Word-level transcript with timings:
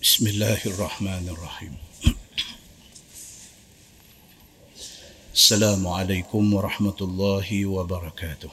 بسم 0.00 0.26
الله 0.26 0.60
الرحمن 0.66 1.28
الرحيم. 1.28 1.74
السلام 5.34 5.88
عليكم 5.88 6.54
ورحمة 6.54 6.98
الله 7.00 7.66
وبركاته. 7.66 8.48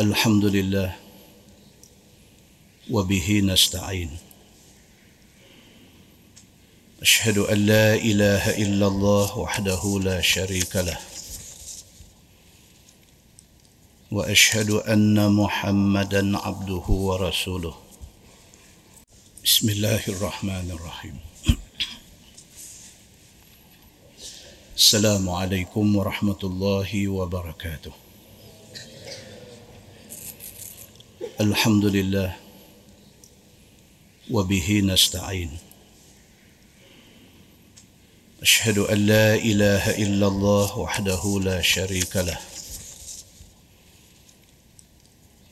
الحمد 0.00 0.44
لله 0.44 0.96
وبه 2.90 3.28
نستعين. 3.44 4.10
أشهد 7.02 7.38
أن 7.38 7.58
لا 7.66 7.94
إله 7.94 8.50
إلا 8.66 8.86
الله 8.86 9.38
وحده 9.38 9.82
لا 10.02 10.18
شريك 10.20 10.76
له. 10.76 10.98
وأشهد 14.10 14.70
أن 14.90 15.32
محمدا 15.32 16.38
عبده 16.38 16.86
ورسوله. 16.90 17.81
بسم 19.42 19.68
الله 19.68 20.02
الرحمن 20.08 20.70
الرحيم. 20.70 21.18
السلام 24.76 25.30
عليكم 25.30 25.96
ورحمة 25.96 26.42
الله 26.44 27.08
وبركاته. 27.08 27.92
الحمد 31.40 31.84
لله 31.84 32.36
وبه 34.30 34.68
نستعين. 34.86 35.58
أشهد 38.42 38.78
أن 38.78 38.98
لا 39.06 39.34
إله 39.34 39.90
إلا 40.06 40.26
الله 40.26 40.78
وحده 40.78 41.22
لا 41.42 41.58
شريك 41.62 42.16
له. 42.16 42.38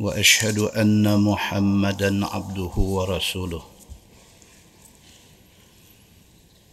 وأشهد 0.00 0.59
أن 0.78 1.20
محمدا 1.20 2.27
عبده 2.27 2.75
ورسوله. 2.78 3.80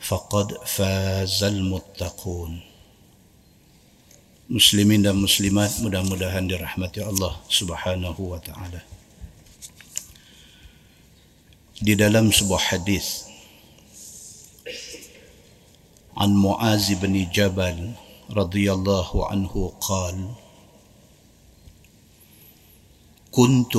فقد 0.00 0.64
فاز 0.66 1.44
المتقون 1.44 2.52
muslimin 4.46 5.02
dan 5.02 5.18
muslimat 5.18 5.74
mudah-mudahan 5.82 6.46
dirahmati 6.46 7.02
Allah 7.02 7.34
Subhanahu 7.50 8.30
wa 8.30 8.38
taala 8.38 8.78
di 11.82 11.98
dalam 11.98 12.30
sebuah 12.30 12.70
hadis 12.70 13.26
عن 16.16 16.32
معاذ 16.32 16.96
بن 16.96 17.28
جبل 17.28 17.92
رضي 18.32 18.66
الله 18.72 19.10
عنه 19.12 19.52
قال 19.84 20.16
كنت 23.28 23.74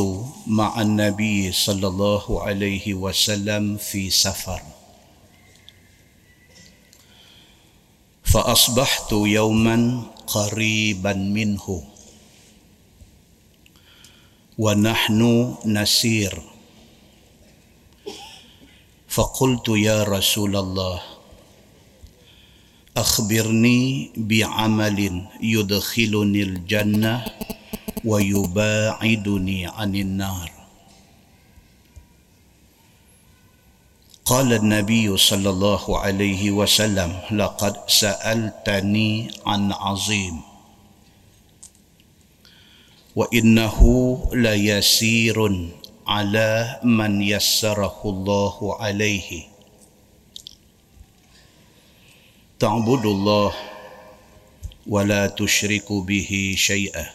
مع 0.45 0.81
النبي 0.81 1.49
صلى 1.49 1.87
الله 1.87 2.23
عليه 2.45 2.85
وسلم 2.93 3.81
في 3.81 4.13
سفر 4.13 4.70
فأصبحت 8.32 9.12
يوما 9.12 10.02
قريبا 10.26 11.12
منه. 11.12 11.84
ونحن 14.58 15.54
نسير. 15.64 16.42
فقلت 19.08 19.68
يا 19.68 20.02
رسول 20.02 20.56
الله 20.56 21.00
أخبرني 22.96 24.10
بعمل 24.16 25.26
يدخلني 25.42 26.42
الجنة 26.42 27.24
ويباعدني 28.04 29.66
عن 29.66 29.96
النار. 29.96 30.61
قال 34.24 34.52
النبي 34.52 35.16
صلى 35.16 35.50
الله 35.50 35.98
عليه 35.98 36.50
وسلم 36.50 37.20
لقد 37.30 37.90
سألتني 37.90 39.30
عن 39.46 39.72
عظيم 39.72 40.40
وإنه 43.16 43.78
ليسير 44.32 45.68
على 46.06 46.80
من 46.84 47.22
يسره 47.22 48.00
الله 48.04 48.76
عليه. 48.80 49.42
تعبد 52.58 53.04
الله 53.06 53.52
ولا 54.86 55.26
تشرك 55.26 55.92
به 55.92 56.54
شيئا 56.58 57.06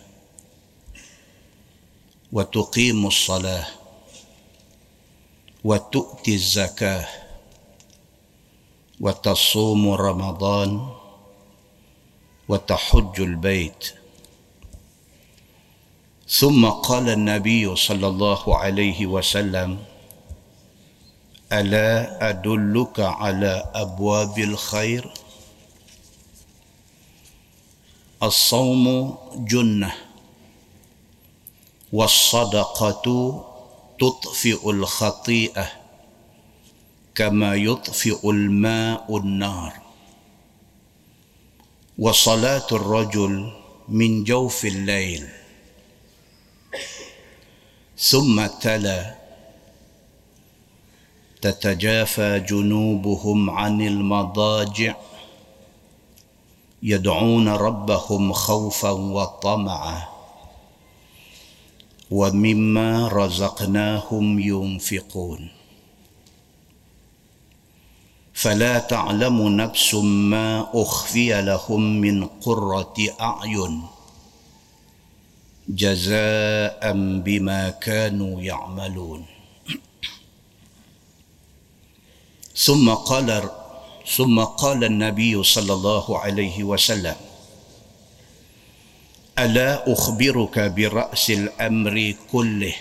وتقيم 2.31 3.07
الصلاة 3.07 3.76
وتؤتي 5.67 6.33
الزكاة 6.35 7.07
وتصوم 8.99 9.83
رمضان 9.91 10.87
وتحج 12.47 13.15
البيت. 13.21 13.93
ثم 16.29 16.65
قال 16.65 17.09
النبي 17.09 17.75
صلى 17.75 18.07
الله 18.07 18.57
عليه 18.57 19.05
وسلم 19.05 19.83
ألا 21.51 22.29
أدلك 22.29 22.99
على 22.99 23.71
أبواب 23.75 24.39
الخير؟ 24.39 25.03
الصوم 28.23 29.17
جنة 29.35 29.91
والصدقة 31.93 33.56
تطفئ 33.99 34.69
الخطيئة 34.69 35.71
كما 37.15 37.55
يطفئ 37.55 38.29
الماء 38.29 39.17
النار. 39.17 39.73
وصلاة 41.99 42.67
الرجل 42.71 43.53
من 43.87 44.23
جوف 44.23 44.65
الليل. 44.65 45.27
ثم 47.97 48.45
تلا. 48.45 49.15
تتجافى 51.41 52.39
جنوبهم 52.39 53.49
عن 53.49 53.81
المضاجع. 53.81 54.95
يدعون 56.83 57.47
ربهم 57.47 58.33
خوفا 58.33 58.89
وطمعا. 58.89 60.16
ومما 62.11 63.07
رزقناهم 63.07 64.39
ينفقون. 64.39 65.49
فلا 68.33 68.79
تعلم 68.79 69.47
نفس 69.47 69.93
ما 70.03 70.69
أخفي 70.73 71.41
لهم 71.41 71.81
من 72.01 72.25
قرة 72.25 72.95
أعين 73.21 73.83
جزاء 75.69 76.93
بما 77.25 77.69
كانوا 77.69 78.41
يعملون. 78.41 79.25
ثم 82.55 82.89
قال 82.93 83.49
ثم 84.15 84.43
قال 84.43 84.83
النبي 84.83 85.43
صلى 85.43 85.73
الله 85.73 86.19
عليه 86.19 86.63
وسلم 86.63 87.15
ألا 89.39 89.93
أخبرك 89.93 90.59
برأس 90.59 91.29
الأمر 91.29 92.15
كله 92.31 92.75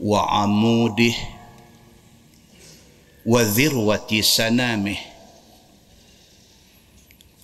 وعموده 0.00 1.14
وذروة 3.26 4.10
سنامه؟ 4.20 4.96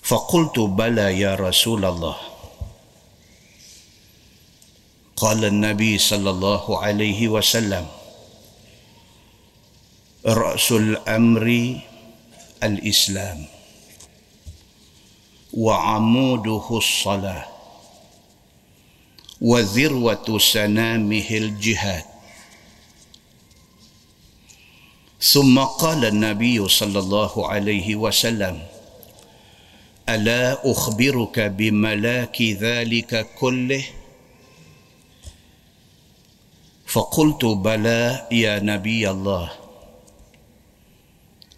فقلت 0.02 0.58
بلى 0.58 1.20
يا 1.20 1.34
رسول 1.34 1.84
الله. 1.84 2.16
قال 5.16 5.44
النبي 5.44 5.98
صلى 5.98 6.30
الله 6.30 6.64
عليه 6.78 7.28
وسلم 7.28 7.86
رأس 10.26 10.72
الأمر 10.72 11.46
الإسلام. 12.62 13.57
وعموده 15.54 16.66
الصلاة 16.70 17.46
وذروة 19.40 20.38
سنامه 20.38 21.28
الجهاد. 21.30 22.04
ثم 25.20 25.58
قال 25.58 26.04
النبي 26.04 26.68
صلى 26.68 26.98
الله 26.98 27.48
عليه 27.48 27.96
وسلم 27.96 28.62
ألا 30.08 30.70
أخبرك 30.70 31.40
بملاك 31.40 32.42
ذلك 32.42 33.26
كله؟ 33.38 33.84
فقلت 36.86 37.44
بلى 37.44 38.26
يا 38.32 38.58
نبي 38.58 39.10
الله. 39.10 39.50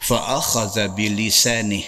فأخذ 0.00 0.88
بلسانه 0.88 1.82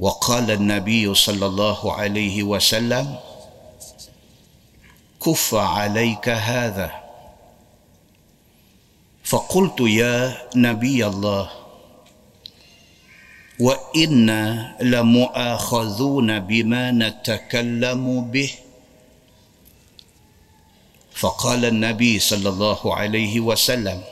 وقال 0.00 0.50
النبي 0.50 1.14
صلى 1.14 1.46
الله 1.46 1.92
عليه 1.92 2.42
وسلم 2.42 3.16
كف 5.24 5.54
عليك 5.54 6.28
هذا. 6.28 6.90
فقلت 9.24 9.80
يا 9.80 10.36
نبي 10.56 11.06
الله 11.06 11.50
وإنا 13.60 14.76
لمؤاخذون 14.80 16.40
بما 16.40 16.90
نتكلم 16.90 18.20
به. 18.30 18.50
فقال 21.16 21.64
النبي 21.64 22.18
صلى 22.18 22.48
الله 22.48 22.94
عليه 22.96 23.40
وسلم 23.40 24.02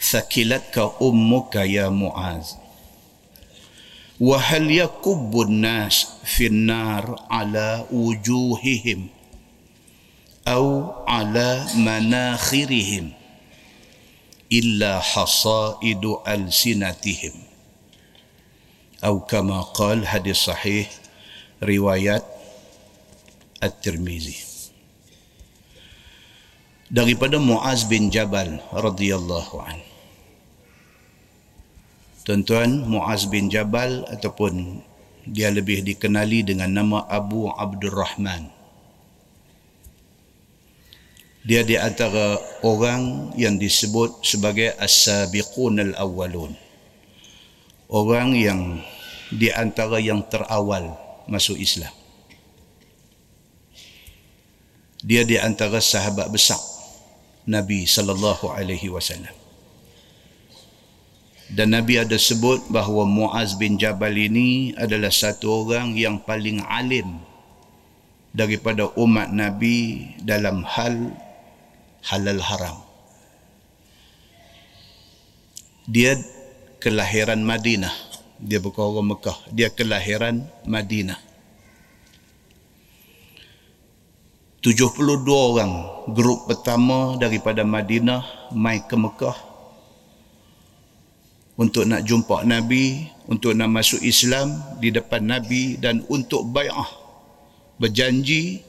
ثكلتك 0.00 0.92
أمك 1.02 1.54
يا 1.56 1.88
معاذ. 1.88 2.46
وهل 4.20 4.70
يكب 4.70 5.40
الناس 5.40 6.06
في 6.24 6.46
النار 6.46 7.26
على 7.30 7.86
وجوههم 7.92 9.06
أو 10.48 10.92
على 11.08 11.66
مناخرهم 11.74 13.12
إلا 14.52 15.00
حصائد 15.00 16.04
ألسنتهم 16.28 17.32
أو 19.04 19.20
كما 19.20 19.60
قال 19.60 20.06
حديث 20.08 20.36
صحيح 20.36 20.90
رواية 21.62 22.22
الترمذي 23.62 24.36
daripada 26.90 27.38
Muaz 27.38 27.86
bin 27.86 28.10
Jabal 28.10 28.58
radhiyallahu 28.74 29.62
anhu 29.62 29.89
Tuan-tuan, 32.30 32.86
Muaz 32.86 33.26
bin 33.26 33.50
Jabal 33.50 34.06
ataupun 34.06 34.78
dia 35.26 35.50
lebih 35.50 35.82
dikenali 35.82 36.46
dengan 36.46 36.70
nama 36.70 37.02
Abu 37.10 37.50
Abdul 37.50 37.90
Rahman. 37.90 38.46
Dia 41.42 41.66
di 41.66 41.74
antara 41.74 42.38
orang 42.62 43.34
yang 43.34 43.58
disebut 43.58 44.22
sebagai 44.22 44.78
As-Sabiqun 44.78 45.82
Al-Awwalun. 45.82 46.54
Orang 47.90 48.38
yang 48.38 48.78
di 49.34 49.50
antara 49.50 49.98
yang 49.98 50.22
terawal 50.30 50.94
masuk 51.26 51.58
Islam. 51.58 51.90
Dia 55.02 55.26
di 55.26 55.34
antara 55.34 55.82
sahabat 55.82 56.30
besar 56.30 56.62
Nabi 57.50 57.90
sallallahu 57.90 58.54
alaihi 58.54 58.86
wasallam. 58.86 59.39
Dan 61.50 61.74
Nabi 61.74 61.98
ada 61.98 62.14
sebut 62.14 62.70
bahawa 62.70 63.02
Muaz 63.10 63.58
bin 63.58 63.74
Jabal 63.74 64.14
ini 64.14 64.70
adalah 64.78 65.10
satu 65.10 65.66
orang 65.66 65.98
yang 65.98 66.22
paling 66.22 66.62
alim 66.62 67.18
daripada 68.30 68.86
umat 68.94 69.34
Nabi 69.34 70.14
dalam 70.22 70.62
hal 70.62 71.10
halal 72.06 72.38
haram. 72.38 72.78
Dia 75.90 76.14
kelahiran 76.78 77.42
Madinah. 77.42 77.90
Dia 78.38 78.62
bukan 78.62 78.86
orang 78.86 79.18
Mekah. 79.18 79.38
Dia 79.50 79.74
kelahiran 79.74 80.46
Madinah. 80.62 81.18
72 84.62 85.26
orang 85.34 85.72
grup 86.14 86.46
pertama 86.46 87.18
daripada 87.18 87.66
Madinah 87.66 88.52
mai 88.54 88.84
ke 88.86 88.94
Mekah 88.94 89.49
untuk 91.58 91.86
nak 91.86 92.06
jumpa 92.06 92.46
Nabi, 92.46 93.10
untuk 93.30 93.54
nak 93.54 93.70
masuk 93.70 94.02
Islam 94.02 94.58
di 94.82 94.90
depan 94.90 95.22
Nabi 95.22 95.78
dan 95.78 96.02
untuk 96.10 96.50
bai'ah 96.50 96.98
berjanji 97.80 98.60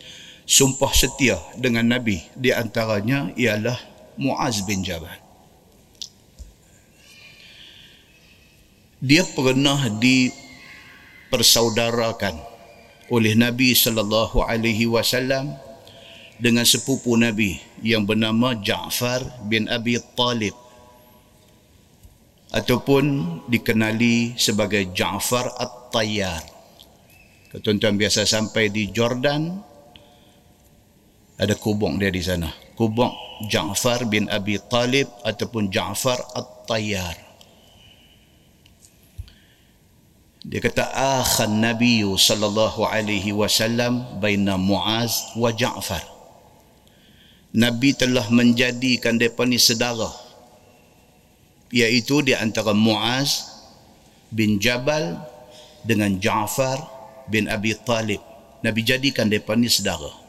sumpah 0.48 0.96
setia 0.96 1.36
dengan 1.60 1.84
Nabi 1.88 2.22
di 2.38 2.54
antaranya 2.56 3.32
ialah 3.36 3.80
Muaz 4.16 4.62
bin 4.64 4.84
Jabal. 4.84 5.20
Dia 9.02 9.26
pernah 9.34 9.90
dipersaudarakan 9.98 12.38
oleh 13.10 13.34
Nabi 13.34 13.74
sallallahu 13.74 14.46
alaihi 14.46 14.86
wasallam 14.86 15.58
dengan 16.38 16.62
sepupu 16.64 17.18
Nabi 17.18 17.58
yang 17.82 18.06
bernama 18.06 18.54
Ja'far 18.62 19.26
bin 19.50 19.66
Abi 19.68 19.98
Talib 20.14 20.54
ataupun 22.52 23.04
dikenali 23.48 24.36
sebagai 24.36 24.92
Ja'far 24.92 25.56
At-Tayyar. 25.56 26.44
Tuan-tuan 27.64 27.96
biasa 28.00 28.28
sampai 28.28 28.72
di 28.72 28.92
Jordan 28.92 29.60
ada 31.40 31.56
kubung 31.58 31.98
dia 31.98 32.12
di 32.12 32.22
sana. 32.24 32.52
Kubung 32.76 33.12
Ja'far 33.48 34.08
bin 34.08 34.28
Abi 34.28 34.60
Talib 34.68 35.08
ataupun 35.24 35.72
Ja'far 35.72 36.20
At-Tayyar. 36.36 37.16
Dia 40.42 40.58
kata 40.58 40.90
akhan 41.22 41.62
Nabi 41.62 42.02
sallallahu 42.02 42.82
alaihi 42.84 43.30
wasallam 43.30 44.20
baina 44.20 44.58
Muaz 44.58 45.38
wa 45.38 45.54
Ja'far. 45.54 46.04
Nabi 47.52 47.92
telah 47.94 48.32
menjadikan 48.32 49.20
mereka 49.20 49.44
ni 49.44 49.60
sedara 49.60 50.31
iaitu 51.72 52.22
di 52.24 52.36
antara 52.36 52.76
Muaz 52.76 53.48
bin 54.32 54.60
Jabal 54.60 55.18
dengan 55.88 56.20
Ja'far 56.20 56.78
bin 57.32 57.48
Abi 57.48 57.74
Talib. 57.82 58.20
Nabi 58.62 58.86
jadikan 58.86 59.26
mereka 59.26 59.58
ni 59.58 59.66
sedara 59.66 60.22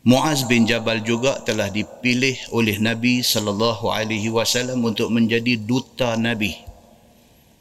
Muaz 0.00 0.48
bin 0.48 0.64
Jabal 0.64 1.04
juga 1.04 1.44
telah 1.44 1.68
dipilih 1.68 2.32
oleh 2.56 2.80
Nabi 2.80 3.20
sallallahu 3.20 3.92
alaihi 3.92 4.32
wasallam 4.32 4.80
untuk 4.80 5.12
menjadi 5.12 5.60
duta 5.60 6.16
Nabi 6.16 6.56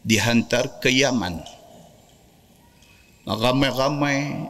dihantar 0.08 0.80
ke 0.80 0.88
Yaman. 0.88 1.44
Ramai-ramai 3.28 4.48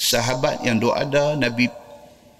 sahabat 0.00 0.64
yang 0.64 0.80
duk 0.80 0.96
ada 0.96 1.36
Nabi 1.36 1.68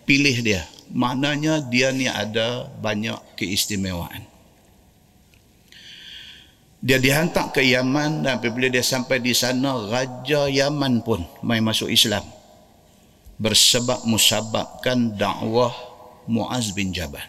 pilih 0.09 0.37
dia 0.41 0.65
maknanya 0.91 1.63
dia 1.63 1.95
ni 1.95 2.11
ada 2.11 2.67
banyak 2.83 3.17
keistimewaan. 3.39 4.27
Dia 6.81 6.97
dihantar 6.97 7.53
ke 7.53 7.61
Yaman 7.61 8.25
dan 8.25 8.41
apabila 8.41 8.73
dia 8.73 8.81
sampai 8.81 9.21
di 9.21 9.37
sana 9.37 9.77
Raja 9.77 10.49
Yaman 10.49 11.05
pun 11.05 11.21
mai 11.45 11.61
masuk 11.61 11.93
Islam. 11.93 12.25
Bersebab 13.37 14.05
musababkan 14.09 15.17
dakwah 15.17 15.73
Muaz 16.25 16.73
bin 16.73 16.93
Jabal. 16.93 17.25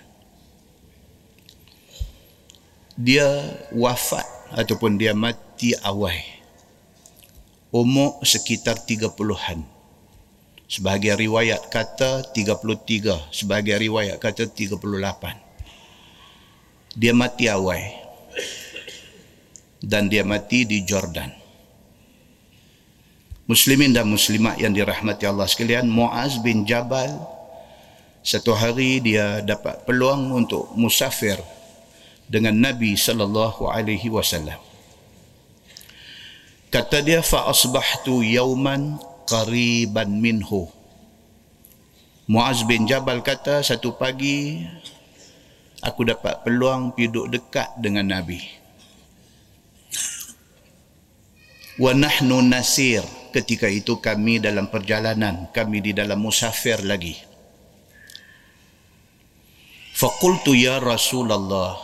Dia 2.95 3.27
wafat 3.75 4.23
ataupun 4.55 4.99
dia 4.99 5.11
mati 5.15 5.75
awal. 5.83 6.15
Umur 7.71 8.19
sekitar 8.23 8.83
30-an 8.83 9.80
Sebahagian 10.71 11.19
riwayat 11.19 11.67
kata 11.67 12.31
33, 12.31 13.27
sebahagian 13.35 13.75
riwayat 13.91 14.15
kata 14.23 14.47
38. 14.47 14.79
Dia 16.95 17.11
mati 17.11 17.51
awal. 17.51 17.91
Dan 19.83 20.07
dia 20.07 20.23
mati 20.23 20.63
di 20.63 20.87
Jordan. 20.87 21.27
Muslimin 23.51 23.91
dan 23.91 24.07
muslimat 24.07 24.55
yang 24.63 24.71
dirahmati 24.71 25.27
Allah 25.27 25.43
sekalian, 25.43 25.91
Muaz 25.91 26.39
bin 26.39 26.63
Jabal 26.63 27.19
satu 28.21 28.53
hari 28.53 29.01
dia 29.01 29.41
dapat 29.41 29.81
peluang 29.83 30.29
untuk 30.31 30.69
musafir 30.77 31.41
dengan 32.29 32.53
Nabi 32.53 32.93
sallallahu 32.93 33.65
alaihi 33.65 34.13
wasallam. 34.13 34.61
Kata 36.71 37.01
dia 37.03 37.19
fa 37.25 37.49
asbahtu 37.49 38.21
yawman 38.23 39.01
qariban 39.31 40.11
minhu. 40.11 40.67
Muaz 42.27 42.67
bin 42.67 42.83
Jabal 42.83 43.23
kata 43.23 43.63
satu 43.63 43.95
pagi 43.95 44.59
aku 45.79 46.03
dapat 46.03 46.43
peluang 46.43 46.91
duduk 46.91 47.31
dekat 47.31 47.71
dengan 47.79 48.11
Nabi. 48.11 48.43
Wa 51.79 51.95
nahnu 51.95 52.43
nasir 52.43 53.01
ketika 53.31 53.71
itu 53.71 54.03
kami 54.03 54.43
dalam 54.43 54.67
perjalanan 54.67 55.47
kami 55.55 55.79
di 55.79 55.91
dalam 55.95 56.19
musafir 56.19 56.83
lagi. 56.83 57.15
Faqultu 59.95 60.51
ya 60.57 60.83
Rasulullah 60.83 61.77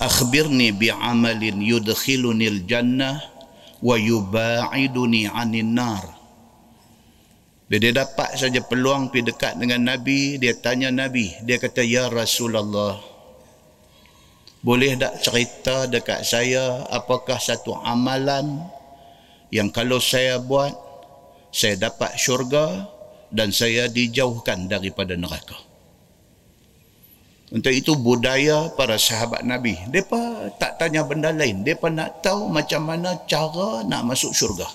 akhbirni 0.00 0.74
bi'amalin 0.74 1.60
yudkhiluni 1.60 2.46
al-jannah 2.50 3.33
wa 3.84 3.96
yuba'iduni 4.00 5.28
'anil 5.28 5.68
nar. 5.68 6.04
Bila 7.68 7.80
dia 7.80 7.92
dapat 7.92 8.36
saja 8.36 8.60
peluang 8.64 9.12
pergi 9.12 9.28
dekat 9.32 9.52
dengan 9.60 9.92
Nabi, 9.92 10.36
dia 10.40 10.56
tanya 10.56 10.92
Nabi, 10.92 11.32
dia 11.44 11.56
kata, 11.56 11.80
Ya 11.80 12.12
Rasulullah, 12.12 13.00
boleh 14.64 14.96
tak 14.96 15.20
cerita 15.20 15.84
dekat 15.84 16.24
saya 16.24 16.88
apakah 16.88 17.36
satu 17.36 17.76
amalan 17.84 18.64
yang 19.52 19.68
kalau 19.68 20.00
saya 20.00 20.40
buat 20.40 20.72
saya 21.52 21.76
dapat 21.88 22.16
syurga 22.16 22.88
dan 23.28 23.52
saya 23.52 23.92
dijauhkan 23.92 24.64
daripada 24.68 25.16
neraka. 25.20 25.73
Untuk 27.54 27.70
itu 27.70 27.94
budaya 27.94 28.66
para 28.74 28.98
sahabat 28.98 29.46
Nabi. 29.46 29.78
Mereka 29.86 30.50
tak 30.58 30.74
tanya 30.82 31.06
benda 31.06 31.30
lain. 31.30 31.62
Mereka 31.62 31.86
nak 31.86 32.18
tahu 32.18 32.50
macam 32.50 32.82
mana 32.82 33.14
cara 33.30 33.86
nak 33.86 34.02
masuk 34.02 34.34
syurga. 34.34 34.66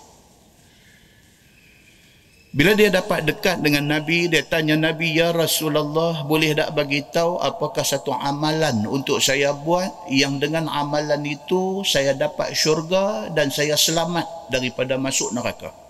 Bila 2.50 2.74
dia 2.74 2.90
dapat 2.90 3.30
dekat 3.30 3.62
dengan 3.62 3.86
Nabi, 3.86 4.26
dia 4.26 4.42
tanya 4.42 4.74
Nabi, 4.74 5.14
Ya 5.14 5.30
Rasulullah, 5.30 6.26
boleh 6.26 6.58
tak 6.58 6.74
bagi 6.74 7.06
tahu 7.06 7.38
apakah 7.38 7.86
satu 7.86 8.10
amalan 8.10 8.90
untuk 8.90 9.22
saya 9.22 9.54
buat 9.54 10.10
yang 10.10 10.42
dengan 10.42 10.66
amalan 10.66 11.22
itu 11.30 11.86
saya 11.86 12.18
dapat 12.18 12.58
syurga 12.58 13.30
dan 13.38 13.54
saya 13.54 13.78
selamat 13.78 14.50
daripada 14.50 14.98
masuk 14.98 15.30
neraka. 15.30 15.89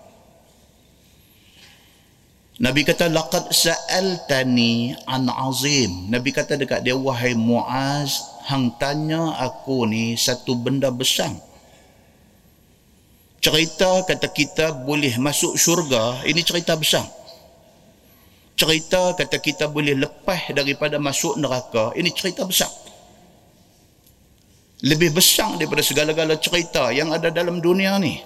Nabi 2.60 2.84
kata, 2.84 3.08
Laqad 3.08 3.48
sa'altani 3.48 4.92
an 5.08 5.32
azim. 5.32 6.12
Nabi 6.12 6.28
kata 6.28 6.60
dekat 6.60 6.84
dia, 6.84 6.92
Wahai 6.92 7.32
Muaz, 7.32 8.20
hang 8.52 8.76
tanya 8.76 9.32
aku 9.40 9.88
ni 9.88 10.12
satu 10.12 10.60
benda 10.60 10.92
besar. 10.92 11.32
Cerita 13.40 14.04
kata 14.04 14.28
kita 14.28 14.84
boleh 14.84 15.16
masuk 15.16 15.56
syurga 15.56 16.20
ini 16.28 16.44
cerita 16.44 16.76
besar. 16.76 17.08
Cerita 18.52 19.16
kata 19.16 19.40
kita 19.40 19.64
boleh 19.64 19.96
lepas 19.96 20.52
daripada 20.52 21.00
masuk 21.00 21.40
neraka 21.40 21.96
ini 21.96 22.12
cerita 22.12 22.44
besar. 22.44 22.68
Lebih 24.84 25.16
besar 25.16 25.56
daripada 25.56 25.80
segala-gala 25.80 26.36
cerita 26.36 26.92
yang 26.92 27.08
ada 27.08 27.32
dalam 27.32 27.64
dunia 27.64 27.96
ni 27.96 28.20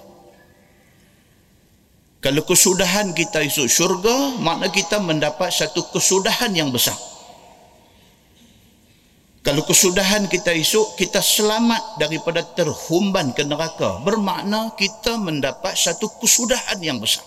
kalau 2.25 2.41
kesudahan 2.41 3.13
kita 3.13 3.45
masuk 3.45 3.69
syurga 3.69 4.33
makna 4.41 4.73
kita 4.73 4.97
mendapat 4.97 5.53
satu 5.53 5.85
kesudahan 5.93 6.49
yang 6.57 6.73
besar 6.73 6.97
kalau 9.45 9.61
kesudahan 9.61 10.25
kita 10.25 10.57
esok, 10.57 10.97
kita 10.97 11.21
selamat 11.21 12.01
daripada 12.01 12.41
terhumban 12.41 13.29
ke 13.29 13.45
neraka. 13.45 14.01
Bermakna 14.01 14.73
kita 14.73 15.21
mendapat 15.21 15.77
satu 15.77 16.09
kesudahan 16.17 16.81
yang 16.81 16.97
besar. 16.97 17.21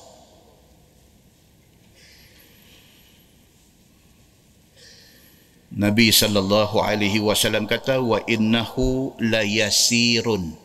Nabi 5.78 6.10
sallallahu 6.10 6.82
alaihi 6.82 7.22
wasallam 7.22 7.70
kata 7.70 8.02
wa 8.02 8.18
innahu 8.26 9.14
la 9.22 9.46
yasirun 9.46 10.58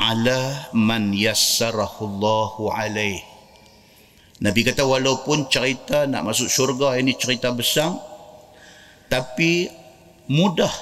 ala 0.00 0.72
man 0.72 1.12
yassarahu 1.12 2.08
Allahu 2.08 2.72
alaihi. 2.72 3.31
Nabi 4.42 4.66
kata 4.66 4.82
walaupun 4.82 5.46
cerita 5.46 6.02
nak 6.10 6.26
masuk 6.26 6.50
syurga 6.50 6.98
ini 6.98 7.14
cerita 7.14 7.54
besar 7.54 7.94
tapi 9.06 9.70
mudah 10.26 10.72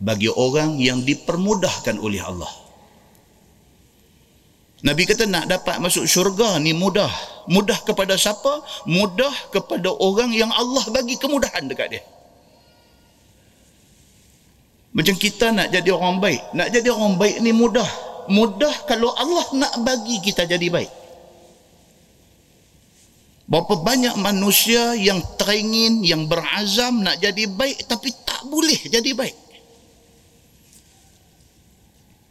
bagi 0.00 0.32
orang 0.32 0.80
yang 0.80 1.04
dipermudahkan 1.04 2.00
oleh 2.00 2.24
Allah. 2.24 2.48
Nabi 4.82 5.06
kata 5.06 5.28
nak 5.28 5.46
dapat 5.46 5.78
masuk 5.78 6.08
syurga 6.08 6.58
ni 6.58 6.72
mudah. 6.74 7.12
Mudah 7.46 7.76
kepada 7.84 8.16
siapa? 8.18 8.64
Mudah 8.88 9.30
kepada 9.52 9.92
orang 9.92 10.32
yang 10.32 10.50
Allah 10.50 10.82
bagi 10.90 11.20
kemudahan 11.20 11.68
dekat 11.68 11.98
dia. 11.98 12.02
Macam 14.96 15.14
kita 15.14 15.54
nak 15.54 15.70
jadi 15.70 15.92
orang 15.92 16.18
baik. 16.18 16.40
Nak 16.56 16.68
jadi 16.72 16.88
orang 16.88 17.20
baik 17.20 17.36
ni 17.44 17.52
mudah. 17.52 17.86
Mudah 18.32 18.74
kalau 18.88 19.12
Allah 19.14 19.46
nak 19.54 19.72
bagi 19.86 20.18
kita 20.24 20.48
jadi 20.48 20.66
baik. 20.72 21.01
Berapa 23.50 23.74
banyak 23.82 24.16
manusia 24.22 24.94
yang 24.94 25.18
teringin, 25.36 26.06
yang 26.06 26.30
berazam 26.30 27.02
nak 27.02 27.18
jadi 27.18 27.50
baik 27.50 27.84
tapi 27.90 28.14
tak 28.22 28.46
boleh 28.46 28.78
jadi 28.86 29.10
baik. 29.12 29.36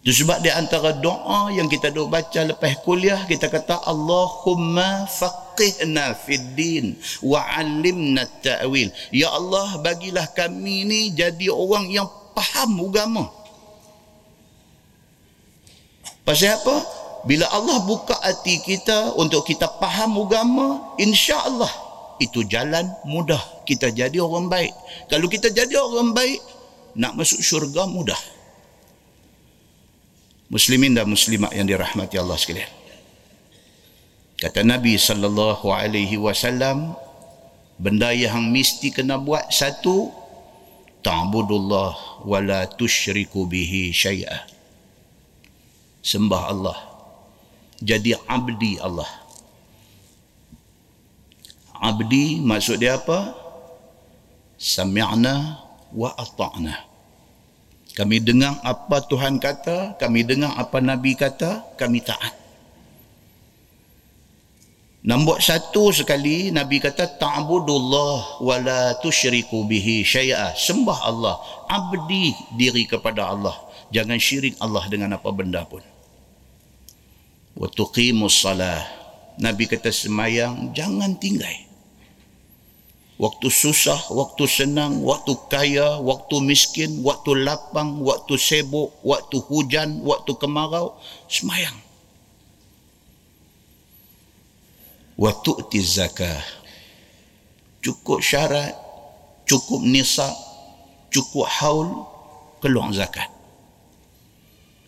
Itu 0.02 0.26
sebab 0.26 0.42
di 0.42 0.50
antara 0.50 0.98
doa 0.98 1.54
yang 1.54 1.70
kita 1.70 1.94
duk 1.94 2.10
baca 2.10 2.42
lepas 2.42 2.74
kuliah, 2.82 3.22
kita 3.30 3.54
kata 3.54 3.86
Allahumma 3.86 5.06
faqihna 5.06 6.18
fid 6.18 6.58
din 6.58 6.98
wa 7.22 7.46
ta'wil. 8.42 8.90
Ya 9.14 9.30
Allah, 9.30 9.78
bagilah 9.78 10.26
kami 10.34 10.90
ni 10.90 11.02
jadi 11.14 11.54
orang 11.54 11.86
yang 11.94 12.10
faham 12.34 12.82
agama. 12.82 13.30
Pasal 16.26 16.58
apa? 16.58 17.01
Bila 17.22 17.46
Allah 17.54 17.86
buka 17.86 18.18
hati 18.18 18.58
kita 18.66 19.14
untuk 19.14 19.46
kita 19.46 19.70
faham 19.78 20.18
agama 20.26 20.98
insya 20.98 21.38
Allah 21.38 21.70
itu 22.22 22.46
jalan 22.46 22.86
mudah. 23.06 23.42
Kita 23.66 23.90
jadi 23.90 24.22
orang 24.22 24.46
baik. 24.46 24.74
Kalau 25.10 25.26
kita 25.26 25.50
jadi 25.50 25.74
orang 25.82 26.14
baik 26.14 26.38
nak 26.98 27.18
masuk 27.18 27.42
syurga 27.42 27.90
mudah. 27.90 28.18
Muslimin 30.54 30.94
dan 30.94 31.10
muslimat 31.10 31.50
yang 31.56 31.66
dirahmati 31.66 32.22
Allah 32.22 32.38
sekalian. 32.38 32.70
Kata 34.38 34.66
Nabi 34.66 34.98
sallallahu 34.98 35.70
alaihi 35.70 36.18
wasallam 36.18 36.98
benda 37.78 38.10
yang 38.14 38.50
mesti 38.50 38.90
kena 38.90 39.22
buat 39.22 39.50
satu 39.54 40.10
ta'budullah 41.06 42.26
wa 42.26 42.40
la 42.42 42.66
tusyriku 42.66 43.46
bihi 43.46 43.94
syai'a. 43.94 44.50
Sembah 46.02 46.44
Allah 46.50 46.91
jadi 47.82 48.14
abdi 48.30 48.78
Allah. 48.78 49.10
Abdi 51.82 52.38
maksud 52.38 52.78
dia 52.78 53.02
apa? 53.02 53.34
Sami'na 54.62 55.58
wa 55.90 56.14
ata'na. 56.14 56.78
Kami 57.98 58.22
dengar 58.22 58.62
apa 58.62 59.02
Tuhan 59.04 59.42
kata, 59.42 59.98
kami 59.98 60.22
dengar 60.24 60.54
apa 60.56 60.78
Nabi 60.78 61.18
kata, 61.18 61.76
kami 61.76 62.06
taat. 62.06 62.38
Nombor 65.02 65.42
satu 65.42 65.90
sekali 65.90 66.54
Nabi 66.54 66.78
kata 66.78 67.18
ta'budullah 67.18 68.46
wa 68.46 68.56
la 68.62 68.94
tusyriku 69.02 69.66
bihi 69.66 70.06
syai'a. 70.06 70.54
Sembah 70.54 71.00
Allah, 71.10 71.36
abdi 71.66 72.38
diri 72.54 72.86
kepada 72.86 73.26
Allah. 73.26 73.58
Jangan 73.90 74.22
syirik 74.22 74.56
Allah 74.62 74.86
dengan 74.88 75.18
apa 75.18 75.28
benda 75.34 75.66
pun 75.66 75.82
wa 77.62 77.70
tuqimus 77.70 78.42
salah 78.42 78.82
nabi 79.38 79.70
kata 79.70 79.94
semayang 79.94 80.74
jangan 80.74 81.14
tinggal. 81.22 81.54
Waktu 83.22 83.54
susah 83.54 84.02
waktu 84.18 84.50
senang 84.50 85.06
waktu 85.06 85.38
kaya 85.46 86.02
waktu 86.02 86.42
miskin 86.42 87.06
waktu 87.06 87.46
lapang 87.46 88.02
waktu 88.02 88.34
sibuk 88.34 88.98
waktu 89.06 89.38
hujan 89.46 90.02
waktu 90.02 90.34
kemarau 90.42 90.98
semayang. 91.30 91.78
Wa 95.22 95.30
tu'ti 95.46 95.78
zakah 95.86 96.42
cukup 97.86 98.26
syarat 98.26 98.74
cukup 99.46 99.86
nisab 99.86 100.34
cukup 101.14 101.46
haul 101.46 102.10
keluar 102.58 102.90
zakat 102.90 103.30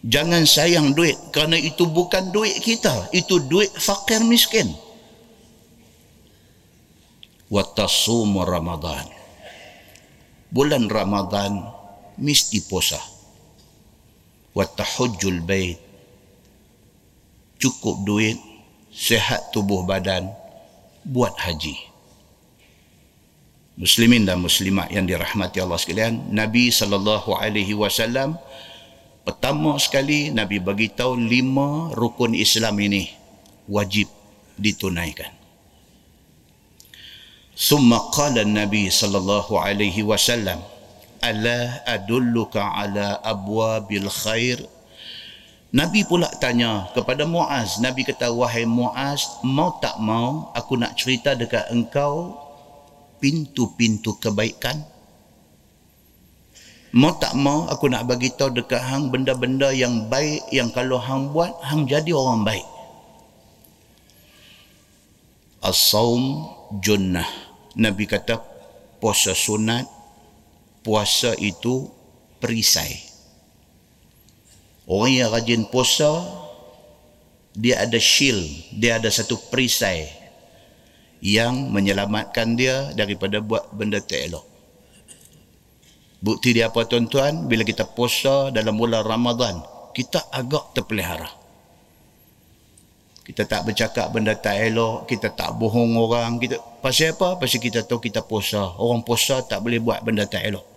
Jangan 0.03 0.43
sayang 0.43 0.91
duit 0.91 1.15
kerana 1.31 1.55
itu 1.55 1.87
bukan 1.87 2.35
duit 2.35 2.59
kita. 2.59 3.07
Itu 3.15 3.39
duit 3.47 3.71
fakir 3.71 4.19
miskin. 4.27 4.67
Watasumu 7.47 8.43
Ramadan. 8.43 9.07
Bulan 10.51 10.91
Ramadan 10.91 11.63
mesti 12.19 12.59
puasa. 12.67 12.99
Watahujul 14.51 15.39
bait. 15.39 15.79
Cukup 17.57 18.03
duit, 18.03 18.35
sehat 18.91 19.55
tubuh 19.55 19.87
badan, 19.87 20.27
buat 21.07 21.31
haji. 21.39 21.79
Muslimin 23.79 24.27
dan 24.27 24.37
muslimat 24.43 24.91
yang 24.93 25.07
dirahmati 25.09 25.57
Allah 25.63 25.79
sekalian, 25.79 26.29
Nabi 26.29 26.69
sallallahu 26.69 27.33
alaihi 27.33 27.73
wasallam 27.73 28.37
Pertama 29.23 29.79
sekali 29.79 30.35
Nabi 30.35 30.59
bagi 30.59 30.91
tahu 30.91 31.15
lima 31.15 31.95
rukun 31.95 32.35
Islam 32.35 32.75
ini 32.83 33.07
wajib 33.71 34.11
ditunaikan. 34.59 35.31
Summa 37.55 38.11
qala 38.11 38.43
Nabi 38.43 38.91
sallallahu 38.91 39.55
alaihi 39.55 40.03
wasallam 40.03 40.59
ala 41.23 41.79
adulluka 41.87 42.67
ala 42.75 43.23
abwabil 43.23 44.11
khair? 44.11 44.59
Nabi 45.71 46.03
pula 46.03 46.27
tanya 46.43 46.91
kepada 46.91 47.23
Muaz. 47.23 47.79
Nabi 47.79 48.03
kata 48.03 48.27
wahai 48.29 48.67
Muaz 48.67 49.39
mau 49.39 49.79
tak 49.79 50.03
mau 50.03 50.51
aku 50.51 50.75
nak 50.75 50.99
cerita 50.99 51.31
dekat 51.31 51.71
engkau 51.71 52.35
pintu-pintu 53.23 54.19
kebaikan? 54.19 54.92
Mau 56.93 57.09
tak 57.17 57.33
mau 57.33 57.65
aku 57.65 57.89
nak 57.89 58.05
bagi 58.05 58.29
tahu 58.29 58.53
dekat 58.53 58.77
hang 58.77 59.09
benda-benda 59.09 59.73
yang 59.73 60.05
baik 60.13 60.45
yang 60.53 60.69
kalau 60.69 61.01
hang 61.01 61.33
buat, 61.33 61.49
hang 61.65 61.89
jadi 61.89 62.13
orang 62.13 62.45
baik. 62.45 62.67
As-sawm 65.65 66.53
junnah. 66.85 67.25
Nabi 67.73 68.05
kata 68.05 68.37
puasa 69.01 69.33
sunat, 69.33 69.89
puasa 70.85 71.33
itu 71.41 71.89
perisai. 72.37 72.93
Orang 74.85 75.17
yang 75.17 75.33
rajin 75.33 75.65
puasa 75.65 76.21
dia 77.57 77.81
ada 77.81 77.97
shield, 77.97 78.45
dia 78.69 79.01
ada 79.01 79.09
satu 79.09 79.33
perisai 79.49 80.13
yang 81.25 81.73
menyelamatkan 81.73 82.53
dia 82.53 82.93
daripada 82.93 83.41
buat 83.41 83.73
benda 83.73 83.97
tak 83.97 84.29
elok. 84.29 84.52
Bukti 86.23 86.55
dia 86.55 86.71
apa 86.71 86.87
tuan-tuan? 86.87 87.51
Bila 87.51 87.67
kita 87.67 87.83
puasa 87.83 88.47
dalam 88.55 88.79
bulan 88.79 89.03
Ramadan, 89.03 89.59
kita 89.91 90.31
agak 90.31 90.71
terpelihara. 90.71 91.27
Kita 93.27 93.43
tak 93.43 93.67
bercakap 93.67 94.07
benda 94.11 94.35
tak 94.35 94.55
elok, 94.55 95.07
kita 95.07 95.35
tak 95.35 95.51
bohong 95.59 95.99
orang. 95.99 96.39
Kita, 96.39 96.59
pasal 96.79 97.15
apa? 97.15 97.35
Pasal 97.35 97.59
kita 97.59 97.83
tahu 97.83 97.99
kita 97.99 98.23
puasa. 98.23 98.79
Orang 98.79 99.03
puasa 99.03 99.43
tak 99.43 99.63
boleh 99.63 99.83
buat 99.83 99.99
benda 100.03 100.23
tak 100.23 100.47
elok 100.47 100.73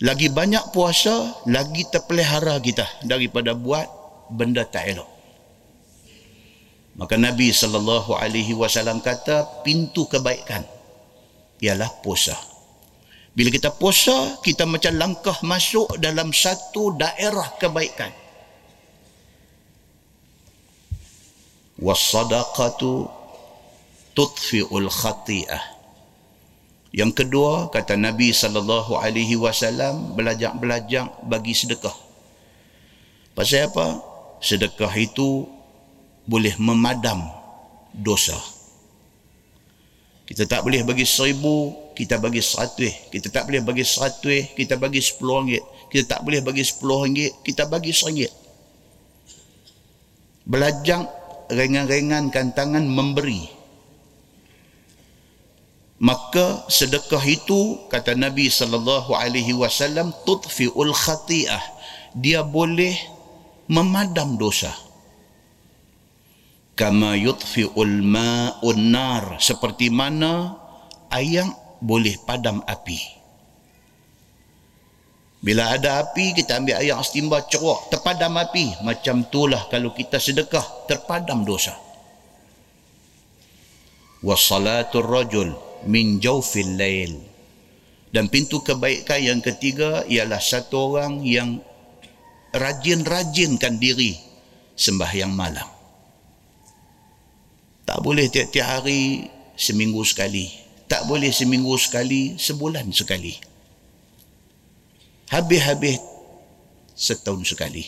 lagi 0.00 0.32
banyak 0.32 0.72
puasa 0.72 1.44
lagi 1.44 1.84
terpelihara 1.92 2.56
kita 2.64 2.88
daripada 3.04 3.52
buat 3.52 3.84
benda 4.32 4.64
tak 4.64 4.88
elok 4.96 5.08
maka 6.96 7.20
Nabi 7.20 7.52
sallallahu 7.52 8.16
alaihi 8.16 8.56
wasallam 8.56 9.04
kata 9.04 9.60
pintu 9.60 10.08
kebaikan 10.08 10.64
ialah 11.60 11.92
puasa 12.00 12.32
bila 13.34 13.48
kita 13.48 13.70
puasa 13.70 14.38
kita 14.42 14.66
macam 14.66 14.92
langkah 14.98 15.36
masuk 15.46 15.96
dalam 16.02 16.34
satu 16.34 16.94
daerah 16.98 17.46
kebaikan 17.56 18.10
was 21.80 22.00
sadaqatu 22.10 23.06
tudfi'ul 24.12 24.90
khati'ah 24.90 25.80
yang 26.90 27.14
kedua 27.14 27.70
kata 27.70 27.94
Nabi 27.94 28.34
sallallahu 28.34 28.98
alaihi 28.98 29.38
wasallam 29.38 30.18
belajar-belajar 30.18 31.06
bagi 31.22 31.54
sedekah. 31.54 31.94
Pasal 33.38 33.70
apa? 33.70 34.02
Sedekah 34.42 34.90
itu 34.98 35.46
boleh 36.26 36.58
memadam 36.58 37.22
dosa. 37.94 38.34
Kita 40.26 40.50
tak 40.50 40.66
boleh 40.66 40.82
bagi 40.82 41.06
seribu, 41.06 41.74
kita 42.00 42.16
bagi 42.16 42.40
seratus. 42.40 43.12
Kita 43.12 43.28
tak 43.28 43.52
boleh 43.52 43.60
bagi 43.60 43.84
seratus, 43.84 44.56
kita 44.56 44.80
bagi 44.80 45.04
sepuluh 45.04 45.44
ringgit. 45.44 45.64
Kita 45.92 46.16
tak 46.16 46.20
boleh 46.24 46.40
bagi 46.40 46.64
sepuluh 46.64 47.04
ringgit, 47.04 47.44
kita 47.44 47.68
bagi 47.68 47.92
seringgit. 47.92 48.32
Belajar 50.48 51.04
ringan-ringankan 51.52 52.56
tangan 52.56 52.86
memberi 52.88 53.60
maka 56.00 56.64
sedekah 56.72 57.20
itu 57.28 57.76
kata 57.92 58.16
Nabi 58.16 58.48
sallallahu 58.48 59.12
alaihi 59.12 59.52
wasallam 59.52 60.16
tudfiul 60.24 60.96
khati'ah 60.96 61.60
dia 62.16 62.40
boleh 62.40 62.96
memadam 63.68 64.40
dosa 64.40 64.72
kama 66.72 67.20
yudfiul 67.20 68.00
ma'un 68.00 68.80
nar 68.88 69.36
seperti 69.44 69.92
mana 69.92 70.56
air 71.12 71.44
boleh 71.80 72.20
padam 72.22 72.60
api. 72.68 73.20
Bila 75.40 75.72
ada 75.72 76.04
api 76.04 76.36
kita 76.36 76.60
ambil 76.60 76.84
air 76.84 76.92
setimba 77.00 77.40
ceruk 77.48 77.88
terpadam 77.88 78.36
api. 78.36 78.84
Macam 78.84 79.24
itulah 79.24 79.72
kalau 79.72 79.96
kita 79.96 80.20
sedekah 80.20 80.84
terpadam 80.84 81.48
dosa. 81.48 81.72
Wasalatul 84.20 85.08
rajul 85.08 85.48
min 85.88 86.20
jawfil 86.20 86.76
lail. 86.76 87.16
Dan 88.12 88.28
pintu 88.28 88.60
kebaikan 88.60 89.22
yang 89.22 89.40
ketiga 89.40 90.04
ialah 90.04 90.42
satu 90.42 90.92
orang 90.92 91.24
yang 91.24 91.62
rajin-rajinkan 92.52 93.80
diri 93.80 94.18
sembahyang 94.76 95.32
malam. 95.32 95.64
Tak 97.86 97.96
boleh 98.02 98.28
tiap-tiap 98.28 98.66
hari 98.66 99.24
seminggu 99.54 100.02
sekali 100.04 100.59
tak 100.90 101.06
boleh 101.06 101.30
seminggu 101.30 101.70
sekali 101.78 102.34
sebulan 102.34 102.90
sekali. 102.90 103.38
Habis-habis 105.30 106.02
setahun 106.98 107.46
sekali. 107.46 107.86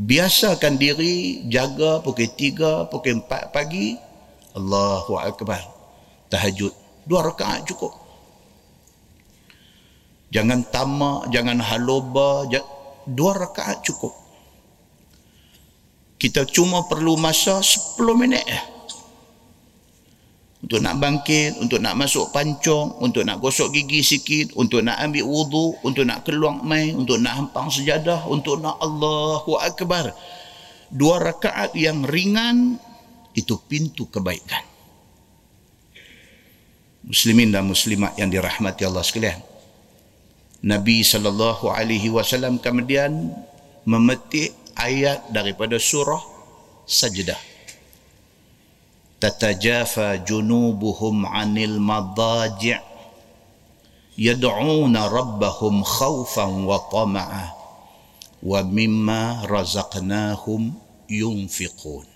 Biasakan 0.00 0.80
diri 0.80 1.44
jaga 1.52 2.00
pukul 2.00 2.32
tiga, 2.32 2.88
pukul 2.88 3.20
empat 3.20 3.52
pagi 3.52 4.00
Allahu 4.56 5.20
Akbar. 5.20 5.60
Tahajud 6.32 6.72
dua 7.04 7.28
rakaat 7.28 7.68
cukup. 7.68 7.92
Jangan 10.32 10.64
tamak 10.72 11.28
jangan 11.28 11.60
haloba 11.60 12.48
dua 13.04 13.32
rakaat 13.36 13.84
cukup. 13.84 14.16
Kita 16.18 16.48
cuma 16.50 16.82
perlu 16.90 17.14
masa 17.14 17.62
10 17.62 17.94
minit. 18.18 18.42
eh. 18.42 18.77
Untuk 20.58 20.82
nak 20.82 20.98
bangkit 20.98 21.62
untuk 21.62 21.78
nak 21.78 21.94
masuk 21.94 22.34
pancong 22.34 22.98
untuk 22.98 23.22
nak 23.22 23.38
gosok 23.38 23.70
gigi 23.70 24.02
sikit 24.02 24.58
untuk 24.58 24.82
nak 24.82 24.98
ambil 24.98 25.22
wudu 25.22 25.78
untuk 25.86 26.02
nak 26.02 26.26
keluar 26.26 26.58
mai 26.66 26.90
untuk 26.90 27.22
nak 27.22 27.38
hampang 27.38 27.70
sejadah 27.70 28.26
untuk 28.26 28.58
nak 28.58 28.74
Allahu 28.82 29.54
Akbar 29.54 30.10
dua 30.90 31.22
rakaat 31.22 31.78
yang 31.78 32.02
ringan 32.02 32.74
itu 33.38 33.54
pintu 33.70 34.10
kebaikan 34.10 34.78
muslimin 37.08 37.48
dan 37.48 37.64
muslimat 37.64 38.12
yang 38.20 38.28
dirahmati 38.28 38.84
Allah 38.84 39.00
sekalian. 39.00 39.40
Nabi 40.60 41.00
sallallahu 41.00 41.72
alaihi 41.72 42.12
wasallam 42.12 42.60
kemudian 42.60 43.32
memetik 43.88 44.52
ayat 44.76 45.24
daripada 45.32 45.80
surah 45.80 46.20
Sajdah. 46.88 47.36
Madaji' 51.78 52.78
yad'una 54.18 55.10
rabbahum 55.10 55.82
khawfan 55.82 56.66
wa 56.66 56.78
tama'a 56.90 57.46
wa 58.42 58.58
mimma 58.62 59.46
razaqnahum 59.46 60.74
yunfiqun. 61.10 62.06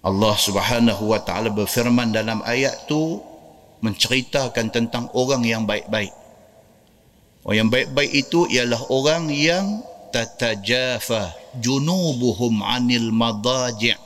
Allah 0.00 0.32
Subhanahu 0.32 1.12
wa 1.12 1.20
taala 1.20 1.52
berfirman 1.52 2.08
dalam 2.08 2.40
ayat 2.48 2.88
tu 2.88 3.20
menceritakan 3.84 4.72
tentang 4.72 5.12
orang 5.12 5.44
yang 5.44 5.68
baik-baik. 5.68 6.12
Orang 7.44 7.56
yang 7.56 7.70
baik-baik 7.72 8.12
itu 8.12 8.48
ialah 8.48 8.80
orang 8.88 9.28
yang 9.28 9.84
tatajafa 10.10 11.34
junubuhum 11.58 12.62
anil 12.62 13.14
madaji' 13.14 13.96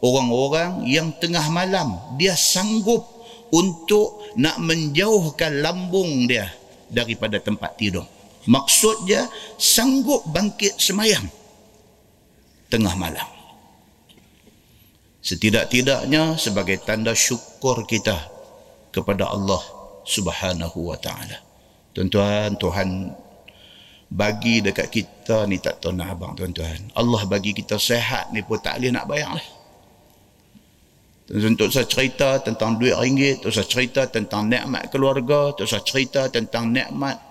orang-orang 0.00 0.84
yang 0.88 1.12
tengah 1.20 1.44
malam 1.52 1.96
dia 2.16 2.32
sanggup 2.34 3.04
untuk 3.52 4.24
nak 4.40 4.58
menjauhkan 4.62 5.60
lambung 5.60 6.26
dia 6.26 6.48
daripada 6.88 7.38
tempat 7.38 7.76
tidur. 7.76 8.06
Maksudnya 8.48 9.28
sanggup 9.60 10.24
bangkit 10.32 10.80
semayang 10.80 11.28
tengah 12.72 12.96
malam 12.96 13.40
setidak-tidaknya 15.20 16.40
sebagai 16.40 16.80
tanda 16.80 17.12
syukur 17.12 17.84
kita 17.84 18.16
kepada 18.90 19.28
Allah 19.28 19.60
Subhanahu 20.08 20.90
wa 20.90 20.96
taala. 20.96 21.44
Tuan-tuan, 21.92 22.56
Tuhan 22.56 23.12
bagi 24.10 24.58
dekat 24.58 24.90
kita 24.90 25.46
ni 25.46 25.62
tak 25.62 25.78
tahu 25.78 25.94
nak 25.94 26.18
abang 26.18 26.34
tuan-tuan. 26.34 26.90
Allah 26.98 27.22
bagi 27.30 27.54
kita 27.54 27.78
sehat 27.78 28.34
ni 28.34 28.42
pun 28.42 28.58
tak 28.58 28.82
boleh 28.82 28.90
nak 28.90 29.06
bayar 29.06 29.38
lah. 29.38 29.48
Saya 31.30 31.86
cerita 31.86 32.42
tentang 32.42 32.74
duit 32.74 32.90
ringgit, 32.98 33.38
untuk 33.38 33.54
saya 33.54 33.70
cerita 33.70 34.02
tentang 34.10 34.50
nikmat 34.50 34.90
keluarga, 34.90 35.54
untuk 35.54 35.70
saya 35.70 35.78
cerita 35.86 36.26
tentang 36.26 36.74
nikmat 36.74 37.22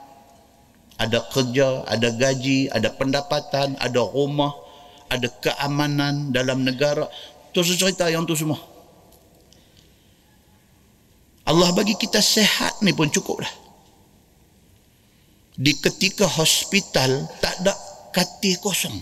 ada 0.96 1.20
kerja, 1.32 1.84
ada 1.84 2.08
gaji, 2.12 2.72
ada 2.72 2.96
pendapatan, 2.96 3.76
ada 3.76 4.00
rumah, 4.00 4.56
ada 5.12 5.28
keamanan 5.28 6.32
dalam 6.32 6.64
negara. 6.64 7.12
Tu 7.52 7.60
cerita 7.64 8.08
yang 8.08 8.24
tu 8.24 8.40
semua. 8.40 8.60
Allah 11.44 11.72
bagi 11.76 12.00
kita 12.00 12.24
sehat 12.24 12.80
ni 12.84 12.96
pun 12.96 13.12
cukup 13.12 13.44
dah. 13.44 13.54
Di 15.60 15.76
ketika 15.76 16.24
hospital 16.24 17.28
tak 17.44 17.60
ada 17.60 17.76
katil 18.16 18.56
kosong. 18.64 18.96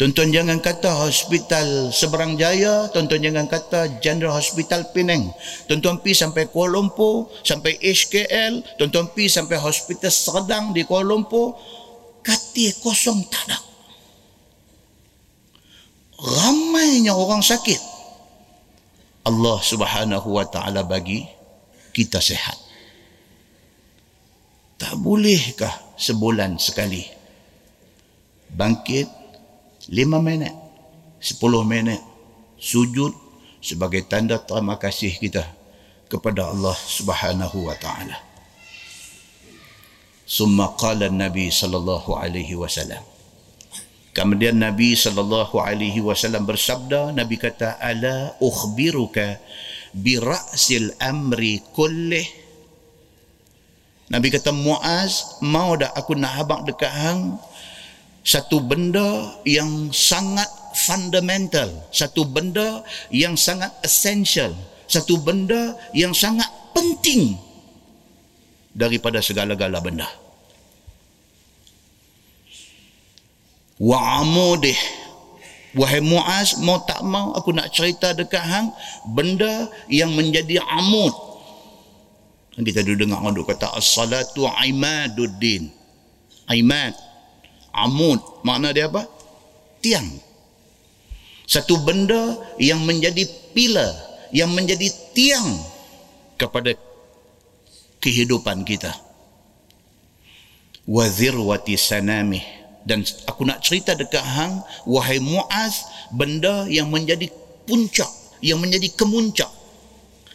Tuan-tuan 0.00 0.32
jangan 0.32 0.64
kata 0.64 1.04
hospital 1.04 1.92
Seberang 1.92 2.40
Jaya, 2.40 2.88
tuan-tuan 2.88 3.20
jangan 3.20 3.44
kata 3.44 4.00
General 4.00 4.32
Hospital 4.32 4.88
Penang. 4.96 5.28
Tuan-tuan 5.68 6.00
pergi 6.00 6.16
sampai 6.24 6.48
Kuala 6.48 6.80
Lumpur, 6.80 7.28
sampai 7.44 7.76
HKL, 7.76 8.80
tuan-tuan 8.80 9.12
pergi 9.12 9.28
sampai 9.28 9.60
Hospital 9.60 10.08
Serdang 10.08 10.72
di 10.72 10.88
Kuala 10.88 11.12
Lumpur, 11.12 11.52
katil 12.24 12.72
kosong 12.80 13.28
tak 13.28 13.44
ada. 13.52 13.60
Ramainya 16.16 17.12
orang 17.12 17.44
sakit. 17.44 17.80
Allah 19.28 19.60
Subhanahu 19.60 20.32
wa 20.32 20.48
taala 20.48 20.80
bagi 20.80 21.28
kita 21.92 22.24
sehat. 22.24 22.69
Tak 24.80 24.96
bolehkah 24.96 25.92
sebulan 26.00 26.56
sekali 26.56 27.04
bangkit 28.48 29.04
lima 29.92 30.24
minit, 30.24 30.56
sepuluh 31.20 31.68
minit 31.68 32.00
sujud 32.56 33.12
sebagai 33.60 34.08
tanda 34.08 34.40
terima 34.40 34.80
kasih 34.80 35.12
kita 35.20 35.44
kepada 36.08 36.48
Allah 36.48 36.72
Subhanahu 36.72 37.68
wa 37.68 37.76
taala. 37.76 38.16
Summa 40.24 40.72
qala 40.80 41.12
Nabi 41.12 41.52
sallallahu 41.52 42.16
alaihi 42.16 42.56
wasallam. 42.56 43.04
Kemudian 44.16 44.56
Nabi 44.58 44.96
sallallahu 44.96 45.60
alaihi 45.60 46.00
wasallam 46.00 46.48
bersabda, 46.48 47.12
Nabi 47.12 47.36
kata, 47.36 47.76
"Ala 47.78 48.34
ukhbiruka 48.40 49.38
bi 49.92 50.16
ra'sil 50.16 50.96
amri 50.98 51.60
kullih?" 51.76 52.39
Nabi 54.10 54.26
kata, 54.28 54.50
"Muaz, 54.50 55.38
mau 55.38 55.78
dah 55.78 55.94
aku 55.94 56.18
nak 56.18 56.34
habaq 56.34 56.66
dekat 56.66 56.90
hang 56.90 57.38
satu 58.26 58.58
benda 58.60 59.38
yang 59.46 59.94
sangat 59.94 60.50
fundamental, 60.74 61.70
satu 61.94 62.26
benda 62.26 62.82
yang 63.14 63.38
sangat 63.38 63.70
essential, 63.86 64.50
satu 64.90 65.14
benda 65.22 65.78
yang 65.94 66.10
sangat 66.10 66.46
penting 66.74 67.38
daripada 68.74 69.22
segala-gala 69.22 69.78
benda. 69.78 70.10
Wa 73.80 74.20
amudih 74.20 74.76
Wahai 75.70 76.02
Muaz, 76.02 76.58
mau 76.58 76.82
tak 76.82 76.98
mau 77.06 77.30
aku 77.30 77.54
nak 77.54 77.70
cerita 77.70 78.10
dekat 78.10 78.42
hang 78.42 78.74
benda 79.14 79.70
yang 79.86 80.10
menjadi 80.18 80.58
amud. 80.66 81.29
Kita 82.58 82.82
dulu 82.82 83.06
dengar 83.06 83.22
orang 83.22 83.46
kata 83.46 83.78
as-salatu 83.78 84.48
imaduddin. 84.66 85.70
Imad 86.50 86.94
amud. 87.70 88.18
Makna 88.42 88.74
dia 88.74 88.90
apa? 88.90 89.06
Tiang. 89.78 90.06
Satu 91.46 91.82
benda 91.82 92.38
yang 92.58 92.82
menjadi 92.86 93.26
pilar 93.54 94.10
yang 94.30 94.54
menjadi 94.54 94.86
tiang 95.14 95.58
kepada 96.38 96.74
kehidupan 97.98 98.62
kita. 98.62 98.94
Wazirwati 100.86 101.74
sanamih. 101.74 102.42
Dan 102.80 103.04
aku 103.28 103.44
nak 103.44 103.60
cerita 103.60 103.92
dekat 103.92 104.24
hang 104.24 104.64
wahai 104.88 105.20
muaz 105.20 105.84
benda 106.16 106.64
yang 106.66 106.88
menjadi 106.88 107.28
puncak 107.68 108.08
yang 108.40 108.56
menjadi 108.56 108.88
kemuncak 108.96 109.52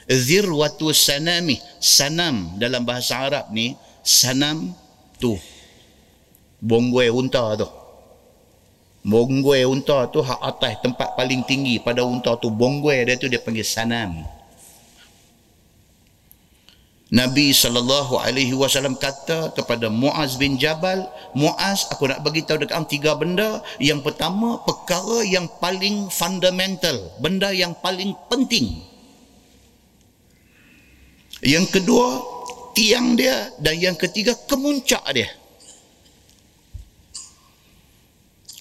zirwatu 0.10 0.94
sanamih 0.94 1.62
sanam 1.82 2.58
dalam 2.62 2.86
bahasa 2.86 3.18
Arab 3.20 3.50
ni 3.50 3.74
sanam 4.06 4.74
tu 5.18 5.38
Bonggue 6.66 7.14
unta 7.14 7.54
tu. 7.60 7.70
Bonggue 9.06 9.62
unta 9.70 10.10
tu 10.10 10.26
hak 10.26 10.42
atas 10.42 10.82
tempat 10.82 11.14
paling 11.14 11.46
tinggi 11.46 11.78
pada 11.78 12.02
unta 12.02 12.34
tu. 12.42 12.50
Bonggue 12.50 13.06
dia 13.06 13.14
tu 13.22 13.30
dia 13.30 13.38
panggil 13.38 13.62
sanam. 13.62 14.26
Nabi 17.14 17.54
saw 17.54 17.70
kata 18.98 19.54
kepada 19.54 19.94
Muaz 19.94 20.42
bin 20.42 20.58
Jabal, 20.58 21.06
Muaz 21.38 21.86
aku 21.86 22.10
nak 22.10 22.26
bagi 22.26 22.42
tahu 22.42 22.66
dekat 22.66 22.82
tiga 22.90 23.14
benda. 23.14 23.62
Yang 23.78 24.10
pertama 24.10 24.58
perkara 24.66 25.22
yang 25.22 25.46
paling 25.62 26.10
fundamental, 26.10 27.14
benda 27.22 27.54
yang 27.54 27.78
paling 27.78 28.18
penting. 28.26 28.95
Yang 31.46 31.80
kedua 31.80 32.08
tiang 32.74 33.14
dia 33.14 33.54
dan 33.62 33.78
yang 33.78 33.94
ketiga 33.94 34.34
kemuncak 34.50 35.06
dia. 35.14 35.30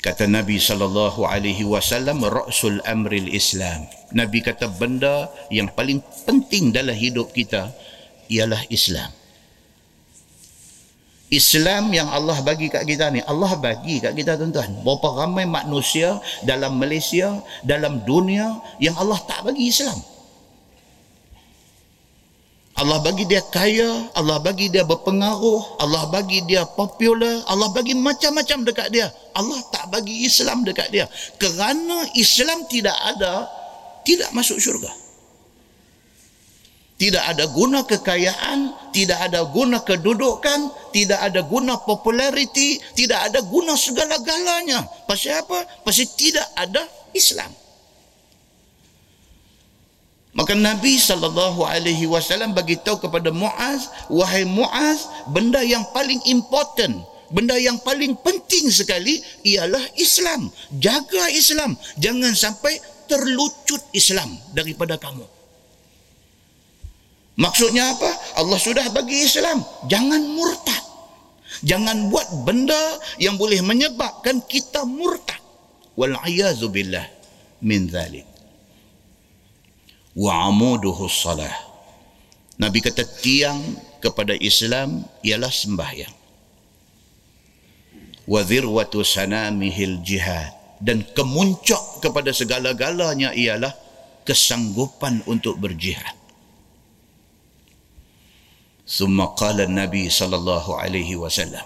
kata 0.05 0.29
Nabi 0.29 0.61
sallallahu 0.61 1.25
alaihi 1.25 1.65
wasallam 1.65 2.29
rasul 2.29 2.77
amril 2.85 3.33
Islam. 3.33 3.89
Nabi 4.13 4.45
kata 4.45 4.69
benda 4.69 5.33
yang 5.49 5.73
paling 5.73 6.05
penting 6.29 6.77
dalam 6.77 6.93
hidup 6.93 7.33
kita 7.33 7.73
ialah 8.29 8.61
Islam. 8.69 9.09
Islam 11.33 11.89
yang 11.97 12.13
Allah 12.13 12.37
bagi 12.45 12.69
kat 12.69 12.85
kita 12.85 13.09
ni, 13.09 13.25
Allah 13.25 13.57
bagi 13.57 13.97
kat 14.05 14.13
kita 14.13 14.37
tuan-tuan. 14.37 14.85
Berapa 14.85 15.25
ramai 15.25 15.49
manusia 15.49 16.21
dalam 16.45 16.77
Malaysia, 16.77 17.41
dalam 17.65 18.05
dunia 18.05 18.61
yang 18.77 18.93
Allah 19.01 19.17
tak 19.25 19.41
bagi 19.49 19.73
Islam. 19.73 19.97
Allah 22.75 22.99
bagi 22.99 23.23
dia 23.31 23.39
kaya, 23.39 24.11
Allah 24.19 24.43
bagi 24.43 24.67
dia 24.67 24.83
berpengaruh, 24.83 25.79
Allah 25.79 26.11
bagi 26.11 26.43
dia 26.43 26.67
popular, 26.67 27.47
Allah 27.47 27.71
bagi 27.71 27.95
macam-macam 27.95 28.67
dekat 28.67 28.91
dia. 28.91 29.07
Allah 29.31 29.63
tak 29.71 29.95
bagi 29.95 30.27
Islam 30.27 30.67
dekat 30.67 30.91
dia. 30.91 31.07
Kerana 31.39 32.03
Islam 32.19 32.67
tidak 32.67 32.99
ada, 32.99 33.47
tidak 34.03 34.35
masuk 34.35 34.59
syurga. 34.59 34.91
Tidak 36.99 37.23
ada 37.23 37.47
guna 37.47 37.87
kekayaan, 37.87 38.91
tidak 38.91 39.23
ada 39.23 39.47
guna 39.47 39.83
kedudukan, 39.83 40.71
tidak 40.91 41.21
ada 41.23 41.47
guna 41.47 41.79
populariti, 41.79 42.83
tidak 42.99 43.31
ada 43.31 43.39
guna 43.43 43.79
segala-galanya. 43.79 44.83
Pasal 45.07 45.47
apa? 45.47 45.63
Pasal 45.87 46.11
tidak 46.19 46.47
ada 46.59 46.83
Islam. 47.15 47.51
Maka 50.35 50.59
Nabi 50.59 50.99
sallallahu 50.99 51.63
alaihi 51.63 52.11
wasallam 52.11 52.59
bagi 52.59 52.75
tahu 52.75 53.07
kepada 53.07 53.31
Muaz, 53.31 53.87
wahai 54.11 54.43
Muaz, 54.43 55.07
benda 55.31 55.63
yang 55.63 55.87
paling 55.95 56.19
important, 56.27 57.07
benda 57.31 57.55
yang 57.55 57.79
paling 57.79 58.19
penting 58.19 58.67
sekali 58.67 59.23
ialah 59.47 59.81
Islam. 59.95 60.51
Jaga 60.75 61.31
Islam, 61.31 61.79
jangan 62.03 62.35
sampai 62.35 62.83
terlucut 63.07 63.79
Islam 63.95 64.35
daripada 64.51 64.99
kamu. 64.99 65.23
Maksudnya 67.39 67.95
apa? 67.95 68.11
Allah 68.35 68.59
sudah 68.59 68.91
bagi 68.91 69.23
Islam, 69.23 69.63
jangan 69.87 70.19
murtad. 70.35 70.83
Jangan 71.63 72.11
buat 72.11 72.43
benda 72.43 72.99
yang 73.23 73.39
boleh 73.39 73.63
menyebabkan 73.63 74.43
kita 74.51 74.83
murtad. 74.83 75.39
Wal 75.95 76.19
billah 76.75 77.07
min 77.63 77.87
dzalik 77.87 78.34
wa 80.15 80.47
amuduhu 80.51 81.11
salah. 81.11 81.53
Nabi 82.55 82.79
kata 82.79 83.03
tiang 83.03 83.59
kepada 83.99 84.39
Islam 84.39 85.03
ialah 85.27 85.51
sembahyang. 85.51 86.15
Wa 88.25 88.41
dhirwatu 88.41 89.05
sanamihil 89.05 90.01
jihad 90.01 90.55
dan 90.81 91.05
kemuncak 91.13 92.01
kepada 92.01 92.31
segala-galanya 92.33 93.37
ialah 93.37 93.75
kesanggupan 94.25 95.21
untuk 95.29 95.61
berjihad. 95.61 96.17
Summa 98.85 99.33
qala 99.37 99.65
Nabi 99.69 100.09
sallallahu 100.09 100.77
alaihi 100.77 101.17
wasallam. 101.17 101.65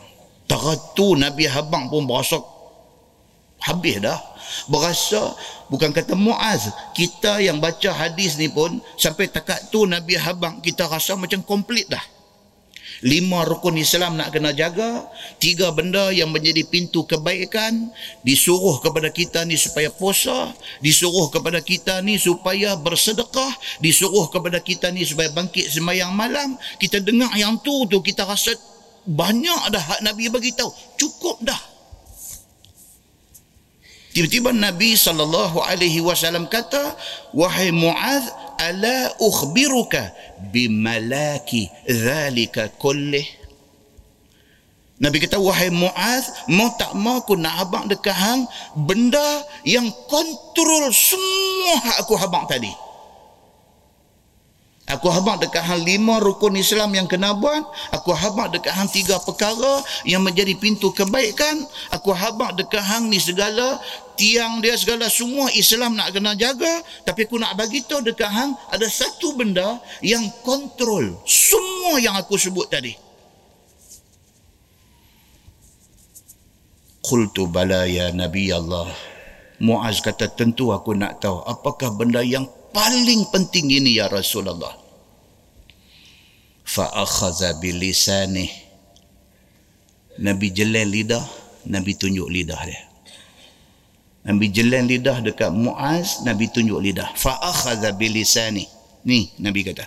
Tagatu 0.49 1.19
Nabi 1.19 1.45
habang 1.51 1.91
pun 1.93 2.09
berasa 2.09 2.41
habis 3.59 3.99
dah 3.99 4.17
berasa 4.67 5.35
bukan 5.73 5.93
kata 5.93 6.15
Muaz 6.19 6.69
kita 6.97 7.41
yang 7.41 7.61
baca 7.63 7.91
hadis 7.95 8.37
ni 8.41 8.49
pun 8.49 8.81
sampai 8.97 9.29
takat 9.31 9.71
tu 9.73 9.85
Nabi 9.85 10.19
Habang 10.19 10.61
kita 10.65 10.89
rasa 10.91 11.15
macam 11.15 11.41
komplit 11.45 11.87
dah. 11.89 12.03
Lima 13.07 13.47
rukun 13.47 13.79
Islam 13.79 14.19
nak 14.19 14.35
kena 14.35 14.51
jaga 14.51 15.07
tiga 15.39 15.71
benda 15.71 16.11
yang 16.11 16.35
menjadi 16.35 16.67
pintu 16.67 17.07
kebaikan 17.07 17.95
disuruh 18.27 18.83
kepada 18.83 19.15
kita 19.15 19.47
ni 19.47 19.55
supaya 19.55 19.87
puasa 19.87 20.51
disuruh 20.83 21.31
kepada 21.31 21.63
kita 21.63 22.03
ni 22.03 22.19
supaya 22.19 22.75
bersedekah 22.75 23.55
disuruh 23.79 24.27
kepada 24.35 24.59
kita 24.59 24.91
ni 24.91 25.07
supaya 25.07 25.31
bangkit 25.31 25.71
semayang 25.71 26.11
malam. 26.11 26.59
Kita 26.83 26.99
dengar 26.99 27.31
yang 27.39 27.63
tu 27.63 27.87
tu 27.87 28.03
kita 28.03 28.27
rasa 28.27 28.59
banyak 29.07 29.63
dah 29.71 29.85
hak 29.95 30.01
Nabi 30.03 30.27
bagi 30.27 30.51
tahu. 30.59 30.75
Cukup 30.99 31.39
dah 31.47 31.78
Tiba-tiba 34.19 34.51
Nabi 34.51 34.99
sallallahu 34.99 35.63
alaihi 35.63 36.03
wasallam 36.03 36.51
kata, 36.51 36.99
"Wahai 37.31 37.71
Muaz, 37.71 38.27
ala 38.59 39.15
ukhbiruka 39.23 40.11
bimalaki 40.51 41.71
dhalika 41.87 42.67
kullih 42.75 43.25
Nabi 44.99 45.23
kata 45.23 45.39
wahai 45.39 45.71
Muaz 45.71 46.51
mau 46.51 46.75
tak 46.75 46.91
mau 46.99 47.23
aku 47.23 47.39
nak 47.39 47.55
abang 47.63 47.87
dekat 47.87 48.19
hang 48.19 48.51
benda 48.75 49.47
yang 49.63 49.87
kontrol 50.11 50.91
semua 50.91 52.03
aku 52.03 52.19
habang 52.19 52.51
tadi 52.51 52.75
Aku 54.89 55.13
habaq 55.13 55.45
dekat 55.45 55.61
hal 55.69 55.85
lima 55.85 56.17
rukun 56.17 56.57
Islam 56.57 56.97
yang 56.97 57.05
kena 57.05 57.37
buat. 57.37 57.61
Aku 57.93 58.09
habaq 58.17 58.57
dekat 58.57 58.73
hang 58.73 58.89
tiga 58.89 59.21
perkara 59.21 59.85
yang 60.09 60.25
menjadi 60.25 60.57
pintu 60.57 60.89
kebaikan. 60.97 61.61
Aku 61.93 62.09
habaq 62.17 62.57
dekat 62.57 62.81
hang 62.81 63.13
ni 63.13 63.21
segala 63.21 63.77
tiang 64.19 64.59
dia 64.59 64.75
segala 64.75 65.07
semua 65.07 65.47
Islam 65.55 65.95
nak 65.95 66.11
kena 66.11 66.35
jaga. 66.35 66.83
Tapi 67.07 67.31
aku 67.31 67.39
nak 67.39 67.55
bagi 67.55 67.87
tahu 67.87 68.03
dekat 68.03 68.27
hang 68.27 68.53
ada 68.69 68.85
satu 68.91 69.39
benda 69.39 69.79
yang 70.03 70.27
kontrol 70.43 71.23
semua 71.23 72.03
yang 72.03 72.19
aku 72.19 72.35
sebut 72.35 72.67
tadi. 72.67 72.93
Qultu 76.99 77.47
bala 77.47 77.87
ya 77.87 78.11
Nabi 78.11 78.51
Allah. 78.51 78.91
Muaz 79.63 80.03
kata 80.03 80.29
tentu 80.35 80.75
aku 80.75 80.93
nak 80.99 81.23
tahu 81.23 81.41
apakah 81.47 81.95
benda 81.95 82.21
yang 82.21 82.45
paling 82.75 83.27
penting 83.31 83.71
ini 83.71 83.97
ya 84.03 84.11
Rasulullah. 84.11 84.75
Fa 86.67 86.91
akhadha 86.93 87.57
bilisani. 87.57 88.51
Nabi 90.19 90.51
jelan 90.51 90.91
lidah, 90.91 91.23
Nabi 91.71 91.95
tunjuk 91.95 92.27
lidah 92.27 92.59
dia. 92.67 92.88
Nabi 94.27 94.47
jelan 94.51 94.91
lidah 94.91 95.23
dekat 95.23 95.55
Muaz, 95.55 96.23
Nabi 96.27 96.51
tunjuk 96.51 96.83
lidah. 96.83 97.15
Fa 97.15 97.39
akhadha 97.39 97.95
bilisani. 97.95 98.67
Ni 99.07 99.31
Nabi 99.39 99.63
kata. 99.63 99.87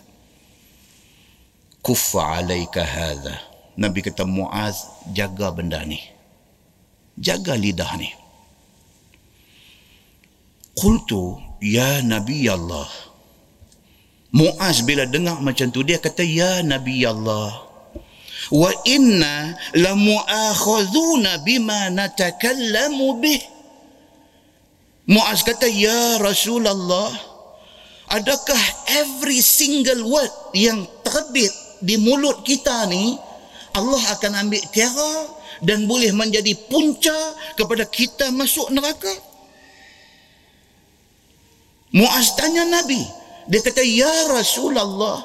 Kuffa 1.83 2.39
alaika 2.39 2.85
hadha. 2.85 3.35
Nabi 3.77 3.99
kata 4.05 4.23
Muaz 4.23 4.87
jaga 5.11 5.51
benda 5.51 5.83
ni. 5.83 5.99
Jaga 7.19 7.53
lidah 7.59 7.91
ni. 7.99 8.09
Qultu 10.77 11.37
ya 11.59 11.99
Nabi 12.01 12.47
Allah. 12.47 12.87
Muaz 14.31 14.87
bila 14.87 15.03
dengar 15.03 15.43
macam 15.43 15.67
tu 15.69 15.83
dia 15.83 15.99
kata 15.99 16.23
ya 16.23 16.63
Nabi 16.63 17.03
Allah. 17.03 17.67
Wa 18.49 18.71
inna 18.87 19.53
la 19.77 19.93
mu'akhadhuna 19.93 21.43
bima 21.43 21.91
natakallamu 21.91 23.19
bih. 23.19 23.60
Muaz 25.11 25.43
kata 25.43 25.67
ya 25.67 26.23
Rasulullah 26.23 27.11
adakah 28.07 28.63
every 28.95 29.43
single 29.43 30.07
word 30.07 30.31
yang 30.55 30.87
terbit 31.03 31.51
di 31.83 31.99
mulut 31.99 32.47
kita 32.47 32.87
ni 32.87 33.19
Allah 33.75 34.03
akan 34.15 34.47
ambil 34.47 34.63
kira 34.71 35.13
dan 35.59 35.83
boleh 35.83 36.15
menjadi 36.15 36.55
punca 36.71 37.15
kepada 37.59 37.83
kita 37.87 38.31
masuk 38.31 38.71
neraka? 38.71 39.11
Muaz 41.91 42.31
tanya 42.39 42.63
Nabi. 42.63 43.03
Dia 43.51 43.59
kata, 43.59 43.83
Ya 43.83 44.31
Rasulullah, 44.31 45.19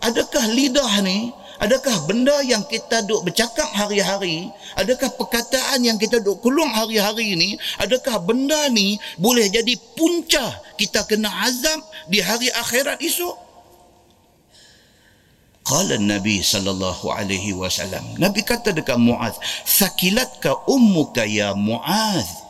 adakah 0.00 0.48
lidah 0.48 1.04
ni, 1.04 1.28
adakah 1.60 2.06
benda 2.08 2.36
yang 2.44 2.64
kita 2.64 3.04
duk 3.04 3.26
bercakap 3.26 3.68
hari-hari, 3.72 4.48
adakah 4.76 5.08
perkataan 5.14 5.84
yang 5.84 5.96
kita 5.96 6.20
duk 6.20 6.40
keluar 6.44 6.68
hari-hari 6.72 7.36
ni, 7.36 7.56
adakah 7.80 8.20
benda 8.20 8.68
ni 8.72 9.00
boleh 9.16 9.48
jadi 9.48 9.74
punca 9.96 10.60
kita 10.76 11.04
kena 11.08 11.28
azab 11.48 11.80
di 12.08 12.20
hari 12.20 12.52
akhirat 12.52 13.00
esok? 13.00 13.46
Qala 15.66 15.98
Nabi 15.98 16.46
sallallahu 16.46 17.10
alaihi 17.10 17.50
wasallam. 17.50 18.06
Nabi 18.22 18.46
kata 18.46 18.70
dekat 18.70 19.02
Muaz, 19.02 19.34
"Sakilatka 19.66 20.62
ummuka 20.70 21.26
ya 21.26 21.58
Muaz." 21.58 22.46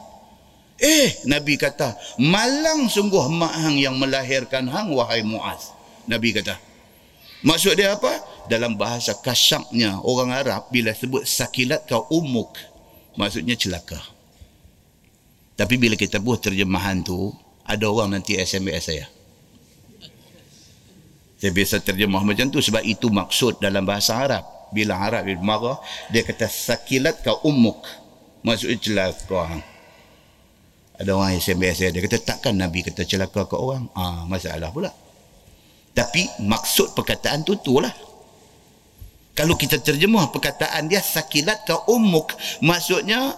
Eh, 0.76 1.24
Nabi 1.24 1.56
kata, 1.56 1.96
malang 2.20 2.92
sungguh 2.92 3.32
mak 3.32 3.56
hang 3.56 3.80
yang 3.80 3.96
melahirkan 3.96 4.68
hang, 4.68 4.92
wahai 4.92 5.24
Muaz. 5.24 5.72
Nabi 6.04 6.36
kata. 6.36 6.60
Maksud 7.40 7.80
dia 7.80 7.96
apa? 7.96 8.12
Dalam 8.46 8.78
bahasa 8.78 9.14
kasyaknya 9.18 10.02
orang 10.06 10.30
Arab, 10.30 10.70
bila 10.70 10.94
sebut 10.94 11.26
sakilat 11.26 11.86
kau 11.90 12.06
umuk, 12.14 12.54
maksudnya 13.18 13.58
celaka. 13.58 13.98
Tapi 15.56 15.74
bila 15.80 15.98
kita 15.98 16.22
buat 16.22 16.38
terjemahan 16.38 17.02
tu, 17.02 17.32
ada 17.66 17.84
orang 17.90 18.18
nanti 18.18 18.38
SMS 18.38 18.92
saya. 18.92 19.06
Saya 21.36 21.52
biasa 21.52 21.84
terjemah 21.84 22.22
macam 22.24 22.48
tu 22.48 22.62
sebab 22.62 22.80
itu 22.86 23.12
maksud 23.12 23.60
dalam 23.60 23.84
bahasa 23.84 24.16
Arab. 24.16 24.44
Bila 24.70 24.96
Arab 24.96 25.26
bila 25.26 25.42
marah, 25.42 25.78
dia 26.08 26.22
kata 26.22 26.48
sakilat 26.48 27.20
kau 27.20 27.42
umuk. 27.44 27.82
Maksudnya 28.46 28.78
celaka 28.78 29.58
ada 30.96 31.10
orang 31.12 31.36
SMS 31.36 31.84
saya 31.84 31.90
dia 31.92 32.00
kata 32.00 32.18
takkan 32.24 32.56
nabi 32.56 32.80
kata 32.80 33.04
celaka 33.04 33.44
ke 33.44 33.56
orang 33.56 33.88
ah 33.92 34.24
masalah 34.24 34.72
pula 34.72 34.88
tapi 35.92 36.28
maksud 36.44 36.96
perkataan 36.96 37.44
tu 37.44 37.56
tu 37.60 37.80
lah 37.80 37.92
kalau 39.36 39.52
kita 39.52 39.76
terjemah 39.76 40.32
perkataan 40.32 40.88
dia 40.88 41.04
sakilat 41.04 41.68
ka 41.68 41.84
umuk 41.92 42.32
maksudnya 42.64 43.36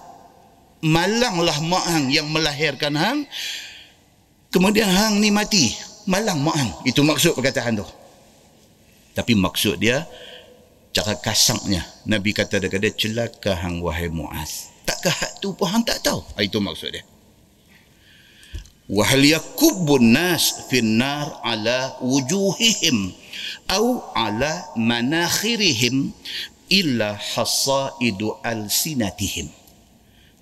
malanglah 0.79 1.59
mak 1.67 1.85
hang 1.91 2.07
yang 2.15 2.31
melahirkan 2.31 2.95
hang. 2.95 3.27
Kemudian 4.55 4.87
hang 4.89 5.19
ni 5.19 5.35
mati. 5.35 5.75
Malang 6.09 6.41
mak 6.41 6.57
hang. 6.57 6.73
Itu 6.89 7.03
maksud 7.03 7.35
perkataan 7.35 7.83
tu. 7.83 7.87
Tapi 9.13 9.35
maksud 9.35 9.83
dia 9.83 10.07
cara 10.95 11.19
kasangnya. 11.19 11.83
Nabi 12.07 12.31
kata 12.31 12.63
dekat 12.63 12.95
celaka 12.95 13.59
hang 13.59 13.83
wahai 13.83 14.07
muaz. 14.09 14.71
Takkah 14.87 15.13
hak 15.13 15.33
tu 15.43 15.53
pun 15.53 15.69
hang 15.69 15.85
tak 15.85 16.01
tahu? 16.01 16.23
Ha, 16.39 16.41
itu 16.47 16.57
maksud 16.63 16.95
dia. 16.95 17.05
Wahal 18.89 19.21
nas 20.01 20.65
finnar 20.73 21.45
ala 21.45 22.01
wujuhihim 22.01 23.13
au 23.69 24.03
ala 24.15 24.73
manakhirihim 24.77 26.13
illa 26.69 27.17
hasaidu 27.17 28.37
alsinatihim 28.45 29.49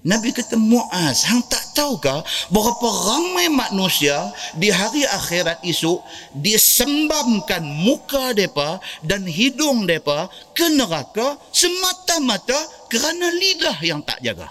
Nabi 0.06 0.30
kata 0.30 0.54
Muaz, 0.54 1.26
hang 1.26 1.42
tak 1.50 1.74
tahukah 1.74 2.22
berapa 2.54 2.88
ramai 3.10 3.50
manusia 3.50 4.30
di 4.54 4.70
hari 4.70 5.02
akhirat 5.02 5.58
esok 5.66 5.98
disembamkan 6.30 7.66
muka 7.66 8.30
depa 8.30 8.78
dan 9.02 9.26
hidung 9.26 9.82
depa 9.82 10.30
ke 10.54 10.62
neraka 10.78 11.34
semata-mata 11.50 12.54
kerana 12.86 13.34
lidah 13.34 13.74
yang 13.82 13.98
tak 14.06 14.22
jaga. 14.22 14.46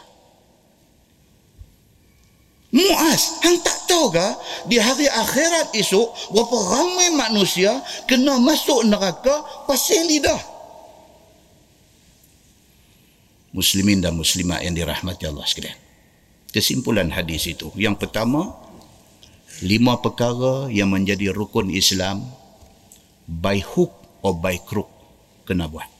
Muaz, 2.75 3.39
hang 3.39 3.63
tak 3.63 3.87
tahu 3.87 4.11
ke 4.11 4.27
di 4.67 4.75
hari 4.75 5.07
akhirat 5.07 5.71
esok 5.79 6.11
berapa 6.35 6.57
ramai 6.75 7.07
manusia 7.15 7.79
kena 8.03 8.35
masuk 8.35 8.83
neraka 8.83 9.63
pasal 9.63 10.03
lidah. 10.03 10.43
Muslimin 13.55 14.03
dan 14.03 14.19
muslimat 14.19 14.59
yang 14.59 14.75
dirahmati 14.75 15.23
Allah 15.23 15.47
sekalian. 15.47 15.79
Kesimpulan 16.51 17.07
hadis 17.15 17.47
itu. 17.47 17.71
Yang 17.79 18.03
pertama, 18.03 18.51
lima 19.63 19.95
perkara 20.03 20.67
yang 20.67 20.91
menjadi 20.91 21.31
rukun 21.31 21.71
Islam 21.71 22.27
by 23.23 23.63
hook 23.63 24.19
or 24.19 24.35
by 24.35 24.59
crook 24.59 24.91
kena 25.47 25.71
buat 25.71 25.94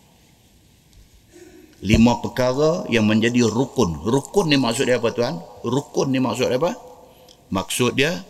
lima 1.86 2.18
perkara 2.18 2.90
yang 2.90 3.06
menjadi 3.06 3.46
rukun. 3.46 4.02
Rukun 4.02 4.50
ni 4.50 4.58
maksud 4.58 4.90
dia 4.90 4.98
apa 4.98 5.14
tuan? 5.14 5.38
Rukun 5.62 6.10
ni 6.10 6.18
maksud 6.18 6.50
dia 6.50 6.58
apa? 6.58 6.74
Maksud 7.54 7.94
dia 7.94 8.26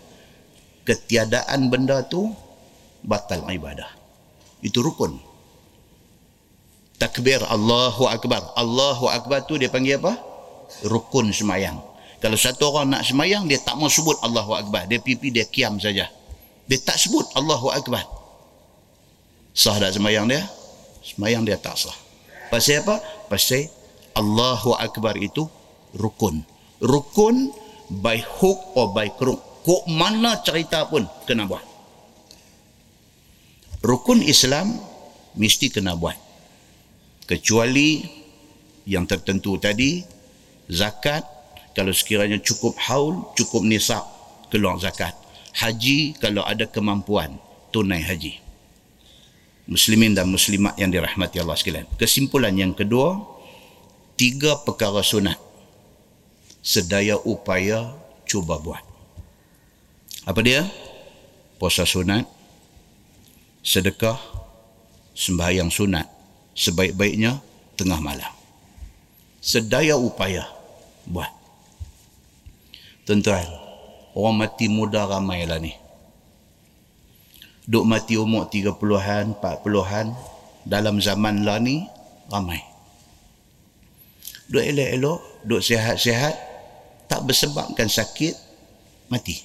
ketiadaan 0.84 1.72
benda 1.72 2.04
tu 2.04 2.28
batal 3.00 3.48
ibadah. 3.48 3.88
Itu 4.60 4.84
rukun. 4.84 5.16
Takbir 7.00 7.44
Allahu 7.48 8.12
Akbar. 8.12 8.44
Allahu 8.60 9.08
Akbar 9.08 9.48
tu 9.48 9.56
dia 9.56 9.72
panggil 9.72 10.04
apa? 10.04 10.20
Rukun 10.84 11.32
semayang. 11.32 11.80
Kalau 12.20 12.40
satu 12.40 12.74
orang 12.74 12.96
nak 12.96 13.04
semayang, 13.06 13.46
dia 13.46 13.62
tak 13.62 13.78
mau 13.78 13.92
sebut 13.92 14.18
Allahu 14.24 14.58
Akbar. 14.58 14.90
Dia 14.90 14.98
pipi, 14.98 15.30
dia 15.30 15.46
kiam 15.46 15.78
saja. 15.78 16.10
Dia 16.66 16.80
tak 16.82 16.98
sebut 16.98 17.28
Allahu 17.38 17.70
Akbar. 17.70 18.02
Sah 19.54 19.78
tak 19.78 19.94
semayang 19.94 20.26
dia? 20.26 20.42
Semayang 21.06 21.46
dia 21.46 21.60
tak 21.60 21.78
sah. 21.78 22.05
Pasal 22.56 22.88
apa? 22.88 23.04
Pasal 23.28 23.68
Allahu 24.16 24.80
Akbar 24.80 25.20
itu 25.20 25.44
rukun. 25.92 26.40
Rukun 26.80 27.52
by 28.00 28.24
hook 28.24 28.80
or 28.80 28.96
by 28.96 29.12
crook. 29.12 29.44
Kok 29.68 29.92
mana 29.92 30.40
cerita 30.40 30.88
pun 30.88 31.04
kena 31.28 31.52
buat. 31.52 31.60
Rukun 33.84 34.24
Islam 34.24 34.72
mesti 35.36 35.68
kena 35.68 36.00
buat. 36.00 36.16
Kecuali 37.28 38.08
yang 38.88 39.04
tertentu 39.04 39.60
tadi, 39.60 40.00
zakat, 40.72 41.28
kalau 41.76 41.92
sekiranya 41.92 42.40
cukup 42.40 42.80
haul, 42.88 43.36
cukup 43.36 43.68
nisab, 43.68 44.08
keluar 44.48 44.80
zakat. 44.80 45.12
Haji, 45.60 46.16
kalau 46.24 46.48
ada 46.48 46.64
kemampuan, 46.72 47.36
tunai 47.76 48.00
haji. 48.00 48.45
Muslimin 49.66 50.14
dan 50.14 50.30
muslimat 50.30 50.78
yang 50.78 50.94
dirahmati 50.94 51.42
Allah 51.42 51.58
sekalian. 51.58 51.90
Kesimpulan 51.98 52.54
yang 52.54 52.78
kedua, 52.78 53.18
tiga 54.14 54.62
perkara 54.62 55.02
sunat. 55.02 55.42
Sedaya 56.62 57.18
upaya 57.22 57.94
cuba 58.30 58.62
buat. 58.62 58.82
Apa 60.26 60.42
dia? 60.42 60.66
Puasa 61.58 61.86
sunat, 61.86 62.26
sedekah, 63.62 64.18
sembahyang 65.14 65.70
sunat. 65.70 66.10
Sebaik-baiknya 66.56 67.44
tengah 67.76 68.00
malam. 68.00 68.32
Sedaya 69.44 70.00
upaya 70.00 70.48
buat. 71.06 71.30
Tuan-tuan, 73.06 73.46
orang 74.18 74.36
mati 74.42 74.66
muda 74.66 75.06
ramai 75.06 75.46
lah 75.46 75.62
ni. 75.62 75.85
Duk 77.66 77.86
mati 77.86 78.14
umur 78.14 78.46
30-an, 78.48 79.42
40-an, 79.42 80.08
dalam 80.66 81.02
zaman 81.02 81.42
lah 81.42 81.58
ni, 81.58 81.82
ramai. 82.30 82.62
Duk 84.46 84.62
elok-elok, 84.62 85.46
duk 85.46 85.62
sihat-sihat, 85.66 86.36
tak 87.10 87.26
bersebabkan 87.26 87.90
sakit, 87.90 88.38
mati. 89.10 89.42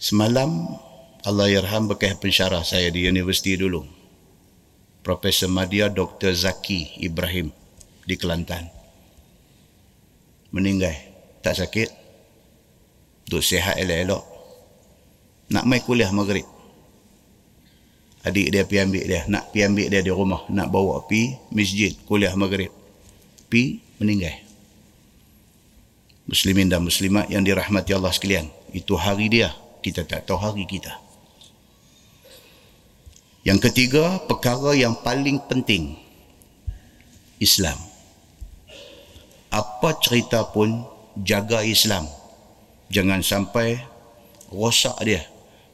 Semalam, 0.00 0.74
Allah 1.22 1.46
yarham 1.52 1.86
bekas 1.86 2.18
pensyarah 2.18 2.66
saya 2.66 2.90
di 2.90 3.06
universiti 3.06 3.54
dulu. 3.54 3.86
Profesor 5.00 5.48
Madya 5.48 5.88
Dr. 5.88 6.34
Zaki 6.34 7.00
Ibrahim 7.00 7.52
di 8.04 8.18
Kelantan 8.18 8.80
meninggal 10.50 10.92
tak 11.40 11.56
sakit 11.56 11.88
duk 13.30 13.40
sihat 13.40 13.78
elok-elok 13.78 14.22
nak 15.50 15.66
mai 15.66 15.82
kuliah 15.82 16.08
maghrib. 16.14 16.46
Adik 18.22 18.54
dia 18.54 18.62
pergi 18.62 18.80
ambil 18.86 19.04
dia. 19.04 19.20
Nak 19.26 19.50
pergi 19.50 19.66
ambil 19.66 19.86
dia 19.90 20.00
di 20.00 20.12
rumah. 20.14 20.46
Nak 20.46 20.70
bawa 20.70 21.02
pi 21.10 21.34
masjid 21.50 21.92
kuliah 22.06 22.32
maghrib. 22.38 22.70
Pi 23.50 23.82
meninggal. 23.98 24.46
Muslimin 26.30 26.70
dan 26.70 26.86
muslimat 26.86 27.26
yang 27.26 27.42
dirahmati 27.42 27.90
Allah 27.90 28.14
sekalian. 28.14 28.46
Itu 28.70 28.94
hari 28.94 29.26
dia. 29.26 29.50
Kita 29.82 30.06
tak 30.06 30.30
tahu 30.30 30.38
hari 30.38 30.62
kita. 30.68 30.94
Yang 33.42 33.72
ketiga 33.72 34.22
perkara 34.30 34.76
yang 34.78 34.94
paling 35.02 35.42
penting. 35.50 35.98
Islam. 37.40 37.80
Apa 39.50 39.96
cerita 39.98 40.44
pun 40.46 40.86
jaga 41.18 41.64
Islam. 41.66 42.06
Jangan 42.92 43.24
sampai 43.24 43.80
rosak 44.52 44.94
dia 45.02 45.24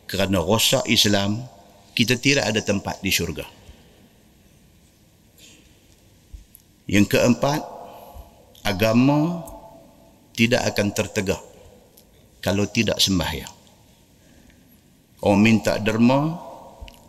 kerana 0.06 0.42
rosak 0.42 0.86
Islam 0.86 1.42
kita 1.94 2.18
tidak 2.18 2.48
ada 2.48 2.60
tempat 2.62 2.98
di 3.02 3.10
syurga 3.10 3.44
yang 6.86 7.06
keempat 7.06 7.62
agama 8.62 9.42
tidak 10.34 10.62
akan 10.74 10.88
tertegak 10.94 11.42
kalau 12.42 12.66
tidak 12.70 12.98
sembahyang 13.02 13.50
orang 15.26 15.40
minta 15.42 15.78
derma 15.82 16.38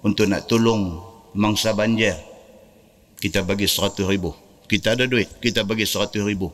untuk 0.01 0.25
nak 0.25 0.49
tolong 0.49 0.97
mangsa 1.37 1.77
banjir 1.77 2.17
kita 3.21 3.45
bagi 3.45 3.69
seratus 3.69 4.05
ribu 4.05 4.47
kita 4.67 4.99
ada 4.99 5.07
duit, 5.07 5.31
kita 5.39 5.63
bagi 5.63 5.87
seratus 5.87 6.19
ribu. 6.27 6.51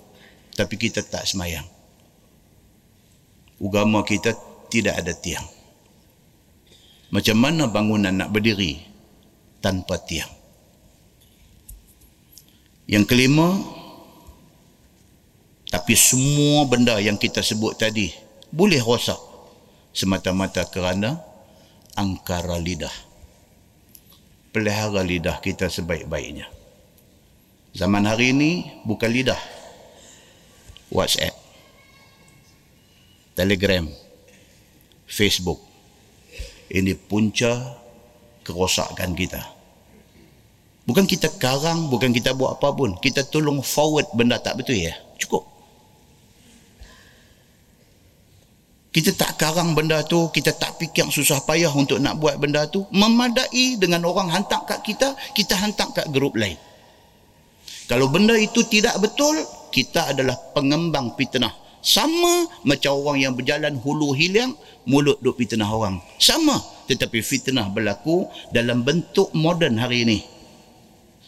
Tapi 0.54 0.78
kita 0.78 1.02
tak 1.02 1.26
semayang. 1.26 1.66
Ugama 3.58 4.06
kita 4.06 4.38
tidak 4.70 5.02
ada 5.02 5.18
tiang. 5.18 5.46
Macam 7.14 7.38
mana 7.38 7.70
bangunan 7.70 8.10
nak 8.10 8.34
berdiri 8.34 8.82
tanpa 9.62 10.02
tiang? 10.02 10.34
Yang 12.90 13.06
kelima, 13.06 13.54
tapi 15.70 15.94
semua 15.94 16.66
benda 16.66 16.98
yang 16.98 17.22
kita 17.22 17.46
sebut 17.46 17.78
tadi 17.78 18.10
boleh 18.50 18.82
rosak 18.82 19.18
semata-mata 19.94 20.66
kerana 20.66 21.22
angkara 21.94 22.58
lidah. 22.58 22.94
Pelihara 24.50 25.06
lidah 25.06 25.38
kita 25.38 25.70
sebaik-baiknya. 25.70 26.50
Zaman 27.74 28.06
hari 28.06 28.34
ini 28.34 28.70
bukan 28.86 29.10
lidah. 29.10 29.42
WhatsApp. 30.94 31.34
Telegram. 33.34 33.86
Facebook. 35.10 35.73
Ini 36.74 36.98
punca 36.98 37.78
kerosakan 38.42 39.14
kita. 39.14 39.42
Bukan 40.84 41.08
kita 41.08 41.32
karang, 41.40 41.88
bukan 41.88 42.12
kita 42.12 42.36
buat 42.36 42.60
apa 42.60 42.74
pun. 42.76 42.98
Kita 43.00 43.24
tolong 43.24 43.64
forward 43.64 44.10
benda 44.12 44.42
tak 44.42 44.60
betul 44.60 44.76
ya. 44.76 44.92
Cukup. 45.16 45.48
Kita 48.94 49.10
tak 49.16 49.42
karang 49.42 49.74
benda 49.74 50.06
tu, 50.06 50.30
kita 50.30 50.54
tak 50.54 50.78
fikir 50.78 51.10
susah 51.10 51.42
payah 51.48 51.72
untuk 51.74 51.98
nak 51.98 52.20
buat 52.20 52.38
benda 52.38 52.68
tu. 52.70 52.86
Memadai 52.94 53.80
dengan 53.80 54.06
orang 54.06 54.30
hantar 54.30 54.68
kat 54.70 54.86
kita, 54.86 55.18
kita 55.34 55.58
hantar 55.58 55.90
kat 55.96 56.10
grup 56.14 56.36
lain. 56.36 56.60
Kalau 57.90 58.12
benda 58.12 58.38
itu 58.38 58.62
tidak 58.68 59.00
betul, 59.02 59.34
kita 59.74 60.14
adalah 60.14 60.38
pengembang 60.54 61.16
fitnah. 61.18 61.63
Sama 61.84 62.48
macam 62.64 62.96
orang 62.96 63.20
yang 63.20 63.34
berjalan 63.36 63.76
hulu 63.76 64.16
hilang, 64.16 64.56
mulut 64.88 65.20
duk 65.20 65.36
fitnah 65.36 65.68
orang. 65.68 66.00
Sama. 66.16 66.56
Tetapi 66.88 67.20
fitnah 67.20 67.68
berlaku 67.68 68.32
dalam 68.56 68.88
bentuk 68.88 69.36
moden 69.36 69.76
hari 69.76 70.08
ini. 70.08 70.20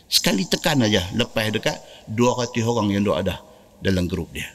Sekali 0.07 0.47
tekan 0.47 0.79
aja 0.87 1.03
lepas 1.11 1.51
dekat 1.51 1.75
200 2.07 2.55
orang 2.63 2.87
yang 2.87 3.03
duk 3.03 3.19
ada 3.19 3.43
dalam 3.83 4.07
grup 4.07 4.31
dia. 4.31 4.47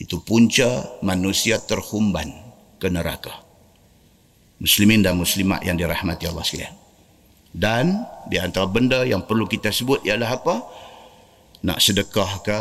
Itu 0.00 0.24
punca 0.24 0.96
manusia 1.04 1.60
terhumban 1.60 2.32
ke 2.80 2.88
neraka. 2.88 3.44
Muslimin 4.56 5.04
dan 5.04 5.20
muslimat 5.20 5.60
yang 5.68 5.76
dirahmati 5.76 6.24
Allah 6.24 6.44
sekalian. 6.46 6.74
Dan 7.54 8.08
di 8.26 8.40
antara 8.40 8.66
benda 8.66 9.04
yang 9.04 9.22
perlu 9.28 9.44
kita 9.44 9.68
sebut 9.68 10.00
ialah 10.02 10.30
apa? 10.32 10.54
Nak 11.60 11.78
sedekah 11.78 12.32
ke? 12.40 12.58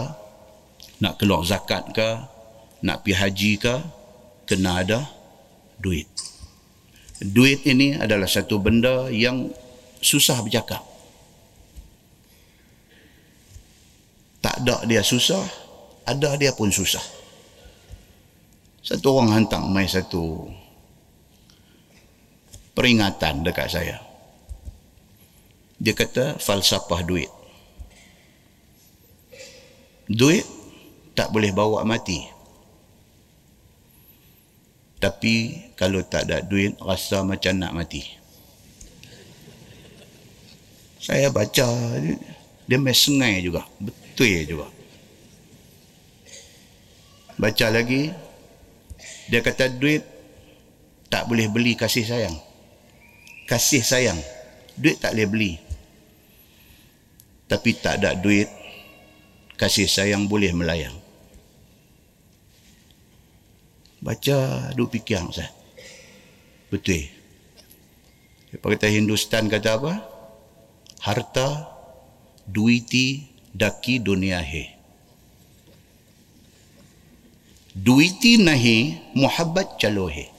Nak 1.03 1.19
keluar 1.19 1.43
zakat 1.43 1.91
ke? 1.91 2.09
Nak 2.87 3.03
pergi 3.03 3.19
haji 3.19 3.51
ke? 3.59 3.75
Kena 4.47 4.79
ada 4.79 5.03
duit. 5.75 6.07
Duit 7.19 7.67
ini 7.67 7.99
adalah 7.99 8.27
satu 8.27 8.59
benda 8.63 9.11
yang 9.11 9.51
susah 9.99 10.39
bercakap. 10.39 10.79
Tak 14.39 14.63
ada 14.63 14.83
dia 14.87 15.03
susah, 15.03 15.43
ada 16.07 16.39
dia 16.39 16.55
pun 16.55 16.71
susah. 16.71 17.03
Satu 18.83 19.15
orang 19.15 19.31
hantar 19.43 19.63
mai 19.63 19.87
satu 19.87 20.51
peringatan 22.73 23.45
dekat 23.45 23.69
saya 23.69 23.97
dia 25.77 25.93
kata 25.93 26.41
falsafah 26.41 27.01
duit 27.05 27.29
duit 30.09 30.45
tak 31.13 31.29
boleh 31.29 31.53
bawa 31.53 31.85
mati. 31.85 32.25
Tapi 34.97 35.33
kalau 35.77 36.01
tak 36.01 36.29
ada 36.29 36.41
duit 36.41 36.73
rasa 36.81 37.21
macam 37.21 37.53
nak 37.59 37.75
mati. 37.75 38.01
Saya 41.03 41.27
baca 41.29 41.67
dia 42.63 42.79
mesengai 42.79 43.43
juga 43.43 43.67
betul 43.77 44.47
juga. 44.47 44.67
Baca 47.35 47.65
lagi 47.67 48.09
dia 49.27 49.43
kata 49.43 49.67
duit 49.67 50.01
tak 51.11 51.27
boleh 51.27 51.51
beli 51.51 51.75
kasih 51.75 52.07
sayang. 52.07 52.37
Kasih 53.45 53.83
sayang 53.83 54.17
duit 54.79 54.97
tak 55.03 55.13
boleh 55.13 55.27
beli. 55.27 55.51
Tapi 57.51 57.75
tak 57.75 57.99
ada 58.01 58.15
duit 58.15 58.47
kasih 59.59 59.85
sayang 59.85 60.31
boleh 60.31 60.55
melayang 60.55 61.02
baca 64.03 64.69
duk 64.75 64.91
fikir 64.91 65.23
Ustaz. 65.23 65.47
Betul. 66.67 67.07
Apa 68.53 68.75
kata 68.75 68.91
Hindustan 68.91 69.47
kata 69.47 69.79
apa? 69.79 69.93
Harta 70.99 71.71
duiti 72.43 73.25
daki 73.55 74.03
dunia 74.03 74.43
he 74.43 74.67
duiti 77.73 78.37
nahi 78.37 78.99
muhabbat 79.17 79.81
calohe 79.81 80.29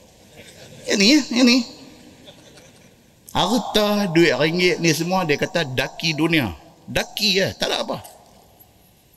ini 0.87 1.05
ya 1.17 1.21
ini 1.43 1.57
harta 3.35 4.07
duit 4.15 4.31
ringgit 4.39 4.79
ni 4.79 4.95
semua 4.95 5.27
dia 5.27 5.35
kata 5.35 5.67
daki 5.67 6.15
dunia. 6.15 6.55
Daki 6.85 7.41
ya 7.41 7.49
tak 7.57 7.73
ada 7.73 7.83
apa. 7.83 7.99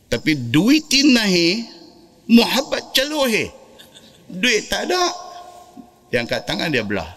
Tapi 0.07 0.33
duit 0.49 0.87
nahi 0.89 1.67
muhabbat 2.31 2.95
caluhi 2.95 3.51
duit 4.27 4.67
tak 4.67 4.91
ada 4.91 5.01
Dia 6.07 6.23
angkat 6.23 6.47
tangan 6.47 6.71
dia 6.71 6.87
belah. 6.87 7.07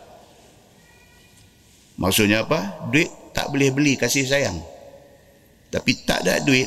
Maksudnya 2.01 2.43
apa? 2.43 2.91
Duit 2.91 3.07
tak 3.31 3.53
boleh 3.55 3.71
beli 3.71 3.95
kasih 3.95 4.27
sayang. 4.27 4.59
Tapi 5.71 5.93
tak 6.03 6.27
ada 6.27 6.43
duit, 6.43 6.67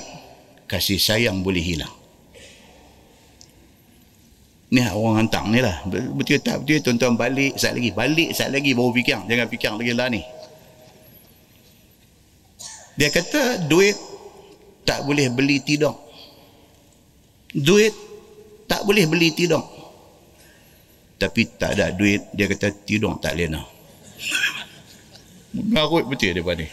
kasih 0.69 0.95
sayang 0.95 1.43
boleh 1.43 1.59
hilang. 1.59 1.91
Ni 4.73 4.81
orang 4.81 5.25
hantar 5.27 5.45
ni 5.51 5.59
lah. 5.61 5.83
Betul 5.85 6.41
tak 6.41 6.65
betul 6.65 6.81
tuan-tuan 6.81 7.13
balik 7.13 7.59
saat 7.59 7.77
lagi. 7.77 7.93
Balik 7.93 8.33
saat 8.33 8.49
lagi 8.49 8.73
baru 8.73 8.89
fikir. 8.89 9.19
Jangan 9.29 9.47
fikir 9.51 9.69
lagi 9.75 9.93
lah 9.93 10.07
ni. 10.09 10.21
Dia 12.97 13.09
kata 13.13 13.69
duit 13.69 13.93
tak 14.81 15.05
boleh 15.05 15.29
beli 15.29 15.61
tidur. 15.61 15.93
Duit 17.53 17.93
tak 18.65 18.81
boleh 18.85 19.05
beli 19.05 19.29
tidur. 19.33 19.61
Tapi 21.18 21.41
tak 21.55 21.80
ada 21.80 21.93
duit, 21.93 22.20
dia 22.36 22.49
kata 22.49 22.74
tidur 22.84 23.16
tak 23.22 23.38
lena. 23.39 23.64
Mengarut 25.53 26.09
betul 26.09 26.34
dia 26.34 26.53
ni. 26.57 26.68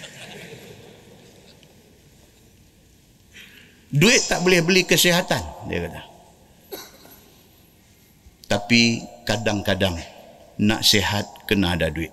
Duit 3.91 4.23
tak 4.31 4.47
boleh 4.47 4.63
beli 4.63 4.83
kesihatan, 4.87 5.43
dia 5.67 5.79
kata. 5.85 6.03
Tapi 8.51 9.03
kadang-kadang 9.27 9.95
nak 10.59 10.83
sihat 10.83 11.27
kena 11.47 11.75
ada 11.79 11.91
duit. 11.91 12.11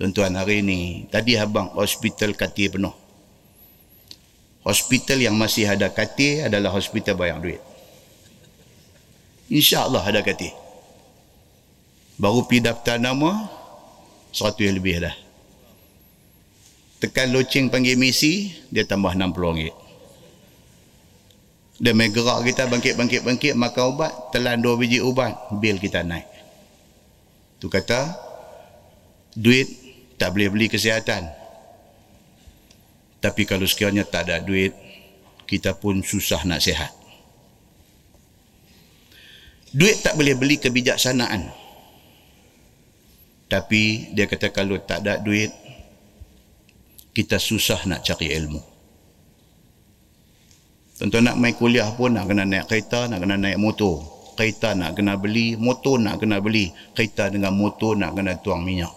Tuan-tuan 0.00 0.32
hari 0.32 0.64
ini, 0.64 1.04
tadi 1.12 1.36
abang 1.36 1.76
hospital 1.76 2.32
katil 2.32 2.72
penuh. 2.78 2.94
Hospital 4.64 5.20
yang 5.20 5.36
masih 5.36 5.68
ada 5.68 5.92
katil 5.92 6.48
adalah 6.48 6.72
hospital 6.72 7.20
banyak 7.20 7.38
duit. 7.44 7.60
InsyaAllah 9.50 10.06
ada 10.06 10.22
katil. 10.22 10.54
Baru 12.16 12.46
pergi 12.46 12.70
daftar 12.70 12.96
nama, 13.02 13.50
seratus 14.30 14.70
lebih 14.70 15.02
dah. 15.02 15.16
Tekan 17.02 17.32
loceng 17.32 17.72
panggil 17.72 17.96
misi 17.96 18.52
dia 18.70 18.84
tambah 18.86 19.10
60 19.12 19.34
ringgit 19.34 19.74
dia 21.80 21.96
main 21.96 22.12
gerak 22.12 22.44
kita 22.44 22.68
bangkit-bangkit-bangkit 22.68 23.56
makan 23.56 23.96
ubat 23.96 24.12
telan 24.36 24.60
dua 24.60 24.76
biji 24.76 25.00
ubat 25.00 25.32
bil 25.56 25.80
kita 25.80 26.04
naik. 26.04 26.28
Tu 27.56 27.72
kata 27.72 28.20
duit 29.32 29.64
tak 30.20 30.36
boleh 30.36 30.52
beli 30.52 30.66
kesihatan. 30.68 31.24
Tapi 33.24 33.48
kalau 33.48 33.64
sekiranya 33.64 34.04
tak 34.04 34.28
ada 34.28 34.44
duit 34.44 34.76
kita 35.48 35.72
pun 35.72 36.04
susah 36.04 36.44
nak 36.44 36.60
sihat 36.60 36.99
duit 39.70 40.02
tak 40.02 40.18
boleh 40.18 40.34
beli 40.34 40.58
kebijaksanaan 40.58 41.60
tapi 43.50 44.14
dia 44.14 44.30
kata 44.30 44.54
kalau 44.54 44.78
tak 44.78 45.02
ada 45.02 45.18
duit 45.18 45.50
kita 47.10 47.42
susah 47.42 47.82
nak 47.90 48.06
cari 48.06 48.30
ilmu. 48.30 48.62
Tentu 50.94 51.18
nak 51.18 51.34
main 51.34 51.56
kuliah 51.56 51.90
pun 51.96 52.14
nak 52.14 52.30
kena 52.30 52.46
naik 52.46 52.70
kereta, 52.70 53.10
nak 53.10 53.18
kena 53.24 53.34
naik 53.40 53.58
motor. 53.58 54.04
Kereta 54.38 54.78
nak 54.78 54.94
kena 54.94 55.18
beli, 55.18 55.58
motor 55.58 55.98
nak 55.98 56.22
kena 56.22 56.38
beli. 56.38 56.70
Kereta 56.94 57.26
dengan 57.32 57.50
motor 57.56 57.98
nak 57.98 58.14
kena 58.14 58.38
tuang 58.38 58.62
minyak. 58.62 58.92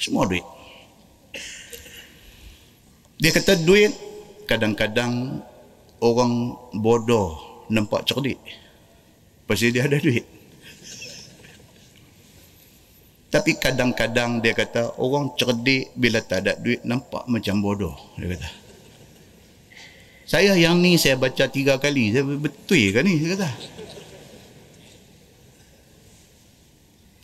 Semua 0.00 0.24
duit. 0.24 0.46
Dia 3.20 3.30
kata 3.36 3.60
duit 3.60 3.92
kadang-kadang 4.48 5.44
orang 6.00 6.56
bodoh 6.72 7.36
nampak 7.68 8.08
cerdik. 8.08 8.40
Pasal 9.50 9.74
dia 9.74 9.82
ada 9.82 9.98
duit. 9.98 10.22
Tapi 13.34 13.58
kadang-kadang 13.58 14.38
dia 14.38 14.54
kata 14.54 14.94
orang 14.94 15.34
cerdik 15.34 15.90
bila 15.98 16.22
tak 16.22 16.46
ada 16.46 16.54
duit 16.54 16.86
nampak 16.86 17.26
macam 17.26 17.58
bodoh. 17.58 17.98
Dia 18.14 18.30
kata. 18.30 18.46
Saya 20.22 20.54
yang 20.54 20.78
ni 20.78 20.94
saya 20.94 21.18
baca 21.18 21.50
tiga 21.50 21.82
kali. 21.82 22.14
Saya 22.14 22.22
betul 22.22 22.94
ke 22.94 23.02
ni? 23.02 23.18
Dia 23.18 23.34
kata. 23.34 23.50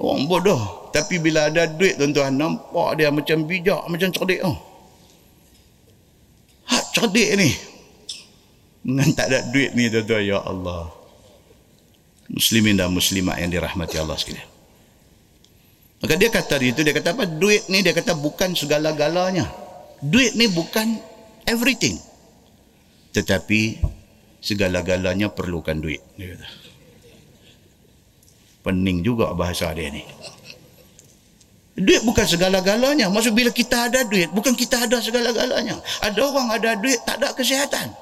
Orang 0.03 0.27
bodoh. 0.27 0.91
Tapi 0.91 1.23
bila 1.23 1.47
ada 1.47 1.71
duit 1.71 1.95
tuan-tuan 1.95 2.35
nampak 2.35 2.99
dia 2.99 3.15
macam 3.15 3.47
bijak, 3.47 3.87
macam 3.87 4.11
cerdik. 4.11 4.43
Oh. 4.43 4.59
Hak 6.67 6.91
cerdik 6.91 7.39
ni. 7.39 7.55
Dengan 8.83 9.15
tak 9.15 9.31
ada 9.31 9.47
duit 9.47 9.79
ni 9.79 9.87
tuan-tuan. 9.87 10.27
Ya 10.27 10.43
Allah. 10.43 11.06
Muslimin 12.27 12.75
dan 12.75 12.91
muslimat 12.91 13.39
yang 13.39 13.51
dirahmati 13.55 13.97
Allah 14.03 14.19
sekalian. 14.19 14.49
Maka 16.03 16.15
dia 16.19 16.29
kata 16.29 16.61
itu 16.61 16.83
dia 16.85 16.93
kata 16.93 17.17
apa? 17.17 17.25
Duit 17.25 17.71
ni 17.73 17.81
dia 17.81 17.95
kata 17.97 18.19
bukan 18.19 18.53
segala-galanya. 18.53 19.49
Duit 20.03 20.37
ni 20.37 20.51
bukan 20.51 20.99
everything. 21.49 21.97
Tetapi 23.17 23.81
segala-galanya 24.43 25.33
perlukan 25.33 25.79
duit. 25.79 26.03
Dia 26.21 26.37
kata. 26.37 26.49
Pening 28.67 29.07
juga 29.07 29.31
bahasa 29.33 29.71
dia 29.73 29.89
ni. 29.89 30.03
Duit 31.77 32.03
bukan 32.03 32.25
segala-galanya. 32.25 33.07
Maksud 33.13 33.33
bila 33.37 33.53
kita 33.53 33.89
ada 33.89 34.01
duit, 34.05 34.33
bukan 34.33 34.57
kita 34.57 34.89
ada 34.89 34.97
segala-galanya. 35.01 35.77
Ada 36.03 36.21
orang 36.25 36.49
ada 36.51 36.71
duit, 36.77 36.99
tak 37.05 37.21
ada 37.23 37.37
kesihatan. 37.37 37.93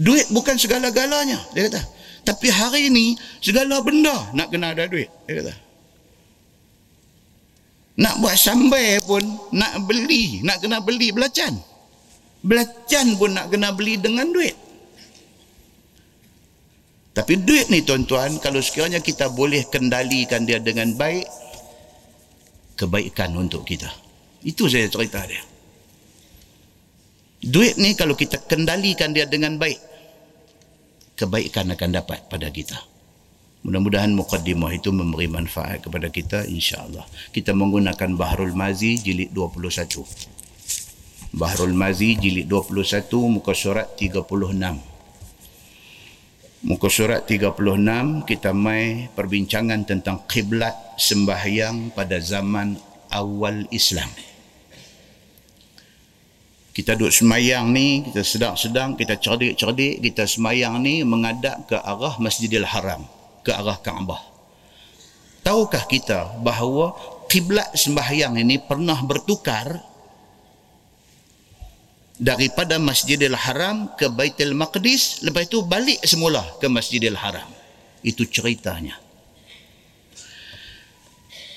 Duit 0.00 0.28
bukan 0.32 0.56
segala-galanya. 0.56 1.40
Dia 1.52 1.68
kata. 1.68 1.99
Tapi 2.20 2.46
hari 2.52 2.92
ini, 2.92 3.16
segala 3.40 3.80
benda 3.80 4.30
nak 4.36 4.52
kena 4.52 4.76
ada 4.76 4.86
duit. 4.86 5.08
Dia 5.24 5.40
kata. 5.40 5.54
Nak 8.00 8.14
buat 8.24 8.36
sambai 8.36 9.00
pun 9.04 9.20
nak 9.52 9.84
beli, 9.84 10.40
nak 10.40 10.64
kena 10.64 10.80
beli 10.80 11.12
belacan. 11.12 11.52
Belacan 12.40 13.20
pun 13.20 13.36
nak 13.36 13.52
kena 13.52 13.76
beli 13.76 14.00
dengan 14.00 14.32
duit. 14.32 14.56
Tapi 17.10 17.36
duit 17.42 17.68
ni 17.68 17.84
tuan-tuan, 17.84 18.40
kalau 18.40 18.62
sekiranya 18.62 19.02
kita 19.02 19.28
boleh 19.28 19.66
kendalikan 19.68 20.46
dia 20.48 20.62
dengan 20.62 20.94
baik, 20.96 21.26
kebaikan 22.78 23.36
untuk 23.36 23.66
kita. 23.68 23.90
Itu 24.40 24.70
saya 24.70 24.88
cerita 24.88 25.20
dia. 25.28 25.44
Duit 27.44 27.76
ni 27.76 27.92
kalau 27.92 28.16
kita 28.16 28.40
kendalikan 28.48 29.12
dia 29.12 29.28
dengan 29.28 29.60
baik, 29.60 29.89
kebaikan 31.20 31.76
akan 31.76 32.00
dapat 32.00 32.24
pada 32.32 32.48
kita. 32.48 32.80
Mudah-mudahan 33.60 34.16
mukaddimah 34.16 34.72
itu 34.72 34.88
memberi 34.88 35.28
manfaat 35.28 35.84
kepada 35.84 36.08
kita 36.08 36.48
insya-Allah. 36.48 37.04
Kita 37.28 37.52
menggunakan 37.52 38.16
Bahrul 38.16 38.56
Mazi 38.56 38.96
jilid 38.96 39.36
21. 39.36 40.00
Bahrul 41.36 41.76
Mazi 41.76 42.16
jilid 42.16 42.48
21 42.48 43.04
muka 43.28 43.52
surat 43.52 43.92
36. 44.00 44.24
Muka 46.64 46.88
surat 46.88 47.28
36 47.28 48.24
kita 48.24 48.56
mai 48.56 49.12
perbincangan 49.12 49.84
tentang 49.84 50.24
kiblat 50.24 50.96
sembahyang 50.96 51.92
pada 51.92 52.16
zaman 52.16 52.80
awal 53.12 53.68
Islam. 53.68 54.08
Kita 56.70 56.94
duduk 56.94 57.10
semayang 57.10 57.74
ni, 57.74 58.06
kita 58.06 58.22
sedang-sedang, 58.22 58.94
kita 58.94 59.18
cerdik-cerdik, 59.18 59.98
kita 60.06 60.22
semayang 60.22 60.78
ni 60.78 61.02
mengadap 61.02 61.66
ke 61.66 61.74
arah 61.74 62.14
Masjidil 62.22 62.62
Haram 62.62 63.02
ke 63.42 63.50
arah 63.50 63.78
Kaabah. 63.80 64.22
Tahukah 65.42 65.84
kita 65.90 66.38
bahawa 66.44 66.94
kiblat 67.26 67.74
sembahyang 67.74 68.38
ini 68.38 68.60
pernah 68.60 69.00
bertukar 69.02 69.80
daripada 72.20 72.76
Masjidil 72.76 73.34
Haram 73.34 73.96
ke 73.96 74.12
Baitul 74.12 74.52
Maqdis 74.52 75.24
lepas 75.24 75.48
itu 75.48 75.64
balik 75.64 75.98
semula 76.04 76.44
ke 76.60 76.68
Masjidil 76.68 77.16
Haram. 77.16 77.48
Itu 78.04 78.28
ceritanya. 78.28 79.09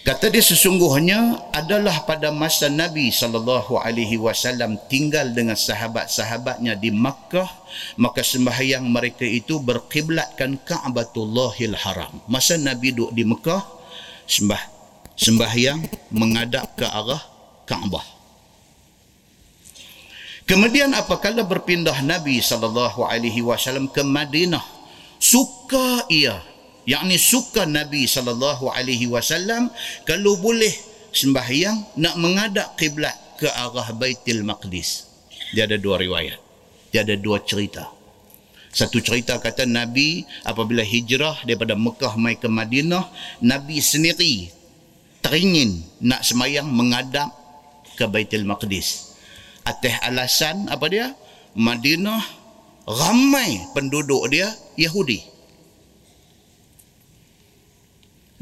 Kata 0.04 0.28
dia 0.28 0.44
sesungguhnya 0.44 1.48
adalah 1.56 2.04
pada 2.04 2.28
masa 2.28 2.68
Nabi 2.68 3.08
sallallahu 3.08 3.80
alaihi 3.80 4.20
wasallam 4.20 4.76
tinggal 4.92 5.32
dengan 5.32 5.56
sahabat-sahabatnya 5.56 6.76
di 6.76 6.92
Makkah 6.92 7.48
maka 7.96 8.20
sembahyang 8.20 8.84
mereka 8.84 9.24
itu 9.24 9.64
berkiblatkan 9.64 10.60
Ka'batullahil 10.60 11.80
Haram. 11.80 12.20
Masa 12.28 12.60
Nabi 12.60 12.92
duduk 12.92 13.16
di 13.16 13.24
Mekah 13.24 13.64
sembah 14.28 14.60
sembahyang 15.16 16.12
menghadap 16.12 16.76
ke 16.76 16.84
arah 16.84 17.24
Kaabah. 17.64 18.04
Kemudian 20.44 20.92
apabila 20.92 21.48
berpindah 21.48 22.04
Nabi 22.04 22.44
sallallahu 22.44 23.08
alaihi 23.08 23.40
wasallam 23.40 23.88
ke 23.88 24.04
Madinah 24.04 24.68
suka 25.16 26.04
ia 26.12 26.44
yakni 26.84 27.16
suka 27.16 27.64
Nabi 27.68 28.08
sallallahu 28.08 28.72
alaihi 28.72 29.08
wasallam 29.08 29.72
kalau 30.04 30.36
boleh 30.40 30.72
sembahyang 31.14 32.00
nak 32.02 32.16
menghadap 32.18 32.76
kiblat 32.76 33.14
ke 33.38 33.48
arah 33.48 33.94
Baitul 33.94 34.42
Maqdis. 34.44 35.08
Dia 35.54 35.70
ada 35.70 35.78
dua 35.78 36.02
riwayat. 36.02 36.40
Dia 36.90 37.06
ada 37.06 37.14
dua 37.18 37.42
cerita. 37.46 37.90
Satu 38.74 38.98
cerita 39.06 39.38
kata 39.38 39.70
Nabi 39.70 40.26
apabila 40.42 40.82
hijrah 40.82 41.46
daripada 41.46 41.78
Mekah 41.78 42.18
mai 42.18 42.42
ke 42.42 42.50
Madinah, 42.50 43.06
Nabi 43.46 43.78
sendiri 43.78 44.50
teringin 45.22 45.86
nak 46.02 46.26
semayang 46.26 46.66
mengadap 46.66 47.30
ke 47.94 48.10
Baitul 48.10 48.50
Maqdis. 48.50 49.14
Atas 49.64 49.96
alasan 50.02 50.68
apa 50.74 50.86
dia? 50.90 51.14
Madinah 51.54 52.22
ramai 52.90 53.62
penduduk 53.78 54.26
dia 54.34 54.50
Yahudi. 54.76 55.33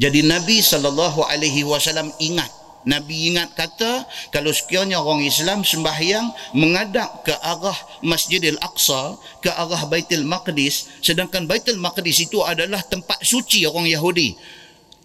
Jadi 0.02 0.26
Nabi 0.26 0.66
sallallahu 0.66 1.22
alaihi 1.30 1.62
wasallam 1.62 2.10
ingat. 2.18 2.50
Nabi 2.82 3.30
ingat 3.30 3.54
kata 3.54 4.10
kalau 4.34 4.50
sekiranya 4.50 4.98
orang 4.98 5.22
Islam 5.22 5.62
sembahyang 5.62 6.58
mengadap 6.58 7.22
ke 7.22 7.30
arah 7.30 7.78
Masjidil 8.02 8.58
Aqsa 8.58 9.22
ke 9.46 9.54
arah 9.54 9.86
Baitul 9.86 10.26
Maqdis 10.26 10.90
sedangkan 11.06 11.46
Baitul 11.46 11.78
Maqdis 11.78 12.26
itu 12.26 12.42
adalah 12.42 12.82
tempat 12.82 13.22
suci 13.22 13.70
orang 13.70 13.86
Yahudi. 13.86 14.34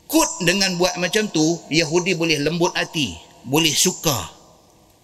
Kut 0.09 0.49
dengan 0.49 0.73
buat 0.81 0.97
macam 0.97 1.29
tu 1.29 1.45
Yahudi 1.69 2.17
boleh 2.17 2.41
lembut 2.41 2.73
hati 2.73 3.13
boleh 3.45 3.77
suka 3.77 4.33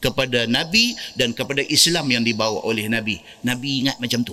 kepada 0.01 0.49
Nabi 0.49 0.97
dan 1.12 1.36
kepada 1.36 1.61
Islam 1.68 2.09
yang 2.09 2.24
dibawa 2.24 2.64
oleh 2.64 2.88
Nabi. 2.88 3.20
Nabi 3.45 3.84
ingat 3.84 4.01
macam 4.01 4.24
tu 4.24 4.32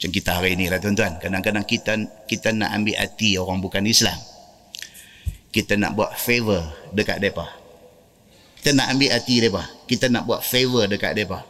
macam 0.00 0.10
kita 0.16 0.30
hari 0.32 0.56
ini 0.56 0.72
lah 0.72 0.80
tuan-tuan 0.80 1.20
kadang-kadang 1.20 1.68
kita 1.68 1.92
kita 2.24 2.56
nak 2.56 2.72
ambil 2.72 2.96
hati 2.96 3.36
orang 3.36 3.60
bukan 3.60 3.84
Islam 3.84 4.16
kita 5.50 5.74
nak 5.74 5.98
buat 5.98 6.14
favor 6.14 6.62
dekat 6.94 7.18
mereka. 7.18 7.50
Kita 8.62 8.70
nak 8.70 8.94
ambil 8.94 9.10
hati 9.10 9.42
mereka. 9.42 9.62
Kita 9.90 10.06
nak 10.06 10.22
buat 10.30 10.46
favor 10.46 10.86
dekat 10.86 11.18
mereka. 11.18 11.42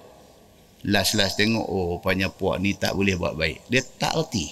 Last-last 0.89 1.37
tengok, 1.37 1.69
oh 1.69 2.01
rupanya 2.01 2.33
puak 2.33 2.57
ni 2.65 2.73
tak 2.73 2.97
boleh 2.97 3.21
buat 3.21 3.37
baik. 3.37 3.69
Dia 3.69 3.85
tak 3.85 4.17
erti. 4.17 4.49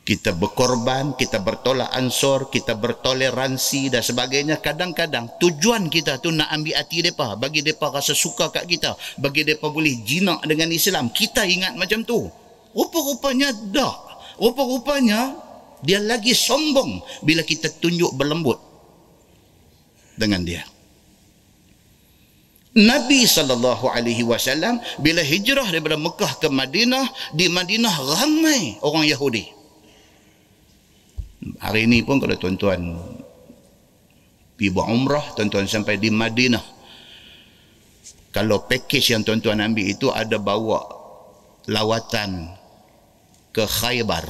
Kita 0.00 0.32
berkorban, 0.34 1.14
kita 1.14 1.38
bertolak 1.44 1.92
ansur, 1.92 2.48
kita 2.48 2.74
bertoleransi 2.74 3.92
dan 3.92 4.02
sebagainya. 4.02 4.58
Kadang-kadang 4.58 5.38
tujuan 5.38 5.86
kita 5.92 6.18
tu 6.18 6.32
nak 6.32 6.50
ambil 6.50 6.80
hati 6.80 7.04
mereka. 7.04 7.36
Bagi 7.36 7.60
mereka 7.60 7.92
rasa 7.92 8.16
suka 8.16 8.48
kat 8.48 8.64
kita. 8.66 8.96
Bagi 9.20 9.44
mereka 9.44 9.70
boleh 9.70 10.00
jinak 10.02 10.42
dengan 10.48 10.72
Islam. 10.72 11.12
Kita 11.12 11.44
ingat 11.44 11.76
macam 11.76 12.02
tu. 12.02 12.26
Rupa-rupanya 12.72 13.52
tak. 13.70 13.96
Rupa-rupanya 14.40 15.36
dia 15.84 16.00
lagi 16.00 16.32
sombong 16.32 17.00
bila 17.24 17.44
kita 17.44 17.68
tunjuk 17.68 18.16
berlembut 18.16 18.56
dengan 20.16 20.44
dia. 20.44 20.64
Nabi 22.70 23.26
sallallahu 23.26 23.90
alaihi 23.90 24.22
wasallam 24.22 24.78
bila 25.02 25.26
hijrah 25.26 25.66
daripada 25.66 25.98
Mekah 25.98 26.38
ke 26.38 26.46
Madinah, 26.46 27.02
di 27.34 27.50
Madinah 27.50 27.94
ramai 27.98 28.78
orang 28.80 29.04
Yahudi. 29.10 29.59
Hari 31.40 31.88
ini 31.88 32.04
pun 32.04 32.20
kalau 32.20 32.36
tuan-tuan 32.36 33.00
pergi 34.60 34.68
buat 34.76 34.92
umrah, 34.92 35.24
tuan-tuan 35.32 35.64
sampai 35.64 35.96
di 35.96 36.12
Madinah. 36.12 36.60
Kalau 38.30 38.68
package 38.68 39.16
yang 39.16 39.24
tuan-tuan 39.24 39.58
ambil 39.64 39.88
itu 39.88 40.12
ada 40.12 40.36
bawa 40.36 40.84
lawatan 41.64 42.52
ke 43.56 43.64
Khaybar. 43.64 44.28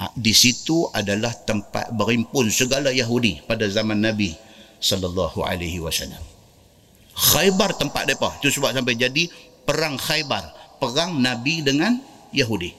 Ha, 0.00 0.08
di 0.16 0.32
situ 0.32 0.88
adalah 0.96 1.36
tempat 1.36 1.92
berimpun 1.92 2.48
segala 2.48 2.88
Yahudi 2.88 3.44
pada 3.44 3.68
zaman 3.68 4.00
Nabi 4.00 4.32
sallallahu 4.80 5.44
alaihi 5.44 5.78
wasallam. 5.84 6.24
Khaybar 7.12 7.76
tempat 7.76 8.08
depa. 8.08 8.32
Itu 8.40 8.48
sebab 8.48 8.72
sampai 8.72 8.96
jadi 8.96 9.28
perang 9.68 10.00
Khaybar, 10.00 10.80
perang 10.80 11.20
Nabi 11.20 11.60
dengan 11.60 12.00
Yahudi. 12.32 12.72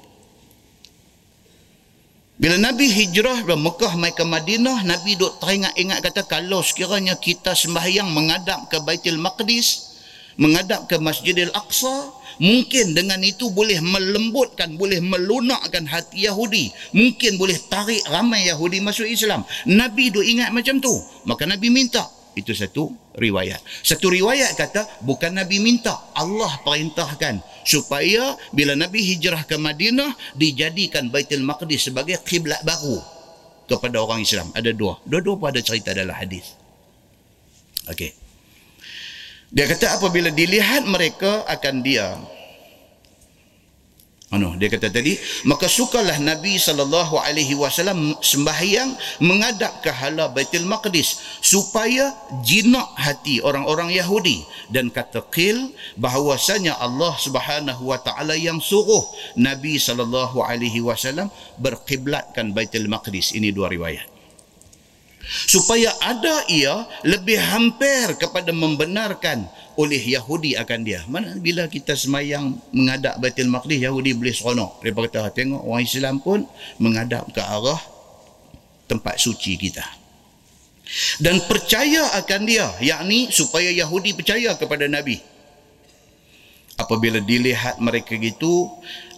Bila 2.41 2.57
Nabi 2.57 2.89
hijrah 2.89 3.45
dari 3.45 3.53
Mekah 3.53 3.93
mai 4.01 4.17
ke 4.17 4.25
Madinah, 4.25 4.81
Nabi 4.81 5.13
duk 5.13 5.37
teringat-ingat 5.37 6.01
kata 6.01 6.25
kalau 6.25 6.65
sekiranya 6.65 7.13
kita 7.13 7.53
sembahyang 7.53 8.09
menghadap 8.09 8.65
ke 8.65 8.81
Baitul 8.81 9.21
Maqdis, 9.21 9.93
menghadap 10.41 10.89
ke 10.89 10.97
Masjidil 10.97 11.53
Aqsa, 11.53 12.17
Mungkin 12.41 12.97
dengan 12.97 13.21
itu 13.21 13.53
boleh 13.53 13.77
melembutkan, 13.85 14.73
boleh 14.73 14.97
melunakkan 14.97 15.85
hati 15.85 16.25
Yahudi. 16.25 16.73
Mungkin 16.89 17.37
boleh 17.37 17.53
tarik 17.69 18.01
ramai 18.09 18.49
Yahudi 18.49 18.81
masuk 18.81 19.05
Islam. 19.05 19.45
Nabi 19.69 20.09
tu 20.09 20.25
ingat 20.25 20.49
macam 20.49 20.81
tu. 20.81 20.89
Maka 21.29 21.45
Nabi 21.45 21.69
minta. 21.69 22.01
Itu 22.31 22.55
satu 22.55 22.95
riwayat. 23.19 23.59
Satu 23.83 24.07
riwayat 24.07 24.55
kata, 24.55 25.03
bukan 25.03 25.35
Nabi 25.35 25.59
minta. 25.59 25.91
Allah 26.15 26.51
perintahkan. 26.63 27.43
Supaya 27.67 28.39
bila 28.55 28.73
Nabi 28.73 29.03
hijrah 29.03 29.43
ke 29.43 29.59
Madinah, 29.59 30.15
dijadikan 30.39 31.11
Baitul 31.11 31.43
Maqdis 31.43 31.91
sebagai 31.91 32.17
kiblat 32.23 32.63
baru 32.63 33.03
kepada 33.67 33.99
orang 33.99 34.23
Islam. 34.23 34.47
Ada 34.55 34.71
dua. 34.71 34.99
Dua-dua 35.03 35.35
pun 35.35 35.47
ada 35.51 35.61
cerita 35.63 35.91
dalam 35.91 36.15
hadis. 36.15 36.55
Okey. 37.91 38.11
Dia 39.51 39.67
kata 39.67 39.99
apabila 39.99 40.31
dilihat 40.31 40.87
mereka 40.87 41.43
akan 41.43 41.83
dia. 41.83 42.15
Anu, 44.31 44.55
dia 44.55 44.71
kata 44.71 44.87
tadi, 44.87 45.19
maka 45.43 45.67
sukalah 45.67 46.15
Nabi 46.23 46.55
sallallahu 46.55 47.19
alaihi 47.19 47.51
wasallam 47.51 48.15
sembahyang 48.23 48.95
menghadap 49.19 49.83
ke 49.83 49.91
hala 49.91 50.31
Baitul 50.31 50.63
Maqdis 50.63 51.19
supaya 51.43 52.15
jinak 52.39 52.95
hati 52.95 53.43
orang-orang 53.43 53.91
Yahudi 53.91 54.39
dan 54.71 54.87
kata 54.87 55.27
qil 55.27 55.75
bahawasanya 55.99 56.79
Allah 56.79 57.11
Subhanahu 57.19 57.91
wa 57.91 57.99
taala 57.99 58.39
yang 58.39 58.63
suruh 58.63 59.03
Nabi 59.35 59.75
sallallahu 59.75 60.39
alaihi 60.39 60.79
wasallam 60.79 61.27
berkiblatkan 61.59 62.55
Baitul 62.55 62.87
Maqdis. 62.87 63.35
Ini 63.35 63.51
dua 63.51 63.67
riwayat 63.67 64.07
supaya 65.47 65.93
ada 66.01 66.43
ia 66.49 66.87
lebih 67.05 67.37
hampir 67.39 68.17
kepada 68.19 68.51
membenarkan 68.51 69.47
oleh 69.79 69.99
Yahudi 69.99 70.59
akan 70.59 70.79
dia. 70.83 71.03
Mana 71.07 71.37
bila 71.39 71.67
kita 71.67 71.95
semayang 71.95 72.59
menghadap 72.75 73.19
Baitul 73.21 73.47
Maqdis 73.47 73.79
Yahudi 73.79 74.11
boleh 74.15 74.33
seronok. 74.35 74.83
Dia 74.83 74.91
kata 74.91 75.31
tengok 75.31 75.61
orang 75.63 75.83
Islam 75.85 76.15
pun 76.19 76.43
menghadap 76.81 77.29
ke 77.31 77.39
arah 77.39 77.79
tempat 78.91 79.15
suci 79.19 79.55
kita. 79.55 79.83
Dan 81.23 81.39
percaya 81.47 82.11
akan 82.19 82.41
dia, 82.43 82.67
yakni 82.83 83.31
supaya 83.31 83.71
Yahudi 83.71 84.11
percaya 84.11 84.51
kepada 84.59 84.91
Nabi. 84.91 85.23
Apabila 86.75 87.23
dilihat 87.23 87.79
mereka 87.79 88.19
gitu, 88.19 88.67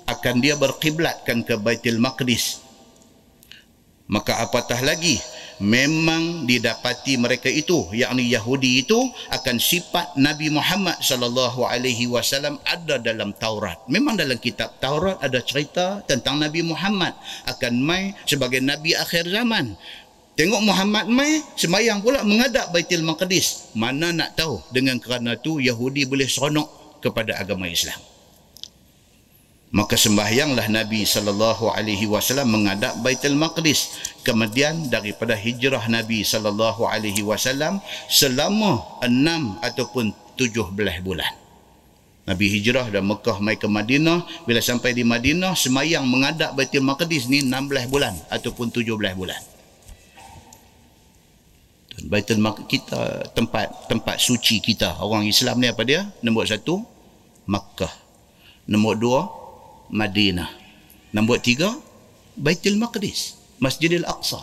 akan 0.05 0.43
dia 0.43 0.53
berkiblatkan 0.53 1.41
ke 1.41 1.57
Baitul 1.57 1.97
Maqdis. 1.97 2.61
Maka 4.05 4.43
apatah 4.43 4.77
lagi 4.85 5.17
memang 5.63 6.43
didapati 6.43 7.15
mereka 7.15 7.47
itu 7.47 7.87
yakni 7.95 8.27
Yahudi 8.27 8.83
itu 8.83 8.99
akan 9.31 9.55
sifat 9.55 10.19
Nabi 10.19 10.51
Muhammad 10.51 10.99
sallallahu 10.99 11.63
alaihi 11.63 12.11
wasallam 12.11 12.59
ada 12.67 12.99
dalam 12.99 13.31
Taurat. 13.31 13.79
Memang 13.87 14.19
dalam 14.19 14.35
kitab 14.35 14.75
Taurat 14.83 15.15
ada 15.23 15.39
cerita 15.39 16.03
tentang 16.03 16.43
Nabi 16.43 16.61
Muhammad 16.67 17.15
akan 17.47 17.73
mai 17.79 18.11
sebagai 18.27 18.59
nabi 18.59 18.91
akhir 18.93 19.31
zaman. 19.31 19.79
Tengok 20.35 20.61
Muhammad 20.65 21.07
mai 21.07 21.39
semayang 21.55 22.03
pula 22.03 22.25
menghadap 22.27 22.73
Baitul 22.75 23.05
Maqdis. 23.05 23.71
Mana 23.77 24.11
nak 24.11 24.35
tahu 24.35 24.59
dengan 24.75 24.99
kerana 24.99 25.39
tu 25.39 25.63
Yahudi 25.63 26.03
boleh 26.03 26.27
seronok 26.27 26.99
kepada 26.99 27.39
agama 27.39 27.69
Islam 27.69 28.12
maka 29.73 29.97
sembahyanglah 29.97 30.69
Nabi 30.69 31.01
sallallahu 31.01 31.73
alaihi 31.73 32.05
wasallam 32.05 32.53
menghadap 32.53 32.93
Baitul 33.01 33.33
Maqdis 33.33 33.97
kemudian 34.21 34.85
daripada 34.93 35.33
hijrah 35.33 35.89
Nabi 35.89 36.21
sallallahu 36.21 36.85
alaihi 36.85 37.25
wasallam 37.25 37.81
selama 38.05 39.01
enam 39.01 39.57
ataupun 39.65 40.13
tujuh 40.37 40.69
belas 40.77 41.01
bulan. 41.01 41.33
Nabi 42.29 42.53
hijrah 42.53 42.87
dari 42.87 43.01
Mekah 43.03 43.41
mai 43.41 43.57
ke 43.57 43.65
Madinah. 43.65 44.45
Bila 44.45 44.61
sampai 44.61 44.93
di 44.93 45.01
Madinah 45.03 45.57
semayang 45.57 46.05
menghadap 46.05 46.53
Baitul 46.53 46.85
Maqdis 46.85 47.25
ni 47.27 47.41
16 47.41 47.89
bulan 47.89 48.13
ataupun 48.29 48.69
17 48.69 48.93
bulan. 49.17 49.41
Baitul 52.07 52.39
Maqdis 52.39 52.77
kita 52.77 53.25
tempat 53.33 53.89
tempat 53.89 54.21
suci 54.21 54.61
kita. 54.61 55.01
Orang 55.01 55.25
Islam 55.25 55.57
ni 55.57 55.67
apa 55.67 55.81
dia? 55.81 56.05
Nombor 56.21 56.45
satu 56.45 56.85
Makkah. 57.49 57.91
Nombor 58.69 58.95
dua 58.95 59.42
Madinah. 59.89 60.49
Nombor 61.13 61.43
tiga, 61.43 61.73
Baitul 62.39 62.79
Maqdis, 62.79 63.37
Masjidil 63.61 64.05
Aqsa. 64.07 64.41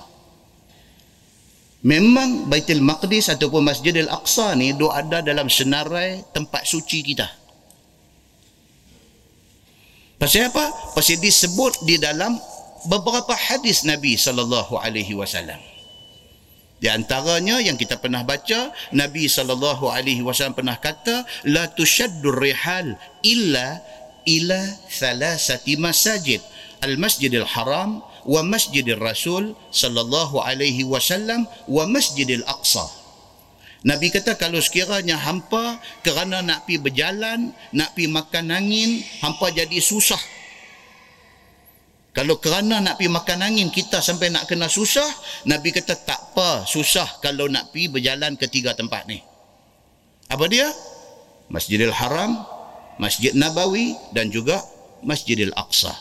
Memang 1.80 2.47
Baitul 2.47 2.84
Maqdis 2.84 3.32
ataupun 3.32 3.64
Masjidil 3.64 4.11
Aqsa 4.12 4.53
ni 4.53 4.76
do 4.76 4.93
ada 4.93 5.24
dalam 5.24 5.49
senarai 5.49 6.22
tempat 6.36 6.68
suci 6.68 7.01
kita. 7.01 7.26
Pasal 10.20 10.53
apa? 10.53 10.93
Pasal 10.93 11.16
disebut 11.16 11.88
di 11.88 11.97
dalam 11.97 12.36
beberapa 12.84 13.32
hadis 13.32 13.88
Nabi 13.88 14.20
sallallahu 14.20 14.76
alaihi 14.76 15.16
wasallam. 15.16 15.57
Di 16.80 16.88
antaranya 16.88 17.61
yang 17.61 17.76
kita 17.76 18.01
pernah 18.01 18.24
baca, 18.24 18.72
Nabi 18.97 19.28
sallallahu 19.28 19.93
alaihi 19.93 20.24
wasallam 20.24 20.57
pernah 20.57 20.80
kata, 20.80 21.28
la 21.49 21.68
tushaddur 21.68 22.41
rihal 22.41 22.97
illa 23.20 23.80
ila 24.27 24.61
thalathati 24.89 25.77
masajid, 25.77 26.41
al-Masjidil 26.81 27.47
Haram 27.47 28.05
wa 28.25 28.41
Masjidil 28.45 29.01
Rasul 29.01 29.57
sallallahu 29.73 30.41
alaihi 30.41 30.85
wasallam 30.85 31.49
wa 31.68 31.85
Masjidil 31.89 32.45
Aqsa. 32.45 32.85
Nabi 33.81 34.12
kata 34.12 34.37
kalau 34.37 34.61
sekiranya 34.61 35.16
hampa 35.16 35.81
kerana 36.05 36.45
nak 36.45 36.68
pi 36.68 36.77
berjalan, 36.77 37.57
nak 37.73 37.97
pi 37.97 38.05
makan 38.05 38.53
angin, 38.53 39.01
hampa 39.25 39.49
jadi 39.49 39.81
susah 39.81 40.21
kalau 42.11 42.43
kerana 42.43 42.83
nak 42.83 42.99
pergi 42.99 43.07
makan 43.07 43.39
angin 43.39 43.71
kita 43.71 44.03
sampai 44.03 44.35
nak 44.35 44.51
kena 44.51 44.66
susah, 44.66 45.07
Nabi 45.47 45.71
kata 45.71 45.95
tak 45.95 46.35
apa 46.35 46.66
susah 46.66 47.07
kalau 47.23 47.47
nak 47.47 47.71
pergi 47.71 47.87
berjalan 47.87 48.35
ke 48.35 48.51
tiga 48.51 48.75
tempat 48.75 49.07
ni. 49.07 49.23
Apa 50.27 50.51
dia? 50.51 50.66
Masjidil 51.47 51.95
Haram, 51.95 52.43
Masjid 53.01 53.32
Nabawi 53.32 53.96
dan 54.12 54.28
juga 54.28 54.61
Masjidil 55.01 55.57
Aqsa. 55.57 55.96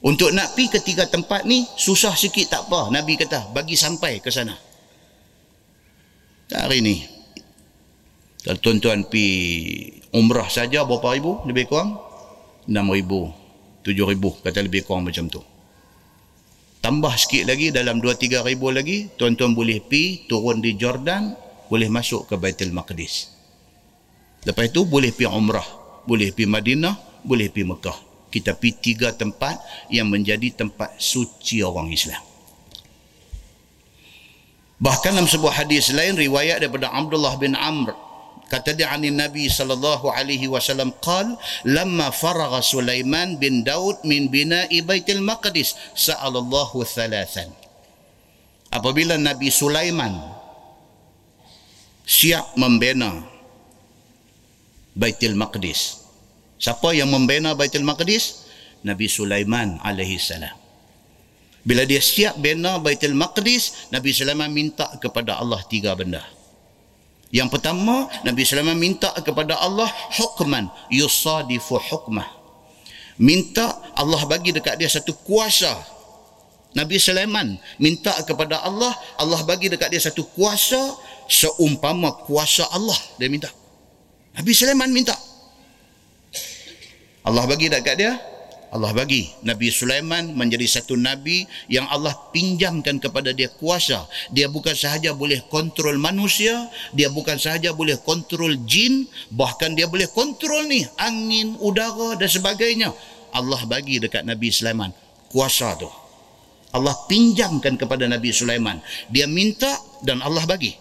Untuk 0.00 0.32
nak 0.32 0.56
pergi 0.56 0.72
ke 0.72 0.78
tiga 0.80 1.04
tempat 1.04 1.44
ni 1.44 1.68
susah 1.76 2.16
sikit 2.16 2.48
tak 2.48 2.62
apa. 2.72 2.88
Nabi 2.88 3.20
kata 3.20 3.52
bagi 3.52 3.76
sampai 3.76 4.24
ke 4.24 4.32
sana. 4.32 4.56
Hari 6.50 6.80
ni 6.80 7.20
kalau 8.40 8.56
tuan-tuan 8.56 9.04
pergi 9.04 10.00
umrah 10.16 10.48
saja 10.48 10.88
berapa 10.88 11.12
ribu 11.12 11.44
lebih 11.44 11.68
kurang? 11.68 12.00
6 12.64 12.72
ribu 12.96 13.28
tujuh 13.84 14.06
ribu 14.08 14.32
kata 14.40 14.64
lebih 14.64 14.84
kurang 14.88 15.04
macam 15.04 15.28
tu 15.28 15.44
tambah 16.80 17.12
sikit 17.16 17.48
lagi 17.48 17.68
dalam 17.68 18.00
dua 18.00 18.16
tiga 18.16 18.40
ribu 18.40 18.72
lagi 18.72 19.12
tuan-tuan 19.20 19.52
boleh 19.52 19.84
pi 19.84 20.24
turun 20.24 20.64
di 20.64 20.76
Jordan 20.80 21.36
boleh 21.68 21.88
masuk 21.92 22.28
ke 22.32 22.34
Baitul 22.40 22.72
Maqdis 22.72 23.28
lepas 24.44 24.64
itu 24.68 24.84
boleh 24.88 25.12
pi 25.12 25.28
umrah 25.28 25.66
boleh 26.08 26.32
pi 26.32 26.48
Madinah 26.48 27.24
boleh 27.24 27.52
pi 27.52 27.62
Mekah. 27.64 28.08
Kita 28.30 28.54
pi 28.54 28.70
tiga 28.70 29.10
tempat 29.10 29.58
yang 29.90 30.06
menjadi 30.06 30.54
tempat 30.54 30.94
suci 31.02 31.66
orang 31.66 31.90
Islam. 31.90 32.22
Bahkan 34.80 35.12
dalam 35.12 35.28
sebuah 35.28 35.66
hadis 35.66 35.92
lain 35.92 36.16
riwayat 36.16 36.62
daripada 36.62 36.88
Abdullah 36.88 37.36
bin 37.36 37.52
Amr 37.52 37.92
kata 38.50 38.74
dia 38.74 38.90
ani 38.90 39.14
Nabi 39.14 39.46
sallallahu 39.46 40.10
alaihi 40.10 40.50
wasallam 40.50 40.90
qal 40.98 41.38
lamma 41.62 42.10
faragha 42.10 42.58
Sulaiman 42.64 43.38
bin 43.38 43.62
Daud 43.62 44.02
min 44.02 44.26
bina'i 44.26 44.82
Baitul 44.82 45.22
Maqdis 45.22 45.78
sa'alallahu 45.94 46.82
thalathan. 46.82 47.54
Apabila 48.74 49.14
Nabi 49.18 49.54
Sulaiman 49.54 50.18
siap 52.06 52.58
membina 52.58 53.29
Baitul 54.96 55.38
Maqdis 55.38 56.02
siapa 56.60 56.94
yang 56.94 57.10
membina 57.10 57.54
Baitul 57.54 57.86
Maqdis 57.86 58.46
Nabi 58.86 59.06
Sulaiman 59.06 59.78
alaihi 59.84 60.18
salam 60.18 60.56
bila 61.66 61.84
dia 61.84 62.00
siap 62.00 62.40
bina 62.40 62.80
Baitul 62.80 63.14
Maqdis 63.14 63.92
Nabi 63.94 64.10
Sulaiman 64.16 64.48
minta 64.50 64.88
kepada 64.98 65.36
Allah 65.38 65.60
tiga 65.68 65.92
benda 65.92 66.24
yang 67.30 67.46
pertama, 67.46 68.10
Nabi 68.26 68.42
Sulaiman 68.42 68.74
minta 68.74 69.14
kepada 69.22 69.54
Allah 69.62 69.86
hukman 70.18 70.66
yusadifu 70.90 71.78
hukmah. 71.78 72.26
Minta 73.22 73.70
Allah 73.94 74.26
bagi 74.26 74.50
dekat 74.50 74.82
dia 74.82 74.90
satu 74.90 75.14
kuasa. 75.14 75.70
Nabi 76.74 76.98
Sulaiman 76.98 77.54
minta 77.78 78.14
kepada 78.26 78.62
Allah, 78.66 78.90
Allah 79.14 79.42
bagi 79.46 79.70
dekat 79.70 79.94
dia 79.94 80.02
satu 80.02 80.26
kuasa 80.26 80.78
seumpama 81.30 82.18
kuasa 82.26 82.66
Allah 82.74 82.98
dia 83.14 83.30
minta. 83.30 83.50
Nabi 84.36 84.52
Sulaiman 84.54 84.90
minta. 84.94 85.16
Allah 87.26 87.44
bagi 87.44 87.68
dekat 87.68 87.96
dia 88.00 88.16
Allah 88.70 88.94
bagi 88.94 89.26
Nabi 89.42 89.66
Sulaiman 89.66 90.30
menjadi 90.38 90.78
satu 90.78 90.94
nabi 90.94 91.42
yang 91.66 91.90
Allah 91.90 92.14
pinjamkan 92.30 93.02
kepada 93.02 93.34
dia 93.34 93.50
kuasa. 93.50 94.06
Dia 94.30 94.46
bukan 94.46 94.78
sahaja 94.78 95.10
boleh 95.10 95.42
kontrol 95.50 95.98
manusia, 95.98 96.70
dia 96.94 97.10
bukan 97.10 97.34
sahaja 97.34 97.74
boleh 97.74 97.98
kontrol 97.98 98.54
jin, 98.70 99.10
bahkan 99.34 99.74
dia 99.74 99.90
boleh 99.90 100.06
kontrol 100.14 100.70
ni 100.70 100.86
angin, 101.02 101.58
udara 101.58 102.14
dan 102.14 102.30
sebagainya. 102.30 102.94
Allah 103.34 103.58
bagi 103.66 103.98
dekat 103.98 104.22
Nabi 104.22 104.54
Sulaiman 104.54 104.94
kuasa 105.34 105.74
tu. 105.74 105.90
Allah 106.70 106.94
pinjamkan 107.10 107.74
kepada 107.74 108.06
Nabi 108.06 108.30
Sulaiman. 108.30 108.78
Dia 109.10 109.26
minta 109.26 109.82
dan 110.06 110.22
Allah 110.22 110.46
bagi. 110.46 110.78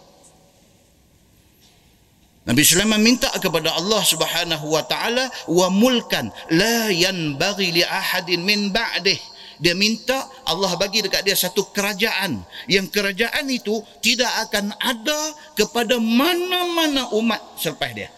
Nabi 2.50 2.66
Sulaiman 2.66 2.97
minta 2.97 3.30
kepada 3.38 3.78
Allah 3.78 4.02
Subhanahu 4.02 4.74
wa 4.74 4.82
taala 4.82 5.30
wa 5.54 5.70
mulkan 5.70 6.34
la 6.50 6.89
yanbaghi 6.89 7.78
li 7.78 7.86
ahadin 7.86 8.41
min 8.41 8.74
ba'dih. 8.74 9.22
Dia 9.62 9.78
minta 9.78 10.26
Allah 10.50 10.74
bagi 10.74 11.06
dekat 11.06 11.30
dia 11.30 11.38
satu 11.38 11.70
kerajaan 11.70 12.41
yang 12.66 12.89
kerajaan 12.89 13.45
itu 13.54 13.78
tidak 14.02 14.50
akan 14.50 14.74
ada 14.82 15.20
kepada 15.54 16.02
mana-mana 16.02 17.14
umat 17.22 17.38
selepas 17.62 17.93
dia. 17.93 18.10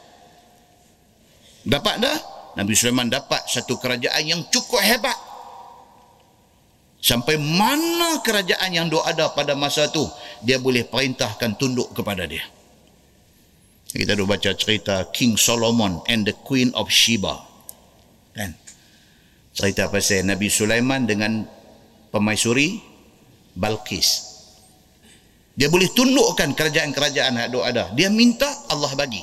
Dapat 1.68 1.96
dah? 2.00 2.18
Nabi 2.56 2.72
Sulaiman 2.72 3.12
dapat 3.12 3.44
satu 3.52 3.76
kerajaan 3.84 4.24
yang 4.24 4.48
cukup 4.48 4.80
hebat. 4.80 5.18
Sampai 7.04 7.36
mana 7.36 8.24
kerajaan 8.24 8.72
yang 8.72 8.88
dia 8.88 9.02
ada 9.04 9.34
pada 9.36 9.60
masa 9.60 9.92
tu, 9.92 10.08
dia 10.40 10.56
boleh 10.56 10.88
perintahkan 10.88 11.60
tunduk 11.60 11.92
kepada 11.92 12.24
dia. 12.30 12.61
Kita 13.92 14.16
dah 14.16 14.24
baca 14.24 14.52
cerita 14.56 15.04
King 15.12 15.36
Solomon 15.36 16.00
and 16.08 16.24
the 16.24 16.32
Queen 16.48 16.72
of 16.80 16.88
Sheba. 16.88 17.36
Kan? 18.32 18.56
Cerita 19.52 19.92
pasal 19.92 20.24
Nabi 20.24 20.48
Sulaiman 20.48 21.04
dengan 21.04 21.44
pemaisuri 22.08 22.80
Balkis. 23.52 24.32
Dia 25.60 25.68
boleh 25.68 25.92
tundukkan 25.92 26.56
kerajaan-kerajaan 26.56 27.52
yang 27.52 27.52
ada. 27.52 27.92
Dia 27.92 28.08
minta 28.08 28.48
Allah 28.72 28.96
bagi. 28.96 29.20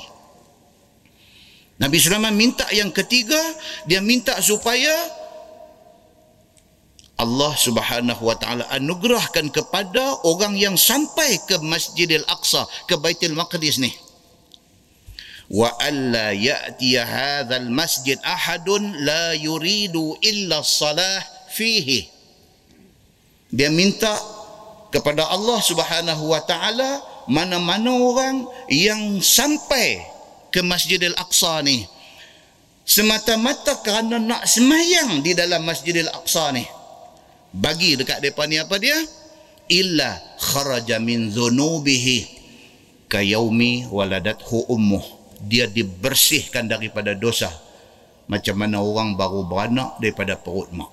Nabi 1.81 1.97
Sulaiman 1.97 2.37
minta 2.37 2.69
yang 2.69 2.93
ketiga, 2.93 3.41
dia 3.89 4.05
minta 4.05 4.37
supaya 4.37 4.93
Allah 7.17 7.57
Subhanahu 7.57 8.21
wa 8.21 8.37
taala 8.37 8.69
anugerahkan 8.69 9.49
kepada 9.49 10.21
orang 10.29 10.53
yang 10.53 10.77
sampai 10.77 11.41
ke 11.49 11.57
Masjidil 11.57 12.23
Aqsa, 12.29 12.69
ke 12.85 12.93
Baitul 13.01 13.33
Maqdis 13.33 13.81
ni 13.81 13.89
wa 15.49 15.73
alla 15.81 16.29
ya'ti 16.29 16.93
hadzal 16.93 17.73
masjid 17.73 18.21
ahadun 18.21 19.01
la 19.01 19.33
yuridu 19.33 20.13
illa 20.21 20.61
salah 20.61 21.25
fihi. 21.49 22.05
Dia 23.49 23.73
minta 23.73 24.13
kepada 24.93 25.25
Allah 25.25 25.57
Subhanahu 25.57 26.29
wa 26.29 26.41
taala 26.45 27.01
mana-mana 27.25 27.89
orang 27.89 28.45
yang 28.69 29.17
sampai 29.21 30.05
ke 30.53 30.61
Masjidil 30.61 31.17
Aqsa 31.17 31.61
ni. 31.65 31.85
Semata-mata 32.85 33.85
kerana 33.85 34.17
nak 34.17 34.49
semayang 34.49 35.21
di 35.21 35.37
dalam 35.37 35.61
Masjidil 35.65 36.09
Aqsa 36.09 36.53
ni. 36.53 36.65
Bagi 37.49 37.97
dekat 37.97 38.21
depa 38.21 38.45
ni 38.45 38.61
apa 38.61 38.77
dia? 38.77 38.97
Illa 39.69 40.17
kharaja 40.41 40.97
min 40.97 41.29
dhunubihi 41.29 42.25
kayaumi 43.09 43.89
waladathu 43.89 44.65
ummuh 44.69 45.18
dia 45.43 45.65
dibersihkan 45.67 46.67
daripada 46.67 47.15
dosa. 47.15 47.51
Macam 48.29 48.61
mana 48.61 48.83
orang 48.83 49.17
baru 49.17 49.47
beranak 49.47 49.97
daripada 49.97 50.37
perut 50.37 50.69
mak. 50.75 50.91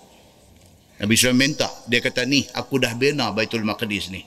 Nabi 0.97 1.13
SAW 1.13 1.37
minta. 1.37 1.69
Dia 1.85 2.01
kata 2.01 2.25
ni 2.25 2.45
aku 2.57 2.81
dah 2.81 2.97
bina 2.97 3.29
Baitul 3.35 3.67
Maqdis 3.67 4.09
ni. 4.09 4.25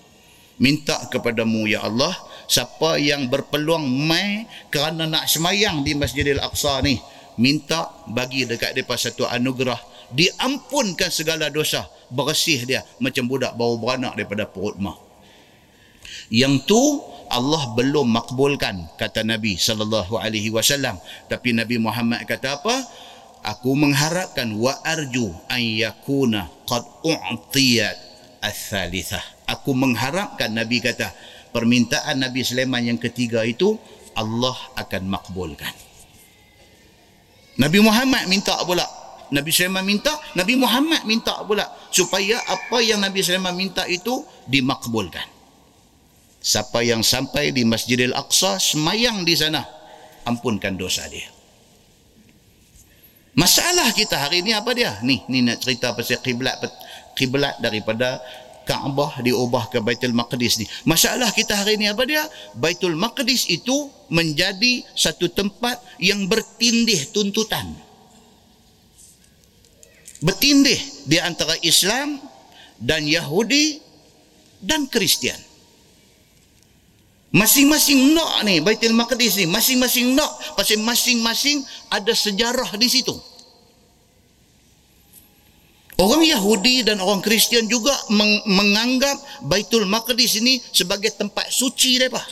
Minta 0.59 1.07
kepadamu 1.07 1.65
ya 1.71 1.87
Allah 1.87 2.11
siapa 2.43 2.99
yang 2.99 3.31
berpeluang 3.31 3.87
mai 3.87 4.43
kerana 4.67 5.07
nak 5.07 5.31
semayang 5.31 5.87
di 5.87 5.95
Masjidil 5.95 6.43
Aqsa 6.43 6.83
ni 6.83 6.99
minta 7.39 7.87
bagi 8.11 8.43
dekat 8.43 8.75
dia 8.75 8.83
satu 8.83 9.23
anugerah. 9.23 9.79
Diampunkan 10.11 11.13
segala 11.13 11.47
dosa 11.47 11.87
bersih 12.11 12.65
dia 12.65 12.81
macam 12.99 13.29
budak 13.29 13.55
baru 13.55 13.79
beranak 13.79 14.13
daripada 14.19 14.45
perut 14.45 14.75
mak. 14.77 14.97
Yang 16.29 16.53
tu 16.67 16.81
Allah 17.29 17.73
belum 17.77 18.09
makbulkan 18.09 18.89
kata 18.97 19.21
Nabi 19.21 19.55
sallallahu 19.55 20.17
alaihi 20.17 20.49
wasallam. 20.49 20.97
Tapi 21.29 21.53
Nabi 21.53 21.77
Muhammad 21.77 22.25
kata 22.25 22.61
apa? 22.61 22.75
Aku 23.45 23.71
mengharapkan 23.77 24.51
wa 24.57 24.75
arju 24.83 25.31
an 25.47 25.61
yakuna 25.63 26.51
qad 26.67 26.83
u'tiyat 27.07 27.95
ats-tsalitsah 28.43 29.39
aku 29.49 29.73
mengharapkan 29.73 30.53
Nabi 30.53 30.77
kata 30.77 31.09
permintaan 31.49 32.21
Nabi 32.21 32.45
Sulaiman 32.45 32.85
yang 32.85 33.01
ketiga 33.01 33.41
itu 33.41 33.73
Allah 34.13 34.53
akan 34.77 35.09
makbulkan. 35.09 35.73
Nabi 37.59 37.79
Muhammad 37.81 38.29
minta 38.29 38.55
pula. 38.63 38.85
Nabi 39.29 39.53
Sulaiman 39.53 39.85
minta 39.85 40.09
Nabi 40.33 40.57
Muhammad 40.57 41.05
minta 41.05 41.37
pula 41.45 41.69
supaya 41.93 42.41
apa 42.49 42.81
yang 42.81 42.97
Nabi 42.97 43.21
Sulaiman 43.21 43.53
minta 43.53 43.85
itu 43.85 44.25
dimakbulkan 44.49 45.38
siapa 46.39 46.83
yang 46.83 47.03
sampai 47.03 47.51
di 47.51 47.67
Masjidil 47.67 48.15
Aqsa 48.15 48.59
semayang 48.59 49.27
di 49.27 49.35
sana 49.35 49.63
ampunkan 50.23 50.79
dosa 50.79 51.03
dia 51.11 51.27
masalah 53.35 53.91
kita 53.91 54.15
hari 54.15 54.43
ini 54.43 54.55
apa 54.55 54.71
dia 54.71 54.95
ni 55.03 55.23
ni 55.27 55.43
nak 55.43 55.59
cerita 55.63 55.91
pasal 55.91 56.19
kiblat 56.23 56.59
kiblat 57.15 57.59
daripada 57.59 58.23
Kaabah 58.69 59.25
diubah 59.25 59.73
ke 59.73 59.81
Baitul 59.81 60.13
Maqdis 60.13 60.61
ni. 60.61 60.69
Masalah 60.85 61.33
kita 61.33 61.57
hari 61.57 61.81
ini 61.81 61.89
apa 61.89 62.05
dia? 62.05 62.21
Baitul 62.53 62.93
Maqdis 62.93 63.49
itu 63.49 63.89
menjadi 64.13 64.85
satu 64.93 65.25
tempat 65.25 65.81
yang 65.97 66.29
bertindih 66.29 67.09
tuntutan. 67.09 67.65
Bertindih 70.21 70.77
di 71.09 71.17
antara 71.17 71.57
Islam 71.65 72.21
dan 72.77 73.09
Yahudi 73.09 73.81
dan 74.61 74.85
Kristian. 74.85 75.48
Masing-masing 77.29 78.17
nak 78.17 78.41
ni 78.41 78.57
Baitul 78.57 78.97
Maqdis 78.97 79.37
ni, 79.37 79.45
masing-masing 79.45 80.17
nak 80.17 80.29
pasal 80.57 80.81
masing-masing 80.81 81.61
ada 81.93 82.09
sejarah 82.09 82.73
di 82.73 82.89
situ. 82.89 83.13
Orang 85.99 86.23
Yahudi 86.25 86.81
dan 86.87 87.03
orang 87.03 87.19
Kristian 87.19 87.69
juga 87.69 87.91
meng- 88.09 88.41
menganggap 88.49 89.45
Baitul 89.45 89.85
Maqdis 89.85 90.41
ini 90.41 90.57
sebagai 90.73 91.13
tempat 91.13 91.51
suci 91.53 91.99
mereka. 91.99 92.23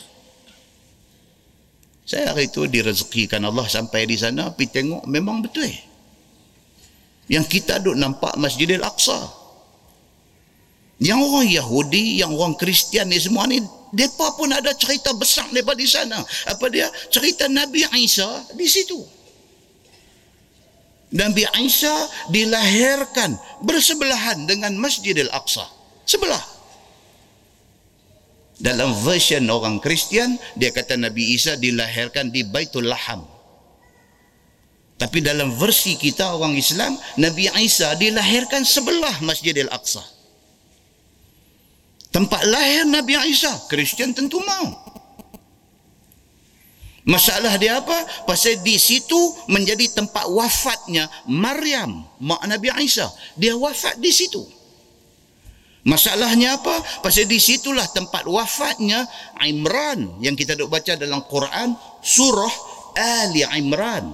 Saya 2.08 2.32
hari 2.32 2.48
itu 2.48 2.64
direzekikan 2.64 3.44
Allah 3.44 3.68
sampai 3.68 4.08
di 4.08 4.16
sana, 4.16 4.50
pergi 4.56 4.80
tengok 4.80 5.04
memang 5.04 5.44
betul. 5.44 5.68
Yang 7.28 7.46
kita 7.60 7.84
duk 7.84 7.94
nampak 8.00 8.34
Masjidil 8.40 8.80
Aqsa. 8.80 9.28
Yang 10.98 11.20
orang 11.30 11.46
Yahudi, 11.46 12.04
yang 12.18 12.34
orang 12.34 12.58
Kristian 12.58 13.06
ni 13.06 13.22
semua 13.22 13.46
ni, 13.46 13.62
mereka 13.94 14.34
pun 14.34 14.50
ada 14.50 14.74
cerita 14.74 15.14
besar 15.14 15.46
mereka 15.54 15.72
di 15.78 15.86
sana. 15.86 16.18
Apa 16.50 16.66
dia? 16.68 16.90
Cerita 17.08 17.46
Nabi 17.46 17.86
Isa 18.02 18.26
di 18.58 18.66
situ. 18.66 18.98
Nabi 21.14 21.46
Isa 21.64 21.94
dilahirkan 22.28 23.38
bersebelahan 23.64 24.44
dengan 24.44 24.76
Masjidil 24.76 25.30
Aqsa. 25.32 25.64
Sebelah. 26.04 26.42
Dalam 28.58 28.90
version 29.06 29.46
orang 29.54 29.78
Kristian, 29.78 30.34
dia 30.58 30.74
kata 30.74 30.98
Nabi 30.98 31.38
Isa 31.38 31.54
dilahirkan 31.54 32.34
di 32.34 32.42
Baitul 32.42 32.90
Laham. 32.90 33.22
Tapi 34.98 35.22
dalam 35.22 35.54
versi 35.54 35.94
kita 35.94 36.34
orang 36.34 36.58
Islam, 36.58 36.98
Nabi 37.22 37.46
Isa 37.62 37.94
dilahirkan 37.94 38.66
sebelah 38.66 39.22
Masjidil 39.22 39.70
Aqsa. 39.70 40.17
Tempat 42.08 42.42
lahir 42.48 42.88
Nabi 42.88 43.14
Isa, 43.28 43.52
Kristian 43.68 44.16
tentu 44.16 44.40
mau. 44.40 44.88
Masalah 47.08 47.56
dia 47.56 47.80
apa? 47.80 48.04
Pasal 48.28 48.60
di 48.60 48.76
situ 48.76 49.16
menjadi 49.48 49.88
tempat 49.96 50.28
wafatnya 50.28 51.08
Maryam, 51.24 52.04
mak 52.20 52.44
Nabi 52.44 52.68
Isa. 52.84 53.08
Dia 53.32 53.56
wafat 53.56 53.96
di 53.96 54.12
situ. 54.12 54.44
Masalahnya 55.88 56.60
apa? 56.60 56.84
Pasal 57.00 57.24
di 57.24 57.40
situlah 57.40 57.88
tempat 57.96 58.28
wafatnya 58.28 59.08
Imran 59.40 60.20
yang 60.20 60.36
kita 60.36 60.52
duk 60.52 60.68
baca 60.68 61.00
dalam 61.00 61.24
Quran 61.24 61.72
surah 62.04 62.54
Ali 62.92 63.40
Imran. 63.56 64.12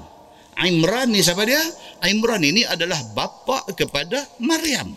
Imran 0.62 1.10
ni 1.10 1.18
siapa 1.18 1.42
dia? 1.42 1.58
Imran 2.06 2.46
ini 2.46 2.62
adalah 2.62 3.02
bapa 3.10 3.66
kepada 3.74 4.22
Maryam. 4.38 4.94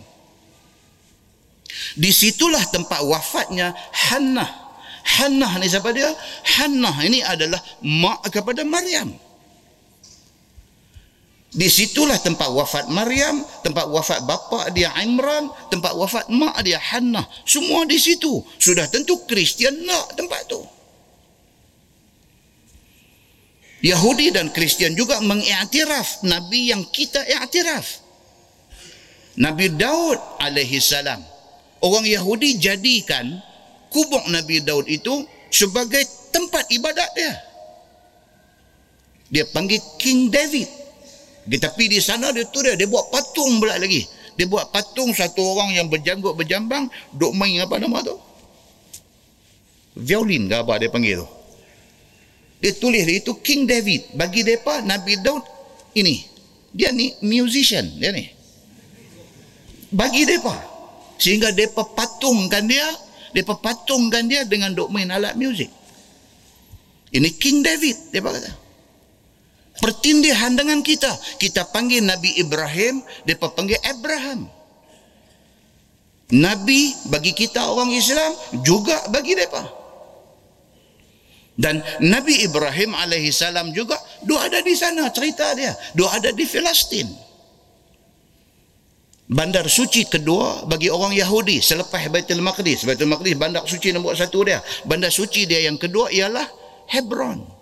Di 1.97 2.09
situlah 2.09 2.63
tempat 2.71 3.03
wafatnya 3.03 3.75
Hannah 3.91 4.67
Hannah 5.07 5.55
ni 5.63 5.71
siapa 5.71 5.95
dia? 5.95 6.11
Hannah 6.59 6.95
ini 7.07 7.23
adalah 7.23 7.63
mak 7.79 8.27
kepada 8.27 8.67
Maryam. 8.67 9.15
Di 11.47 11.71
situlah 11.71 12.19
tempat 12.19 12.51
wafat 12.51 12.91
Maryam, 12.91 13.39
tempat 13.63 13.87
wafat 13.87 14.19
bapa 14.27 14.67
dia 14.75 14.91
Imran, 14.99 15.47
tempat 15.71 15.95
wafat 15.95 16.27
mak 16.27 16.59
dia 16.61 16.75
Hannah. 16.75 17.23
Semua 17.47 17.87
di 17.87 17.95
situ. 17.95 18.43
Sudah 18.59 18.83
tentu 18.91 19.23
Kristian 19.23 19.87
nak 19.87 20.11
tempat 20.19 20.43
tu. 20.51 20.59
Yahudi 23.79 24.35
dan 24.35 24.51
Kristian 24.51 24.91
juga 24.91 25.23
mengiktiraf 25.23 26.27
Nabi 26.27 26.75
yang 26.75 26.83
kita 26.91 27.23
iktiraf. 27.23 28.03
Nabi 29.39 29.71
Daud 29.71 30.19
alaihi 30.43 30.83
salam. 30.83 31.36
Orang 31.81 32.05
Yahudi 32.09 32.57
jadikan 32.57 33.37
kubur 33.93 34.21
Nabi 34.33 34.65
Daud 34.65 34.89
itu 34.89 35.25
sebagai 35.53 36.01
tempat 36.33 36.65
ibadat 36.73 37.09
dia. 37.13 37.33
Dia 39.27 39.43
panggil 39.51 39.79
King 39.99 40.31
David. 40.31 40.69
Tetapi 41.47 41.83
di 41.87 41.99
sana 42.03 42.31
dia 42.35 42.47
tu 42.49 42.59
dia, 42.59 42.75
dia 42.75 42.87
buat 42.89 43.07
patung 43.13 43.61
pula 43.61 43.79
lagi. 43.79 44.03
Dia 44.37 44.45
buat 44.45 44.69
patung 44.69 45.15
satu 45.15 45.41
orang 45.57 45.73
yang 45.73 45.87
berjanggut 45.89 46.37
berjambang 46.37 46.91
duk 47.15 47.33
main 47.33 47.63
apa 47.63 47.81
nama 47.81 48.03
tu? 48.03 48.15
Violin 49.97 50.45
ke 50.45 50.55
apa 50.55 50.77
dia 50.77 50.89
panggil 50.93 51.25
tu. 51.25 51.27
Dia 52.57 52.73
tulis 52.73 53.05
dia 53.05 53.17
itu 53.21 53.33
King 53.41 53.69
David. 53.69 54.17
Bagi 54.17 54.41
depa 54.45 54.81
Nabi 54.85 55.17
Daud 55.21 55.45
ini. 55.97 56.25
Dia 56.73 56.93
ni 56.93 57.13
musician 57.25 57.85
dia 57.97 58.13
ni. 58.13 58.29
Bagi 59.89 60.25
depa. 60.27 60.76
Sehingga 61.17 61.49
depa 61.53 61.83
patungkan 61.97 62.65
dia 62.69 62.85
dia 63.35 63.43
patungkan 63.43 64.25
dia 64.25 64.47
dengan 64.47 64.71
duk 64.73 64.89
main 64.89 65.09
alat 65.11 65.35
muzik. 65.35 65.69
Ini 67.11 67.29
King 67.37 67.63
David, 67.63 67.97
dia 68.11 68.19
kata. 68.19 68.51
Pertindihan 69.77 70.57
dengan 70.57 70.81
kita. 70.81 71.11
Kita 71.37 71.69
panggil 71.69 72.01
Nabi 72.01 72.33
Ibrahim, 72.41 73.05
dia 73.23 73.37
panggil 73.37 73.77
Abraham. 73.85 74.49
Nabi 76.33 76.91
bagi 77.07 77.31
kita 77.31 77.71
orang 77.71 77.93
Islam 77.93 78.33
juga 78.65 79.07
bagi 79.13 79.37
mereka. 79.37 79.63
Dan 81.57 81.81
Nabi 82.03 82.41
Ibrahim 82.41 82.93
alaihi 82.93 83.33
salam 83.33 83.69
juga 83.73 83.97
dua 84.21 84.45
ada 84.45 84.61
di 84.61 84.73
sana 84.77 85.09
cerita 85.09 85.53
dia. 85.53 85.73
Dua 85.93 86.09
ada 86.13 86.29
di 86.29 86.45
Palestin 86.45 87.26
bandar 89.27 89.67
suci 89.67 90.07
kedua 90.07 90.63
bagi 90.63 90.87
orang 90.87 91.11
Yahudi 91.11 91.59
selepas 91.59 92.07
Baitul 92.07 92.39
Maqdis. 92.39 92.87
Baitul 92.87 93.11
Maqdis 93.11 93.35
bandar 93.35 93.67
suci 93.67 93.91
nombor 93.91 94.15
satu 94.15 94.47
dia. 94.47 94.63
Bandar 94.87 95.11
suci 95.11 95.43
dia 95.43 95.67
yang 95.67 95.75
kedua 95.75 96.07
ialah 96.09 96.47
Hebron. 96.87 97.59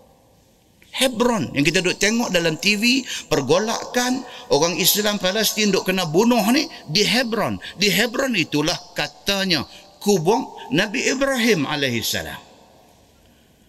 Hebron 0.96 1.52
yang 1.52 1.68
kita 1.68 1.84
duk 1.84 2.00
tengok 2.00 2.32
dalam 2.32 2.56
TV 2.56 3.04
pergolakan 3.28 4.24
orang 4.48 4.80
Islam 4.80 5.20
Palestin 5.20 5.68
duk 5.68 5.84
kena 5.84 6.08
bunuh 6.08 6.46
ni 6.56 6.72
di 6.88 7.04
Hebron. 7.04 7.60
Di 7.76 7.92
Hebron 7.92 8.32
itulah 8.38 8.78
katanya 8.96 9.68
kubur 10.00 10.56
Nabi 10.72 11.04
Ibrahim 11.12 11.68
alaihissalam. 11.68 12.45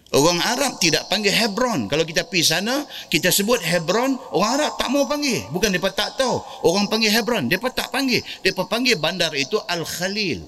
Orang 0.07 0.39
Arab 0.39 0.79
tidak 0.79 1.11
panggil 1.11 1.35
Hebron. 1.35 1.91
Kalau 1.91 2.07
kita 2.07 2.23
pergi 2.23 2.55
sana, 2.55 2.87
kita 3.11 3.27
sebut 3.27 3.59
Hebron, 3.59 4.15
orang 4.31 4.51
Arab 4.55 4.71
tak 4.79 4.87
mau 4.87 5.03
panggil. 5.03 5.43
Bukan 5.51 5.67
mereka 5.67 5.91
tak 5.91 6.15
tahu. 6.15 6.39
Orang 6.63 6.87
panggil 6.87 7.11
Hebron, 7.11 7.51
mereka 7.51 7.67
tak 7.75 7.91
panggil. 7.91 8.23
Mereka 8.39 8.63
panggil 8.71 8.95
bandar 8.95 9.35
itu 9.35 9.59
Al-Khalil. 9.67 10.47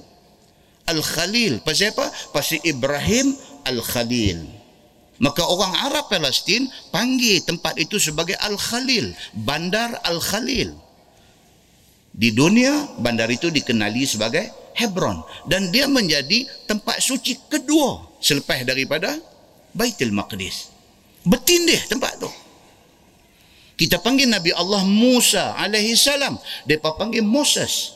Al-Khalil. 0.87 1.59
Pasal 1.59 1.91
apa? 1.91 2.07
Pasal 2.31 2.63
Ibrahim 2.63 3.35
Al-Khalil. 3.67 4.47
Maka 5.19 5.43
orang 5.43 5.75
Arab 5.75 6.07
Palestin 6.07 6.71
panggil 6.95 7.43
tempat 7.43 7.75
itu 7.75 7.99
sebagai 7.99 8.39
Al-Khalil. 8.39 9.11
Bandar 9.35 9.99
Al-Khalil. 10.07 10.71
Di 12.15 12.31
dunia, 12.31 12.95
bandar 12.95 13.27
itu 13.27 13.51
dikenali 13.51 14.07
sebagai 14.07 14.47
Hebron. 14.79 15.19
Dan 15.51 15.67
dia 15.67 15.91
menjadi 15.91 16.47
tempat 16.63 17.03
suci 17.03 17.35
kedua 17.51 18.07
selepas 18.23 18.63
daripada 18.63 19.19
Baitul 19.75 20.11
Maqdis. 20.15 20.71
Bertindih 21.25 21.79
tempat 21.89 22.17
tu. 22.19 22.29
Kita 23.79 24.03
panggil 24.03 24.27
Nabi 24.27 24.51
Allah 24.51 24.83
Musa 24.83 25.55
alaihi 25.55 25.95
salam, 25.95 26.35
depa 26.67 26.99
panggil 26.99 27.23
Moses. 27.23 27.95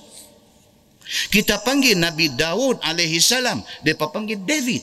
Kita 1.27 1.59
panggil 1.59 1.99
Nabi 1.99 2.31
Daud 2.31 2.79
alaihi 2.79 3.19
salam, 3.19 3.59
depa 3.83 4.07
panggil 4.07 4.39
David. 4.39 4.79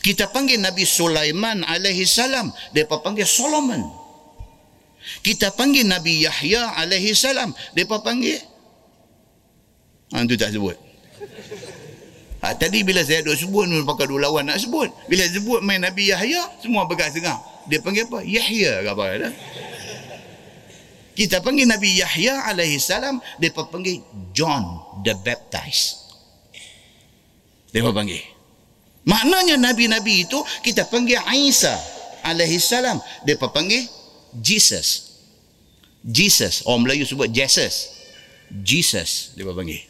Kita 0.00 0.32
panggil 0.32 0.56
Nabi 0.56 0.88
Sulaiman 0.88 1.68
alaihi 1.68 2.08
salam, 2.08 2.48
depa 2.72 3.04
panggil 3.04 3.28
Solomon. 3.28 3.84
Kita 5.20 5.52
panggil 5.52 5.84
Nabi 5.84 6.24
Yahya 6.24 6.80
alaihi 6.80 7.12
salam, 7.12 7.52
depa 7.76 8.00
panggil 8.00 8.40
Ah, 10.08 10.24
itu 10.24 10.40
tak 10.40 10.56
sebut. 10.56 10.87
Ha, 12.38 12.54
tadi 12.54 12.86
bila 12.86 13.02
saya 13.02 13.26
duk 13.26 13.34
sebut 13.34 13.66
pun 13.66 13.82
pakai 13.82 14.06
dua 14.06 14.30
lawan 14.30 14.46
nak 14.46 14.62
sebut. 14.62 14.86
Bila 15.10 15.26
sebut 15.26 15.58
main 15.58 15.82
Nabi 15.82 16.06
Yahya, 16.14 16.62
semua 16.62 16.86
pegang 16.86 17.10
sengah. 17.10 17.34
Dia 17.66 17.82
panggil 17.82 18.06
apa? 18.06 18.22
Yahya 18.22 18.86
ke 18.86 18.88
apa? 18.94 19.04
Dah? 19.18 19.34
Kita 21.18 21.42
panggil 21.42 21.66
Nabi 21.66 21.98
Yahya 21.98 22.46
alaihi 22.46 22.78
salam, 22.78 23.18
dia 23.42 23.50
panggil 23.50 23.98
John 24.30 24.62
the 25.02 25.18
Baptist. 25.18 26.14
Dia 27.74 27.82
panggil. 27.90 28.22
Maknanya 29.08 29.56
Nabi-Nabi 29.58 30.28
itu 30.28 30.38
kita 30.60 30.84
panggil 30.86 31.18
Isa 31.32 31.72
alaihi 32.22 32.60
salam. 32.60 33.00
Dia 33.24 33.34
panggil 33.34 33.82
Jesus. 34.36 35.18
Jesus. 36.04 36.62
Orang 36.68 36.84
Melayu 36.84 37.08
sebut 37.08 37.26
Jesus. 37.32 37.98
Jesus 38.52 39.32
dia 39.32 39.48
panggil. 39.48 39.87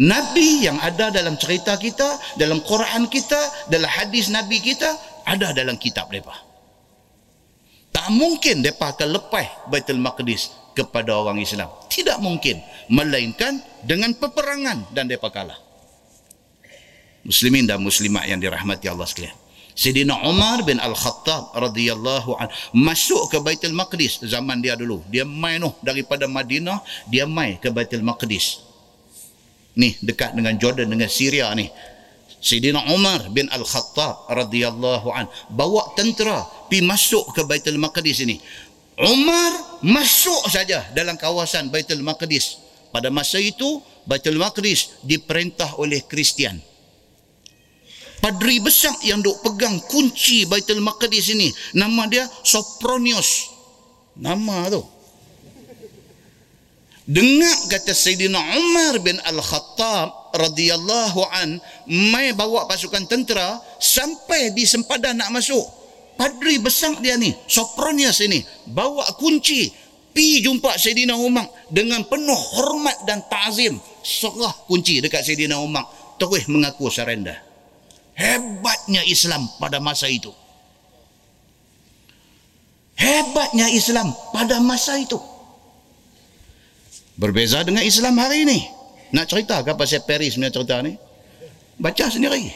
Nabi 0.00 0.64
yang 0.64 0.80
ada 0.80 1.12
dalam 1.12 1.36
cerita 1.36 1.76
kita, 1.76 2.16
dalam 2.40 2.64
Quran 2.64 3.12
kita, 3.12 3.68
dalam 3.68 3.88
hadis 3.92 4.32
Nabi 4.32 4.64
kita, 4.64 4.88
ada 5.28 5.52
dalam 5.52 5.76
kitab 5.76 6.08
mereka. 6.08 6.32
Tak 7.92 8.08
mungkin 8.08 8.64
mereka 8.64 8.96
akan 8.96 9.08
lepas 9.20 9.68
Baitul 9.68 10.00
Maqdis 10.00 10.48
kepada 10.72 11.12
orang 11.12 11.36
Islam. 11.44 11.68
Tidak 11.92 12.24
mungkin. 12.24 12.56
Melainkan 12.88 13.60
dengan 13.84 14.16
peperangan 14.16 14.96
dan 14.96 15.12
mereka 15.12 15.28
kalah. 15.28 15.60
Muslimin 17.22 17.68
dan 17.68 17.78
muslimat 17.84 18.24
yang 18.24 18.40
dirahmati 18.40 18.88
Allah 18.88 19.04
sekalian. 19.04 19.36
Sayyidina 19.76 20.24
Umar 20.28 20.64
bin 20.64 20.80
Al-Khattab 20.80 21.52
radhiyallahu 21.56 22.36
an 22.40 22.48
masuk 22.76 23.28
ke 23.28 23.38
Baitul 23.44 23.76
Maqdis 23.76 24.24
zaman 24.24 24.64
dia 24.64 24.72
dulu. 24.72 25.04
Dia 25.12 25.28
main 25.28 25.60
noh 25.60 25.76
daripada 25.84 26.24
Madinah, 26.24 26.80
dia 27.08 27.28
main 27.28 27.60
ke 27.60 27.68
Baitul 27.68 28.04
Maqdis 28.04 28.71
ni 29.76 29.96
dekat 30.04 30.36
dengan 30.36 30.56
Jordan 30.60 30.88
dengan 30.92 31.08
Syria 31.08 31.52
ni. 31.56 31.68
Sayyidina 32.42 32.90
Umar 32.90 33.30
bin 33.30 33.46
Al-Khattab 33.46 34.26
radhiyallahu 34.34 35.08
an. 35.14 35.30
Bawa 35.54 35.94
tentera 35.94 36.42
pi 36.66 36.82
masuk 36.82 37.30
ke 37.30 37.46
Baitul 37.46 37.78
Maqdis 37.78 38.26
ini. 38.26 38.42
Umar 38.98 39.78
masuk 39.86 40.50
saja 40.50 40.82
dalam 40.90 41.14
kawasan 41.14 41.70
Baitul 41.70 42.02
Maqdis. 42.02 42.58
Pada 42.90 43.14
masa 43.14 43.38
itu 43.38 43.78
Baitul 44.10 44.42
Maqdis 44.42 45.06
diperintah 45.06 45.78
oleh 45.78 46.02
Kristian. 46.02 46.58
Padri 48.18 48.62
besar 48.62 48.94
yang 49.06 49.22
duk 49.22 49.38
pegang 49.46 49.78
kunci 49.86 50.42
Baitul 50.46 50.82
Maqdis 50.82 51.30
ini 51.30 51.46
nama 51.78 52.10
dia 52.10 52.26
Sopronius. 52.42 53.54
Nama 54.18 54.66
tu 54.68 54.82
Dengar 57.02 57.66
kata 57.66 57.90
Sayyidina 57.90 58.38
Umar 58.38 59.02
bin 59.02 59.18
Al-Khattab 59.26 60.38
radhiyallahu 60.38 61.20
an 61.34 61.58
mai 61.90 62.30
bawa 62.30 62.70
pasukan 62.70 63.10
tentera 63.10 63.58
sampai 63.82 64.54
di 64.54 64.62
sempadan 64.62 65.18
nak 65.18 65.34
masuk. 65.34 65.66
Padri 66.14 66.62
besar 66.62 66.94
dia 67.02 67.18
ni, 67.18 67.34
Sopronius 67.50 68.22
ini, 68.22 68.46
bawa 68.70 69.02
kunci 69.18 69.74
pi 70.14 70.38
jumpa 70.44 70.78
Sayyidina 70.78 71.18
Umar 71.18 71.50
dengan 71.72 72.06
penuh 72.06 72.38
hormat 72.38 73.02
dan 73.02 73.24
ta'zim. 73.26 73.80
Serah 74.06 74.54
kunci 74.70 75.02
dekat 75.02 75.26
Sayyidina 75.26 75.58
Umar. 75.58 75.88
Terus 76.22 76.46
mengaku 76.46 76.86
surrender. 76.86 77.34
Hebatnya 78.14 79.02
Islam 79.10 79.50
pada 79.58 79.82
masa 79.82 80.06
itu. 80.06 80.30
Hebatnya 82.94 83.66
Islam 83.74 84.14
pada 84.30 84.62
masa 84.62 85.00
itu. 85.00 85.31
Berbeza 87.16 87.60
dengan 87.60 87.84
Islam 87.84 88.16
hari 88.16 88.48
ini. 88.48 88.58
Nak 89.12 89.28
cerita 89.28 89.60
ke 89.60 89.76
pasal 89.76 90.00
Paris 90.08 90.40
punya 90.40 90.48
cerita 90.48 90.80
ni? 90.80 90.96
Baca 91.76 92.08
sendiri. 92.08 92.48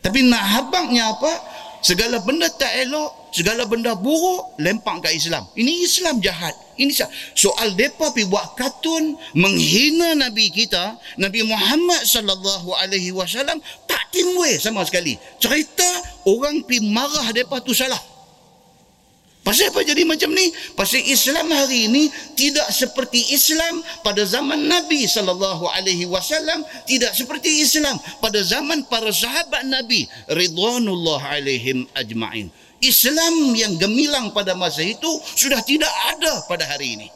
Tapi 0.00 0.22
nak 0.26 0.44
habangnya 0.44 1.10
apa? 1.10 1.32
Segala 1.80 2.20
benda 2.20 2.44
tak 2.52 2.76
elok, 2.86 3.32
segala 3.32 3.64
benda 3.64 3.96
buruk, 3.96 4.54
lempak 4.60 5.00
ke 5.00 5.16
Islam. 5.16 5.48
Ini 5.56 5.80
Islam 5.80 6.20
jahat. 6.20 6.52
Ini 6.76 6.92
soal 7.32 7.72
depa 7.72 8.12
pi 8.12 8.28
buat 8.28 8.52
kartun 8.56 9.16
menghina 9.32 10.12
nabi 10.12 10.52
kita, 10.52 11.00
Nabi 11.16 11.40
Muhammad 11.44 12.04
sallallahu 12.04 12.76
alaihi 12.76 13.16
wasallam 13.16 13.60
tak 13.88 14.12
timbul 14.12 14.48
sama 14.60 14.84
sekali. 14.84 15.16
Cerita 15.40 15.88
orang 16.28 16.64
pi 16.68 16.84
marah 16.84 17.32
depa 17.32 17.64
tu 17.64 17.72
salah. 17.72 18.00
Pasal 19.40 19.72
apa 19.72 19.80
jadi 19.80 20.04
macam 20.04 20.36
ni? 20.36 20.52
Pasal 20.76 21.00
Islam 21.00 21.48
hari 21.48 21.88
ini 21.88 22.12
tidak 22.36 22.68
seperti 22.68 23.32
Islam 23.32 23.80
pada 24.04 24.20
zaman 24.28 24.68
Nabi 24.68 25.08
sallallahu 25.08 25.64
alaihi 25.64 26.04
wasallam, 26.04 26.60
tidak 26.84 27.16
seperti 27.16 27.64
Islam 27.64 27.96
pada 28.20 28.44
zaman 28.44 28.84
para 28.84 29.08
sahabat 29.08 29.64
Nabi 29.64 30.04
ridwanullah 30.28 31.40
alaihim 31.40 31.88
ajmain. 31.96 32.52
Islam 32.84 33.56
yang 33.56 33.80
gemilang 33.80 34.32
pada 34.36 34.52
masa 34.52 34.84
itu 34.84 35.08
sudah 35.36 35.60
tidak 35.64 35.92
ada 36.12 36.44
pada 36.44 36.68
hari 36.68 37.00
ini. 37.00 37.08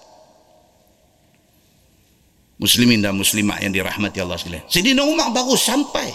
Muslimin 2.56 3.04
dan 3.04 3.12
muslimat 3.12 3.60
yang 3.60 3.72
dirahmati 3.72 4.24
Allah 4.24 4.40
sekalian. 4.40 4.64
Sayyidina 4.64 5.04
Umar 5.04 5.28
baru 5.28 5.56
sampai 5.60 6.08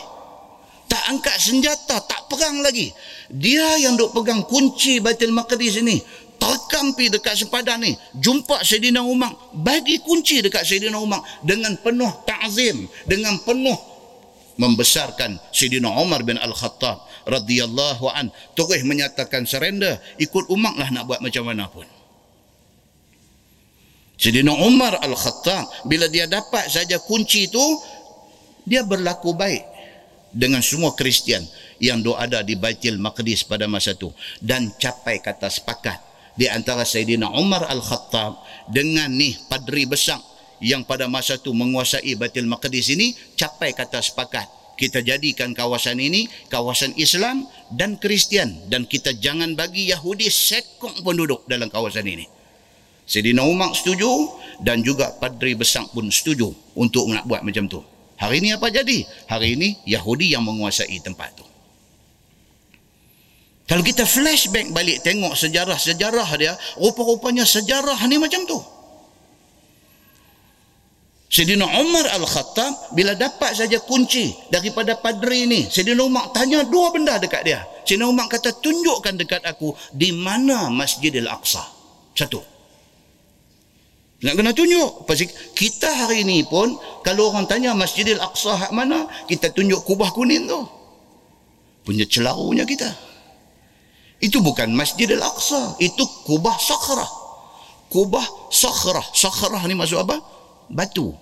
tak 0.90 1.04
angkat 1.06 1.38
senjata, 1.38 2.02
tak 2.02 2.26
perang 2.28 2.66
lagi. 2.66 2.90
Dia 3.30 3.78
yang 3.78 3.94
duk 3.94 4.12
pegang 4.12 4.42
kunci 4.50 4.98
Baitul 4.98 5.32
Maqdis 5.32 5.78
ini, 5.80 6.02
terkam 6.42 6.98
pi 6.98 7.14
dekat 7.14 7.38
sepadan 7.38 7.86
ni, 7.86 7.94
jumpa 8.18 8.66
Sayyidina 8.66 9.06
Umar, 9.06 9.54
bagi 9.54 10.02
kunci 10.02 10.42
dekat 10.42 10.66
Sayyidina 10.66 10.98
Umar. 10.98 11.22
Dengan 11.46 11.78
penuh 11.78 12.10
ta'zim, 12.26 12.90
dengan 13.06 13.38
penuh 13.46 13.78
membesarkan 14.60 15.40
Sayyidina 15.54 15.88
Umar 16.02 16.26
bin 16.26 16.36
Al-Khattab 16.42 17.06
radhiyallahu 17.30 18.10
an. 18.12 18.34
Terus 18.58 18.84
menyatakan 18.84 19.46
surrender. 19.46 20.02
Ikut 20.20 20.50
Umar 20.52 20.76
lah 20.76 20.90
nak 20.92 21.08
buat 21.08 21.22
macam 21.24 21.48
mana 21.48 21.70
pun. 21.72 21.88
Sayyidina 24.20 24.52
Umar 24.52 25.00
Al-Khattab 25.00 25.88
bila 25.88 26.12
dia 26.12 26.28
dapat 26.28 26.68
saja 26.68 27.00
kunci 27.00 27.48
tu 27.48 27.64
dia 28.68 28.84
berlaku 28.84 29.32
baik 29.32 29.64
dengan 30.34 30.62
semua 30.62 30.94
Kristian 30.94 31.42
yang 31.82 32.04
doa 32.04 32.26
ada 32.26 32.46
di 32.46 32.54
Baitul 32.54 33.02
Maqdis 33.02 33.48
pada 33.48 33.66
masa 33.66 33.96
itu 33.96 34.14
dan 34.44 34.70
capai 34.78 35.24
kata 35.24 35.50
sepakat 35.50 35.98
di 36.38 36.48
antara 36.48 36.86
Sayyidina 36.86 37.34
Umar 37.36 37.68
Al-Khattab 37.68 38.40
dengan 38.70 39.10
ni 39.12 39.36
padri 39.50 39.90
besar 39.90 40.22
yang 40.60 40.84
pada 40.84 41.08
masa 41.08 41.40
itu 41.40 41.52
menguasai 41.56 42.14
Baitul 42.20 42.48
Maqdis 42.48 42.94
ini 42.94 43.16
capai 43.36 43.74
kata 43.74 44.00
sepakat 44.04 44.60
kita 44.80 45.04
jadikan 45.04 45.52
kawasan 45.52 46.00
ini 46.00 46.32
kawasan 46.48 46.96
Islam 46.96 47.44
dan 47.76 48.00
Kristian 48.00 48.72
dan 48.72 48.88
kita 48.88 49.12
jangan 49.20 49.52
bagi 49.52 49.92
Yahudi 49.92 50.32
sekong 50.32 51.04
pun 51.04 51.20
duduk 51.20 51.44
dalam 51.52 51.68
kawasan 51.68 52.08
ini. 52.08 52.24
Sayyidina 53.04 53.44
Umar 53.44 53.76
setuju 53.76 54.08
dan 54.64 54.80
juga 54.80 55.12
padri 55.20 55.52
besar 55.60 55.84
pun 55.92 56.08
setuju 56.08 56.56
untuk 56.80 57.12
nak 57.12 57.28
buat 57.28 57.44
macam 57.44 57.68
tu. 57.68 57.84
Hari 58.20 58.44
ini 58.44 58.50
apa 58.52 58.68
jadi? 58.68 59.08
Hari 59.32 59.56
ini 59.56 59.70
Yahudi 59.88 60.36
yang 60.36 60.44
menguasai 60.44 61.00
tempat 61.00 61.40
itu. 61.40 61.46
Kalau 63.70 63.86
kita 63.86 64.04
flashback 64.04 64.74
balik 64.76 65.06
tengok 65.06 65.38
sejarah-sejarah 65.38 66.30
dia, 66.36 66.58
rupa-rupanya 66.82 67.46
sejarah 67.46 67.96
ni 68.10 68.18
macam 68.20 68.44
tu. 68.44 68.60
Sayyidina 71.30 71.78
Umar 71.78 72.10
Al-Khattab 72.10 72.98
bila 72.98 73.14
dapat 73.14 73.54
saja 73.54 73.78
kunci 73.86 74.34
daripada 74.50 74.98
padri 74.98 75.46
ni, 75.46 75.70
Sayyidina 75.70 76.02
Umar 76.02 76.34
tanya 76.34 76.66
dua 76.66 76.90
benda 76.90 77.22
dekat 77.22 77.46
dia. 77.46 77.62
Sayyidina 77.86 78.10
Umar 78.10 78.26
kata 78.26 78.58
tunjukkan 78.58 79.16
dekat 79.22 79.46
aku 79.46 79.78
di 79.94 80.10
mana 80.12 80.74
Masjidil 80.74 81.30
Aqsa. 81.30 81.62
Satu. 82.18 82.59
Nak 84.20 84.34
kena 84.36 84.52
tunjuk. 84.52 85.08
Pasal 85.08 85.32
kita 85.56 85.88
hari 85.88 86.28
ini 86.28 86.44
pun, 86.44 86.76
kalau 87.08 87.32
orang 87.32 87.48
tanya 87.48 87.72
Masjidil 87.72 88.20
Aqsa 88.20 88.56
hak 88.56 88.72
mana, 88.76 89.08
kita 89.32 89.52
tunjuk 89.56 89.80
kubah 89.88 90.12
kuning 90.12 90.48
tu. 90.48 90.60
Punya 91.88 92.04
celarunya 92.04 92.68
kita. 92.68 92.92
Itu 94.20 94.44
bukan 94.44 94.76
Masjidil 94.76 95.24
Aqsa. 95.24 95.80
Itu 95.80 96.04
kubah 96.28 96.60
sakhrah. 96.60 97.08
Kubah 97.88 98.52
sakhrah. 98.52 99.08
Sakhrah 99.16 99.64
ni 99.64 99.76
maksud 99.80 100.04
apa? 100.04 100.20
Batu. 100.68 101.16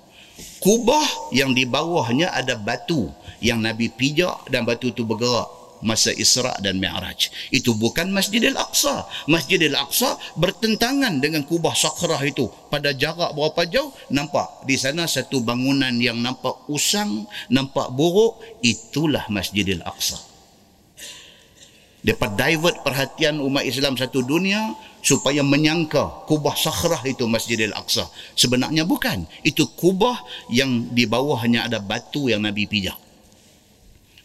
Kubah 0.58 1.34
yang 1.34 1.54
di 1.54 1.70
bawahnya 1.70 2.34
ada 2.34 2.58
batu 2.58 3.14
yang 3.42 3.62
Nabi 3.62 3.94
pijak 3.94 4.50
dan 4.50 4.66
batu 4.66 4.90
tu 4.90 5.06
bergerak 5.06 5.57
masa 5.82 6.14
Isra 6.14 6.54
dan 6.64 6.82
Mi'raj. 6.82 7.30
Itu 7.54 7.78
bukan 7.78 8.10
Masjidil 8.10 8.58
Aqsa. 8.58 9.06
Masjidil 9.30 9.78
Aqsa 9.78 10.18
bertentangan 10.38 11.22
dengan 11.22 11.46
kubah 11.46 11.74
sakrah 11.74 12.22
itu. 12.26 12.50
Pada 12.72 12.94
jarak 12.94 13.34
berapa 13.34 13.62
jauh, 13.70 13.94
nampak 14.14 14.66
di 14.66 14.76
sana 14.80 15.06
satu 15.06 15.42
bangunan 15.42 15.94
yang 15.98 16.18
nampak 16.20 16.68
usang, 16.72 17.26
nampak 17.52 17.94
buruk, 17.94 18.42
itulah 18.66 19.26
Masjidil 19.30 19.84
Aqsa. 19.86 20.18
Dapat 22.08 22.40
divert 22.40 22.78
perhatian 22.88 23.44
umat 23.44 23.68
Islam 23.68 24.00
satu 24.00 24.24
dunia 24.24 24.78
supaya 25.04 25.44
menyangka 25.44 26.24
kubah 26.30 26.56
sakrah 26.56 27.04
itu 27.04 27.28
Masjidil 27.28 27.76
Aqsa. 27.76 28.08
Sebenarnya 28.38 28.88
bukan. 28.88 29.28
Itu 29.44 29.68
kubah 29.76 30.16
yang 30.48 30.94
di 30.94 31.04
bawahnya 31.04 31.68
ada 31.68 31.84
batu 31.84 32.32
yang 32.32 32.48
Nabi 32.48 32.64
pijak. 32.64 33.07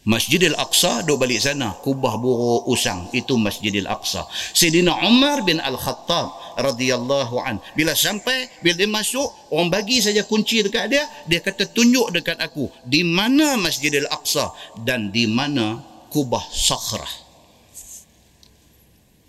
Masjidil 0.02 0.58
Aqsa 0.58 1.06
duk 1.06 1.22
balik 1.22 1.38
sana. 1.38 1.78
Kubah 1.78 2.18
buruk 2.18 2.66
usang. 2.66 3.06
Itu 3.14 3.38
Masjidil 3.38 3.86
Aqsa. 3.86 4.26
Sayyidina 4.50 4.98
Umar 5.06 5.46
bin 5.46 5.62
Al-Khattab 5.62 6.58
radhiyallahu 6.58 7.38
an. 7.38 7.62
Bila 7.78 7.94
sampai 7.94 8.50
bila 8.66 8.74
dia 8.82 8.90
masuk 8.90 9.30
orang 9.54 9.70
bagi 9.70 10.02
saja 10.02 10.26
kunci 10.26 10.66
dekat 10.66 10.90
dia 10.90 11.06
dia 11.30 11.38
kata 11.38 11.70
tunjuk 11.70 12.10
dekat 12.10 12.42
aku 12.42 12.66
di 12.82 13.06
mana 13.06 13.54
Masjidil 13.54 14.10
Aqsa 14.10 14.50
dan 14.82 15.14
di 15.14 15.30
mana 15.30 15.78
kubah 16.10 16.42
Sakhrah. 16.50 17.22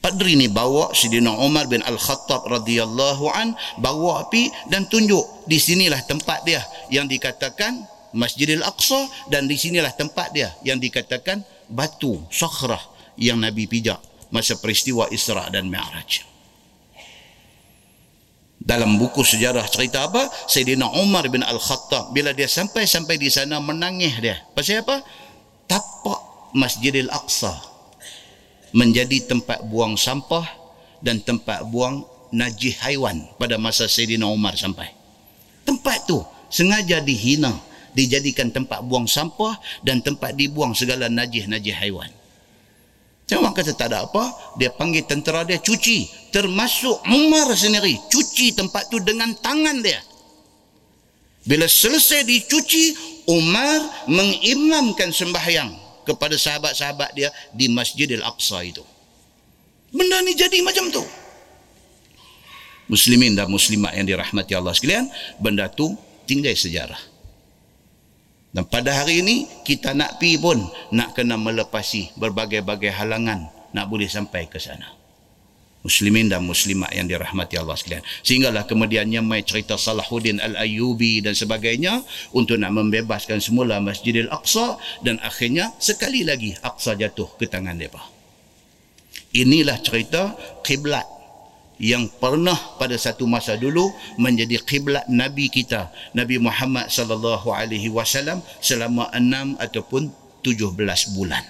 Padri 0.01 0.36
ni 0.36 0.49
bawa 0.49 0.89
Sayyidina 0.91 1.38
Umar 1.38 1.69
bin 1.69 1.86
Al-Khattab 1.86 2.49
radhiyallahu 2.49 3.30
an 3.30 3.53
bawa 3.78 4.26
api 4.26 4.49
dan 4.74 4.89
tunjuk 4.89 5.45
di 5.45 5.61
sinilah 5.61 6.01
tempat 6.09 6.43
dia. 6.49 6.65
Yang 6.89 7.21
dikatakan 7.21 7.92
Masjidil 8.14 8.61
Aqsa 8.61 9.09
dan 9.34 9.49
di 9.49 9.57
sinilah 9.57 9.89
tempat 9.97 10.32
dia 10.34 10.53
yang 10.61 10.78
dikatakan 10.78 11.41
batu 11.66 12.22
sakhrah 12.30 12.82
yang 13.18 13.41
Nabi 13.41 13.66
pijak 13.66 13.97
masa 14.30 14.57
peristiwa 14.57 15.09
Isra 15.09 15.49
dan 15.49 15.70
Mi'raj. 15.70 16.26
Dalam 18.64 18.95
buku 18.95 19.28
sejarah 19.28 19.68
cerita 19.68 20.07
apa? 20.07 20.32
Sayyidina 20.47 20.88
Umar 21.03 21.28
bin 21.28 21.43
Al-Khattab 21.43 22.16
bila 22.16 22.32
dia 22.32 22.47
sampai-sampai 22.47 23.20
di 23.20 23.28
sana 23.28 23.59
menangis 23.59 24.16
dia. 24.24 24.39
Pasal 24.55 24.88
apa? 24.88 25.03
Tapak 25.68 26.53
Masjidil 26.55 27.11
Aqsa 27.11 27.51
menjadi 28.72 29.28
tempat 29.28 29.68
buang 29.68 29.99
sampah 29.99 30.47
dan 31.03 31.20
tempat 31.20 31.68
buang 31.68 32.07
najis 32.32 32.80
haiwan 32.82 33.28
pada 33.36 33.59
masa 33.59 33.91
Sayyidina 33.91 34.32
Umar 34.32 34.55
sampai. 34.55 34.89
Tempat 35.68 36.07
tu 36.07 36.24
sengaja 36.47 37.03
dihina 37.03 37.51
dijadikan 37.93 38.49
tempat 38.49 38.81
buang 38.85 39.09
sampah 39.09 39.57
dan 39.81 40.01
tempat 40.01 40.33
dibuang 40.37 40.73
segala 40.77 41.09
najis-najis 41.09 41.77
haiwan. 41.77 42.11
Cuma 43.23 43.55
kata 43.55 43.71
tak 43.73 43.89
ada 43.89 44.03
apa, 44.03 44.55
dia 44.59 44.69
panggil 44.69 45.07
tentera 45.07 45.47
dia 45.47 45.57
cuci. 45.57 46.29
Termasuk 46.29 47.07
Umar 47.07 47.49
sendiri, 47.55 47.95
cuci 48.11 48.51
tempat 48.53 48.91
tu 48.91 48.99
dengan 48.99 49.31
tangan 49.39 49.79
dia. 49.79 50.01
Bila 51.43 51.67
selesai 51.67 52.23
dicuci, 52.27 52.95
Umar 53.27 54.07
mengimamkan 54.11 55.11
sembahyang 55.11 55.71
kepada 56.03 56.35
sahabat-sahabat 56.35 57.15
dia 57.15 57.31
di 57.55 57.71
Masjidil 57.71 58.23
Aqsa 58.23 58.59
itu. 58.63 58.83
Benda 59.93 60.19
ni 60.23 60.35
jadi 60.35 60.59
macam 60.59 60.91
tu. 60.91 61.03
Muslimin 62.91 63.39
dan 63.39 63.47
muslimat 63.47 63.95
yang 63.95 64.03
dirahmati 64.03 64.51
Allah 64.51 64.75
sekalian, 64.75 65.07
benda 65.39 65.71
tu 65.71 65.95
tinggal 66.27 66.51
sejarah. 66.51 66.99
Dan 68.54 68.70
pada 68.70 68.93
hari 68.93 69.26
ini 69.26 69.49
kita 69.66 69.97
nak 69.97 70.22
pi 70.22 70.38
pun 70.38 70.62
nak 70.93 71.18
kena 71.18 71.41
melepasi 71.41 72.14
berbagai-bagai 72.22 72.93
halangan 72.93 73.49
nak 73.74 73.86
boleh 73.89 74.06
sampai 74.06 74.45
ke 74.45 74.62
sana. 74.62 74.93
Muslimin 75.84 76.32
dan 76.32 76.47
muslimat 76.47 76.95
yang 76.95 77.10
dirahmati 77.12 77.60
Allah 77.60 77.76
sekalian. 77.76 78.06
Sehinggalah 78.24 78.64
kemudiannya 78.64 79.20
mai 79.20 79.43
cerita 79.43 79.76
Salahuddin 79.76 80.39
Al-Ayyubi 80.39 81.20
dan 81.20 81.36
sebagainya 81.36 81.99
untuk 82.32 82.56
nak 82.56 82.72
membebaskan 82.72 83.43
semula 83.43 83.84
Masjidil 83.84 84.32
Aqsa 84.32 84.80
dan 85.04 85.20
akhirnya 85.20 85.76
sekali 85.84 86.24
lagi 86.24 86.56
Aqsa 86.64 86.95
jatuh 86.95 87.36
ke 87.36 87.51
tangan 87.51 87.76
mereka. 87.76 87.99
Inilah 89.36 89.82
cerita 89.84 90.38
kiblat 90.64 91.04
yang 91.78 92.11
pernah 92.18 92.59
pada 92.74 92.99
satu 92.99 93.22
masa 93.30 93.55
dulu 93.55 93.94
menjadi 94.18 94.59
kiblat 94.66 95.07
nabi 95.07 95.46
kita 95.46 95.94
Nabi 96.11 96.42
Muhammad 96.42 96.90
sallallahu 96.90 97.55
alaihi 97.55 97.86
wasallam 97.86 98.42
selama 98.59 99.07
enam 99.14 99.55
ataupun 99.62 100.11
tujuh 100.42 100.74
belas 100.74 101.14
bulan. 101.14 101.42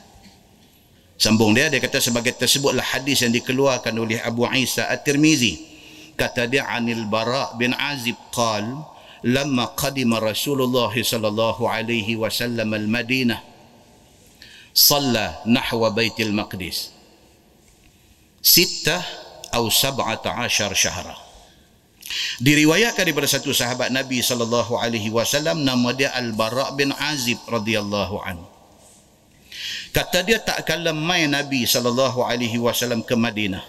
Sambung 1.19 1.57
dia 1.57 1.73
dia 1.73 1.81
kata 1.83 1.99
sebagai 1.99 2.37
tersebutlah 2.37 2.85
hadis 2.85 3.25
yang 3.25 3.35
dikeluarkan 3.35 3.91
oleh 3.97 4.21
Abu 4.23 4.47
Isa 4.55 4.87
At-Tirmizi. 4.87 5.67
Kata 6.15 6.47
dia 6.47 6.69
Anil 6.69 7.09
Bara 7.09 7.57
bin 7.57 7.75
Azib 7.75 8.15
qal 8.31 8.85
lamma 9.25 9.75
qadima 9.75 10.23
Rasulullah 10.23 10.93
sallallahu 10.93 11.67
alaihi 11.67 12.15
wasallam 12.15 12.75
al-Madinah 12.75 13.49
صلى 14.79 15.43
نحو 15.47 15.91
بيت 15.91 16.21
المقدس 16.23 16.79
ستة 18.43 19.03
atau 19.54 19.70
sab'ata 19.70 20.34
asyar 20.42 20.74
syahra. 20.74 21.14
Diriwayatkan 22.42 23.06
daripada 23.06 23.30
satu 23.30 23.54
sahabat 23.54 23.94
Nabi 23.94 24.26
sallallahu 24.26 24.82
alaihi 24.82 25.14
wasallam 25.14 25.62
nama 25.62 25.94
dia 25.94 26.10
Al-Bara 26.18 26.74
bin 26.74 26.90
Azib 26.90 27.38
radhiyallahu 27.46 28.18
an. 28.26 28.42
Kata 29.94 30.26
dia 30.26 30.42
tak 30.42 30.66
kala 30.66 30.90
mai 30.90 31.30
Nabi 31.30 31.70
sallallahu 31.70 32.26
alaihi 32.26 32.58
wasallam 32.58 33.06
ke 33.06 33.14
Madinah. 33.14 33.62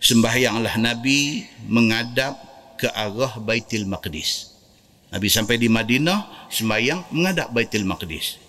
Sembahyanglah 0.00 0.80
Nabi 0.80 1.44
menghadap 1.68 2.40
ke 2.80 2.88
arah 2.88 3.36
Baitul 3.36 3.84
Maqdis. 3.84 4.48
Nabi 5.12 5.28
sampai 5.28 5.60
di 5.60 5.68
Madinah 5.68 6.48
sembahyang 6.48 7.12
menghadap 7.12 7.52
Baitul 7.52 7.84
Maqdis. 7.84 8.40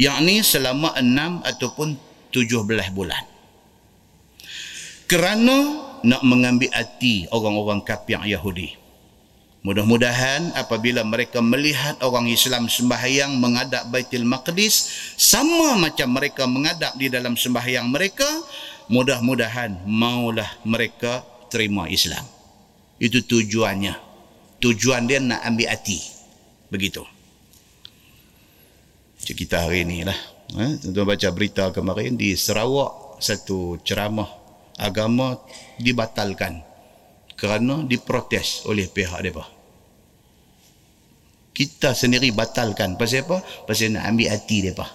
Yang 0.00 0.16
ni 0.24 0.36
selama 0.40 0.96
enam 0.96 1.44
ataupun 1.44 2.00
tujuh 2.32 2.64
belas 2.64 2.88
bulan 2.88 3.39
kerana 5.10 5.90
nak 6.06 6.22
mengambil 6.22 6.70
hati 6.70 7.26
orang-orang 7.34 7.82
kafir 7.82 8.22
Yahudi. 8.22 8.78
Mudah-mudahan 9.66 10.54
apabila 10.54 11.02
mereka 11.02 11.42
melihat 11.42 11.98
orang 12.00 12.30
Islam 12.30 12.70
sembahyang 12.70 13.36
menghadap 13.36 13.90
Baitul 13.90 14.24
Maqdis 14.24 14.88
sama 15.18 15.76
macam 15.76 16.14
mereka 16.14 16.46
menghadap 16.46 16.94
di 16.96 17.12
dalam 17.12 17.34
sembahyang 17.34 17.90
mereka, 17.90 18.24
mudah-mudahan 18.88 19.82
maulah 19.84 20.48
mereka 20.64 21.26
terima 21.52 21.90
Islam. 21.90 22.24
Itu 22.96 23.20
tujuannya. 23.26 23.98
Tujuan 24.62 25.10
dia 25.10 25.18
nak 25.20 25.44
ambil 25.44 25.74
hati. 25.74 26.00
Begitu. 26.72 27.04
Cik 29.26 29.44
kita 29.44 29.68
hari 29.68 29.84
ini 29.84 30.06
lah. 30.06 30.16
Eh, 30.56 30.80
tuan 30.88 31.04
baca 31.04 31.28
berita 31.34 31.68
kemarin 31.74 32.16
di 32.16 32.32
Sarawak 32.32 33.20
satu 33.20 33.76
ceramah 33.84 34.39
agama 34.80 35.36
dibatalkan 35.76 36.64
kerana 37.36 37.84
diprotes 37.84 38.64
oleh 38.64 38.88
pihak 38.88 39.20
mereka. 39.20 39.44
Kita 41.52 41.92
sendiri 41.92 42.32
batalkan. 42.32 42.96
Pasal 42.96 43.28
apa? 43.28 43.44
Pasal 43.68 43.92
nak 43.92 44.08
ambil 44.08 44.32
hati 44.32 44.64
mereka. 44.64 44.88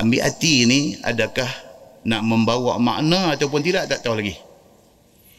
Ambil 0.00 0.24
hati 0.24 0.64
ini 0.64 0.80
adakah 1.04 1.48
nak 2.08 2.22
membawa 2.24 2.80
makna 2.80 3.36
ataupun 3.36 3.60
tidak, 3.60 3.90
tak 3.92 4.00
tahu 4.00 4.20
lagi. 4.20 4.36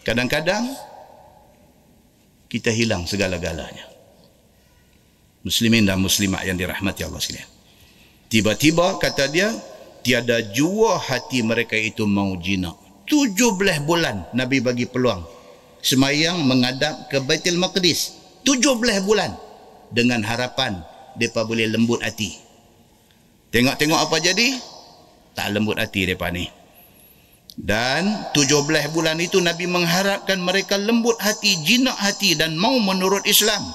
Kadang-kadang 0.06 0.70
kita 2.50 2.74
hilang 2.74 3.06
segala-galanya. 3.06 3.86
Muslimin 5.46 5.88
dan 5.88 6.02
muslimat 6.02 6.44
yang 6.44 6.60
dirahmati 6.60 7.06
Allah 7.08 7.22
sekalian. 7.22 7.50
Tiba-tiba 8.30 9.00
kata 9.00 9.26
dia, 9.32 9.50
tiada 10.04 10.44
jua 10.54 11.00
hati 11.00 11.42
mereka 11.42 11.80
itu 11.80 12.04
mau 12.04 12.36
jinak. 12.38 12.89
17 13.10 13.90
bulan 13.90 14.30
Nabi 14.38 14.62
bagi 14.62 14.86
peluang. 14.86 15.26
Semayang 15.82 16.46
menghadap 16.46 17.10
ke 17.10 17.18
Baitul 17.26 17.58
Maqdis. 17.58 18.14
17 18.46 18.78
bulan 19.02 19.34
dengan 19.90 20.22
harapan 20.22 20.78
mereka 21.18 21.42
boleh 21.42 21.66
lembut 21.66 22.06
hati. 22.06 22.38
Tengok-tengok 23.50 23.98
apa 23.98 24.22
jadi? 24.22 24.54
Tak 25.34 25.58
lembut 25.58 25.82
hati 25.82 26.06
mereka 26.06 26.30
ni. 26.30 26.46
Dan 27.58 28.30
17 28.38 28.94
bulan 28.94 29.18
itu 29.18 29.42
Nabi 29.42 29.66
mengharapkan 29.66 30.38
mereka 30.38 30.78
lembut 30.78 31.18
hati 31.18 31.60
jinak 31.66 31.98
hati 31.98 32.38
dan 32.38 32.56
mau 32.56 32.78
menurut 32.78 33.26
Islam. 33.26 33.74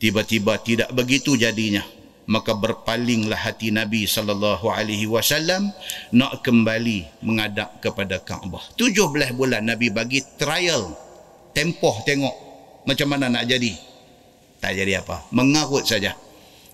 Tiba-tiba 0.00 0.56
tidak 0.62 0.88
begitu 0.94 1.36
jadinya 1.36 1.84
maka 2.30 2.54
berpalinglah 2.54 3.34
hati 3.34 3.74
Nabi 3.74 4.06
sallallahu 4.06 4.70
alaihi 4.70 5.10
wasallam 5.10 5.74
nak 6.14 6.46
kembali 6.46 7.26
menghadap 7.26 7.82
kepada 7.82 8.22
Kaabah. 8.22 8.78
17 8.78 9.34
bulan 9.34 9.66
Nabi 9.66 9.90
bagi 9.90 10.22
trial 10.38 10.94
tempoh 11.50 12.06
tengok 12.06 12.36
macam 12.86 13.10
mana 13.10 13.26
nak 13.26 13.50
jadi. 13.50 13.74
Tak 14.62 14.78
jadi 14.78 15.02
apa. 15.02 15.26
Mengarut 15.34 15.82
saja. 15.82 16.14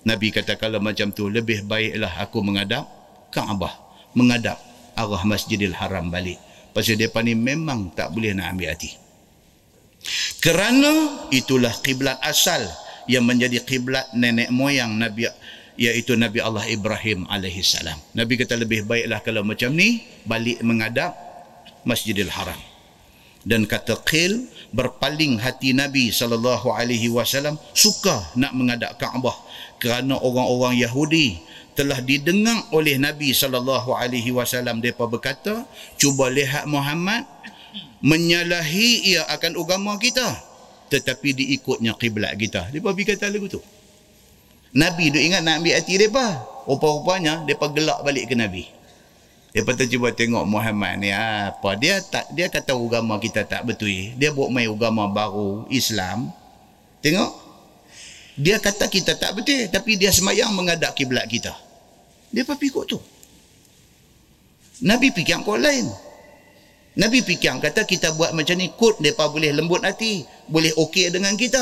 Nabi 0.04 0.28
kata 0.28 0.60
kalau 0.60 0.78
macam 0.78 1.08
tu 1.10 1.32
lebih 1.32 1.64
baiklah 1.64 2.12
aku 2.20 2.44
menghadap 2.44 2.84
Kaabah, 3.32 3.72
menghadap 4.12 4.60
arah 4.92 5.22
Masjidil 5.24 5.72
Haram 5.72 6.12
balik. 6.12 6.36
Pasal 6.76 7.00
depa 7.00 7.24
ni 7.24 7.32
memang 7.32 7.96
tak 7.96 8.12
boleh 8.12 8.36
nak 8.36 8.52
ambil 8.52 8.76
hati. 8.76 8.92
Kerana 10.44 11.26
itulah 11.32 11.72
kiblat 11.80 12.20
asal 12.20 12.60
yang 13.10 13.26
menjadi 13.26 13.62
kiblat 13.62 14.06
nenek 14.14 14.50
moyang 14.50 14.94
Nabi 14.98 15.26
iaitu 15.76 16.14
Nabi 16.16 16.40
Allah 16.40 16.64
Ibrahim 16.66 17.26
alaihi 17.26 17.62
salam. 17.62 17.98
Nabi 18.16 18.38
kata 18.38 18.56
lebih 18.56 18.86
baiklah 18.86 19.20
kalau 19.22 19.42
macam 19.44 19.72
ni 19.74 20.02
balik 20.24 20.62
menghadap 20.64 21.14
Masjidil 21.86 22.32
Haram. 22.32 22.58
dan 23.46 23.62
kata 23.62 24.02
qil 24.02 24.50
berpaling 24.74 25.38
hati 25.38 25.70
Nabi 25.70 26.10
sallallahu 26.10 26.74
alaihi 26.74 27.06
wasallam 27.06 27.54
suka 27.72 28.34
nak 28.34 28.50
menghadap 28.58 28.98
Kaabah 28.98 29.38
kerana 29.78 30.18
orang-orang 30.18 30.82
Yahudi 30.82 31.38
telah 31.78 32.02
didengar 32.02 32.66
oleh 32.74 32.98
Nabi 32.98 33.30
sallallahu 33.30 33.94
alaihi 33.94 34.34
wasallam 34.34 34.82
depa 34.82 35.06
berkata 35.06 35.62
cuba 35.94 36.26
lihat 36.26 36.66
Muhammad 36.66 37.22
menyalahi 38.02 39.14
ia 39.14 39.22
akan 39.30 39.54
agama 39.54 39.94
kita 40.02 40.26
tetapi 40.92 41.34
diikutnya 41.34 41.98
kiblat 41.98 42.34
kita 42.38 42.70
depa 42.70 42.94
pergi 42.94 43.16
kata 43.16 43.26
lagu 43.32 43.46
tu 43.50 43.60
Nabi 44.76 45.08
duk 45.08 45.22
ingat 45.22 45.40
nak 45.42 45.62
ambil 45.62 45.74
hati 45.78 45.94
depa 45.98 46.26
rupa-rupanya 46.68 47.42
depa 47.48 47.70
gelak 47.72 48.02
balik 48.04 48.30
ke 48.30 48.34
Nabi 48.38 48.76
Lepas 49.56 49.72
tu 49.80 49.88
cuba 49.96 50.12
tengok 50.12 50.44
Muhammad 50.44 51.00
ni 51.00 51.08
apa 51.16 51.80
dia 51.80 51.96
tak 52.04 52.28
dia 52.36 52.44
kata 52.52 52.76
agama 52.76 53.16
kita 53.16 53.40
tak 53.48 53.64
betul. 53.64 53.88
Dia 53.88 54.28
buat 54.28 54.52
main 54.52 54.68
agama 54.68 55.08
baru 55.08 55.64
Islam. 55.72 56.28
Tengok. 57.00 57.32
Dia 58.36 58.60
kata 58.60 58.84
kita 58.84 59.16
tak 59.16 59.32
betul 59.32 59.64
tapi 59.72 59.96
dia 59.96 60.12
semayang 60.12 60.52
menghadap 60.52 60.92
kiblat 60.92 61.24
kita. 61.24 61.56
Dia 62.28 62.44
apa 62.44 62.52
ikut 62.60 62.84
tu? 62.84 63.00
Nabi 64.84 65.08
fikir 65.08 65.40
kau 65.40 65.56
lain. 65.56 65.88
Nabi 66.96 67.20
fikir 67.20 67.52
kata 67.60 67.84
kita 67.84 68.16
buat 68.16 68.32
macam 68.32 68.56
ni 68.56 68.72
kod 68.72 68.96
depa 69.04 69.28
boleh 69.28 69.52
lembut 69.52 69.84
hati, 69.84 70.24
boleh 70.48 70.72
okey 70.80 71.12
dengan 71.12 71.36
kita. 71.36 71.60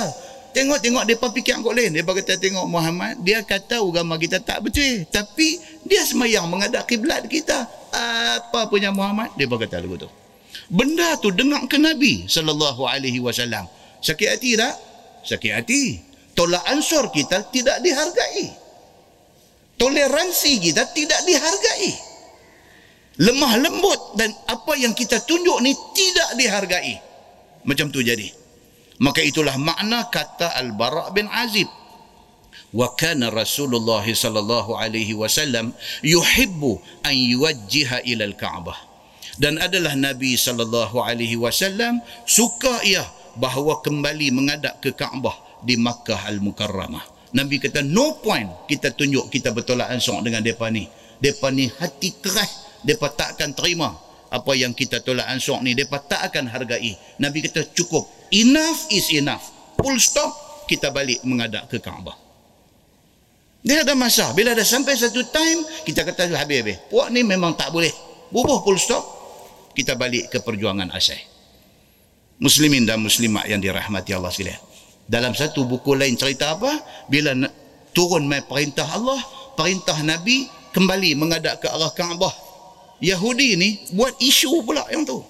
Tengok-tengok 0.55 1.03
mereka 1.03 1.27
fikir 1.35 1.59
kau 1.59 1.75
lain. 1.75 1.91
Mereka 1.91 2.15
kata 2.23 2.39
tengok 2.39 2.71
Muhammad, 2.71 3.19
dia 3.27 3.43
kata 3.43 3.83
agama 3.83 4.15
kita 4.15 4.39
tak 4.39 4.63
betul. 4.63 5.03
Tapi 5.11 5.59
dia 5.83 6.07
semayang 6.07 6.47
menghadap 6.47 6.87
kiblat 6.87 7.27
kita. 7.27 7.67
Apa 7.91 8.71
punya 8.71 8.95
Muhammad? 8.95 9.35
Dia 9.35 9.51
kata 9.51 9.83
lagu 9.83 9.99
tu. 9.99 10.07
Benda 10.71 11.19
tu 11.19 11.35
dengar 11.35 11.67
ke 11.67 11.83
Nabi 11.83 12.31
sallallahu 12.31 12.87
alaihi 12.87 13.19
wasallam. 13.19 13.67
Sakit 13.99 14.39
hati 14.39 14.55
tak? 14.55 14.79
Sakit 15.27 15.53
hati. 15.59 15.99
Tolak 16.39 16.63
ansur 16.71 17.11
kita 17.11 17.51
tidak 17.51 17.83
dihargai. 17.83 18.55
Toleransi 19.75 20.63
kita 20.63 20.87
tidak 20.95 21.19
dihargai. 21.27 21.91
Lemah 23.15 23.63
lembut 23.63 24.19
dan 24.19 24.35
apa 24.51 24.75
yang 24.75 24.91
kita 24.91 25.23
tunjuk 25.23 25.63
ni 25.63 25.71
tidak 25.95 26.35
dihargai. 26.35 26.99
Macam 27.63 27.89
tu 27.95 28.03
jadi. 28.03 28.27
Maka 28.99 29.23
itulah 29.23 29.55
makna 29.59 30.07
kata 30.11 30.55
Al-Bara' 30.59 31.15
bin 31.15 31.31
Azib. 31.31 31.67
Wa 32.75 32.91
kana 32.99 33.31
Rasulullah 33.31 34.03
sallallahu 34.03 34.75
alaihi 34.75 35.15
wasallam 35.15 35.71
yuhibbu 36.03 36.79
an 37.07 37.15
yuwajjiha 37.15 38.03
ila 38.03 38.25
al-Ka'bah. 38.27 38.79
Dan 39.39 39.63
adalah 39.63 39.95
Nabi 39.95 40.35
sallallahu 40.35 40.99
alaihi 41.03 41.39
wasallam 41.39 42.03
suka 42.27 42.83
ia 42.83 43.03
bahawa 43.35 43.83
kembali 43.83 44.31
menghadap 44.31 44.79
ke 44.79 44.95
Kaabah 44.95 45.63
di 45.63 45.75
Makkah 45.79 46.27
Al-Mukarramah. 46.31 47.03
Nabi 47.35 47.59
kata 47.59 47.83
no 47.83 48.23
point 48.23 48.71
kita 48.71 48.95
tunjuk 48.95 49.27
kita 49.27 49.51
bertolak 49.51 49.91
ansur 49.91 50.23
dengan 50.23 50.43
depa 50.43 50.71
ni. 50.71 50.87
Depa 51.19 51.51
ni 51.51 51.67
hati 51.67 52.15
keras, 52.23 52.64
depa 52.85 53.11
takkan 53.11 53.57
terima 53.57 53.97
apa 54.31 54.53
yang 54.55 54.77
kita 54.77 55.01
tolak 55.01 55.27
ansur 55.31 55.59
ni 55.65 55.73
depa 55.73 55.99
tak 56.05 56.31
akan 56.31 56.53
hargai. 56.53 56.95
Nabi 57.19 57.45
kata 57.49 57.73
cukup 57.73 58.05
enough 58.31 58.93
is 58.93 59.11
enough. 59.15 59.43
Full 59.81 59.99
stop, 59.99 60.31
kita 60.71 60.95
balik 60.95 61.21
menghadap 61.27 61.67
ke 61.67 61.83
Kaabah. 61.83 62.17
Dia 63.65 63.81
ada 63.81 63.97
masa. 63.97 64.29
Bila 64.37 64.53
dah 64.53 64.65
sampai 64.65 64.93
satu 64.93 65.25
time, 65.33 65.65
kita 65.89 66.05
kata 66.05 66.29
habis-habis. 66.37 66.85
Puak 66.93 67.09
ni 67.09 67.25
memang 67.25 67.57
tak 67.57 67.73
boleh. 67.73 67.91
Bubuh 68.29 68.61
full 68.61 68.77
stop, 68.77 69.03
kita 69.73 69.97
balik 69.97 70.29
ke 70.29 70.45
perjuangan 70.45 70.93
asai. 70.93 71.17
Muslimin 72.45 72.85
dan 72.85 73.01
muslimat 73.01 73.49
yang 73.49 73.63
dirahmati 73.63 74.13
Allah 74.13 74.29
sekalian. 74.29 74.61
Dalam 75.05 75.33
satu 75.33 75.65
buku 75.65 75.97
lain 75.97 76.17
cerita 76.17 76.57
apa? 76.57 76.77
Bila 77.09 77.33
turun 77.97 78.29
mai 78.29 78.45
perintah 78.45 78.85
Allah, 78.85 79.21
perintah 79.57 79.97
Nabi 80.03 80.49
kembali 80.75 81.17
menghadap 81.17 81.63
ke 81.63 81.69
arah 81.71 81.93
Kaabah. 81.95 82.44
Yahudi 83.03 83.59
ni 83.59 83.69
buat 83.95 84.15
isu 84.21 84.63
pula 84.63 84.87
yang 84.91 85.07
tu. 85.07 85.23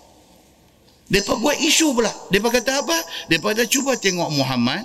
Mereka 1.09 1.37
buat 1.37 1.57
isu 1.61 1.93
pula. 1.93 2.13
Mereka 2.33 2.49
kata 2.49 2.81
apa? 2.81 2.99
Mereka 3.29 3.45
kata 3.53 3.65
cuba 3.69 3.97
tengok 3.97 4.33
Muhammad. 4.33 4.85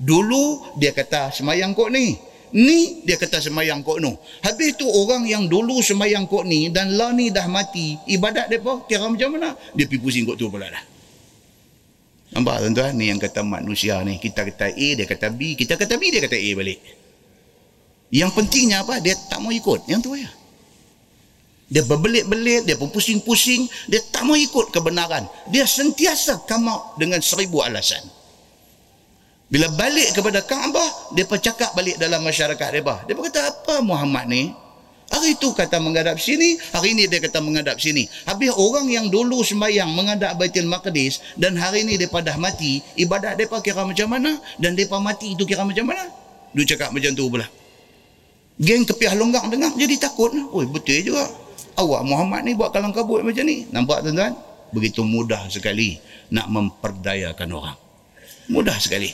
Dulu 0.00 0.76
dia 0.80 0.90
kata 0.90 1.30
semayang 1.30 1.76
kok 1.76 1.92
ni. 1.92 2.16
Ni 2.52 3.04
dia 3.04 3.16
kata 3.16 3.40
semayang 3.40 3.80
kok 3.80 4.00
nu. 4.00 4.12
Habis 4.44 4.76
tu 4.76 4.84
orang 4.84 5.24
yang 5.24 5.48
dulu 5.48 5.80
semayang 5.80 6.28
kok 6.28 6.44
ni 6.44 6.68
dan 6.68 6.92
lah 6.96 7.12
ni 7.12 7.32
dah 7.32 7.48
mati. 7.48 7.96
Ibadat 8.08 8.48
mereka 8.52 8.84
kira 8.88 9.08
macam 9.08 9.28
mana? 9.36 9.56
Dia 9.72 9.88
pergi 9.88 10.00
pusing 10.00 10.24
kok 10.28 10.36
tu 10.36 10.52
pula 10.52 10.68
dah. 10.68 10.84
Nampak 12.32 12.64
tuan-tuan? 12.64 12.92
Ni 12.96 13.12
yang 13.12 13.20
kata 13.20 13.44
manusia 13.44 14.00
ni. 14.04 14.16
Kita 14.16 14.48
kata 14.48 14.72
A, 14.72 14.88
dia 14.96 15.04
kata 15.04 15.28
B. 15.28 15.52
Kita 15.52 15.76
kata 15.76 16.00
B, 16.00 16.08
dia 16.08 16.24
kata 16.24 16.36
A 16.40 16.50
balik. 16.56 16.80
Yang 18.08 18.30
pentingnya 18.36 18.84
apa? 18.84 19.00
Dia 19.04 19.16
tak 19.28 19.40
mau 19.40 19.52
ikut. 19.52 19.84
Yang 19.84 20.00
tu 20.00 20.16
ya. 20.16 20.28
Dia 21.72 21.80
berbelit-belit, 21.88 22.68
dia 22.68 22.76
pun 22.76 22.92
pusing-pusing, 22.92 23.64
dia 23.88 24.04
tak 24.12 24.28
mau 24.28 24.36
ikut 24.36 24.68
kebenaran. 24.68 25.24
Dia 25.48 25.64
sentiasa 25.64 26.44
kamak 26.44 27.00
dengan 27.00 27.24
seribu 27.24 27.64
alasan. 27.64 28.04
Bila 29.48 29.72
balik 29.72 30.12
kepada 30.12 30.44
Kaabah, 30.44 31.16
dia 31.16 31.24
pun 31.24 31.40
cakap 31.40 31.72
balik 31.72 31.96
dalam 31.96 32.20
masyarakat 32.20 32.68
dia. 32.76 32.96
Dia 33.08 33.14
pun 33.16 33.24
kata, 33.24 33.40
apa 33.48 33.80
Muhammad 33.80 34.28
ni? 34.28 34.52
Hari 35.12 35.36
itu 35.36 35.52
kata 35.52 35.76
menghadap 35.80 36.16
sini, 36.16 36.56
hari 36.72 36.96
ini 36.96 37.04
dia 37.08 37.20
kata 37.20 37.40
menghadap 37.40 37.76
sini. 37.76 38.08
Habis 38.24 38.52
orang 38.52 38.88
yang 38.88 39.12
dulu 39.12 39.44
sembahyang 39.44 39.92
menghadap 39.92 40.40
Baitul 40.40 40.68
Maqdis 40.68 41.20
dan 41.36 41.52
hari 41.56 41.84
ini 41.84 42.00
dia 42.00 42.08
dah 42.08 42.36
mati, 42.40 42.80
ibadat 42.96 43.36
dia 43.36 43.44
kira 43.60 43.84
macam 43.84 44.08
mana 44.08 44.40
dan 44.56 44.72
dia 44.72 44.88
mati 45.00 45.36
itu 45.36 45.44
kira 45.44 45.68
macam 45.68 45.84
mana? 45.84 46.08
Dia 46.56 46.64
cakap 46.76 46.96
macam 46.96 47.12
tu 47.12 47.28
pula. 47.28 47.44
Geng 48.56 48.88
kepiah 48.88 49.12
longgang 49.16 49.52
dengar 49.52 49.72
jadi 49.76 50.00
takut. 50.00 50.32
Oh, 50.48 50.64
betul 50.64 51.04
juga 51.04 51.41
awak 51.76 52.02
Muhammad 52.04 52.44
ni 52.44 52.52
buat 52.56 52.70
kalang 52.72 52.94
kabut 52.94 53.24
macam 53.24 53.44
ni. 53.44 53.68
Nampak 53.70 54.04
tuan-tuan? 54.04 54.34
Begitu 54.72 55.04
mudah 55.04 55.46
sekali 55.52 56.00
nak 56.32 56.48
memperdayakan 56.48 57.48
orang. 57.52 57.78
Mudah 58.48 58.76
sekali. 58.80 59.12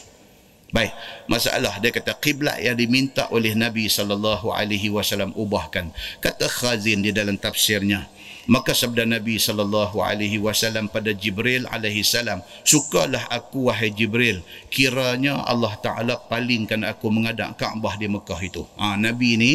Baik, 0.69 0.93
masalah 1.33 1.81
dia 1.81 1.89
kata 1.89 2.13
kiblat 2.21 2.61
yang 2.61 2.77
diminta 2.77 3.25
oleh 3.33 3.57
Nabi 3.57 3.89
sallallahu 3.89 4.53
alaihi 4.53 4.93
wasallam 4.93 5.33
ubahkan. 5.33 5.89
Kata 6.21 6.45
Khazin 6.45 7.01
di 7.01 7.09
dalam 7.09 7.41
tafsirnya, 7.41 8.05
maka 8.45 8.77
sabda 8.77 9.09
Nabi 9.09 9.41
sallallahu 9.41 9.97
alaihi 10.05 10.37
wasallam 10.37 10.93
pada 10.93 11.17
Jibril 11.17 11.65
alaihi 11.73 12.05
salam, 12.05 12.45
"Sukalah 12.69 13.33
aku 13.33 13.73
wahai 13.73 13.89
Jibril, 13.89 14.45
kiranya 14.69 15.41
Allah 15.49 15.73
Taala 15.81 16.21
palingkan 16.21 16.85
aku 16.85 17.09
menghadap 17.09 17.57
Kaabah 17.57 17.97
di 17.97 18.05
Mekah 18.13 18.41
itu." 18.45 18.69
Ha, 18.77 19.01
Nabi 19.01 19.41
ni 19.41 19.53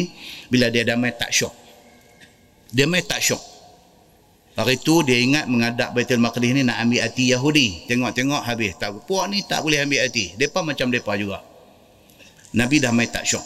bila 0.50 0.66
dia 0.66 0.82
damai 0.82 1.14
tak 1.14 1.30
syok 1.30 1.63
dia 2.74 2.90
mai 2.90 3.06
tak 3.06 3.22
syok. 3.22 3.38
Hari 4.58 4.82
tu 4.82 5.02
dia 5.06 5.18
ingat 5.18 5.46
menghadap 5.46 5.94
Baitul 5.94 6.18
Maqdis 6.18 6.50
ni 6.54 6.62
nak 6.66 6.82
ambil 6.82 7.06
hati 7.06 7.30
Yahudi. 7.30 7.86
Tengok-tengok 7.86 8.42
habis. 8.42 8.74
Tak 8.78 9.06
puak 9.06 9.30
ni 9.30 9.46
tak 9.46 9.62
boleh 9.62 9.82
ambil 9.82 10.02
hati. 10.02 10.34
Depa 10.34 10.62
macam 10.66 10.90
depa 10.90 11.14
juga. 11.14 11.42
Nabi 12.54 12.82
dah 12.82 12.90
mai 12.90 13.10
tak 13.10 13.26
syok. 13.26 13.42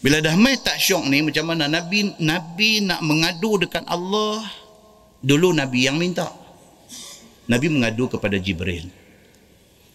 Bila 0.00 0.20
dah 0.20 0.36
mai 0.36 0.56
tak 0.60 0.76
syok 0.76 1.08
ni 1.08 1.24
macam 1.24 1.48
mana 1.48 1.68
Nabi 1.68 2.12
Nabi 2.20 2.84
nak 2.84 3.00
mengadu 3.04 3.56
dekat 3.60 3.84
Allah? 3.88 4.44
Dulu 5.20 5.56
Nabi 5.56 5.88
yang 5.88 5.96
minta. 5.96 6.28
Nabi 7.48 7.72
mengadu 7.72 8.08
kepada 8.08 8.36
Jibril. 8.36 8.88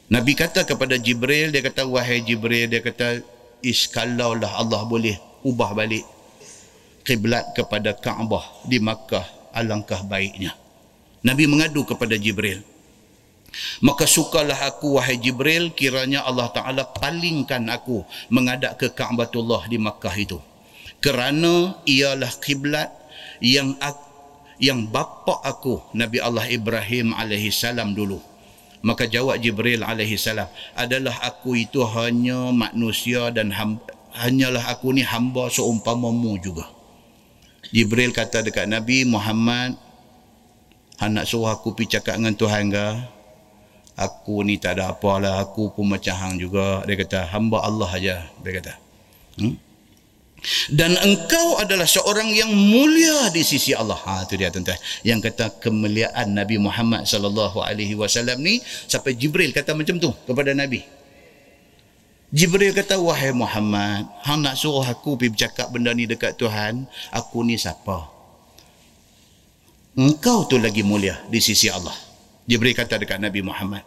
Nabi 0.09 0.33
kata 0.33 0.65
kepada 0.65 0.97
Jibril 0.97 1.53
dia 1.53 1.61
kata 1.61 1.85
wahai 1.85 2.25
Jibril 2.25 2.69
dia 2.69 2.81
kata 2.81 3.21
is 3.61 3.85
kalau 3.85 4.33
lah 4.33 4.61
Allah 4.61 4.81
boleh 4.83 5.15
ubah 5.45 5.77
balik 5.77 6.03
kiblat 7.01 7.53
kepada 7.57 7.93
Kaabah 7.97 8.65
di 8.65 8.77
Makkah 8.77 9.25
alangkah 9.51 10.01
baiknya. 10.05 10.55
Nabi 11.21 11.45
mengadu 11.45 11.85
kepada 11.85 12.17
Jibril. 12.17 12.65
Maka 13.83 14.07
sukalah 14.07 14.57
aku 14.63 14.95
wahai 14.95 15.19
Jibril 15.19 15.75
kiranya 15.75 16.23
Allah 16.23 16.47
Taala 16.55 16.87
palingkan 16.87 17.67
aku 17.67 18.07
menghadap 18.31 18.79
ke 18.79 18.87
Kaabatullah 18.89 19.67
di 19.67 19.75
Makkah 19.75 20.15
itu. 20.15 20.39
Kerana 21.03 21.75
ialah 21.83 22.31
kiblat 22.39 22.89
yang 23.43 23.75
yang 24.61 24.87
bapa 24.87 25.41
aku 25.43 25.83
Nabi 25.97 26.21
Allah 26.23 26.47
Ibrahim 26.47 27.11
alaihi 27.11 27.51
salam 27.51 27.91
dulu. 27.91 28.21
Maka 28.81 29.05
jawab 29.05 29.37
Jibril 29.37 29.85
alaihi 29.85 30.17
salam, 30.17 30.49
adalah 30.73 31.13
aku 31.21 31.53
itu 31.53 31.85
hanya 31.85 32.49
manusia 32.49 33.29
dan 33.29 33.53
hamba, 33.53 33.93
hanyalah 34.17 34.73
aku 34.73 34.89
ni 34.89 35.05
hamba 35.05 35.53
seumpamamu 35.53 36.33
juga. 36.41 36.65
Jibril 37.71 38.11
kata 38.11 38.43
dekat 38.43 38.67
Nabi 38.67 39.07
Muhammad 39.07 39.79
nak 41.01 41.25
suruh 41.25 41.49
aku 41.49 41.73
pergi 41.73 41.97
cakap 41.97 42.21
dengan 42.21 42.37
Tuhan 42.37 42.69
ke 42.69 42.87
aku 43.97 44.45
ni 44.45 44.61
tak 44.61 44.77
ada 44.77 44.93
apa 44.93 45.11
lah 45.17 45.33
aku 45.41 45.73
pun 45.73 45.89
macam 45.89 46.13
hang 46.13 46.35
juga 46.37 46.85
dia 46.85 46.93
kata 46.93 47.25
hamba 47.33 47.65
Allah 47.65 47.89
aja 47.89 48.15
dia 48.45 48.51
kata 48.61 48.73
hmm? 49.41 49.71
dan 50.73 50.97
engkau 51.05 51.61
adalah 51.61 51.85
seorang 51.85 52.33
yang 52.33 52.49
mulia 52.49 53.29
di 53.29 53.45
sisi 53.45 53.77
Allah. 53.77 53.93
Ha 53.93 54.25
tu 54.25 54.33
dia 54.41 54.49
tuan-tuan. 54.49 54.77
Yang 55.05 55.29
kata 55.29 55.61
kemuliaan 55.61 56.33
Nabi 56.33 56.57
Muhammad 56.57 57.05
sallallahu 57.05 57.61
alaihi 57.61 57.93
wasallam 57.93 58.41
ni 58.41 58.57
sampai 58.89 59.13
Jibril 59.13 59.53
kata 59.53 59.77
macam 59.77 60.01
tu 60.01 60.09
kepada 60.25 60.57
Nabi. 60.57 60.81
Jibril 62.31 62.71
kata 62.71 62.95
wahai 62.95 63.35
Muhammad, 63.35 64.07
hang 64.23 64.39
nak 64.39 64.55
suruh 64.55 64.87
aku 64.87 65.19
pergi 65.19 65.35
bercakap 65.35 65.67
benda 65.67 65.91
ni 65.91 66.07
dekat 66.07 66.39
Tuhan, 66.39 66.87
aku 67.11 67.43
ni 67.43 67.59
siapa? 67.59 68.07
Engkau 69.99 70.47
tu 70.47 70.55
lagi 70.55 70.79
mulia 70.79 71.19
di 71.27 71.43
sisi 71.43 71.67
Allah. 71.67 71.91
Jibril 72.47 72.71
kata 72.71 72.95
dekat 72.95 73.19
Nabi 73.19 73.43
Muhammad. 73.43 73.83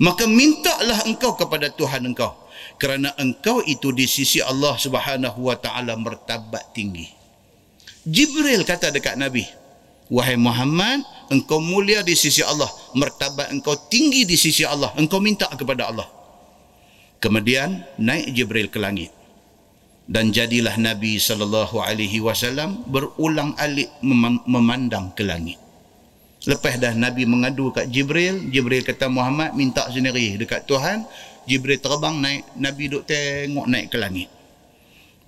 Maka 0.00 0.24
mintalah 0.24 1.04
engkau 1.04 1.36
kepada 1.36 1.68
Tuhan 1.68 2.08
engkau 2.08 2.32
kerana 2.80 3.12
engkau 3.20 3.60
itu 3.60 3.92
di 3.92 4.08
sisi 4.08 4.40
Allah 4.40 4.72
Subhanahu 4.80 5.52
wa 5.52 5.56
taala 5.60 5.92
martabat 5.92 6.72
tinggi. 6.72 7.12
Jibril 8.08 8.64
kata 8.64 8.88
dekat 8.88 9.20
Nabi, 9.20 9.44
"Wahai 10.08 10.40
Muhammad, 10.40 11.04
engkau 11.28 11.60
mulia 11.60 12.00
di 12.00 12.16
sisi 12.16 12.40
Allah, 12.40 12.72
martabat 12.96 13.52
engkau 13.52 13.76
tinggi 13.92 14.24
di 14.24 14.40
sisi 14.40 14.64
Allah. 14.64 14.96
Engkau 14.96 15.20
minta 15.20 15.44
kepada 15.52 15.92
Allah." 15.92 16.21
Kemudian 17.22 17.86
naik 18.02 18.34
Jibril 18.34 18.66
ke 18.66 18.82
langit. 18.82 19.14
Dan 20.10 20.34
jadilah 20.34 20.74
Nabi 20.74 21.22
sallallahu 21.22 21.78
alaihi 21.78 22.18
wasallam 22.18 22.82
berulang 22.90 23.54
alik 23.54 23.86
memandang 24.42 25.14
ke 25.14 25.22
langit. 25.22 25.62
Lepas 26.42 26.82
dah 26.82 26.90
Nabi 26.90 27.22
mengadu 27.22 27.70
kat 27.70 27.86
Jibril, 27.86 28.50
Jibril 28.50 28.82
kata 28.82 29.06
Muhammad 29.06 29.54
minta 29.54 29.86
sendiri 29.86 30.34
dekat 30.34 30.66
Tuhan, 30.66 31.06
Jibril 31.46 31.78
terbang 31.78 32.18
naik, 32.18 32.42
Nabi 32.58 32.90
duduk 32.90 33.06
tengok 33.06 33.66
naik 33.70 33.94
ke 33.94 33.96
langit. 34.02 34.26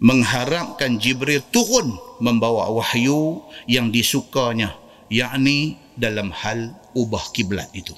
Mengharapkan 0.03 0.99
Jibril 0.99 1.39
turun 1.55 1.95
membawa 2.19 2.67
wahyu 2.75 3.47
yang 3.71 3.95
disukanya, 3.95 4.75
yakni 5.07 5.79
dalam 5.95 6.35
hal 6.35 6.75
ubah 6.99 7.31
kiblat 7.31 7.71
itu. 7.79 7.95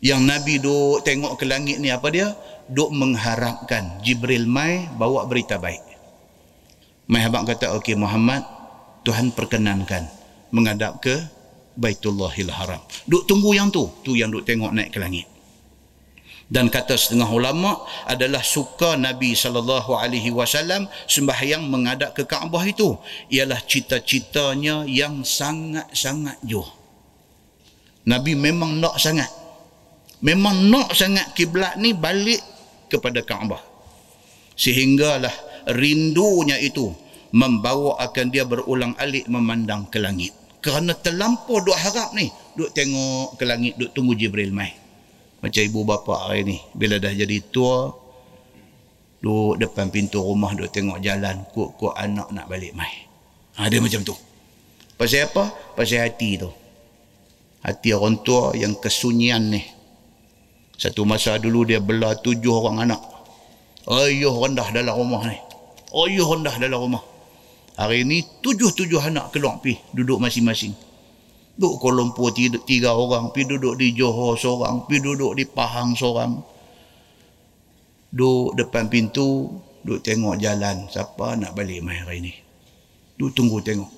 Yang 0.00 0.20
Nabi 0.24 0.54
duduk 0.64 1.04
tengok 1.04 1.36
ke 1.36 1.44
langit 1.44 1.76
ni 1.76 1.92
apa 1.92 2.08
dia? 2.08 2.32
Duduk 2.72 2.88
mengharapkan 2.96 4.00
Jibril 4.00 4.48
mai 4.48 4.88
bawa 4.96 5.28
berita 5.28 5.60
baik. 5.60 5.84
Mai 7.04 7.20
abang 7.20 7.44
kata, 7.44 7.76
okey 7.76 8.00
Muhammad, 8.00 8.40
Tuhan 9.04 9.28
perkenankan 9.36 10.08
menghadap 10.56 11.04
ke 11.04 11.20
Baitullahil 11.76 12.48
Haram. 12.48 12.80
Duk 13.04 13.28
tunggu 13.28 13.52
yang 13.52 13.68
tu, 13.68 13.92
tu 14.00 14.16
yang 14.16 14.32
duk 14.32 14.48
tengok 14.48 14.72
naik 14.72 14.88
ke 14.88 14.96
langit 14.96 15.28
dan 16.52 16.68
kata 16.68 17.00
setengah 17.00 17.32
ulama 17.32 17.80
adalah 18.04 18.44
suka 18.44 18.92
Nabi 19.00 19.32
sallallahu 19.32 19.96
alaihi 19.96 20.28
wasallam 20.28 20.84
sembahyang 21.08 21.64
menghadap 21.64 22.12
ke 22.12 22.28
Kaabah 22.28 22.68
itu 22.68 22.92
ialah 23.32 23.56
cita-citanya 23.64 24.84
yang 24.84 25.24
sangat-sangat 25.24 26.36
jauh. 26.44 26.68
Nabi 28.04 28.36
memang 28.36 28.84
nak 28.84 29.00
sangat. 29.00 29.32
Memang 30.20 30.68
nak 30.68 30.92
sangat 30.92 31.32
kiblat 31.32 31.80
ni 31.80 31.96
balik 31.96 32.51
kepada 32.92 33.24
Kaabah. 33.24 33.64
Sehinggalah 34.52 35.32
rindunya 35.72 36.60
itu 36.60 36.92
membawa 37.32 37.96
akan 38.04 38.26
dia 38.28 38.44
berulang 38.44 38.92
alik 39.00 39.24
memandang 39.26 39.88
ke 39.88 39.96
langit. 39.96 40.36
Kerana 40.62 40.94
terlampau 40.94 41.58
duk 41.64 41.74
harap 41.74 42.14
ni, 42.14 42.30
duk 42.54 42.70
tengok 42.70 43.40
ke 43.40 43.44
langit, 43.48 43.74
duk 43.80 43.90
tunggu 43.90 44.14
Jibril 44.14 44.54
mai. 44.54 44.70
Macam 45.42 45.58
ibu 45.58 45.82
bapa 45.82 46.30
hari 46.30 46.46
ni. 46.46 46.56
Bila 46.70 47.02
dah 47.02 47.10
jadi 47.10 47.42
tua, 47.50 47.90
duduk 49.18 49.58
depan 49.58 49.90
pintu 49.90 50.22
rumah, 50.22 50.54
duduk 50.54 50.70
tengok 50.70 51.02
jalan, 51.02 51.42
kuk-kuk 51.50 51.90
anak 51.98 52.30
nak 52.30 52.46
balik 52.46 52.78
mai. 52.78 53.10
Ha, 53.58 53.66
dia 53.66 53.82
macam 53.82 54.06
tu. 54.06 54.14
Pasal 54.94 55.26
apa? 55.26 55.50
Pasal 55.74 56.06
hati 56.06 56.38
tu. 56.38 56.50
Hati 57.66 57.90
orang 57.90 58.22
tua 58.22 58.54
yang 58.54 58.78
kesunyian 58.78 59.50
ni. 59.50 59.62
Satu 60.82 61.06
masa 61.06 61.38
dulu 61.38 61.62
dia 61.62 61.78
belah 61.78 62.18
tujuh 62.18 62.50
orang 62.50 62.90
anak. 62.90 62.98
Ayuh 63.86 64.34
rendah 64.34 64.66
dalam 64.74 64.98
rumah 64.98 65.30
ni. 65.30 65.38
Ayuh 65.94 66.26
rendah 66.26 66.58
dalam 66.58 66.78
rumah. 66.82 67.02
Hari 67.78 68.02
ni 68.02 68.26
tujuh-tujuh 68.42 68.98
anak 68.98 69.30
keluar 69.30 69.62
pergi 69.62 69.78
duduk 69.94 70.18
masing-masing. 70.18 70.74
Duduk 71.54 71.78
Kuala 71.78 72.02
Lumpur 72.02 72.34
tiga, 72.34 72.58
tiga 72.66 72.90
orang, 72.98 73.30
pi 73.30 73.46
duduk 73.46 73.78
di 73.78 73.94
Johor 73.94 74.34
seorang, 74.34 74.82
pi 74.90 74.98
duduk 74.98 75.38
di 75.38 75.46
Pahang 75.46 75.94
seorang. 75.94 76.42
Duduk 78.10 78.58
depan 78.58 78.90
pintu, 78.90 79.54
duduk 79.86 80.02
tengok 80.02 80.34
jalan. 80.42 80.90
Siapa 80.90 81.38
nak 81.38 81.54
balik 81.54 81.78
mai 81.78 82.02
hari 82.02 82.26
ni? 82.26 82.32
Duduk 83.14 83.38
tunggu 83.38 83.62
tengok. 83.62 83.92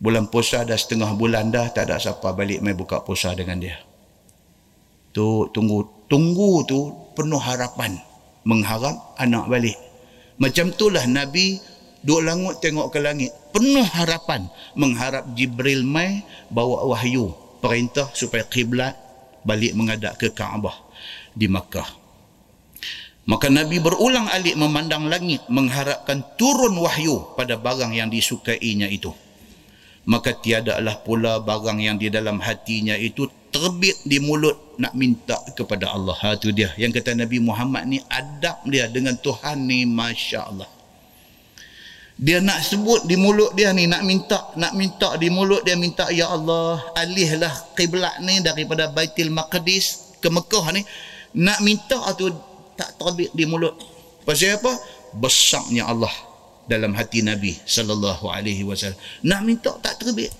Bulan 0.00 0.32
puasa 0.32 0.64
dah 0.64 0.80
setengah 0.80 1.12
bulan 1.12 1.52
dah, 1.52 1.68
tak 1.68 1.92
ada 1.92 2.00
siapa 2.00 2.32
balik 2.32 2.64
mai 2.64 2.72
buka 2.72 3.04
puasa 3.04 3.36
dengan 3.36 3.60
dia. 3.60 3.91
Tu 5.12 5.28
tunggu, 5.52 6.08
tunggu 6.08 6.64
tu 6.64 6.92
penuh 7.12 7.40
harapan. 7.40 8.00
Mengharap 8.42 9.14
anak 9.20 9.46
balik. 9.46 9.78
Macam 10.40 10.74
itulah 10.74 11.06
Nabi 11.06 11.62
duk 12.02 12.20
langut 12.26 12.58
tengok 12.58 12.90
ke 12.90 12.98
langit 12.98 13.30
penuh 13.54 13.86
harapan 13.86 14.50
mengharap 14.74 15.22
Jibril 15.38 15.86
mai 15.86 16.26
bawa 16.50 16.82
wahyu 16.90 17.30
perintah 17.62 18.10
supaya 18.10 18.42
kiblat 18.42 18.98
balik 19.46 19.72
menghadap 19.78 20.18
ke 20.18 20.34
Kaabah 20.34 20.74
di 21.30 21.46
Makkah 21.46 21.86
maka 23.22 23.46
Nabi 23.46 23.78
berulang 23.78 24.26
alik 24.34 24.58
memandang 24.58 25.06
langit 25.06 25.46
mengharapkan 25.46 26.26
turun 26.34 26.74
wahyu 26.74 27.38
pada 27.38 27.54
barang 27.54 27.94
yang 27.94 28.10
disukainya 28.10 28.90
itu 28.90 29.14
maka 30.08 30.34
tiadalah 30.34 30.98
pula 31.02 31.38
barang 31.38 31.78
yang 31.78 31.96
di 31.98 32.10
dalam 32.10 32.42
hatinya 32.42 32.98
itu 32.98 33.30
terbit 33.52 34.02
di 34.02 34.18
mulut 34.18 34.74
nak 34.80 34.96
minta 34.96 35.38
kepada 35.54 35.92
Allah. 35.92 36.16
Ha 36.24 36.40
tu 36.40 36.50
dia. 36.50 36.72
Yang 36.80 37.02
kata 37.02 37.14
Nabi 37.14 37.38
Muhammad 37.38 37.86
ni 37.86 37.98
adab 38.10 38.64
dia 38.66 38.88
dengan 38.88 39.14
Tuhan 39.20 39.62
ni 39.62 39.84
masya-Allah 39.84 40.82
dia 42.22 42.38
nak 42.38 42.62
sebut 42.62 43.08
di 43.08 43.18
mulut 43.18 43.50
dia 43.58 43.74
ni 43.74 43.90
nak 43.90 44.06
minta 44.06 44.52
nak 44.54 44.78
minta 44.78 45.18
di 45.18 45.26
mulut 45.26 45.66
dia 45.66 45.74
minta 45.74 46.06
ya 46.12 46.30
Allah 46.30 46.78
alihlah 46.94 47.74
kiblat 47.74 48.20
ni 48.22 48.38
daripada 48.38 48.86
Baitul 48.92 49.34
Maqdis 49.34 50.14
ke 50.22 50.30
Mekah 50.30 50.70
ni 50.76 50.86
nak 51.34 51.58
minta 51.66 51.98
tu 52.14 52.30
tak 52.78 52.94
terbit 53.00 53.34
di 53.34 53.42
mulut 53.42 53.74
pasal 54.22 54.54
apa 54.54 54.70
besarnya 55.18 55.90
Allah 55.90 56.12
dalam 56.72 56.96
hati 56.96 57.20
Nabi 57.20 57.52
sallallahu 57.52 58.32
alaihi 58.32 58.64
wasallam. 58.64 58.96
Nak 59.28 59.40
minta 59.44 59.76
tak 59.84 60.00
terbit? 60.00 60.32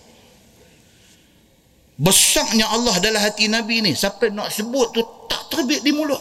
Besarnya 2.01 2.73
Allah 2.73 2.97
dalam 3.05 3.21
hati 3.21 3.53
Nabi 3.53 3.85
ni 3.85 3.93
sampai 3.93 4.33
nak 4.33 4.49
sebut 4.49 4.97
tu 4.97 5.05
tak 5.29 5.53
terbit 5.53 5.85
di 5.85 5.93
mulut. 5.93 6.19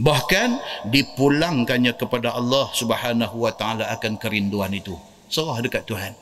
Bahkan 0.00 0.48
dipulangkannya 0.88 1.92
kepada 1.94 2.34
Allah 2.34 2.66
Subhanahu 2.72 3.44
wa 3.44 3.52
taala 3.52 3.92
akan 3.92 4.16
kerinduan 4.16 4.72
itu. 4.72 4.96
Serah 5.28 5.60
dekat 5.60 5.84
Tuhan. 5.84 6.16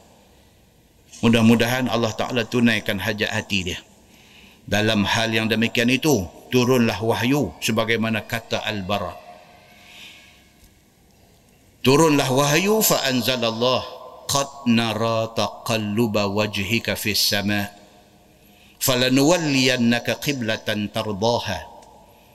Mudah-mudahan 1.22 1.86
Allah 1.86 2.12
taala 2.18 2.42
tunaikan 2.42 2.98
hajat 2.98 3.30
hati 3.30 3.72
dia. 3.72 3.78
Dalam 4.66 5.06
hal 5.06 5.30
yang 5.30 5.46
demikian 5.46 5.88
itu 5.88 6.26
turunlah 6.50 6.98
wahyu 7.00 7.54
sebagaimana 7.62 8.26
kata 8.26 8.60
al-bara 8.62 9.22
turunlah 11.82 12.30
wahyu 12.30 12.78
fa 12.80 13.02
anzalallah 13.10 13.82
qad 14.30 14.70
nara 14.70 15.28
taqalluba 15.34 16.30
wajhika 16.30 16.94
fis 16.94 17.20
sama. 17.20 17.68
Falanuwalliyannaka 18.82 20.18
qiblatan 20.22 20.90
tardaha. 20.90 21.70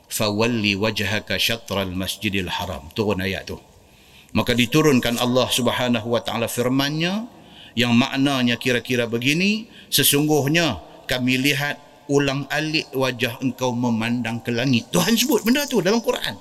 Fawalli 0.07 0.79
wajhaka 0.79 1.35
syatral 1.35 1.91
masjidil 1.91 2.47
haram. 2.47 2.87
Turun 2.95 3.19
ayat 3.19 3.51
tu. 3.51 3.59
Maka 4.31 4.55
diturunkan 4.55 5.19
Allah 5.19 5.47
Subhanahu 5.51 6.07
wa 6.11 6.21
taala 6.23 6.47
firman-Nya 6.47 7.27
yang 7.75 7.91
maknanya 7.95 8.55
kira-kira 8.55 9.07
begini 9.07 9.67
sesungguhnya 9.91 10.79
kami 11.07 11.39
lihat 11.39 11.79
ulang 12.07 12.47
alik 12.47 12.87
wajah 12.95 13.39
engkau 13.43 13.75
memandang 13.75 14.39
ke 14.39 14.51
langit. 14.55 14.87
Tuhan 14.91 15.15
sebut 15.19 15.43
benda 15.43 15.67
tu 15.67 15.83
dalam 15.83 15.99
Quran. 15.99 16.35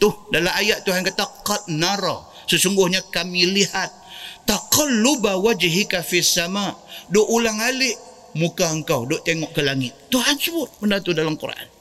Tu 0.00 0.08
dalam 0.32 0.52
ayat 0.52 0.84
Tuhan 0.84 1.04
kata 1.04 1.24
qad 1.44 1.68
nara 1.72 2.29
sesungguhnya 2.50 3.06
kami 3.14 3.46
lihat 3.46 3.94
taqalluba 4.42 5.38
wajhika 5.38 6.02
fis 6.02 6.34
sama 6.34 6.74
duk 7.06 7.30
ulang 7.30 7.62
alik 7.62 7.94
muka 8.34 8.66
engkau 8.74 9.06
duk 9.06 9.22
tengok 9.22 9.54
ke 9.54 9.62
langit 9.62 9.94
Tuhan 10.10 10.34
sebut 10.34 10.66
benda 10.82 10.98
tu 10.98 11.14
dalam 11.14 11.38
Quran 11.38 11.80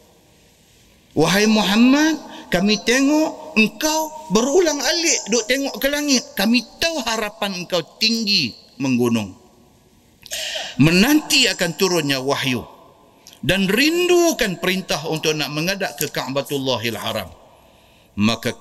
Wahai 1.18 1.50
Muhammad, 1.50 2.22
kami 2.54 2.80
tengok 2.86 3.58
engkau 3.58 4.30
berulang 4.30 4.78
alik 4.78 5.20
duk 5.34 5.44
tengok 5.50 5.76
ke 5.82 5.88
langit. 5.90 6.24
Kami 6.38 6.62
tahu 6.78 7.02
harapan 7.02 7.66
engkau 7.66 7.82
tinggi 7.98 8.54
menggunung. 8.78 9.34
Menanti 10.78 11.50
akan 11.50 11.72
turunnya 11.76 12.22
wahyu. 12.22 12.62
Dan 13.40 13.72
rindukan 13.72 14.60
perintah 14.60 15.08
untuk 15.08 15.32
nak 15.32 15.48
mengadak 15.56 15.96
ke 15.96 16.12
Ka'batullahil 16.12 17.00
Haram. 17.00 17.32
Maka 18.20 18.52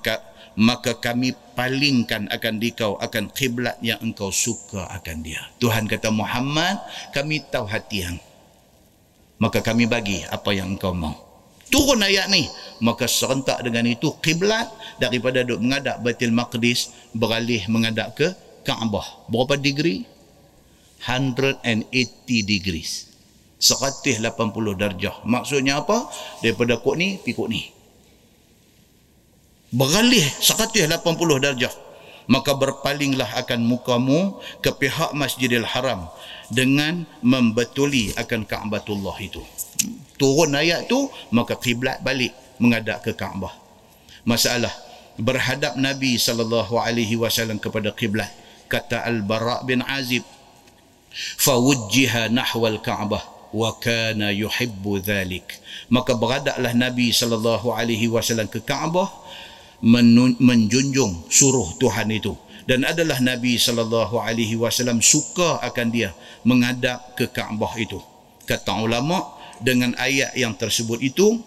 maka 0.59 0.99
kami 0.99 1.31
palingkan 1.55 2.27
akan 2.27 2.59
dikau 2.59 2.99
akan 2.99 3.31
kiblat 3.31 3.79
yang 3.79 3.95
engkau 4.03 4.27
suka 4.27 4.91
akan 4.91 5.23
dia. 5.23 5.39
Tuhan 5.63 5.87
kata 5.87 6.11
Muhammad, 6.11 6.83
kami 7.15 7.39
tahu 7.47 7.63
hati 7.63 8.03
yang. 8.03 8.19
Maka 9.39 9.63
kami 9.63 9.87
bagi 9.87 10.19
apa 10.27 10.51
yang 10.51 10.75
engkau 10.75 10.91
mau. 10.91 11.15
Turun 11.71 12.03
ayat 12.03 12.27
ni. 12.27 12.43
Maka 12.83 13.07
serentak 13.07 13.63
dengan 13.63 13.87
itu 13.87 14.11
kiblat 14.19 14.67
daripada 14.99 15.47
duk 15.47 15.63
mengadap 15.63 16.03
Baitul 16.03 16.35
Maqdis 16.35 16.91
beralih 17.15 17.63
mengadap 17.71 18.19
ke 18.19 18.27
Kaabah. 18.67 19.31
Berapa 19.31 19.55
degree? 19.55 20.03
180 21.07 21.63
degrees. 22.43 23.07
180 23.63 24.27
darjah. 24.75 25.23
Maksudnya 25.23 25.79
apa? 25.79 26.11
Daripada 26.43 26.75
kok 26.83 26.95
ni, 26.99 27.15
pergi 27.15 27.31
kok 27.39 27.47
ni. 27.47 27.78
Beralih 29.69 30.25
180 30.41 30.85
darjah. 31.37 31.73
Maka 32.29 32.53
berpalinglah 32.53 33.25
akan 33.41 33.65
mukamu 33.65 34.37
ke 34.61 34.69
pihak 34.69 35.17
Masjidil 35.17 35.65
Haram 35.65 36.05
dengan 36.53 37.09
membetuli 37.25 38.13
akan 38.13 38.45
Ka'batullah 38.45 39.17
itu. 39.17 39.41
Turun 40.21 40.53
ayat 40.53 40.85
tu, 40.85 41.09
maka 41.33 41.57
kiblat 41.57 42.05
balik 42.05 42.29
mengadap 42.61 43.01
ke 43.01 43.17
Kaabah. 43.17 43.49
Masalah 44.29 44.69
berhadap 45.17 45.73
Nabi 45.73 46.21
sallallahu 46.21 46.77
alaihi 46.77 47.17
wasallam 47.17 47.57
kepada 47.57 47.89
kiblat 47.97 48.29
kata 48.69 49.01
Al-Bara 49.09 49.65
bin 49.65 49.81
Azib 49.81 50.21
fawujjiha 51.41 52.29
nahwal 52.29 52.77
Ka'bah 52.77 53.39
wa 53.49 53.73
kana 53.81 54.29
yuhibbu 54.29 55.01
dhalik 55.01 55.57
maka 55.89 56.13
beradaklah 56.13 56.69
nabi 56.77 57.09
sallallahu 57.09 57.73
alaihi 57.73 58.05
wasallam 58.05 58.45
ke 58.45 58.61
Kaabah 58.61 59.09
menjunjung 59.81 61.31
suruh 61.31 61.75
Tuhan 61.79 62.11
itu. 62.11 62.35
Dan 62.69 62.85
adalah 62.85 63.17
nabi 63.17 63.57
sallallahu 63.57 64.21
alaihi 64.21 64.53
wasallam 64.53 65.01
suka 65.01 65.57
akan 65.65 65.87
dia 65.89 66.13
menghadap 66.45 67.17
ke 67.17 67.25
Kaabah 67.25 67.73
itu. 67.81 67.97
Kata 68.45 68.77
ulama 68.77 69.25
dengan 69.57 69.97
ayat 69.97 70.37
yang 70.37 70.53
tersebut 70.53 71.01
itu 71.01 71.41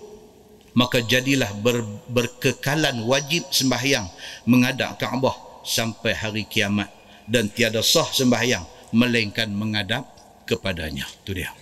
maka 0.72 1.04
jadilah 1.04 1.52
ber, 1.60 1.84
berkekalan 2.10 3.04
wajib 3.06 3.46
sembahyang 3.52 4.08
menghadap 4.48 4.98
Kaabah 4.98 5.62
sampai 5.62 6.12
hari 6.16 6.44
kiamat. 6.48 6.90
Dan 7.22 7.54
tiada 7.54 7.86
sah 7.86 8.08
sembahyang 8.10 8.90
melainkan 8.90 9.46
menghadap 9.54 10.02
kepadanya. 10.42 11.06
Itu 11.22 11.38
dia. 11.38 11.54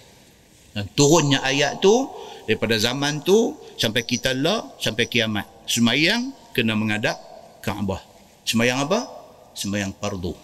Dan 0.72 0.88
turunnya 0.96 1.44
ayat 1.44 1.82
tu 1.82 2.08
daripada 2.48 2.80
zaman 2.80 3.20
tu 3.20 3.58
sampai 3.76 4.08
kita 4.08 4.32
lah 4.32 4.72
sampai 4.80 5.04
kiamat. 5.04 5.44
Semayang 5.68 6.39
kena 6.60 6.76
menghadap 6.76 7.16
Kaabah. 7.64 8.04
Semayang 8.44 8.84
apa? 8.84 9.08
Semayang 9.56 9.96
fardu. 9.96 10.36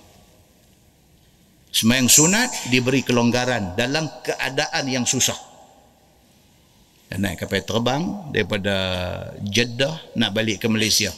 Semayang 1.76 2.09
sunat 2.09 2.72
diberi 2.72 3.05
kelonggaran 3.05 3.76
dalam 3.76 4.09
keadaan 4.24 4.84
yang 4.88 5.05
susah. 5.05 5.36
Dan 7.12 7.22
naik 7.22 7.44
kapal 7.44 7.62
terbang 7.62 8.02
daripada 8.32 8.74
Jeddah 9.44 10.16
nak 10.16 10.32
balik 10.32 10.64
ke 10.64 10.66
Malaysia. 10.72 11.12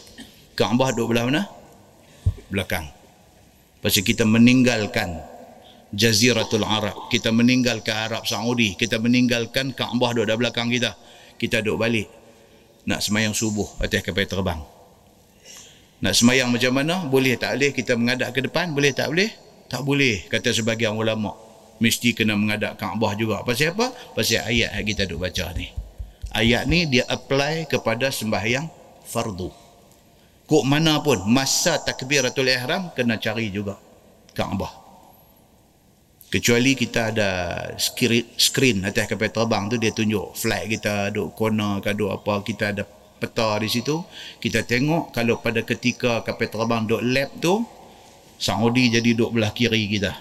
Kaabah 0.58 0.90
duduk 0.90 1.14
belah 1.14 1.24
mana? 1.30 1.42
Belakang. 2.50 2.90
Pasal 3.78 4.02
kita 4.02 4.26
meninggalkan 4.26 5.14
Jaziratul 5.94 6.66
Arab. 6.66 7.06
Kita 7.08 7.30
meninggalkan 7.30 8.10
Arab 8.10 8.26
Saudi. 8.26 8.74
Kita 8.74 8.98
meninggalkan 8.98 9.72
Kaabah 9.72 10.10
duduk 10.18 10.26
di 10.26 10.40
belakang 10.42 10.68
kita. 10.68 10.92
Kita 11.38 11.62
duduk 11.62 11.78
balik. 11.86 12.10
Nak 12.84 12.98
semayang 12.98 13.32
subuh 13.32 13.78
atas 13.78 14.02
kapal 14.02 14.26
terbang. 14.26 14.77
Nak 15.98 16.14
semayang 16.14 16.54
macam 16.54 16.72
mana? 16.74 17.02
Boleh 17.06 17.34
tak 17.34 17.58
boleh 17.58 17.70
kita 17.74 17.98
mengadap 17.98 18.30
ke 18.30 18.40
depan? 18.46 18.70
Boleh 18.70 18.94
tak 18.94 19.10
boleh? 19.10 19.30
Tak 19.66 19.82
boleh. 19.82 20.26
Kata 20.30 20.54
sebagian 20.54 20.94
ulama. 20.94 21.34
Mesti 21.78 22.14
kena 22.14 22.34
mengadap 22.34 22.78
Kaabah 22.78 23.14
juga. 23.18 23.42
Pasal 23.42 23.74
apa? 23.74 23.90
Pasal 24.14 24.46
ayat 24.46 24.78
yang 24.78 24.86
kita 24.86 25.02
duduk 25.06 25.26
baca 25.26 25.50
ni. 25.54 25.70
Ayat 26.34 26.66
ni 26.70 26.86
dia 26.86 27.06
apply 27.06 27.66
kepada 27.66 28.10
sembahyang 28.10 28.66
fardu. 29.06 29.50
Kok 30.48 30.64
mana 30.64 31.02
pun 31.02 31.22
masa 31.28 31.82
takbiratul 31.82 32.48
ihram 32.48 32.94
kena 32.94 33.20
cari 33.20 33.52
juga 33.52 33.76
Kaabah 34.32 34.88
kecuali 36.28 36.76
kita 36.76 37.08
ada 37.08 37.30
screen 38.36 38.84
atas 38.84 39.08
kapal 39.08 39.32
terbang 39.32 39.64
tu 39.72 39.80
dia 39.80 39.96
tunjuk 39.96 40.36
flight 40.36 40.68
kita 40.76 41.08
duduk 41.08 41.32
corner 41.32 41.80
ke 41.80 41.96
duduk 41.96 42.20
apa 42.20 42.44
kita 42.44 42.64
ada 42.76 42.84
peta 43.18 43.58
di 43.58 43.68
situ. 43.68 44.00
Kita 44.38 44.62
tengok 44.64 45.12
kalau 45.12 45.42
pada 45.42 45.66
ketika 45.66 46.22
kapal 46.22 46.48
terbang 46.48 46.86
duduk 46.86 47.02
lap 47.02 47.30
tu 47.42 47.66
Saudi 48.38 48.88
jadi 48.94 49.18
duduk 49.18 49.34
belah 49.34 49.50
kiri 49.50 49.90
kita. 49.90 50.14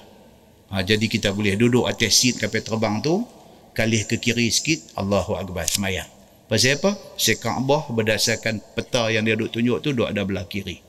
Ha, 0.67 0.83
jadi 0.83 1.05
kita 1.07 1.31
boleh 1.31 1.55
duduk 1.55 1.87
atas 1.87 2.17
seat 2.17 2.41
kapal 2.41 2.65
terbang 2.65 2.99
tu 2.99 3.23
kalih 3.71 4.03
ke 4.03 4.17
kiri 4.17 4.49
sikit 4.49 4.97
Allahu 4.97 5.37
Akbar 5.37 5.69
semayang. 5.69 6.09
Pasal 6.49 6.81
apa? 6.81 6.97
Seka'bah 7.15 7.93
berdasarkan 7.93 8.59
peta 8.73 9.13
yang 9.13 9.23
dia 9.23 9.37
duduk 9.37 9.53
tunjuk 9.53 9.77
tu 9.85 9.89
duduk 9.93 10.09
ada 10.09 10.25
belah 10.25 10.49
kiri. 10.49 10.81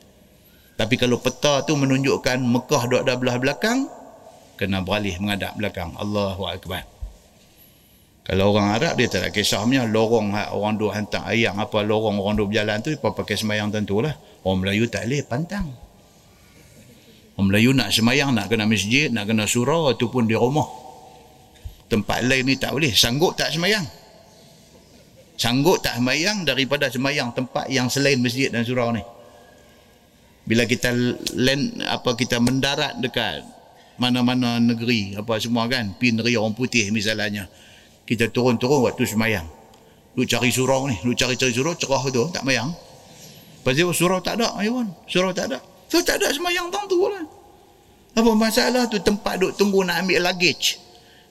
Tapi 0.75 0.95
kalau 0.97 1.21
peta 1.21 1.61
tu 1.63 1.77
menunjukkan 1.77 2.41
Mekah 2.41 2.83
duduk 2.89 3.01
ada 3.05 3.13
belah 3.15 3.37
belakang 3.37 3.79
kena 4.59 4.83
beralih 4.83 5.15
menghadap 5.23 5.55
belakang. 5.55 5.95
Allahu 5.95 6.43
Akbar 6.49 6.98
kalau 8.29 8.53
orang 8.53 8.77
Arab 8.77 8.93
dia 8.93 9.09
tak 9.09 9.33
kisahnya 9.33 9.89
lorong 9.89 10.37
orang 10.53 10.77
duk 10.77 10.93
hantar 10.93 11.25
ayam 11.25 11.57
apa 11.57 11.81
lorong 11.81 12.21
orang 12.21 12.37
duk 12.37 12.53
berjalan 12.53 12.77
tu 12.77 12.93
apa 12.93 13.09
pakai 13.17 13.33
semayang 13.33 13.73
tentulah. 13.73 14.13
Orang 14.45 14.61
Melayu 14.61 14.85
tak 14.85 15.09
boleh 15.09 15.25
pantang. 15.25 15.65
Orang 17.33 17.49
Melayu 17.49 17.73
nak 17.73 17.89
semayang 17.89 18.37
nak 18.37 18.45
kena 18.45 18.69
masjid 18.69 19.09
nak 19.09 19.25
kena 19.25 19.49
surau 19.49 19.89
ataupun 19.89 20.29
di 20.29 20.37
rumah. 20.37 20.69
Tempat 21.89 22.21
lain 22.29 22.45
ni 22.45 22.53
tak 22.61 22.77
boleh. 22.77 22.93
Sanggup 22.93 23.33
tak 23.33 23.49
semayang 23.49 23.81
sanggup 25.39 25.79
tak 25.79 25.95
semayang 25.95 26.43
daripada 26.43 26.91
semayang 26.91 27.31
tempat 27.31 27.71
yang 27.71 27.87
selain 27.87 28.19
masjid 28.19 28.51
dan 28.51 28.67
surau 28.67 28.91
ni? 28.91 28.99
Bila 30.43 30.67
kita 30.67 30.91
land 31.39 31.79
apa 31.87 32.13
kita 32.19 32.43
mendarat 32.43 32.99
dekat 32.99 33.47
mana-mana 33.95 34.59
negeri 34.59 35.15
apa 35.15 35.39
semua 35.39 35.71
kan 35.71 35.95
pi 35.95 36.11
negeri 36.11 36.35
orang 36.35 36.55
putih 36.55 36.91
misalnya 36.91 37.47
kita 38.09 38.33
turun-turun 38.33 38.89
waktu 38.89 39.05
semayang. 39.05 39.45
Lu 40.17 40.25
cari 40.25 40.49
surau 40.49 40.89
ni 40.89 40.97
lu 41.05 41.13
cari-cari 41.13 41.53
surau 41.53 41.77
cerah 41.77 42.01
tu 42.09 42.25
tak 42.33 42.41
mayang. 42.41 42.73
Pasal 43.61 43.93
surau 43.93 44.17
tak 44.17 44.41
ada 44.41 44.57
ayun 44.57 44.89
surau 45.05 45.29
tak 45.29 45.53
ada. 45.53 45.61
So 45.85 46.01
tak 46.01 46.17
ada 46.17 46.33
semayang 46.33 46.73
tang 46.73 46.89
tu 46.89 46.97
lah 47.05 47.39
apa 48.17 48.31
masalah 48.33 48.89
tu 48.89 48.97
tempat 48.99 49.37
duk 49.37 49.53
tunggu 49.55 49.85
nak 49.85 50.03
ambil 50.03 50.25
luggage? 50.25 50.81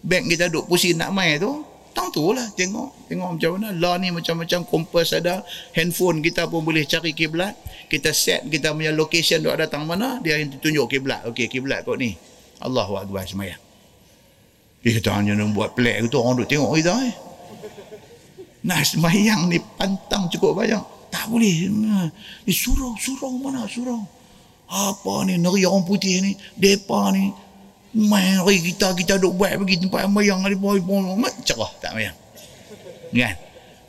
Beg 0.01 0.25
kita 0.31 0.47
duk 0.47 0.71
pusing 0.71 0.95
nak 0.95 1.11
mai 1.11 1.37
tu. 1.37 1.67
Tang 1.93 2.09
tu 2.15 2.31
lah 2.31 2.47
tengok. 2.55 3.11
Tengok 3.11 3.29
macam 3.35 3.51
mana. 3.59 3.75
Lah 3.75 3.99
ni 3.99 4.15
macam-macam 4.15 4.63
kompas 4.65 5.13
ada. 5.13 5.43
Handphone 5.75 6.23
kita 6.23 6.47
pun 6.47 6.63
boleh 6.63 6.87
cari 6.87 7.13
kiblat. 7.13 7.59
Kita 7.91 8.15
set 8.15 8.47
kita 8.47 8.73
punya 8.73 8.95
location 8.95 9.43
duk 9.43 9.59
datang 9.59 9.85
mana 9.85 10.23
dia 10.23 10.39
yang 10.39 10.55
tunjuk 10.57 10.87
kiblat. 10.89 11.27
Okey 11.27 11.51
kiblat 11.51 11.83
kau 11.83 11.99
ni. 11.99 12.15
Allahu 12.63 12.97
Akbar 12.97 13.27
semayang. 13.27 13.68
Eh, 14.89 14.97
kita 14.97 15.13
hanya 15.13 15.37
nak 15.37 15.53
buat 15.53 15.77
pelik 15.77 16.09
tu 16.09 16.17
orang 16.17 16.41
duk 16.41 16.49
tengok 16.49 16.73
kita 16.81 16.97
eh. 17.05 17.15
Nah, 18.65 18.81
semayang 18.81 19.53
ni 19.53 19.61
pantang 19.77 20.33
cukup 20.33 20.57
banyak. 20.57 20.81
Tak 21.13 21.29
boleh. 21.29 21.69
Ni 21.69 22.53
surau, 22.53 22.97
surau 22.97 23.37
mana 23.37 23.69
surau? 23.69 24.01
Apa 24.69 25.29
ni 25.29 25.37
negeri 25.37 25.69
orang 25.69 25.85
putih 25.85 26.25
ni? 26.25 26.33
Depa 26.57 27.13
ni 27.13 27.29
mari 27.97 28.61
kita 28.65 28.93
kita 28.97 29.17
duk 29.21 29.37
buat 29.37 29.57
pergi 29.61 29.85
tempat 29.85 30.09
semayang 30.09 30.41
cerah 31.45 31.73
tak 31.81 31.93
semayang. 31.93 32.17
Kan? 33.13 33.37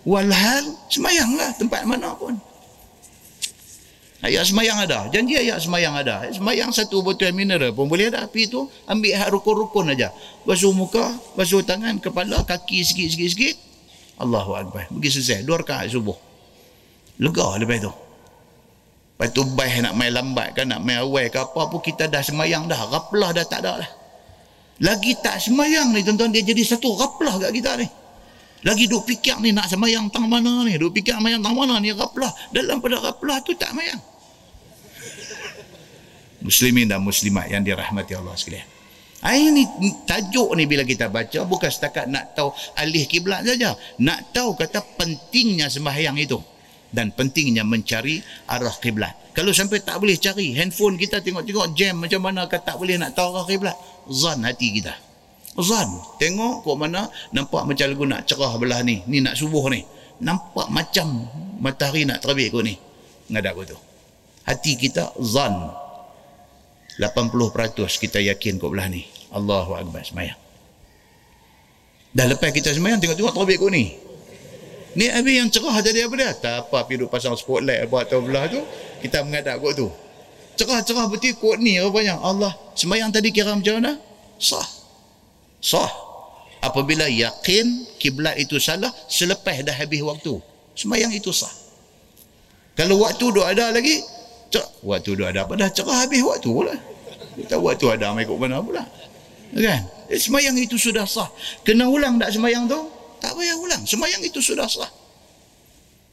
Walhal 0.03 0.63
semayanglah 0.91 1.51
tempat 1.55 1.83
mana 1.87 2.11
pun. 2.15 2.35
Ayat 4.19 4.51
semayang 4.51 4.75
ada. 4.83 5.07
Janji 5.07 5.39
ayat 5.39 5.63
semayang 5.63 5.95
ada. 5.95 6.27
Semayang 6.27 6.75
satu 6.75 6.99
botol 6.99 7.31
mineral 7.31 7.71
pun 7.71 7.87
boleh 7.87 8.11
ada. 8.11 8.27
Api 8.27 8.51
tu 8.51 8.67
ambil 8.83 9.15
hak 9.15 9.31
rukun-rukun 9.31 9.95
aja. 9.95 10.11
Basuh 10.43 10.75
muka, 10.75 11.15
basuh 11.39 11.63
tangan, 11.63 12.03
kepala, 12.03 12.43
kaki 12.43 12.83
sikit-sikit-sikit. 12.83 13.55
Allahu 14.19 14.59
Akbar. 14.59 14.91
Pergi 14.91 15.09
selesai. 15.19 15.47
Dua 15.47 15.63
rakaat 15.63 15.87
subuh. 15.95 16.19
Lega 17.23 17.47
lepas 17.63 17.79
tu. 17.79 17.91
Lepas 19.15 19.27
tu 19.35 19.43
baik 19.43 19.83
nak 19.83 19.93
main 19.99 20.11
lambat 20.15 20.55
kan, 20.55 20.63
nak 20.63 20.79
main 20.79 21.03
awal 21.03 21.27
ke 21.27 21.35
apa 21.35 21.61
pun 21.67 21.79
kita 21.83 22.07
dah 22.07 22.23
semayang 22.23 22.67
dah. 22.67 22.79
Raplah 22.91 23.35
dah 23.35 23.43
tak 23.47 23.63
ada 23.63 23.83
lah. 23.83 23.91
Lagi 24.79 25.15
tak 25.19 25.43
semayang 25.43 25.91
ni 25.91 26.07
tuan-tuan 26.07 26.31
dia 26.31 26.39
jadi 26.39 26.63
satu 26.63 26.95
raplah 26.95 27.35
kat 27.35 27.51
kita 27.51 27.75
ni. 27.79 27.87
Lagi 28.59 28.91
duk 28.91 29.07
fikir 29.07 29.39
ni 29.39 29.55
nak 29.55 29.71
semayang 29.71 30.11
tang 30.11 30.27
mana 30.27 30.67
ni. 30.67 30.75
Duk 30.75 30.91
fikir 30.91 31.15
semayang 31.15 31.39
tang 31.39 31.55
mana 31.55 31.79
ni. 31.79 31.95
Raplah. 31.95 32.31
Dalam 32.51 32.83
pada 32.83 32.99
raplah 32.99 33.39
tu 33.39 33.55
tak 33.55 33.71
semayang. 33.71 34.01
Muslimin 36.39 36.87
dan 36.87 37.03
muslimat 37.03 37.51
yang 37.51 37.63
dirahmati 37.63 38.15
Allah 38.15 38.35
sekalian. 38.35 38.67
Ini 39.19 39.63
tajuk 40.07 40.55
ni 40.55 40.63
bila 40.63 40.87
kita 40.87 41.11
baca 41.11 41.43
bukan 41.43 41.67
setakat 41.67 42.07
nak 42.07 42.31
tahu 42.35 42.55
alih 42.79 43.03
kiblat 43.03 43.43
saja. 43.43 43.75
Nak 43.99 44.31
tahu 44.31 44.55
kata 44.55 44.79
pentingnya 44.95 45.67
sembahyang 45.67 46.15
itu. 46.15 46.39
dan 46.89 47.13
pentingnya 47.13 47.61
mencari 47.61 48.21
arah 48.49 48.73
kiblat. 48.81 49.13
Kalau 49.37 49.53
sampai 49.53 49.85
tak 49.85 50.01
boleh 50.01 50.17
cari 50.17 50.57
handphone 50.57 50.97
kita 50.97 51.21
tengok-tengok 51.21 51.77
jam 51.77 52.01
macam 52.01 52.21
mana 52.25 52.49
kan 52.49 52.59
tak 52.65 52.75
boleh 52.81 52.97
nak 52.97 53.13
tahu 53.13 53.29
arah 53.37 53.45
kiblat. 53.45 53.77
Zan 54.09 54.41
hati 54.43 54.81
kita. 54.81 54.93
Zan. 55.57 55.89
Tengok 56.21 56.61
kok 56.61 56.77
mana 56.77 57.09
nampak 57.33 57.65
macam 57.65 57.85
lagu 57.89 58.05
nak 58.05 58.21
cerah 58.29 58.53
belah 58.61 58.85
ni. 58.85 59.01
Ni 59.09 59.23
nak 59.23 59.33
subuh 59.33 59.65
ni. 59.73 59.81
Nampak 60.21 60.69
macam 60.69 61.25
matahari 61.63 62.05
nak 62.05 62.21
terbit 62.21 62.53
kau 62.53 62.61
ni. 62.61 62.77
Ngadak 63.31 63.51
kau 63.55 63.65
tu. 63.65 63.77
Hati 64.45 64.77
kita 64.77 65.15
zan. 65.23 65.55
80% 66.99 67.31
kita 67.95 68.19
yakin 68.19 68.59
kok 68.59 68.69
belah 68.69 68.91
ni. 68.91 69.07
Allahu 69.31 69.77
Akbar 69.79 70.03
semayang. 70.03 70.37
Dah 72.11 72.25
lepas 72.27 72.51
kita 72.51 72.73
semayang 72.75 72.99
tengok-tengok 72.99 73.33
terbit 73.33 73.57
kau 73.57 73.71
ni. 73.71 73.95
Ni 74.97 75.05
habis 75.05 75.37
yang 75.37 75.47
cerah 75.53 75.79
tadi 75.85 76.01
apa 76.01 76.15
dia? 76.17 76.33
Tak 76.33 76.55
apa 76.65 76.83
pergi 76.83 76.97
duduk 76.97 77.13
pasang 77.13 77.37
spotlight 77.37 77.85
buat 77.87 78.09
atas 78.09 78.19
belah 78.19 78.49
tu. 78.49 78.59
Kita 79.05 79.21
mengadap 79.21 79.61
kot 79.61 79.73
tu. 79.77 79.87
Cerah-cerah 80.59 81.05
betul 81.07 81.37
kot 81.37 81.61
ni 81.61 81.77
rupanya. 81.79 82.19
Allah 82.19 82.51
semayang 82.73 83.13
tadi 83.13 83.29
kira 83.29 83.53
macam 83.53 83.79
mana? 83.79 83.95
Sah. 84.41 84.78
Sah. 85.59 85.91
Apabila 86.59 87.07
yakin 87.07 87.87
kiblat 87.95 88.35
itu 88.35 88.59
salah 88.59 88.91
selepas 89.07 89.63
dah 89.63 89.75
habis 89.75 90.03
waktu. 90.03 90.39
Semayang 90.75 91.11
itu 91.15 91.31
sah. 91.31 91.51
Kalau 92.75 92.99
waktu 93.03 93.31
duk 93.31 93.43
ada 93.43 93.71
lagi, 93.71 93.99
cak, 94.51 94.83
waktu 94.83 95.15
duk 95.15 95.27
ada 95.27 95.43
apa 95.47 95.55
dah 95.55 95.71
cerah 95.71 96.03
habis 96.03 96.19
waktu 96.23 96.47
pula. 96.51 96.75
Kita 97.39 97.55
waktu 97.59 97.85
ada 97.95 98.11
mai 98.11 98.27
kok 98.27 98.35
mana 98.35 98.59
pula. 98.59 98.83
Kan? 99.55 99.81
Eh, 100.11 100.19
semayang 100.19 100.55
itu 100.59 100.75
sudah 100.75 101.07
sah. 101.07 101.31
Kena 101.63 101.87
ulang 101.87 102.19
tak 102.19 102.35
semayang 102.35 102.67
tu? 102.67 102.79
Tak 103.23 103.35
payah 103.35 103.55
ulang. 103.55 103.83
Semayang 103.87 104.19
itu 104.23 104.43
sudah 104.43 104.67
sah. 104.67 104.87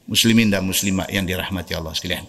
Muslimin 0.07 0.47
dan 0.47 0.63
muslimat 0.63 1.11
yang 1.11 1.27
dirahmati 1.27 1.75
Allah 1.75 1.91
sekalian. 1.91 2.23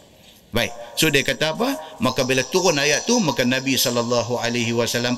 Baik. 0.49 0.73
So 0.97 1.12
dia 1.12 1.20
kata 1.20 1.53
apa? 1.53 1.77
Maka 2.01 2.25
bila 2.25 2.41
turun 2.47 2.81
ayat 2.81 3.05
tu, 3.05 3.20
maka 3.20 3.45
Nabi 3.45 3.77
SAW 3.77 4.16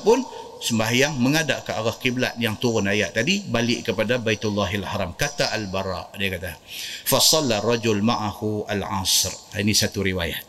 pun 0.03 0.19
sembahyang 0.61 1.17
mengadap 1.17 1.65
ke 1.65 1.71
arah 1.73 1.95
kiblat 1.97 2.37
yang 2.37 2.53
turun 2.61 2.85
ayat 2.85 3.17
tadi 3.17 3.41
balik 3.49 3.89
kepada 3.89 4.21
Baitullahil 4.21 4.85
Haram 4.85 5.17
kata 5.17 5.49
Al-Bara 5.57 6.13
dia 6.21 6.29
kata 6.37 6.53
fasalla 7.09 7.65
rajul 7.65 8.05
ma'ahu 8.05 8.69
al-asr 8.69 9.57
ini 9.57 9.73
satu 9.73 10.05
riwayat 10.05 10.45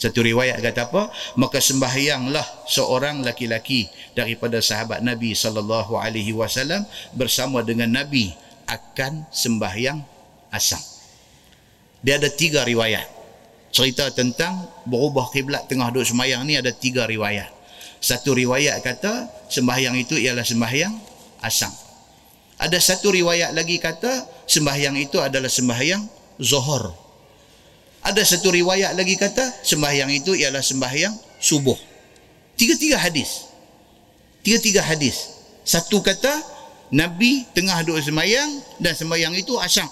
satu 0.00 0.24
riwayat 0.24 0.64
kata 0.64 0.88
apa 0.88 1.12
maka 1.36 1.60
sembahyanglah 1.60 2.72
seorang 2.72 3.20
laki-laki 3.20 3.84
daripada 4.16 4.64
sahabat 4.64 5.04
Nabi 5.04 5.36
sallallahu 5.36 5.92
alaihi 5.92 6.32
wasallam 6.32 6.88
bersama 7.12 7.60
dengan 7.60 7.92
Nabi 7.92 8.32
akan 8.70 9.26
sembahyang 9.28 9.98
asam. 10.54 10.78
Dia 12.00 12.16
ada 12.16 12.30
tiga 12.30 12.62
riwayat. 12.62 13.19
Cerita 13.70 14.10
tentang 14.10 14.66
berubah 14.86 15.30
kiblat 15.30 15.70
tengah 15.70 15.94
duduk 15.94 16.10
sembahyang 16.10 16.42
ni 16.42 16.58
ada 16.58 16.74
tiga 16.74 17.06
riwayat. 17.06 17.48
Satu 18.02 18.34
riwayat 18.34 18.82
kata 18.82 19.46
sembahyang 19.46 19.94
itu 19.94 20.18
ialah 20.18 20.42
sembahyang 20.42 20.92
asam. 21.44 21.70
Ada 22.60 22.76
satu 22.76 23.14
riwayat 23.14 23.54
lagi 23.54 23.78
kata 23.78 24.44
sembahyang 24.44 24.98
itu 24.98 25.22
adalah 25.22 25.48
sembahyang 25.48 26.02
zuhur. 26.42 26.92
Ada 28.00 28.24
satu 28.24 28.50
riwayat 28.50 28.96
lagi 28.96 29.14
kata 29.14 29.64
sembahyang 29.64 30.10
itu 30.10 30.32
ialah 30.34 30.64
sembahyang 30.64 31.14
subuh. 31.38 31.76
Tiga-tiga 32.56 33.00
hadis. 33.00 33.48
Tiga-tiga 34.44 34.84
hadis. 34.84 35.40
Satu 35.64 36.02
kata 36.02 36.32
Nabi 36.90 37.46
tengah 37.54 37.86
duduk 37.86 38.02
semayang 38.02 38.50
dan 38.82 38.98
semayang 38.98 39.32
itu 39.36 39.54
asyam. 39.62 39.86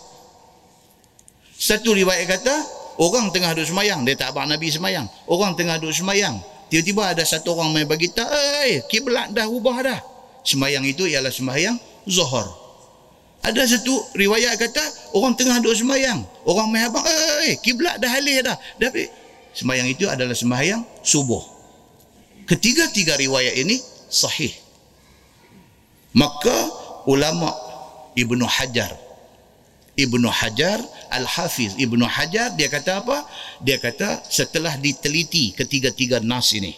Satu 1.58 1.94
riwayat 1.94 2.26
kata, 2.26 2.54
orang 2.98 3.30
tengah 3.30 3.54
duduk 3.54 3.70
semayang, 3.70 4.02
dia 4.02 4.18
tak 4.18 4.34
abang 4.34 4.50
Nabi 4.50 4.68
semayang. 4.68 5.06
Orang 5.30 5.54
tengah 5.54 5.78
duduk 5.78 5.94
semayang, 5.94 6.42
tiba-tiba 6.68 7.14
ada 7.14 7.22
satu 7.22 7.54
orang 7.54 7.72
main 7.72 7.86
bagi 7.86 8.10
tak, 8.10 8.28
eh, 8.66 8.82
kiblat 8.90 9.30
dah 9.32 9.46
ubah 9.46 9.78
dah. 9.80 10.00
Semayang 10.42 10.82
itu 10.84 11.06
ialah 11.06 11.30
semayang 11.30 11.78
zuhur. 12.04 12.46
Ada 13.46 13.78
satu 13.78 13.94
riwayat 14.18 14.58
kata, 14.58 15.14
orang 15.14 15.38
tengah 15.38 15.62
duduk 15.62 15.78
semayang. 15.78 16.26
Orang 16.42 16.74
main 16.74 16.90
abang, 16.90 17.06
eh, 17.46 17.54
kiblat 17.62 18.02
dah 18.02 18.10
halih 18.10 18.42
dah. 18.42 18.58
Tapi, 18.76 19.06
semayang 19.54 19.86
itu 19.86 20.10
adalah 20.10 20.34
semayang 20.34 20.82
subuh. 21.06 21.40
Ketiga-tiga 22.50 23.14
riwayat 23.14 23.54
ini 23.62 23.78
sahih. 24.10 24.50
Maka 26.16 26.56
ulama 27.06 27.52
Ibnu 28.16 28.42
Hajar 28.42 29.08
Ibnu 29.98 30.30
Hajar 30.30 30.78
Al-Hafiz 31.10 31.74
Ibnu 31.76 32.04
Hajar 32.04 32.54
dia 32.54 32.68
kata 32.70 33.04
apa? 33.04 33.24
Dia 33.64 33.80
kata 33.80 34.24
setelah 34.28 34.76
diteliti 34.76 35.56
ketiga-tiga 35.56 36.20
nas 36.22 36.52
ini. 36.54 36.76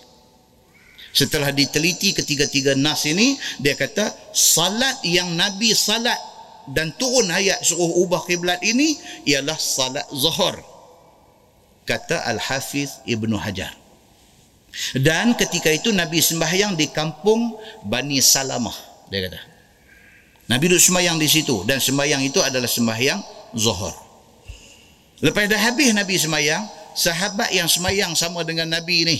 Setelah 1.11 1.51
diteliti 1.51 2.15
ketiga-tiga 2.15 2.78
nas 2.78 3.02
ini, 3.02 3.35
dia 3.59 3.74
kata 3.74 4.15
salat 4.31 5.02
yang 5.02 5.35
Nabi 5.35 5.74
salat 5.74 6.19
dan 6.70 6.94
turun 6.94 7.27
ayat 7.35 7.59
suruh 7.66 8.07
ubah 8.07 8.23
kiblat 8.31 8.62
ini 8.62 8.94
ialah 9.27 9.59
salat 9.59 10.07
zuhur. 10.15 10.62
Kata 11.82 12.23
Al-Hafiz 12.31 13.02
Ibnu 13.11 13.35
Hajar. 13.35 13.74
Dan 14.94 15.35
ketika 15.35 15.66
itu 15.74 15.90
Nabi 15.90 16.23
sembahyang 16.23 16.78
di 16.78 16.86
kampung 16.94 17.59
Bani 17.82 18.23
Salamah. 18.23 18.74
Dia 19.11 19.27
kata. 19.27 19.40
Nabi 20.51 20.66
duduk 20.66 20.82
sembahyang 20.82 21.19
di 21.19 21.27
situ 21.31 21.62
dan 21.66 21.78
sembahyang 21.82 22.23
itu 22.27 22.39
adalah 22.43 22.66
sembahyang 22.66 23.19
zuhur. 23.55 24.10
Lepas 25.20 25.52
dah 25.52 25.60
habis 25.60 25.92
Nabi 25.92 26.16
sembahyang, 26.16 26.64
sahabat 26.97 27.52
yang 27.52 27.68
sembahyang 27.68 28.16
sama 28.16 28.40
dengan 28.40 28.72
Nabi 28.72 29.05
ni 29.05 29.18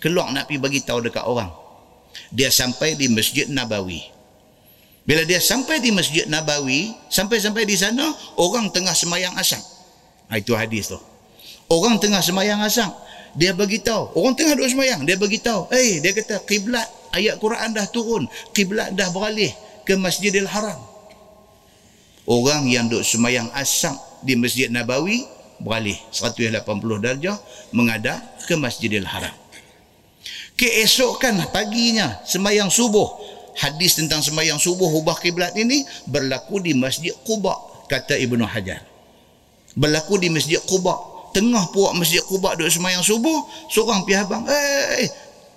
keluar 0.00 0.32
nak 0.32 0.48
pergi 0.48 0.60
bagi 0.60 0.80
tahu 0.84 1.04
dekat 1.04 1.24
orang. 1.24 1.48
Dia 2.32 2.48
sampai 2.48 2.96
di 2.96 3.06
Masjid 3.12 3.46
Nabawi. 3.48 4.00
Bila 5.04 5.24
dia 5.24 5.40
sampai 5.40 5.80
di 5.80 5.92
Masjid 5.92 6.28
Nabawi, 6.28 6.92
sampai-sampai 7.08 7.64
di 7.64 7.76
sana 7.76 8.12
orang 8.36 8.68
tengah 8.72 8.92
sembahyang 8.92 9.36
asam. 9.36 9.60
Ha, 10.28 10.38
itu 10.38 10.52
hadis 10.56 10.92
tu. 10.92 10.98
Orang 11.70 11.96
tengah 12.02 12.20
sembahyang 12.20 12.60
asam. 12.60 12.90
Dia 13.30 13.54
bagi 13.54 13.78
tahu, 13.78 14.18
orang 14.18 14.34
tengah 14.34 14.58
duduk 14.58 14.74
sembahyang, 14.74 15.06
dia 15.06 15.14
bagi 15.14 15.38
tahu, 15.38 15.70
"Eh, 15.70 15.78
hey, 15.78 15.90
dia 16.02 16.10
kata 16.10 16.42
kiblat 16.42 16.86
ayat 17.14 17.38
Quran 17.38 17.70
dah 17.70 17.86
turun, 17.86 18.26
kiblat 18.50 18.90
dah 18.98 19.06
beralih 19.14 19.54
ke 19.86 19.94
Masjidil 19.94 20.50
Haram. 20.50 20.89
Orang 22.28 22.68
yang 22.68 22.86
duduk 22.86 23.04
semayang 23.04 23.48
asam 23.56 23.96
di 24.20 24.36
Masjid 24.36 24.68
Nabawi 24.68 25.24
beralih 25.60 25.96
180 26.12 26.64
darjah 27.00 27.36
menghadap 27.72 28.20
ke 28.44 28.56
Masjidil 28.56 29.04
Haram. 29.04 29.32
Keesokan 30.56 31.40
paginya 31.52 32.20
semayang 32.28 32.68
subuh. 32.68 33.16
Hadis 33.56 33.98
tentang 33.98 34.24
semayang 34.24 34.56
subuh 34.56 34.88
ubah 34.88 35.20
kiblat 35.20 35.52
ini 35.56 35.84
berlaku 36.08 36.62
di 36.62 36.72
Masjid 36.76 37.12
Quba 37.24 37.56
kata 37.88 38.16
Ibnu 38.16 38.44
Hajar. 38.44 38.84
Berlaku 39.76 40.20
di 40.20 40.28
Masjid 40.32 40.60
Quba. 40.60 41.10
Tengah 41.30 41.70
puak 41.70 41.94
Masjid 41.94 42.20
Quba 42.26 42.58
duduk 42.58 42.74
semayang 42.74 43.06
subuh, 43.06 43.46
seorang 43.70 44.02
pihak 44.02 44.26
abang, 44.26 44.42
"Eh, 44.50 45.06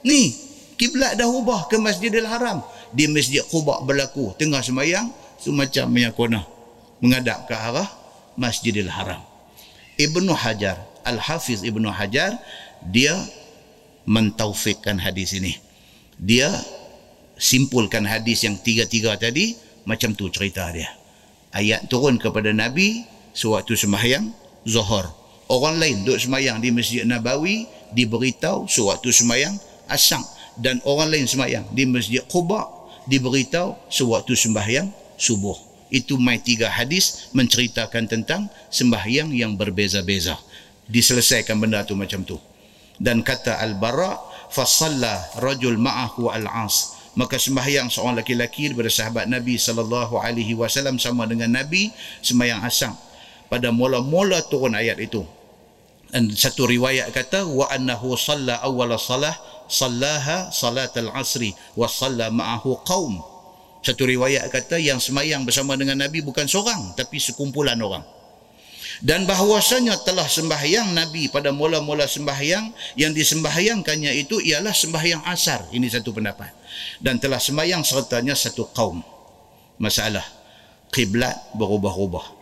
ni 0.06 0.30
kiblat 0.78 1.18
dah 1.18 1.26
ubah 1.26 1.66
ke 1.66 1.82
Masjidil 1.82 2.30
Haram." 2.30 2.62
di 2.94 3.10
Masjid 3.10 3.42
Quba 3.42 3.82
berlaku 3.82 4.38
tengah 4.38 4.62
semayang 4.62 5.10
semacam 5.42 5.86
meyakuna 5.90 6.46
menghadap 7.04 7.52
ke 7.52 7.54
arah 7.54 7.92
Masjidil 8.40 8.88
Haram. 8.88 9.20
Ibnu 10.00 10.32
Hajar, 10.32 10.80
Al-Hafiz 11.04 11.68
Ibnu 11.68 11.92
Hajar 11.92 12.40
dia 12.80 13.14
mentaufikkan 14.08 14.98
hadis 15.04 15.36
ini. 15.36 15.60
Dia 16.16 16.48
simpulkan 17.36 18.08
hadis 18.08 18.48
yang 18.48 18.56
tiga-tiga 18.56 19.20
tadi 19.20 19.60
macam 19.84 20.16
tu 20.16 20.32
cerita 20.32 20.72
dia. 20.72 20.88
Ayat 21.52 21.92
turun 21.92 22.16
kepada 22.16 22.56
Nabi 22.56 23.04
sewaktu 23.36 23.76
sembahyang 23.76 24.32
Zuhur. 24.64 25.06
Orang 25.52 25.78
lain 25.78 26.08
duduk 26.08 26.24
sembahyang 26.24 26.64
di 26.64 26.72
Masjid 26.72 27.04
Nabawi 27.04 27.68
diberitahu 27.92 28.66
sewaktu 28.66 29.12
sembahyang 29.12 29.54
Asyam 29.92 30.24
dan 30.56 30.80
orang 30.88 31.12
lain 31.12 31.28
sembahyang 31.28 31.68
di 31.76 31.84
Masjid 31.84 32.24
Quba 32.24 32.64
diberitahu 33.12 33.92
sewaktu 33.92 34.34
sembahyang 34.34 34.88
subuh. 35.20 35.73
Itu 35.94 36.18
mai 36.18 36.42
tiga 36.42 36.74
hadis 36.74 37.30
menceritakan 37.38 38.10
tentang 38.10 38.50
sembahyang 38.74 39.30
yang 39.30 39.54
berbeza-beza. 39.54 40.42
Diselesaikan 40.90 41.62
benda 41.62 41.86
tu 41.86 41.94
macam 41.94 42.26
tu. 42.26 42.42
Dan 42.98 43.22
kata 43.22 43.62
Al-Bara, 43.62 44.18
fasalla 44.50 45.22
rajul 45.38 45.78
ma'ahu 45.78 46.34
al-as. 46.34 46.98
Maka 47.14 47.38
sembahyang 47.38 47.94
seorang 47.94 48.26
laki-laki 48.26 48.74
daripada 48.74 48.90
sahabat 48.90 49.30
Nabi 49.30 49.54
sallallahu 49.62 50.18
alaihi 50.18 50.58
wasallam 50.58 50.98
sama 50.98 51.30
dengan 51.30 51.54
Nabi 51.54 51.94
sembahyang 52.26 52.66
asam 52.66 52.98
pada 53.54 53.70
mula-mula 53.70 54.42
turun 54.50 54.74
ayat 54.74 54.98
itu. 54.98 55.22
Dan 56.10 56.34
satu 56.34 56.66
riwayat 56.66 57.14
kata 57.14 57.46
wa 57.46 57.70
annahu 57.70 58.18
salla 58.18 58.58
awwala 58.66 58.98
salah 58.98 59.34
sallaha 59.70 60.50
salat 60.50 60.94
al-asri 60.98 61.54
wa 61.78 61.86
salla 61.86 62.34
ma'ahu 62.34 62.82
qaum 62.82 63.33
satu 63.84 64.08
riwayat 64.08 64.48
kata 64.48 64.80
yang 64.80 65.04
semayang 65.04 65.44
bersama 65.44 65.76
dengan 65.76 66.00
Nabi 66.00 66.24
bukan 66.24 66.48
seorang 66.48 66.96
tapi 66.96 67.20
sekumpulan 67.20 67.76
orang. 67.84 68.04
Dan 69.04 69.28
bahawasanya 69.28 70.00
telah 70.08 70.24
sembahyang 70.24 70.96
Nabi 70.96 71.28
pada 71.28 71.52
mula-mula 71.52 72.08
sembahyang 72.08 72.72
yang 72.96 73.12
disembahyangkannya 73.12 74.16
itu 74.16 74.40
ialah 74.40 74.72
sembahyang 74.72 75.28
asar. 75.28 75.68
Ini 75.76 75.92
satu 75.92 76.16
pendapat. 76.16 76.56
Dan 77.04 77.20
telah 77.20 77.36
sembahyang 77.36 77.84
sertanya 77.84 78.32
satu 78.32 78.72
kaum. 78.72 79.04
Masalah 79.76 80.24
kiblat 80.88 81.36
berubah-ubah. 81.52 82.40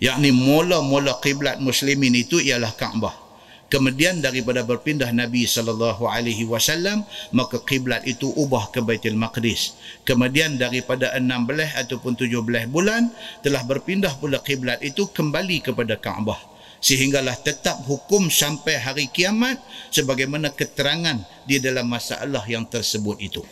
Yakni 0.00 0.32
mula-mula 0.32 1.20
kiblat 1.20 1.60
muslimin 1.60 2.16
itu 2.16 2.40
ialah 2.40 2.72
Kaabah 2.72 3.27
Kemudian 3.68 4.24
daripada 4.24 4.64
berpindah 4.64 5.12
Nabi 5.12 5.44
sallallahu 5.44 6.08
alaihi 6.08 6.48
wasallam 6.48 7.04
maka 7.36 7.60
kiblat 7.60 8.00
itu 8.08 8.32
ubah 8.32 8.72
ke 8.72 8.80
Baitul 8.80 9.20
Maqdis. 9.20 9.76
Kemudian 10.08 10.56
daripada 10.56 11.12
16 11.12 11.76
ataupun 11.76 12.16
17 12.16 12.64
bulan 12.72 13.12
telah 13.44 13.60
berpindah 13.68 14.16
pula 14.16 14.40
kiblat 14.40 14.80
itu 14.80 15.12
kembali 15.12 15.60
kepada 15.60 16.00
Kaabah. 16.00 16.40
Sehinggalah 16.80 17.36
tetap 17.44 17.84
hukum 17.84 18.32
sampai 18.32 18.80
hari 18.80 19.12
kiamat 19.12 19.60
sebagaimana 19.92 20.48
keterangan 20.48 21.20
di 21.44 21.60
dalam 21.60 21.92
masalah 21.92 22.48
yang 22.48 22.64
tersebut 22.64 23.20
itu. 23.20 23.44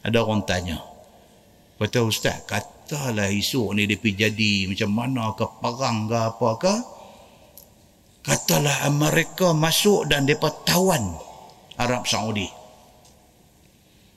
Ada 0.00 0.24
orang 0.24 0.48
tanya. 0.48 0.80
Kata 1.76 2.06
ustaz, 2.06 2.46
katalah 2.46 3.28
esok 3.28 3.74
ni 3.74 3.90
dia 3.90 3.98
pergi 3.98 4.30
jadi 4.30 4.52
macam 4.70 4.90
mana 4.94 5.34
ke 5.34 5.44
perang 5.60 6.06
ke 6.06 6.14
apa 6.16 6.50
ke? 6.56 6.74
Katalah 8.22 8.86
mereka 8.94 9.50
masuk 9.52 10.06
dan 10.06 10.24
mereka 10.24 10.50
tawan 10.66 11.18
Arab 11.78 12.06
Saudi. 12.06 12.46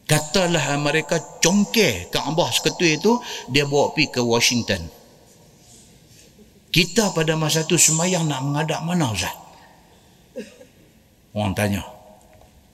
Katalah 0.05 0.77
mereka 0.77 1.17
congkeh 1.41 2.13
Kaabah 2.13 2.53
seketul 2.53 2.89
itu 2.93 3.11
dia 3.49 3.65
bawa 3.65 3.89
pergi 3.89 4.13
ke 4.13 4.21
Washington. 4.21 4.85
Kita 6.69 7.09
pada 7.15 7.33
masa 7.33 7.65
itu 7.65 7.79
semayang 7.79 8.29
nak 8.29 8.45
mengadap 8.45 8.85
mana 8.85 9.09
Ustaz? 9.09 9.33
Orang 11.33 11.55
tanya. 11.57 11.81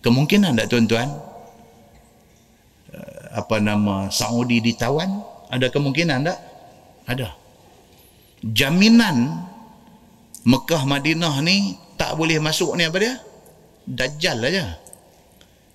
Kemungkinan 0.01 0.57
tak 0.57 0.67
tuan-tuan? 0.73 1.09
Eh, 2.91 3.23
apa 3.37 3.61
nama 3.61 4.09
Saudi 4.09 4.57
ditawan? 4.59 5.21
Ada 5.53 5.69
kemungkinan 5.69 6.25
tak? 6.25 6.39
Ada. 7.05 7.29
Jaminan 8.41 9.45
Mekah 10.41 10.84
Madinah 10.89 11.38
ni 11.45 11.77
tak 11.97 12.18
boleh 12.18 12.41
masuk 12.41 12.73
ni 12.73 12.85
apa 12.89 12.97
dia? 12.97 13.13
Dajjal 13.85 14.41
aja. 14.41 14.65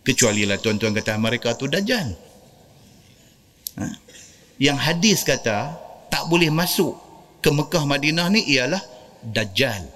Kecuali 0.02 0.46
lah 0.46 0.58
tuan-tuan 0.58 0.94
kata 0.94 1.18
mereka 1.18 1.54
tu 1.54 1.70
Dajjal. 1.70 2.14
Ha? 3.78 3.86
Yang 4.58 4.78
hadis 4.82 5.18
kata 5.22 5.74
tak 6.10 6.26
boleh 6.26 6.50
masuk 6.50 6.98
ke 7.42 7.50
Mekah 7.54 7.86
Madinah 7.86 8.26
ni 8.30 8.42
ialah 8.50 8.82
Dajjal. 9.22 9.86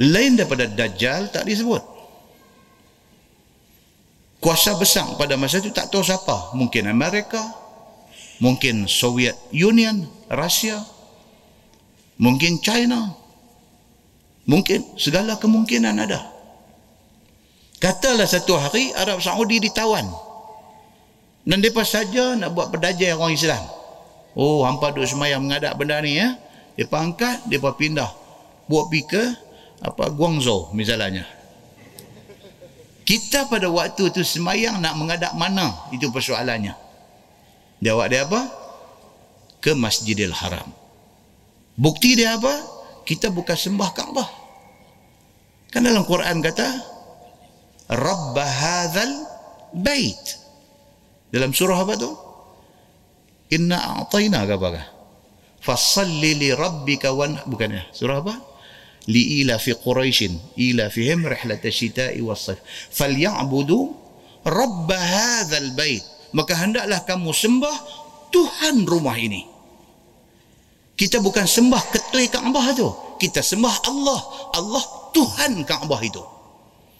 Lain 0.00 0.32
daripada 0.40 0.64
Dajjal 0.64 1.28
tak 1.28 1.44
disebut. 1.44 1.84
Kuasa 4.40 4.72
besar 4.80 5.04
pada 5.20 5.36
masa 5.36 5.60
itu 5.60 5.68
tak 5.68 5.92
tahu 5.92 6.00
siapa. 6.00 6.56
Mungkin 6.56 6.88
Amerika, 6.88 7.44
mungkin 8.40 8.88
Soviet 8.88 9.36
Union, 9.52 10.08
Rusia, 10.32 10.80
mungkin 12.20 12.60
China. 12.60 13.16
Mungkin 14.44 15.00
segala 15.00 15.40
kemungkinan 15.40 15.96
ada. 15.96 16.20
Katalah 17.80 18.28
satu 18.28 18.60
hari 18.60 18.92
Arab 18.92 19.24
Saudi 19.24 19.56
ditawan. 19.56 20.04
Dan 21.48 21.64
mereka 21.64 21.80
saja 21.82 22.36
nak 22.36 22.52
buat 22.52 22.68
pedajai 22.68 23.16
orang 23.16 23.32
Islam. 23.32 23.64
Oh 24.36 24.62
hampa 24.68 24.92
duduk 24.92 25.08
semayang 25.08 25.48
mengadap 25.48 25.74
benda 25.80 25.96
ni 26.04 26.20
ya. 26.20 26.36
Mereka 26.76 26.96
angkat 26.96 27.36
mereka 27.48 27.72
pindah. 27.74 28.10
Buat 28.68 28.92
pergi 28.92 29.02
ke 29.08 29.22
apa 29.80 30.12
Guangzhou 30.12 30.70
misalnya. 30.76 31.24
Kita 33.08 33.50
pada 33.50 33.66
waktu 33.66 34.12
tu 34.12 34.22
semayang 34.22 34.78
nak 34.78 34.94
mengadap 34.94 35.32
mana? 35.34 35.88
Itu 35.90 36.12
persoalannya. 36.14 36.76
Jawab 37.80 38.06
dia 38.12 38.28
apa? 38.28 38.46
Ke 39.58 39.74
Masjidil 39.74 40.30
Haram 40.30 40.79
Bukti 41.80 42.12
dia 42.12 42.36
apa? 42.36 42.52
Kita 43.08 43.32
bukan 43.32 43.56
sembah 43.56 43.90
Kaabah. 43.96 44.28
Kan 45.72 45.88
dalam 45.88 46.04
Quran 46.04 46.44
kata 46.44 46.68
Rabb 47.90 48.36
hadzal 48.36 49.12
bait. 49.72 50.38
Dalam 51.32 51.56
surah 51.56 51.80
apa 51.80 51.94
tu? 51.96 52.10
Inna 53.56 53.96
a'tayna 53.96 54.44
ka 54.44 54.54
apa? 54.60 54.82
Fasalli 55.60 56.36
li 56.36 56.50
rabbika 56.52 57.16
wan 57.16 57.40
bukan 57.48 57.80
ya? 57.80 57.82
Surah 57.96 58.20
apa? 58.22 58.34
Li 59.08 59.42
ila 59.42 59.56
fi 59.56 59.72
Quraisy 59.72 60.54
ila 60.60 60.92
fihim 60.92 61.24
rihlat 61.24 61.64
asy-syita'i 61.64 62.20
was-sayf. 62.20 62.60
Falyabudu 62.92 63.90
rabb 64.44 64.90
hadzal 64.92 65.72
bait. 65.74 66.04
Maka 66.30 66.54
hendaklah 66.60 67.02
kamu 67.08 67.34
sembah 67.34 67.76
Tuhan 68.30 68.86
rumah 68.86 69.18
ini. 69.18 69.49
Kita 71.00 71.16
bukan 71.24 71.48
sembah 71.48 71.80
ketua 71.88 72.28
Kaabah 72.28 72.76
tu. 72.76 72.88
Kita 73.16 73.40
sembah 73.40 73.88
Allah. 73.88 74.20
Allah 74.52 74.84
Tuhan 75.16 75.64
Kaabah 75.64 76.00
itu. 76.04 76.20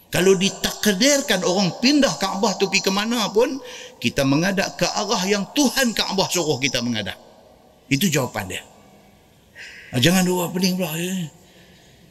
Kalau 0.09 0.33
ditakdirkan 0.33 1.45
orang 1.45 1.77
pindah 1.77 2.17
Kaabah 2.17 2.57
tu 2.57 2.65
pergi 2.65 2.89
ke 2.89 2.89
mana 2.89 3.29
pun, 3.29 3.61
kita 4.01 4.25
mengadap 4.25 4.73
ke 4.73 4.89
arah 4.89 5.21
yang 5.29 5.45
Tuhan 5.53 5.93
Kaabah 5.93 6.25
suruh 6.33 6.57
kita 6.57 6.81
mengadap. 6.81 7.13
Itu 7.93 8.09
jawapan 8.09 8.49
dia. 8.49 8.63
Ah, 9.93 10.01
jangan 10.01 10.25
dua 10.25 10.49
pening 10.49 10.81
pula. 10.81 10.97
Eh. 10.97 11.29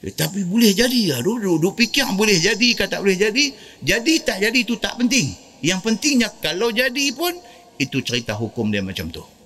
Eh, 0.07 0.15
tapi 0.15 0.47
boleh 0.47 0.71
jadi 0.71 1.11
lah. 1.11 1.21
Dulu, 1.27 1.59
dulu 1.59 1.75
fikir 1.75 2.07
boleh 2.15 2.39
jadi 2.39 2.69
ke 2.79 2.87
tak 2.87 3.03
boleh 3.03 3.19
jadi. 3.19 3.51
Jadi 3.83 4.15
tak 4.23 4.39
jadi 4.39 4.59
itu 4.63 4.79
tak 4.79 4.95
penting. 4.95 5.27
Yang 5.67 5.81
pentingnya 5.83 6.31
kalau 6.39 6.71
jadi 6.71 7.11
pun, 7.19 7.35
itu 7.83 7.99
cerita 7.99 8.39
hukum 8.39 8.71
dia 8.71 8.79
macam 8.79 9.11
tu 9.11 9.40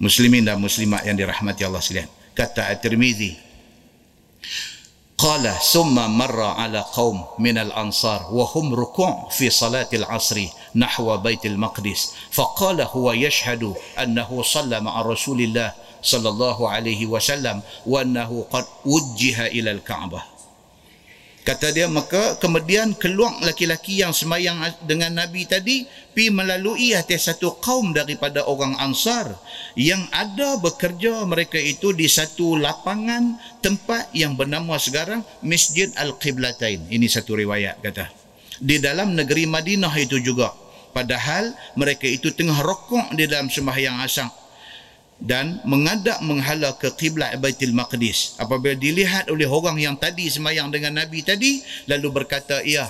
muslimin 0.00 0.48
dan 0.48 0.56
muslimat 0.58 1.04
yang 1.04 1.14
dirahmati 1.14 1.62
Allah 1.62 1.84
sekalian. 1.84 2.10
Kata 2.32 2.72
at-Tirmizi 2.72 3.50
qala 5.20 5.52
summa 5.60 6.08
marra 6.08 6.56
ala 6.56 6.80
qaum 6.96 7.20
min 7.36 7.60
al-ansar 7.60 8.32
wa 8.32 8.48
hum 8.48 8.72
ruku' 8.72 9.28
fi 9.28 9.52
salati 9.52 10.00
al-'asr 10.00 10.48
nahwa 10.72 11.20
bait 11.20 11.44
al-maqdis 11.44 12.16
faqala 12.32 12.88
huwa 12.88 13.12
yashhadu 13.12 13.76
annahu 14.00 14.40
salla 14.40 14.80
ma'a 14.80 15.04
rasulillah 15.04 15.76
sallallahu 16.00 16.64
alaihi 16.64 17.04
wasallam 17.04 17.60
wa 17.84 18.00
annahu 18.00 18.48
qad 18.48 18.64
wujjiha 18.88 19.52
ila 19.60 19.76
al-ka'bah 19.76 20.24
Kata 21.50 21.74
dia 21.74 21.90
maka 21.90 22.38
kemudian 22.38 22.94
keluar 22.94 23.34
laki-laki 23.42 23.98
yang 23.98 24.14
semayang 24.14 24.62
dengan 24.86 25.18
Nabi 25.18 25.50
tadi 25.50 25.82
pi 26.14 26.30
melalui 26.30 26.94
atas 26.94 27.26
satu 27.26 27.58
kaum 27.58 27.90
daripada 27.90 28.46
orang 28.46 28.78
Ansar 28.78 29.34
yang 29.74 29.98
ada 30.14 30.62
bekerja 30.62 31.26
mereka 31.26 31.58
itu 31.58 31.90
di 31.90 32.06
satu 32.06 32.54
lapangan 32.54 33.34
tempat 33.66 34.14
yang 34.14 34.38
bernama 34.38 34.78
sekarang 34.78 35.26
Masjid 35.42 35.90
Al-Qiblatain. 35.98 36.86
Ini 36.86 37.10
satu 37.10 37.34
riwayat 37.34 37.82
kata. 37.82 38.06
Di 38.62 38.78
dalam 38.78 39.18
negeri 39.18 39.50
Madinah 39.50 39.90
itu 39.98 40.22
juga. 40.22 40.54
Padahal 40.94 41.50
mereka 41.74 42.06
itu 42.06 42.30
tengah 42.30 42.62
rokok 42.62 43.10
di 43.18 43.26
dalam 43.26 43.50
sembahyang 43.50 44.06
asang 44.06 44.30
dan 45.20 45.60
mengadap 45.68 46.24
menghala 46.24 46.72
ke 46.80 46.88
kiblat 46.96 47.36
Baitul 47.36 47.76
Maqdis 47.76 48.40
apabila 48.40 48.72
dilihat 48.72 49.28
oleh 49.28 49.44
orang 49.44 49.76
yang 49.76 49.94
tadi 50.00 50.32
semayang 50.32 50.72
dengan 50.72 50.96
Nabi 50.96 51.20
tadi 51.20 51.60
lalu 51.84 52.08
berkata 52.24 52.64
ia 52.64 52.88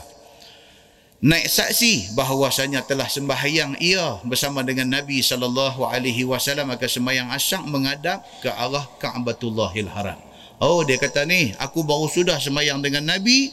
naik 1.21 1.51
saksi 1.53 2.17
bahawasanya 2.17 2.87
telah 2.89 3.05
sembahyang 3.05 3.77
ia 3.83 4.23
bersama 4.25 4.65
dengan 4.65 4.89
Nabi 4.89 5.21
sallallahu 5.21 5.85
alaihi 5.85 6.25
wasallam 6.25 6.73
akan 6.73 6.89
sembahyang 6.89 7.29
asyak 7.35 7.67
menghadap 7.69 8.25
ke 8.41 8.49
arah 8.49 8.89
Ka'batullahil 8.97 9.91
Haram. 9.93 10.17
Oh 10.63 10.81
dia 10.81 10.97
kata 10.97 11.29
ni 11.29 11.53
aku 11.61 11.85
baru 11.85 12.09
sudah 12.09 12.41
sembahyang 12.41 12.81
dengan 12.81 13.05
Nabi 13.05 13.53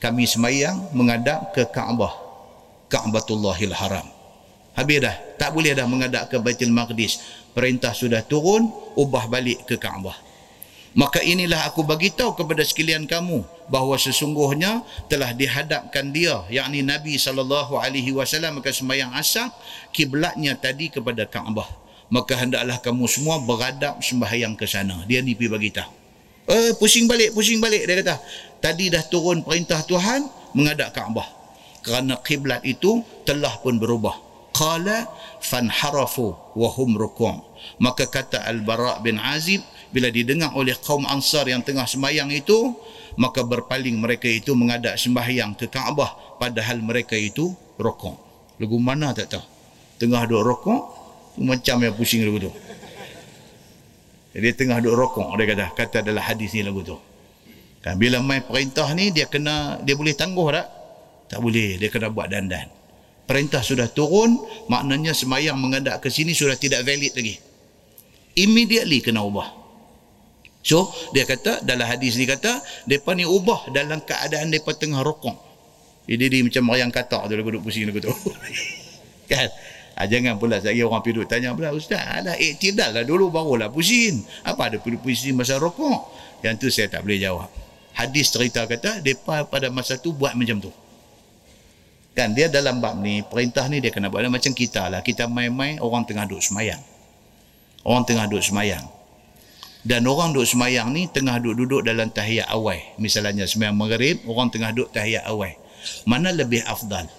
kami 0.00 0.24
sembahyang 0.24 0.96
menghadap 0.96 1.52
ke 1.52 1.68
Kaabah 1.68 2.12
Ka'batullahil 2.88 3.74
Haram. 3.76 4.08
Habis 4.72 4.98
dah 5.04 5.16
tak 5.36 5.52
boleh 5.52 5.76
dah 5.76 5.84
menghadap 5.84 6.32
ke 6.32 6.40
Baitul 6.40 6.72
Maqdis 6.72 7.43
perintah 7.54 7.94
sudah 7.94 8.20
turun 8.26 8.68
ubah 8.98 9.30
balik 9.30 9.64
ke 9.64 9.78
Kaabah. 9.78 10.18
Maka 10.94 11.18
inilah 11.22 11.66
aku 11.66 11.82
bagi 11.82 12.14
tahu 12.14 12.38
kepada 12.38 12.62
sekalian 12.62 13.06
kamu 13.10 13.42
bahawa 13.66 13.98
sesungguhnya 13.98 14.86
telah 15.10 15.34
dihadapkan 15.34 16.14
dia 16.14 16.46
yakni 16.46 16.86
Nabi 16.86 17.18
sallallahu 17.18 17.74
alaihi 17.74 18.14
wasallam 18.14 18.62
ke 18.62 18.70
sembahyang 18.70 19.10
asar 19.18 19.50
kiblatnya 19.90 20.54
tadi 20.54 20.90
kepada 20.90 21.26
Kaabah. 21.26 21.66
Maka 22.14 22.38
hendaklah 22.38 22.78
kamu 22.78 23.10
semua 23.10 23.42
beradab 23.42 23.98
sembahyang 23.98 24.54
ke 24.54 24.70
sana. 24.70 25.02
Dia 25.08 25.18
ni 25.18 25.34
pi 25.34 25.50
bagi 25.50 25.74
tahu 25.74 26.04
eh 26.44 26.76
pusing 26.76 27.08
balik 27.08 27.32
pusing 27.32 27.58
balik 27.58 27.88
dia 27.88 28.04
kata. 28.04 28.16
Tadi 28.60 28.88
dah 28.88 29.04
turun 29.08 29.44
perintah 29.44 29.80
Tuhan 29.84 30.24
menghadap 30.56 30.92
Kaabah. 30.96 31.26
Kerana 31.84 32.16
kiblat 32.24 32.64
itu 32.64 33.04
telah 33.28 33.60
pun 33.60 33.76
berubah 33.76 34.23
qala 34.54 35.10
fanharafu 35.42 36.32
wa 36.54 36.68
hum 36.78 36.94
ruku' 36.94 37.42
maka 37.82 38.06
kata 38.06 38.46
al-bara 38.46 39.02
bin 39.02 39.18
azib 39.18 39.60
bila 39.90 40.08
didengar 40.14 40.54
oleh 40.54 40.78
kaum 40.78 41.02
ansar 41.10 41.50
yang 41.50 41.60
tengah 41.60 41.84
sembahyang 41.84 42.30
itu 42.30 42.74
maka 43.18 43.42
berpaling 43.42 43.98
mereka 43.98 44.30
itu 44.30 44.54
menghadap 44.54 44.94
sembahyang 44.94 45.58
ke 45.58 45.66
Kaabah 45.66 46.38
padahal 46.38 46.82
mereka 46.82 47.18
itu 47.18 47.50
rokok 47.78 48.24
lagu 48.58 48.78
mana 48.78 49.10
tak 49.10 49.34
tahu. 49.34 49.44
Tengah 49.98 50.26
duk 50.26 50.42
rokok 50.42 50.80
macam 51.42 51.76
yang 51.82 51.94
pusing 51.94 52.22
lagu 52.26 52.50
tu. 52.50 52.52
Dia 54.34 54.50
tengah 54.54 54.82
duk 54.82 54.94
rokok 54.94 55.38
dia 55.38 55.46
kata. 55.54 55.66
Kata 55.74 55.96
adalah 56.02 56.22
hadis 56.30 56.54
ni 56.54 56.62
lagu 56.66 56.82
tu. 56.82 56.98
Kan 57.82 57.98
bila 57.98 58.18
main 58.22 58.42
perintah 58.42 58.90
ni 58.94 59.14
dia 59.14 59.30
kena 59.30 59.78
dia 59.82 59.94
boleh 59.94 60.14
tangguh 60.14 60.48
tak? 60.50 60.66
Tak 61.30 61.38
boleh 61.42 61.78
dia 61.78 61.88
kena 61.90 62.10
buat 62.10 62.30
dandan 62.30 62.83
perintah 63.24 63.64
sudah 63.64 63.88
turun 63.88 64.36
maknanya 64.68 65.16
semayang 65.16 65.56
menghadap 65.56 66.00
ke 66.00 66.12
sini 66.12 66.36
sudah 66.36 66.56
tidak 66.60 66.84
valid 66.84 67.12
lagi. 67.16 67.36
Immediately 68.34 69.00
kena 69.00 69.24
ubah. 69.24 69.48
So 70.64 70.88
dia 71.12 71.28
kata 71.28 71.60
dalam 71.64 71.84
hadis 71.84 72.16
ni 72.16 72.24
kata 72.24 72.60
mereka 72.88 73.12
ni 73.12 73.24
ubah 73.28 73.68
dalam 73.72 74.00
keadaan 74.00 74.48
mereka 74.48 74.72
tengah 74.76 75.04
rokok. 75.04 75.36
Jadi 76.04 76.24
dia 76.28 76.40
macam 76.44 76.62
yang 76.76 76.92
katak 76.92 77.28
tu 77.28 77.32
lagu 77.32 77.48
duduk 77.48 77.68
pusing 77.68 77.88
lagu 77.88 78.00
tu 78.04 78.12
kan? 79.28 79.48
Ha, 79.94 80.10
jangan 80.10 80.42
pula 80.42 80.58
lagi 80.58 80.82
orang 80.82 81.00
pergi 81.06 81.14
duduk 81.22 81.28
tanya 81.30 81.54
pula 81.54 81.70
ustaz 81.70 82.02
alah 82.02 82.34
iktidal 82.34 82.92
lah 82.92 83.04
dulu 83.06 83.32
barulah 83.32 83.72
pusing. 83.72 84.20
Apa 84.44 84.68
ada 84.72 84.76
pergi 84.80 85.00
pusing 85.00 85.34
masa 85.36 85.56
rokok? 85.56 86.12
Yang 86.44 86.54
tu 86.60 86.66
saya 86.68 86.92
tak 86.92 87.08
boleh 87.08 87.20
jawab. 87.22 87.48
Hadis 87.94 88.28
cerita 88.28 88.66
kata 88.66 89.00
mereka 89.00 89.46
pada 89.48 89.70
masa 89.70 89.96
tu 89.96 90.12
buat 90.12 90.34
macam 90.34 90.60
tu 90.60 90.72
Kan 92.14 92.30
dia 92.30 92.46
dalam 92.46 92.78
bab 92.78 92.94
ni, 93.02 93.26
perintah 93.26 93.66
ni 93.66 93.82
dia 93.82 93.90
kena 93.90 94.06
buat 94.06 94.22
macam 94.30 94.54
kita 94.54 94.86
lah. 94.86 95.02
Kita 95.02 95.26
main-main, 95.26 95.82
orang 95.82 96.06
tengah 96.06 96.30
duduk 96.30 96.46
semayang. 96.46 96.78
Orang 97.82 98.06
tengah 98.06 98.30
duduk 98.30 98.46
semayang. 98.46 98.86
Dan 99.82 100.06
orang 100.06 100.30
duduk 100.30 100.46
semayang 100.46 100.94
ni 100.94 101.10
tengah 101.10 101.42
duduk-duduk 101.42 101.82
dalam 101.82 102.08
tahiyat 102.14 102.46
awal. 102.54 102.78
Misalnya 103.02 103.50
semayang 103.50 103.74
maghrib, 103.74 104.22
orang 104.30 104.46
tengah 104.48 104.70
duduk 104.70 104.94
tahiyat 104.94 105.26
awal. 105.26 105.58
Mana 106.06 106.30
lebih 106.30 106.62
afdal? 106.64 107.10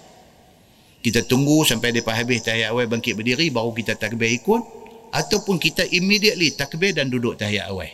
Kita 1.04 1.22
tunggu 1.28 1.62
sampai 1.62 1.92
dia 1.92 2.02
habis 2.02 2.40
tahiyat 2.42 2.72
awal 2.72 2.88
bangkit 2.88 3.20
berdiri, 3.20 3.52
baru 3.52 3.76
kita 3.76 4.00
takbir 4.00 4.32
ikut. 4.32 4.64
Ataupun 5.12 5.60
kita 5.60 5.86
immediately 5.92 6.56
takbir 6.56 6.96
dan 6.96 7.12
duduk 7.12 7.36
tahiyat 7.36 7.68
awal. 7.68 7.92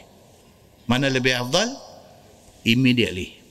Mana 0.87 1.11
lebih 1.11 1.35
afdal? 1.35 1.67
Immediately. 2.63 3.42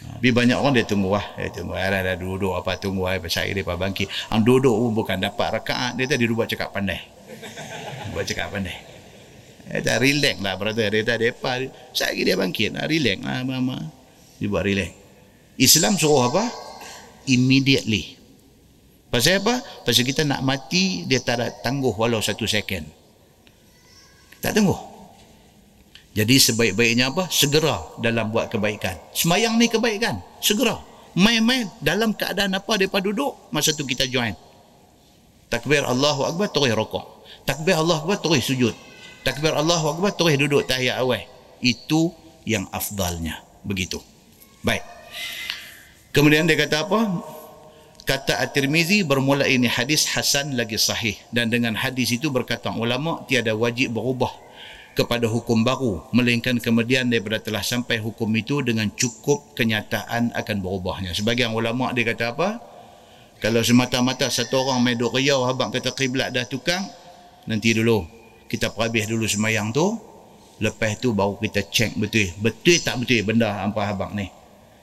Tapi 0.00 0.28
banyak 0.32 0.56
orang 0.56 0.76
dia 0.76 0.84
tunggu 0.84 1.12
lah. 1.12 1.26
Dia 1.36 1.48
tunggu. 1.52 1.72
Ada 1.76 2.12
dah 2.12 2.16
duduk 2.16 2.52
apa 2.56 2.76
tunggu 2.76 3.08
lah. 3.08 3.20
Saya 3.28 3.52
dia 3.52 3.64
bangkit. 3.64 4.08
Ang 4.32 4.44
duduk 4.44 4.72
pun 4.72 4.90
bukan 5.04 5.16
dapat 5.20 5.60
rakaat. 5.60 5.96
Dia 5.96 6.08
tadi 6.08 6.28
buat 6.28 6.48
cakap 6.48 6.72
pandai. 6.72 7.00
buat 8.12 8.24
cakap 8.24 8.52
pandai. 8.52 8.76
Dia 9.70 9.80
tak 9.80 9.96
relax 10.02 10.36
lah 10.40 10.54
brother. 10.56 10.88
Dia 10.92 11.02
tak 11.04 11.18
depa. 11.24 11.52
Saya 11.92 12.20
dia 12.20 12.36
bangkit. 12.36 12.76
Nah, 12.76 12.84
relax 12.84 13.18
lah 13.20 13.44
mama. 13.44 13.78
Dia 14.40 14.48
buat 14.48 14.64
relax. 14.64 14.92
Islam 15.60 15.96
suruh 16.00 16.32
apa? 16.32 16.48
Immediately. 17.28 18.16
Pasal 19.12 19.44
apa? 19.44 19.60
Pasal 19.84 20.06
kita 20.06 20.24
nak 20.24 20.40
mati, 20.40 21.04
dia 21.04 21.20
tak 21.20 21.42
ada 21.42 21.48
tangguh 21.50 21.92
walau 21.92 22.22
satu 22.22 22.48
second. 22.48 22.86
Tak 24.40 24.56
tangguh. 24.56 24.89
Jadi 26.10 26.42
sebaik-baiknya 26.42 27.14
apa? 27.14 27.30
Segera 27.30 27.78
dalam 28.02 28.34
buat 28.34 28.50
kebaikan. 28.50 28.98
Semayang 29.14 29.54
ni 29.54 29.70
kebaikan. 29.70 30.18
Segera. 30.42 30.74
Main-main 31.14 31.70
dalam 31.82 32.14
keadaan 32.14 32.54
apa 32.54 32.78
mereka 32.78 32.98
duduk, 32.98 33.50
masa 33.54 33.74
tu 33.74 33.86
kita 33.86 34.06
join. 34.10 34.34
Takbir 35.50 35.82
Allahu 35.82 36.26
Akbar, 36.26 36.50
terus 36.50 36.70
rokok. 36.74 37.26
Takbir 37.46 37.78
Allahu 37.78 38.06
Akbar, 38.06 38.18
terus 38.22 38.46
sujud. 38.46 38.74
Takbir 39.22 39.54
Allahu 39.54 39.98
Akbar, 39.98 40.14
terus 40.14 40.34
duduk 40.38 40.66
tahiyat 40.66 41.02
awal. 41.02 41.26
Itu 41.62 42.14
yang 42.46 42.66
afdalnya. 42.70 43.42
Begitu. 43.62 43.98
Baik. 44.66 44.82
Kemudian 46.10 46.46
dia 46.46 46.58
kata 46.58 46.90
apa? 46.90 47.22
Kata 48.02 48.42
At-Tirmizi 48.42 49.06
bermula 49.06 49.46
ini 49.46 49.70
hadis 49.70 50.10
Hasan 50.10 50.58
lagi 50.58 50.74
sahih. 50.74 51.14
Dan 51.30 51.54
dengan 51.54 51.78
hadis 51.78 52.10
itu 52.10 52.30
berkata 52.34 52.74
ulama 52.74 53.22
tiada 53.30 53.54
wajib 53.54 53.94
berubah 53.94 54.49
kepada 55.00 55.24
hukum 55.24 55.64
baru 55.64 56.04
melainkan 56.12 56.60
kemudian 56.60 57.08
daripada 57.08 57.40
telah 57.40 57.64
sampai 57.64 57.96
hukum 57.96 58.28
itu 58.36 58.60
dengan 58.60 58.92
cukup 58.92 59.56
kenyataan 59.56 60.36
akan 60.36 60.56
berubahnya. 60.60 61.16
Sebagian 61.16 61.56
ulama 61.56 61.88
dia 61.96 62.04
kata 62.04 62.36
apa? 62.36 62.60
Kalau 63.40 63.64
semata-mata 63.64 64.28
satu 64.28 64.60
orang 64.60 64.84
main 64.84 65.00
duk 65.00 65.16
riau 65.16 65.48
habang 65.48 65.72
kata 65.72 65.96
kiblat 65.96 66.36
dah 66.36 66.44
tukang 66.44 66.84
nanti 67.48 67.72
dulu. 67.72 68.04
Kita 68.44 68.68
perhabis 68.76 69.08
dulu 69.08 69.24
semayang 69.24 69.72
tu 69.72 69.96
lepas 70.60 71.00
tu 71.00 71.16
baru 71.16 71.40
kita 71.40 71.64
cek 71.64 71.96
betul. 71.96 72.28
Betul 72.36 72.76
tak 72.84 73.00
betul 73.00 73.24
benda 73.24 73.64
apa 73.64 73.80
habang 73.88 74.12
ni? 74.12 74.28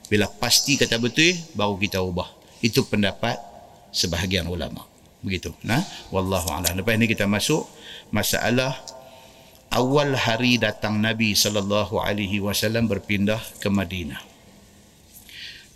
Bila 0.10 0.26
pasti 0.26 0.82
kata 0.82 0.98
betul 0.98 1.38
baru 1.54 1.78
kita 1.78 2.02
ubah. 2.02 2.26
Itu 2.66 2.90
pendapat 2.90 3.38
sebahagian 3.94 4.50
ulama. 4.50 4.82
Begitu. 5.22 5.54
Nah 5.62 5.86
wallahu 6.10 6.50
a'lam. 6.50 6.82
Lepas 6.82 6.98
ni 6.98 7.06
kita 7.06 7.30
masuk 7.30 7.70
masalah 8.10 8.97
awal 9.78 10.18
hari 10.18 10.58
datang 10.58 10.98
Nabi 10.98 11.38
sallallahu 11.38 12.02
alaihi 12.02 12.42
wasallam 12.42 12.90
berpindah 12.90 13.38
ke 13.62 13.70
Madinah. 13.70 14.18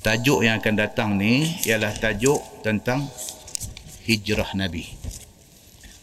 Tajuk 0.01 0.41
yang 0.41 0.57
akan 0.57 0.73
datang 0.73 1.13
ni 1.21 1.45
ialah 1.69 1.93
tajuk 1.93 2.41
tentang 2.65 3.05
hijrah 4.09 4.57
Nabi. 4.57 4.89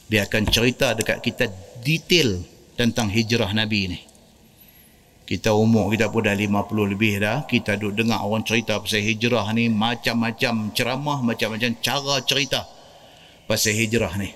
Dia 0.07 0.31
akan 0.31 0.47
cerita 0.47 0.95
dekat 0.95 1.19
kita 1.27 1.51
detail 1.83 2.39
tentang 2.79 3.11
hijrah 3.11 3.51
Nabi 3.51 3.91
ni. 3.91 4.01
Kita 5.27 5.53
umur 5.53 5.91
kita 5.91 6.09
pun 6.09 6.25
dah 6.25 6.39
50 6.39 6.95
lebih 6.95 7.19
dah. 7.19 7.45
Kita 7.51 7.75
duduk 7.75 8.07
dengar 8.07 8.23
orang 8.23 8.47
cerita 8.47 8.79
pasal 8.79 9.03
hijrah 9.03 9.51
ni 9.53 9.67
macam-macam 9.67 10.71
ceramah, 10.71 11.19
macam-macam 11.21 11.75
cara 11.83 12.23
cerita 12.23 12.63
pasal 13.51 13.75
hijrah 13.75 14.15
ni. 14.23 14.31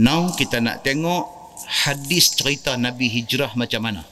Now 0.00 0.32
kita 0.32 0.64
nak 0.64 0.80
tengok 0.80 1.41
hadis 1.86 2.36
cerita 2.36 2.76
Nabi 2.76 3.08
hijrah 3.08 3.52
macam 3.56 3.80
mana? 3.82 4.02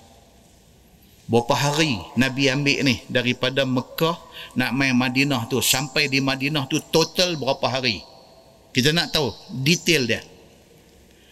Berapa 1.30 1.54
hari 1.54 1.94
Nabi 2.18 2.50
ambil 2.50 2.82
ni 2.82 3.06
daripada 3.06 3.62
Mekah 3.62 4.18
nak 4.58 4.74
main 4.74 4.98
Madinah 4.98 5.46
tu 5.46 5.62
sampai 5.62 6.10
di 6.10 6.18
Madinah 6.18 6.66
tu 6.66 6.82
total 6.90 7.38
berapa 7.38 7.70
hari? 7.70 8.02
Kita 8.74 8.90
nak 8.90 9.14
tahu 9.14 9.30
detail 9.62 10.10
dia. 10.10 10.22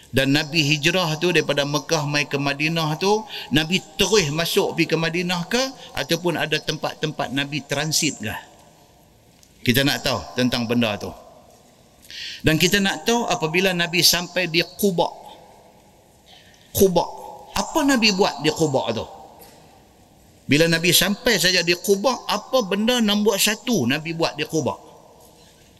Dan 0.08 0.32
Nabi 0.32 0.64
hijrah 0.64 1.18
tu 1.18 1.34
daripada 1.34 1.66
Mekah 1.66 2.06
mai 2.08 2.24
ke 2.24 2.38
Madinah 2.38 2.96
tu 2.96 3.26
Nabi 3.50 3.82
terus 3.98 4.30
masuk 4.30 4.78
pergi 4.78 4.86
ke 4.86 4.96
Madinah 4.96 5.42
ke 5.50 5.62
ataupun 5.98 6.38
ada 6.38 6.56
tempat-tempat 6.62 7.34
Nabi 7.34 7.66
transit 7.66 8.22
ke? 8.22 8.36
Kita 9.66 9.82
nak 9.82 10.06
tahu 10.06 10.22
tentang 10.38 10.64
benda 10.64 10.94
tu. 10.96 11.10
Dan 12.46 12.54
kita 12.54 12.78
nak 12.78 13.02
tahu 13.02 13.26
apabila 13.26 13.74
Nabi 13.74 14.00
sampai 14.00 14.46
di 14.46 14.62
Quba 14.62 15.27
Quba. 16.78 17.04
Apa 17.58 17.82
Nabi 17.82 18.14
buat 18.14 18.38
di 18.38 18.54
Quba 18.54 18.94
tu? 18.94 19.06
Bila 20.48 20.64
Nabi 20.70 20.94
sampai 20.94 21.36
saja 21.36 21.60
di 21.60 21.74
Quba, 21.74 22.24
apa 22.30 22.62
benda 22.64 23.02
nombor 23.02 23.36
satu 23.36 23.84
Nabi 23.84 24.14
buat 24.14 24.38
di 24.38 24.46
Quba? 24.46 24.74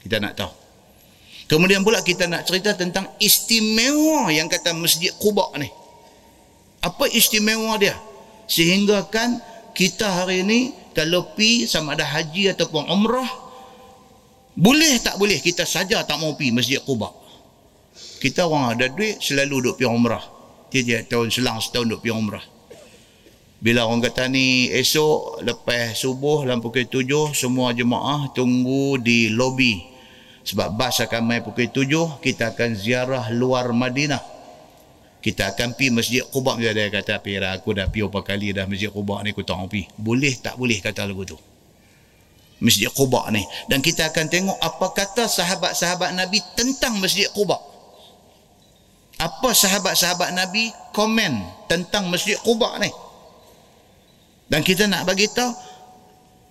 Kita 0.03 0.19
nak 0.19 0.35
tahu. 0.35 0.53
Kemudian 1.49 1.81
pula 1.81 2.05
kita 2.05 2.29
nak 2.29 2.45
cerita 2.45 2.77
tentang 2.77 3.09
istimewa 3.17 4.29
yang 4.29 4.51
kata 4.51 4.77
Masjid 4.77 5.15
Quba 5.17 5.55
ni. 5.57 5.71
Apa 6.85 7.09
istimewa 7.09 7.79
dia? 7.81 7.97
Sehingga 8.45 9.09
kan 9.09 9.41
kita 9.73 10.05
hari 10.05 10.45
ini 10.45 10.77
kalau 10.93 11.33
pi 11.33 11.65
sama 11.65 11.97
ada 11.97 12.05
haji 12.05 12.53
ataupun 12.53 12.91
umrah 12.91 13.31
boleh 14.59 14.99
tak 14.99 15.17
boleh 15.17 15.39
kita 15.39 15.63
saja 15.63 16.03
tak 16.03 16.19
mau 16.21 16.37
pi 16.37 16.53
Masjid 16.53 16.83
Quba. 16.83 17.09
Kita 18.19 18.45
orang 18.45 18.77
ada 18.77 18.91
duit 18.93 19.23
selalu 19.23 19.71
duk 19.71 19.75
pi 19.81 19.89
umrah 19.89 20.38
tiap-tiap 20.69 21.09
tahun 21.09 21.29
selang 21.33 21.59
setahun 21.61 21.87
duk 21.89 22.01
pergi 22.05 22.15
umrah. 22.15 22.45
Bila 23.59 23.91
orang 23.91 24.07
kata 24.07 24.31
ni 24.31 24.71
esok 24.71 25.43
lepas 25.43 25.99
subuh 25.99 26.47
dalam 26.47 26.63
pukul 26.63 26.87
tujuh 26.87 27.35
semua 27.35 27.75
jemaah 27.75 28.31
tunggu 28.31 29.03
di 29.03 29.35
lobi. 29.35 29.83
Sebab 30.47 30.79
bas 30.79 31.03
akan 31.03 31.27
main 31.27 31.43
pukul 31.43 31.67
tujuh 31.67 32.23
kita 32.23 32.55
akan 32.55 32.79
ziarah 32.79 33.27
luar 33.35 33.75
Madinah. 33.75 34.23
Kita 35.19 35.51
akan 35.51 35.75
pergi 35.75 35.91
Masjid 35.91 36.23
Quba 36.23 36.55
dia 36.55 36.71
ada 36.71 36.87
kata 36.87 37.19
pira 37.19 37.51
aku 37.51 37.75
dah 37.75 37.91
pergi 37.91 38.07
berapa 38.07 38.21
kali 38.23 38.55
dah 38.55 38.71
Masjid 38.71 38.95
Quba 38.95 39.27
ni 39.27 39.35
aku 39.35 39.43
tak 39.43 39.59
pergi. 39.67 39.91
Boleh 39.99 40.39
tak 40.39 40.55
boleh 40.55 40.79
kata 40.79 41.03
lagu 41.03 41.27
tu. 41.27 41.35
Masjid 42.63 42.87
Quba 42.95 43.27
ni 43.35 43.43
dan 43.67 43.83
kita 43.83 44.07
akan 44.15 44.31
tengok 44.31 44.59
apa 44.63 44.87
kata 44.95 45.27
sahabat-sahabat 45.27 46.15
Nabi 46.15 46.39
tentang 46.55 47.03
Masjid 47.03 47.27
Quba 47.35 47.59
apa 49.19 49.51
sahabat-sahabat 49.51 50.31
Nabi 50.31 50.71
komen 50.95 51.43
tentang 51.67 52.07
Masjid 52.07 52.39
Quba 52.39 52.79
ni. 52.79 52.91
Dan 54.49 54.65
kita 54.65 54.87
nak 54.89 55.05
bagi 55.05 55.29
tahu 55.29 55.53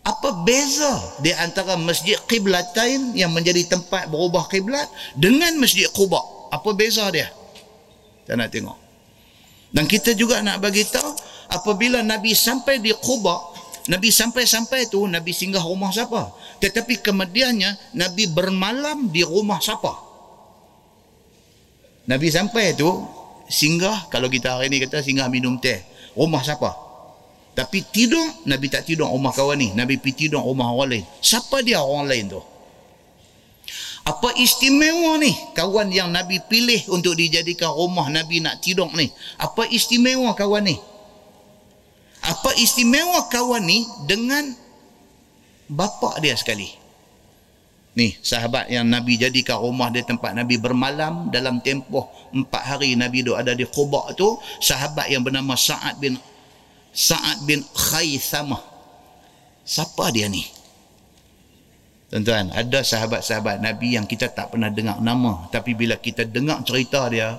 apa 0.07 0.29
beza 0.47 1.19
di 1.19 1.35
antara 1.35 1.75
masjid 1.75 2.15
qiblatain 2.31 3.11
yang 3.11 3.27
menjadi 3.35 3.67
tempat 3.67 4.07
berubah 4.07 4.47
qiblat 4.47 4.87
dengan 5.19 5.51
masjid 5.59 5.89
Quba? 5.91 6.51
Apa 6.53 6.71
beza 6.71 7.03
dia? 7.11 7.27
Kita 8.23 8.39
nak 8.39 8.47
tengok. 8.53 8.77
Dan 9.67 9.83
kita 9.83 10.15
juga 10.15 10.39
nak 10.39 10.63
bagi 10.63 10.87
tahu 10.87 11.11
apabila 11.51 11.99
Nabi 11.99 12.31
sampai 12.31 12.79
di 12.79 12.95
Quba, 12.95 13.35
Nabi 13.91 14.07
sampai-sampai 14.11 14.87
tu 14.87 15.03
Nabi 15.07 15.35
singgah 15.35 15.63
rumah 15.63 15.91
siapa? 15.91 16.31
Tetapi 16.63 17.03
kemudiannya 17.03 17.95
Nabi 17.99 18.31
bermalam 18.31 19.11
di 19.11 19.27
rumah 19.27 19.59
siapa? 19.59 20.06
Nabi 22.07 22.31
sampai 22.31 22.71
tu 22.73 22.87
singgah 23.51 24.07
kalau 24.07 24.31
kita 24.31 24.55
hari 24.55 24.71
ni 24.71 24.79
kata 24.79 25.03
singgah 25.03 25.27
minum 25.27 25.59
teh. 25.59 25.83
Rumah 26.15 26.41
siapa? 26.41 26.71
Tapi 27.57 27.83
tidur, 27.89 28.23
Nabi 28.45 28.69
tak 28.69 28.85
tidur 28.85 29.09
rumah 29.09 29.33
kawan 29.33 29.57
ni. 29.57 29.69
Nabi 29.73 29.97
pergi 29.97 30.29
tidur 30.29 30.45
rumah 30.45 30.71
orang 30.71 31.01
lain. 31.01 31.05
Siapa 31.19 31.65
dia 31.65 31.81
orang 31.81 32.05
lain 32.05 32.25
tu? 32.31 32.41
Apa 34.07 34.39
istimewa 34.39 35.19
ni 35.19 35.35
kawan 35.51 35.91
yang 35.91 36.07
Nabi 36.13 36.39
pilih 36.47 36.79
untuk 36.95 37.19
dijadikan 37.19 37.75
rumah 37.75 38.07
Nabi 38.07 38.39
nak 38.39 38.63
tidur 38.63 38.87
ni? 38.95 39.11
Apa 39.35 39.67
istimewa 39.67 40.31
kawan 40.31 40.63
ni? 40.63 40.77
Apa 42.23 42.55
istimewa 42.55 43.27
kawan 43.27 43.67
ni 43.67 43.83
dengan 44.07 44.55
bapa 45.67 46.23
dia 46.23 46.39
sekali? 46.39 46.71
Ni 47.97 48.13
sahabat 48.21 48.69
yang 48.69 48.85
Nabi 48.85 49.17
jadikan 49.17 49.57
rumah 49.57 49.89
dia 49.89 50.05
tempat 50.05 50.37
Nabi 50.37 50.61
bermalam 50.61 51.33
dalam 51.33 51.57
tempoh 51.65 52.05
empat 52.29 52.77
hari 52.77 52.93
Nabi 52.93 53.25
duduk 53.25 53.41
ada 53.41 53.57
di 53.57 53.65
Quba 53.65 54.13
tu. 54.13 54.37
Sahabat 54.61 55.09
yang 55.09 55.25
bernama 55.25 55.57
Sa'ad 55.57 55.97
bin 55.97 56.13
Sa'ad 56.93 57.49
bin 57.49 57.65
Khaythamah. 57.65 58.61
Siapa 59.65 60.13
dia 60.13 60.29
ni? 60.29 60.45
Tuan-tuan, 62.13 62.53
ada 62.53 62.85
sahabat-sahabat 62.85 63.65
Nabi 63.65 63.97
yang 63.97 64.05
kita 64.05 64.29
tak 64.29 64.53
pernah 64.53 64.69
dengar 64.69 65.01
nama. 65.01 65.49
Tapi 65.49 65.73
bila 65.73 65.97
kita 65.97 66.23
dengar 66.23 66.61
cerita 66.63 67.09
dia, 67.09 67.35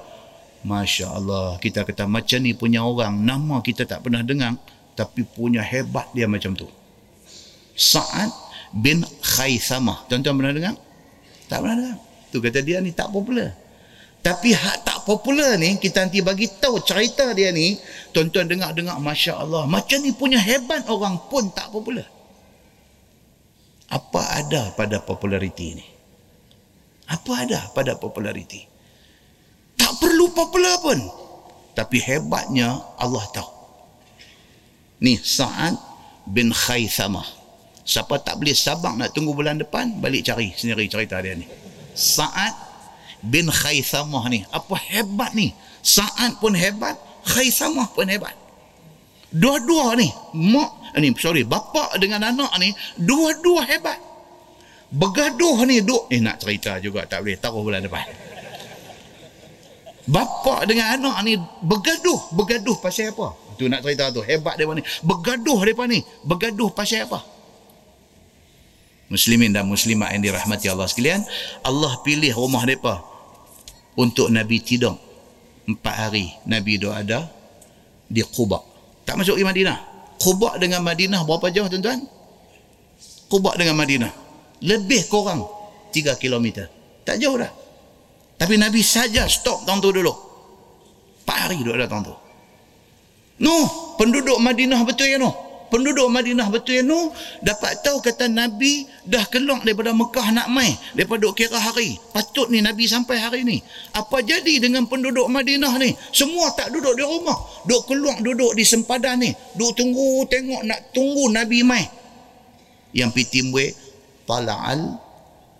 Masya 0.67 1.07
Allah, 1.09 1.57
kita 1.63 1.87
kata 1.87 2.11
macam 2.11 2.43
ni 2.43 2.53
punya 2.53 2.83
orang, 2.83 3.15
nama 3.15 3.63
kita 3.63 3.87
tak 3.87 4.05
pernah 4.05 4.21
dengar, 4.27 4.59
tapi 4.93 5.23
punya 5.23 5.63
hebat 5.63 6.11
dia 6.13 6.27
macam 6.29 6.53
tu. 6.53 6.67
Sa'ad 7.79 8.48
bin 8.73 9.05
Khaythamah. 9.05 10.09
Tuan-tuan 10.09 10.37
pernah 10.37 10.55
dengar? 10.55 10.75
Tak 11.49 11.59
pernah 11.65 11.77
dengar. 11.77 11.99
Tu 12.29 12.37
kata 12.43 12.61
dia 12.61 12.79
ni 12.85 12.93
tak 12.93 13.09
popular. 13.09 13.57
Tapi 14.19 14.51
hak 14.53 14.85
tak 14.85 14.99
popular 15.07 15.57
ni, 15.57 15.79
kita 15.79 16.05
nanti 16.05 16.21
bagi 16.21 16.51
tahu 16.51 16.83
cerita 16.83 17.33
dia 17.33 17.55
ni, 17.55 17.79
tuan-tuan 18.13 18.51
dengar-dengar, 18.51 18.99
Masya 18.99 19.41
Allah, 19.41 19.65
macam 19.65 20.03
ni 20.03 20.11
punya 20.13 20.37
hebat 20.43 20.85
orang 20.91 21.17
pun 21.31 21.49
tak 21.55 21.71
popular. 21.71 22.05
Apa 23.89 24.45
ada 24.45 24.75
pada 24.77 25.01
populariti 25.01 25.81
ni? 25.81 25.87
Apa 27.09 27.49
ada 27.49 27.73
pada 27.73 27.97
populariti? 27.97 28.61
Tak 29.79 29.97
perlu 29.97 30.29
popular 30.35 30.77
pun. 30.85 30.99
Tapi 31.73 31.97
hebatnya 32.03 32.77
Allah 32.99 33.25
tahu. 33.33 33.51
Ni 34.99 35.15
Sa'ad 35.17 35.79
bin 36.27 36.53
Khaythamah. 36.53 37.38
Siapa 37.89 38.21
tak 38.21 38.37
boleh 38.37 38.53
sabar 38.53 38.93
nak 39.01 39.17
tunggu 39.17 39.33
bulan 39.33 39.57
depan, 39.57 39.97
balik 39.97 40.29
cari 40.29 40.53
sendiri 40.53 40.85
cerita 40.93 41.25
dia 41.25 41.33
ni. 41.33 41.49
Sa'ad 41.97 42.53
bin 43.25 43.49
Khaythamah 43.49 44.29
ni. 44.29 44.45
Apa 44.53 44.77
hebat 44.77 45.33
ni. 45.33 45.57
Sa'ad 45.81 46.37
pun 46.37 46.53
hebat, 46.53 47.01
Khaythamah 47.25 47.89
pun 47.97 48.05
hebat. 48.13 48.37
Dua-dua 49.33 49.97
ni, 49.97 50.13
mak 50.37 51.01
ni 51.01 51.17
sorry, 51.17 51.49
bapa 51.49 51.97
dengan 51.97 52.29
anak 52.29 52.53
ni 52.61 52.77
dua-dua 53.01 53.65
hebat. 53.65 53.97
Bergaduh 54.93 55.65
ni 55.65 55.81
duk 55.85 56.13
eh 56.13 56.21
nak 56.21 56.45
cerita 56.45 56.81
juga 56.81 57.09
tak 57.09 57.25
boleh 57.25 57.41
taruh 57.41 57.65
bulan 57.65 57.85
depan. 57.85 58.05
Bapa 60.09 60.65
dengan 60.69 60.97
anak 60.97 61.17
ni 61.25 61.41
bergaduh, 61.41 62.37
bergaduh 62.37 62.77
pasal 62.81 63.17
apa? 63.17 63.33
Tu 63.57 63.65
nak 63.65 63.81
cerita 63.81 64.13
tu, 64.13 64.21
hebat 64.25 64.61
depa 64.61 64.77
ni. 64.77 64.85
Bergaduh 65.05 65.61
depa 65.65 65.85
ni, 65.89 66.05
bergaduh 66.25 66.69
pasal 66.73 67.09
apa? 67.09 67.38
Muslimin 69.09 69.57
dan 69.57 69.65
muslimat 69.65 70.13
yang 70.13 70.21
dirahmati 70.21 70.69
Allah 70.69 70.85
sekalian, 70.85 71.25
Allah 71.65 71.97
pilih 72.05 72.29
rumah 72.37 72.61
mereka 72.69 73.01
untuk 73.97 74.29
Nabi 74.29 74.61
tidur 74.61 75.01
empat 75.65 75.95
hari. 75.97 76.29
Nabi 76.45 76.77
itu 76.77 76.93
ada 76.93 77.25
di 78.05 78.21
Quba. 78.21 78.61
Tak 79.09 79.17
masuk 79.17 79.41
ke 79.41 79.45
Madinah. 79.45 79.79
Quba 80.21 80.61
dengan 80.61 80.85
Madinah 80.85 81.25
berapa 81.25 81.49
jauh 81.49 81.73
tuan-tuan? 81.73 82.05
Quba 83.33 83.57
dengan 83.57 83.81
Madinah. 83.81 84.13
Lebih 84.61 85.09
kurang 85.09 85.49
tiga 85.89 86.13
kilometer. 86.21 86.69
Tak 87.09 87.17
jauh 87.17 87.41
dah. 87.41 87.49
Tapi 88.37 88.61
Nabi 88.61 88.85
saja 88.85 89.25
stop 89.25 89.65
tahun 89.65 89.81
tu 89.81 89.89
dulu. 89.89 90.13
Empat 91.25 91.37
hari 91.49 91.65
duduk 91.65 91.81
ada 91.81 91.89
tahun 91.89 92.13
tu. 92.13 92.15
No, 93.41 93.57
penduduk 93.97 94.37
Madinah 94.37 94.85
betul 94.85 95.09
ya 95.09 95.17
no 95.17 95.48
penduduk 95.69 96.09
Madinah 96.13 96.49
betul 96.53 96.81
yang 96.81 96.89
tu 96.89 97.01
dapat 97.41 97.81
tahu 97.81 98.01
kata 98.05 98.29
Nabi 98.29 98.85
dah 99.05 99.25
keluar 99.29 99.65
daripada 99.65 99.95
Mekah 99.97 100.29
nak 100.35 100.49
mai 100.53 100.75
daripada 100.93 101.29
kira 101.33 101.57
hari. 101.57 101.97
Patut 102.13 102.51
ni 102.53 102.61
Nabi 102.61 102.85
sampai 102.85 103.17
hari 103.17 103.41
ni. 103.45 103.61
Apa 103.95 104.21
jadi 104.21 104.61
dengan 104.61 104.85
penduduk 104.85 105.29
Madinah 105.29 105.77
ni? 105.81 105.95
Semua 106.13 106.53
tak 106.53 106.75
duduk 106.75 106.97
di 106.97 107.05
rumah. 107.05 107.37
Duduk 107.65 107.83
keluar 107.89 108.17
duduk 108.21 108.53
di 108.53 108.65
sempadan 108.67 109.23
ni. 109.23 109.31
Duduk 109.57 109.73
tunggu 109.79 110.27
tengok 110.29 110.63
nak 110.67 110.93
tunggu 110.93 111.31
Nabi 111.33 111.65
mai. 111.65 111.85
Yang 112.93 113.11
pitimwe 113.15 113.73
tala'al 114.25 114.97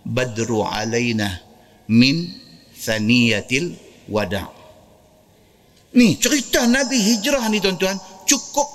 badru 0.05 0.65
alaina 0.65 1.29
min 1.89 2.25
thaniyatil 2.73 3.73
wada' 4.09 4.59
ni 5.95 6.17
cerita 6.21 6.69
Nabi 6.69 6.97
hijrah 6.97 7.49
ni 7.49 7.57
tuan-tuan 7.57 7.97
cukup 8.29 8.67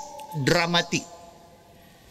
dramatik 0.43 1.02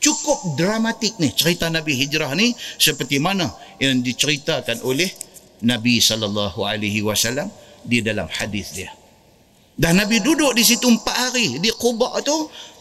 cukup 0.04 0.60
dramatik 0.60 1.16
ni 1.24 1.32
cerita 1.32 1.72
Nabi 1.72 1.96
hijrah 1.96 2.36
ni 2.36 2.52
seperti 2.76 3.24
mana 3.24 3.48
yang 3.80 4.04
diceritakan 4.04 4.84
oleh 4.84 5.08
Nabi 5.64 6.04
sallallahu 6.04 6.60
alaihi 6.68 7.00
wasallam 7.00 7.48
di 7.88 8.04
dalam 8.04 8.28
hadis 8.28 8.76
dia. 8.76 8.92
Dan 9.74 9.98
Nabi 9.98 10.22
duduk 10.22 10.54
di 10.54 10.62
situ 10.62 10.86
empat 10.86 11.32
hari 11.32 11.58
di 11.58 11.72
Quba 11.74 12.22
tu 12.22 12.36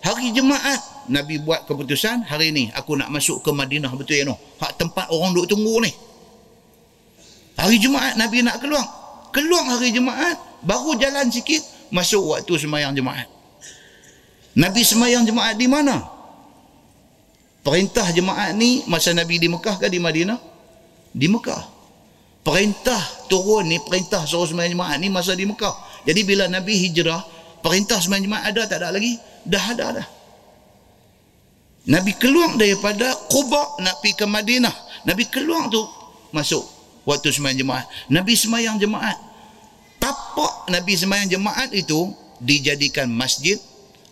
hari 0.05 0.35
Jumaat 0.35 1.09
Nabi 1.09 1.41
buat 1.41 1.65
keputusan 1.65 2.29
hari 2.29 2.53
ni 2.53 2.69
aku 2.75 2.99
nak 2.99 3.09
masuk 3.09 3.41
ke 3.41 3.49
Madinah 3.55 3.95
betul 3.97 4.19
ya 4.21 4.29
no. 4.29 4.37
Hak 4.61 4.77
tempat 4.77 5.09
orang 5.09 5.33
duduk 5.33 5.57
tunggu 5.57 5.81
ni. 5.81 5.93
Hari 7.57 7.81
Jumaat 7.81 8.21
Nabi 8.21 8.45
nak 8.45 8.61
keluar. 8.61 8.85
Keluar 9.33 9.65
hari 9.65 9.95
Jumaat 9.95 10.37
baru 10.61 10.93
jalan 11.01 11.33
sikit 11.33 11.65
masuk 11.89 12.37
waktu 12.37 12.53
semayang 12.61 12.93
Jumaat. 12.93 13.31
Nabi 14.53 14.85
semayang 14.85 15.25
Jumaat 15.25 15.57
di 15.57 15.65
mana? 15.65 16.12
Perintah 17.63 18.11
jemaat 18.11 18.59
ni 18.59 18.83
masa 18.91 19.15
Nabi 19.15 19.39
di 19.39 19.47
Mekah 19.47 19.79
ke 19.79 19.87
di 19.87 20.03
Madinah? 20.03 20.39
Di 21.15 21.31
Mekah. 21.31 21.63
Perintah 22.43 22.99
turun 23.31 23.71
ni, 23.71 23.79
perintah 23.79 24.27
suruh 24.27 24.51
sembahyang 24.51 24.75
jemaat 24.75 24.99
ni 24.99 25.07
masa 25.07 25.39
di 25.39 25.47
Mekah. 25.47 26.03
Jadi 26.03 26.27
bila 26.27 26.51
Nabi 26.51 26.75
hijrah, 26.75 27.23
perintah 27.63 28.03
sembahyang 28.03 28.27
jemaat 28.27 28.45
ada 28.51 28.63
tak 28.67 28.83
ada 28.83 28.91
lagi? 28.91 29.15
Dah 29.47 29.65
ada 29.79 29.87
dah. 30.03 30.09
Nabi 31.83 32.15
keluar 32.19 32.55
daripada 32.59 33.15
Quba 33.31 33.79
nak 33.83 34.03
pergi 34.03 34.19
ke 34.19 34.27
Madinah. 34.27 34.75
Nabi 35.07 35.27
keluar 35.31 35.71
tu 35.71 35.83
masuk 36.35 36.63
waktu 37.07 37.31
sembahyang 37.31 37.63
jemaat. 37.63 37.87
Nabi 38.11 38.35
sembahyang 38.35 38.79
jemaat. 38.79 39.19
Tapak 40.03 40.67
Nabi 40.67 40.99
sembahyang 40.99 41.31
jemaat 41.31 41.71
itu 41.71 42.11
dijadikan 42.43 43.07
masjid 43.07 43.55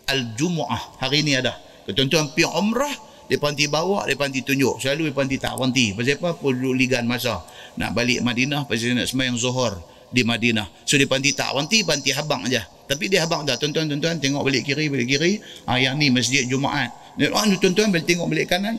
Al-Jumu'ah. 0.07 1.03
Hari 1.03 1.23
ini 1.23 1.35
ada. 1.35 1.55
Ketentuan 1.83 2.31
pergi 2.31 2.47
umrah, 2.47 2.91
dia 3.31 3.39
panti 3.39 3.63
bawa, 3.71 4.03
dia 4.03 4.19
panti 4.19 4.43
tunjuk. 4.43 4.83
Selalu 4.83 5.07
dia 5.07 5.15
panti 5.15 5.35
tak 5.39 5.55
panti. 5.55 5.95
Pasal 5.95 6.19
apa? 6.19 6.35
Perlu 6.35 6.75
ligan 6.75 7.07
masa. 7.07 7.39
Nak 7.79 7.95
balik 7.95 8.19
Madinah, 8.27 8.67
pasal 8.67 8.91
nak 8.91 9.07
semayang 9.07 9.39
Zuhur 9.39 9.79
di 10.11 10.27
Madinah. 10.27 10.67
So 10.83 10.99
dia 10.99 11.07
panti 11.07 11.31
tak 11.31 11.55
panti, 11.55 11.87
panti 11.87 12.11
habang 12.11 12.43
aja. 12.43 12.67
Tapi 12.67 13.07
dia 13.07 13.23
habang 13.23 13.47
dah. 13.47 13.55
Tuan-tuan, 13.55 13.87
tuan-tuan, 13.87 14.19
tengok 14.19 14.43
balik 14.43 14.67
kiri, 14.67 14.91
balik 14.91 15.07
kiri. 15.07 15.39
Ah, 15.63 15.79
yang 15.79 15.95
ni 15.95 16.11
masjid 16.11 16.43
Jumaat. 16.43 16.91
Ah, 17.31 17.47
tuan-tuan, 17.55 17.87
balik 17.95 18.03
tengok 18.03 18.27
balik 18.27 18.51
kanan. 18.51 18.75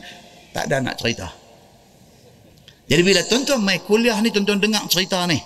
Tak 0.53 0.69
ada 0.69 0.85
nak 0.85 1.01
cerita. 1.01 1.33
Jadi 2.85 3.01
bila 3.01 3.25
tuan-tuan 3.25 3.57
mai 3.57 3.81
kuliah 3.81 4.21
ni, 4.21 4.29
tuan-tuan 4.29 4.61
dengar 4.61 4.85
cerita 4.85 5.25
ni 5.25 5.41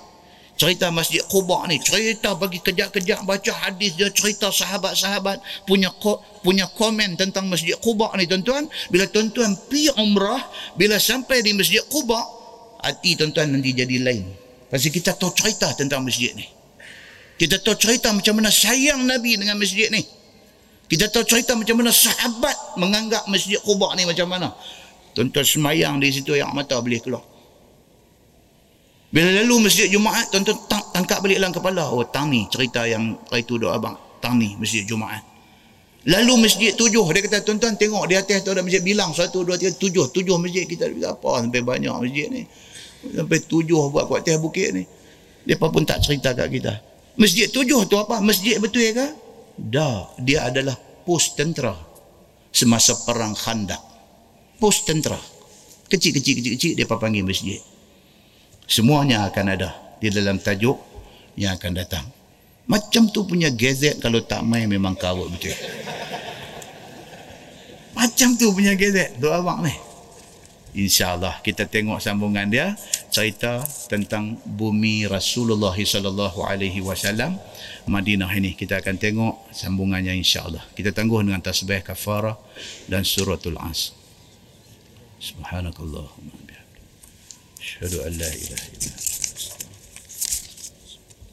cerita 0.57 0.89
Masjid 0.89 1.21
Quba 1.21 1.69
ni 1.69 1.77
cerita 1.77 2.34
bagi 2.34 2.57
kejap-kejap 2.59 3.23
baca 3.23 3.51
hadis 3.63 3.93
dia 3.93 4.09
cerita 4.09 4.49
sahabat-sahabat 4.49 5.38
punya 5.69 5.93
ko, 6.01 6.19
punya 6.41 6.65
komen 6.73 7.13
tentang 7.15 7.45
Masjid 7.47 7.77
Quba 7.77 8.11
ni 8.17 8.25
tuan-tuan. 8.25 8.65
Bila 8.89 9.05
tuan-tuan 9.07 9.53
pi 9.69 9.88
umrah 9.95 10.41
bila 10.73 10.97
sampai 10.97 11.45
di 11.45 11.53
Masjid 11.53 11.85
Quba 11.85 12.19
hati 12.81 13.13
tuan-tuan 13.13 13.53
nanti 13.53 13.71
jadi 13.71 14.01
lain. 14.01 14.25
Pasal 14.67 14.91
kita 14.91 15.15
tahu 15.15 15.31
cerita 15.31 15.71
tentang 15.77 16.03
masjid 16.03 16.35
ni. 16.35 16.43
Kita 17.38 17.61
tahu 17.61 17.77
cerita 17.77 18.11
macam 18.11 18.41
mana 18.41 18.51
sayang 18.51 19.05
Nabi 19.05 19.38
dengan 19.38 19.55
masjid 19.55 19.88
ni. 19.93 20.03
Kita 20.89 21.07
tahu 21.13 21.23
cerita 21.23 21.53
macam 21.53 21.84
mana 21.84 21.91
sahabat 21.91 22.79
menganggap 22.79 23.27
Masjid 23.27 23.59
Quba 23.59 23.91
ni 23.99 24.07
macam 24.07 24.27
mana. 24.31 24.55
Tuan-tuan 25.11 25.43
semayang 25.43 25.99
di 25.99 26.09
situ 26.09 26.34
yang 26.34 26.55
mata 26.55 26.79
boleh 26.79 26.99
keluar. 27.03 27.36
Bila 29.07 29.31
lalu 29.39 29.71
masjid 29.71 29.88
Jumaat, 29.88 30.27
tuan-tuan 30.29 30.67
tangkap 30.91 31.23
balik 31.23 31.39
dalam 31.39 31.55
kepala. 31.55 31.88
Oh, 31.88 32.03
tang 32.03 32.27
ni 32.27 32.43
cerita 32.51 32.84
yang 32.84 33.15
hari 33.31 33.47
tu 33.47 33.55
dok 33.55 33.71
abang. 33.71 33.95
Tang 34.19 34.35
ni 34.35 34.51
masjid 34.59 34.84
Jumaat. 34.84 35.23
Lalu 36.07 36.47
masjid 36.47 36.75
tujuh. 36.75 37.03
Dia 37.15 37.21
kata, 37.23 37.43
tuan-tuan 37.43 37.75
tengok 37.75 38.03
di 38.07 38.15
atas 38.15 38.43
tu 38.43 38.51
ada 38.51 38.63
masjid 38.63 38.84
bilang. 38.84 39.11
Satu, 39.15 39.47
dua, 39.47 39.55
tiga, 39.55 39.75
tujuh. 39.75 40.11
Tujuh 40.11 40.35
masjid 40.39 40.67
kita. 40.67 40.88
Apa 41.07 41.43
sampai 41.43 41.63
banyak 41.63 41.91
masjid 41.91 42.27
ni. 42.31 42.43
Sampai 43.11 43.39
tujuh 43.43 43.91
buat 43.91 44.07
kuat 44.11 44.27
atas 44.27 44.39
bukit 44.39 44.75
ni. 44.75 44.84
Dia 45.47 45.55
pun 45.55 45.84
tak 45.88 46.03
cerita 46.03 46.35
kat 46.35 46.51
kita. 46.51 46.73
Masjid 47.15 47.47
tujuh 47.47 47.88
tu 47.88 47.95
apa? 47.95 48.19
Masjid 48.19 48.59
betul 48.59 48.91
ke? 48.91 49.07
Dah. 49.55 50.11
Dia 50.19 50.51
adalah 50.51 50.75
pos 51.07 51.31
tentera. 51.35 51.75
Semasa 52.51 52.95
perang 53.07 53.35
khandak 53.35 53.79
pos 54.57 54.84
tentera. 54.84 55.17
Kecil-kecil-kecil 55.88 56.75
dia 56.75 56.84
panggil 56.84 57.23
masjid 57.23 57.61
semuanya 58.68 59.26
akan 59.31 59.45
ada 59.56 59.69
di 59.98 60.11
dalam 60.14 60.38
tajuk 60.38 60.77
yang 61.39 61.57
akan 61.57 61.73
datang. 61.73 62.06
Macam 62.68 63.07
tu 63.07 63.23
punya 63.23 63.48
gazet 63.48 64.03
kalau 64.03 64.19
tak 64.19 64.44
main 64.44 64.68
memang 64.68 64.94
kawat 64.94 65.31
betul. 65.31 65.56
Macam 67.95 68.35
tu 68.35 68.52
punya 68.52 68.76
gazet 68.76 69.15
tu 69.18 69.31
abang 69.31 69.64
ni. 69.64 69.73
InsyaAllah 70.77 71.41
kita 71.41 71.65
tengok 71.65 71.98
sambungan 71.98 72.45
dia 72.45 72.77
cerita 73.10 73.65
tentang 73.89 74.38
bumi 74.45 75.10
Rasulullah 75.10 75.73
sallallahu 75.73 76.45
alaihi 76.45 76.85
wasallam 76.85 77.41
Madinah 77.89 78.30
ini 78.38 78.53
kita 78.53 78.85
akan 78.85 78.95
tengok 79.02 79.49
sambungannya 79.49 80.14
insyaallah 80.22 80.61
kita 80.77 80.94
tangguh 80.94 81.26
dengan 81.26 81.41
tasbih 81.41 81.81
kafarah 81.81 82.38
dan 82.85 83.02
suratul 83.02 83.57
as. 83.57 83.89
subhanakallahumma 85.18 86.36
أشهد 87.78 87.94
أن 87.94 88.14
لا 88.18 88.28
إله 88.28 88.62
إلا 88.74 88.94
أنت 88.98 89.45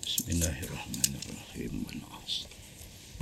بسم 0.06 0.24
الله 0.28 0.56
الرحمن 0.62 1.12
الرحيم. 1.20 1.84
والعصر. 1.86 2.46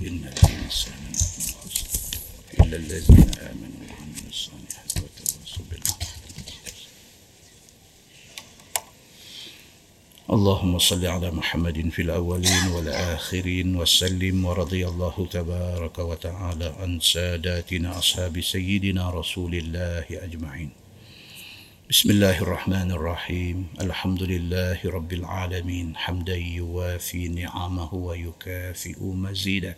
إن 0.00 0.22
الإنسان 0.26 1.02
لفي 1.12 1.54
خسر 1.62 2.18
إلا 2.60 2.76
الذين 2.76 3.30
آمنوا 3.50 3.82
وعملوا 3.90 4.28
الصالحات 4.28 4.92
وتواصوا 4.96 5.64
بالحق. 5.70 6.02
اللهم 10.30 10.78
صل 10.78 11.06
على 11.06 11.30
محمد 11.30 11.88
في 11.94 12.02
الأولين 12.02 12.66
والآخرين 12.66 13.76
وسلم 13.76 14.44
ورضي 14.44 14.86
الله 14.88 15.28
تبارك 15.30 15.98
وتعالى 15.98 16.74
عن 16.78 17.00
ساداتنا 17.00 17.98
أصحاب 17.98 18.40
سيدنا 18.40 19.10
رسول 19.10 19.54
الله 19.54 20.06
أجمعين. 20.10 20.81
بسم 21.92 22.10
الله 22.10 22.38
الرحمن 22.40 22.90
الرحيم. 22.96 23.76
الحمد 23.80 24.22
لله 24.22 24.80
رب 24.80 25.12
العالمين. 25.12 25.92
حمدا 25.96 26.36
يوافي 26.36 27.28
نعمه 27.28 27.94
ويكافئ 27.94 28.96
مزيدا 28.96 29.76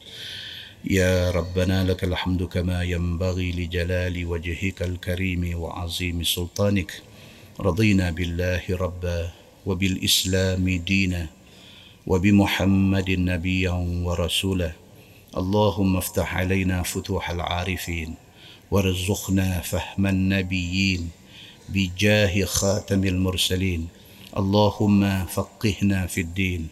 يا 0.85 1.31
ربنا 1.35 1.85
لك 1.85 2.05
الحمد 2.05 2.43
كما 2.43 2.87
ينبغي 2.87 3.53
لجلال 3.53 4.15
وجهك 4.27 4.83
الكريم 4.83 5.59
وعظيم 5.59 6.23
سلطانك. 6.23 7.03
رضينا 7.61 8.11
بالله 8.11 8.63
ربا 8.71 9.31
وبالإسلام 9.67 10.65
دينا 10.87 11.27
وبمحمد 12.07 13.11
نبيا 13.11 13.77
ورسولا. 14.07 14.73
اللهم 15.37 15.93
افتح 15.97 16.29
علينا 16.37 16.83
فتوح 16.83 17.31
العارفين 17.31 18.15
وارزقنا 18.71 19.61
فهم 19.61 20.07
النبيين. 20.07 21.24
بجاه 21.69 22.45
خاتم 22.45 23.05
المرسلين. 23.05 23.89
اللهم 24.37 25.27
فقهنا 25.27 26.07
في 26.07 26.21
الدين. 26.21 26.69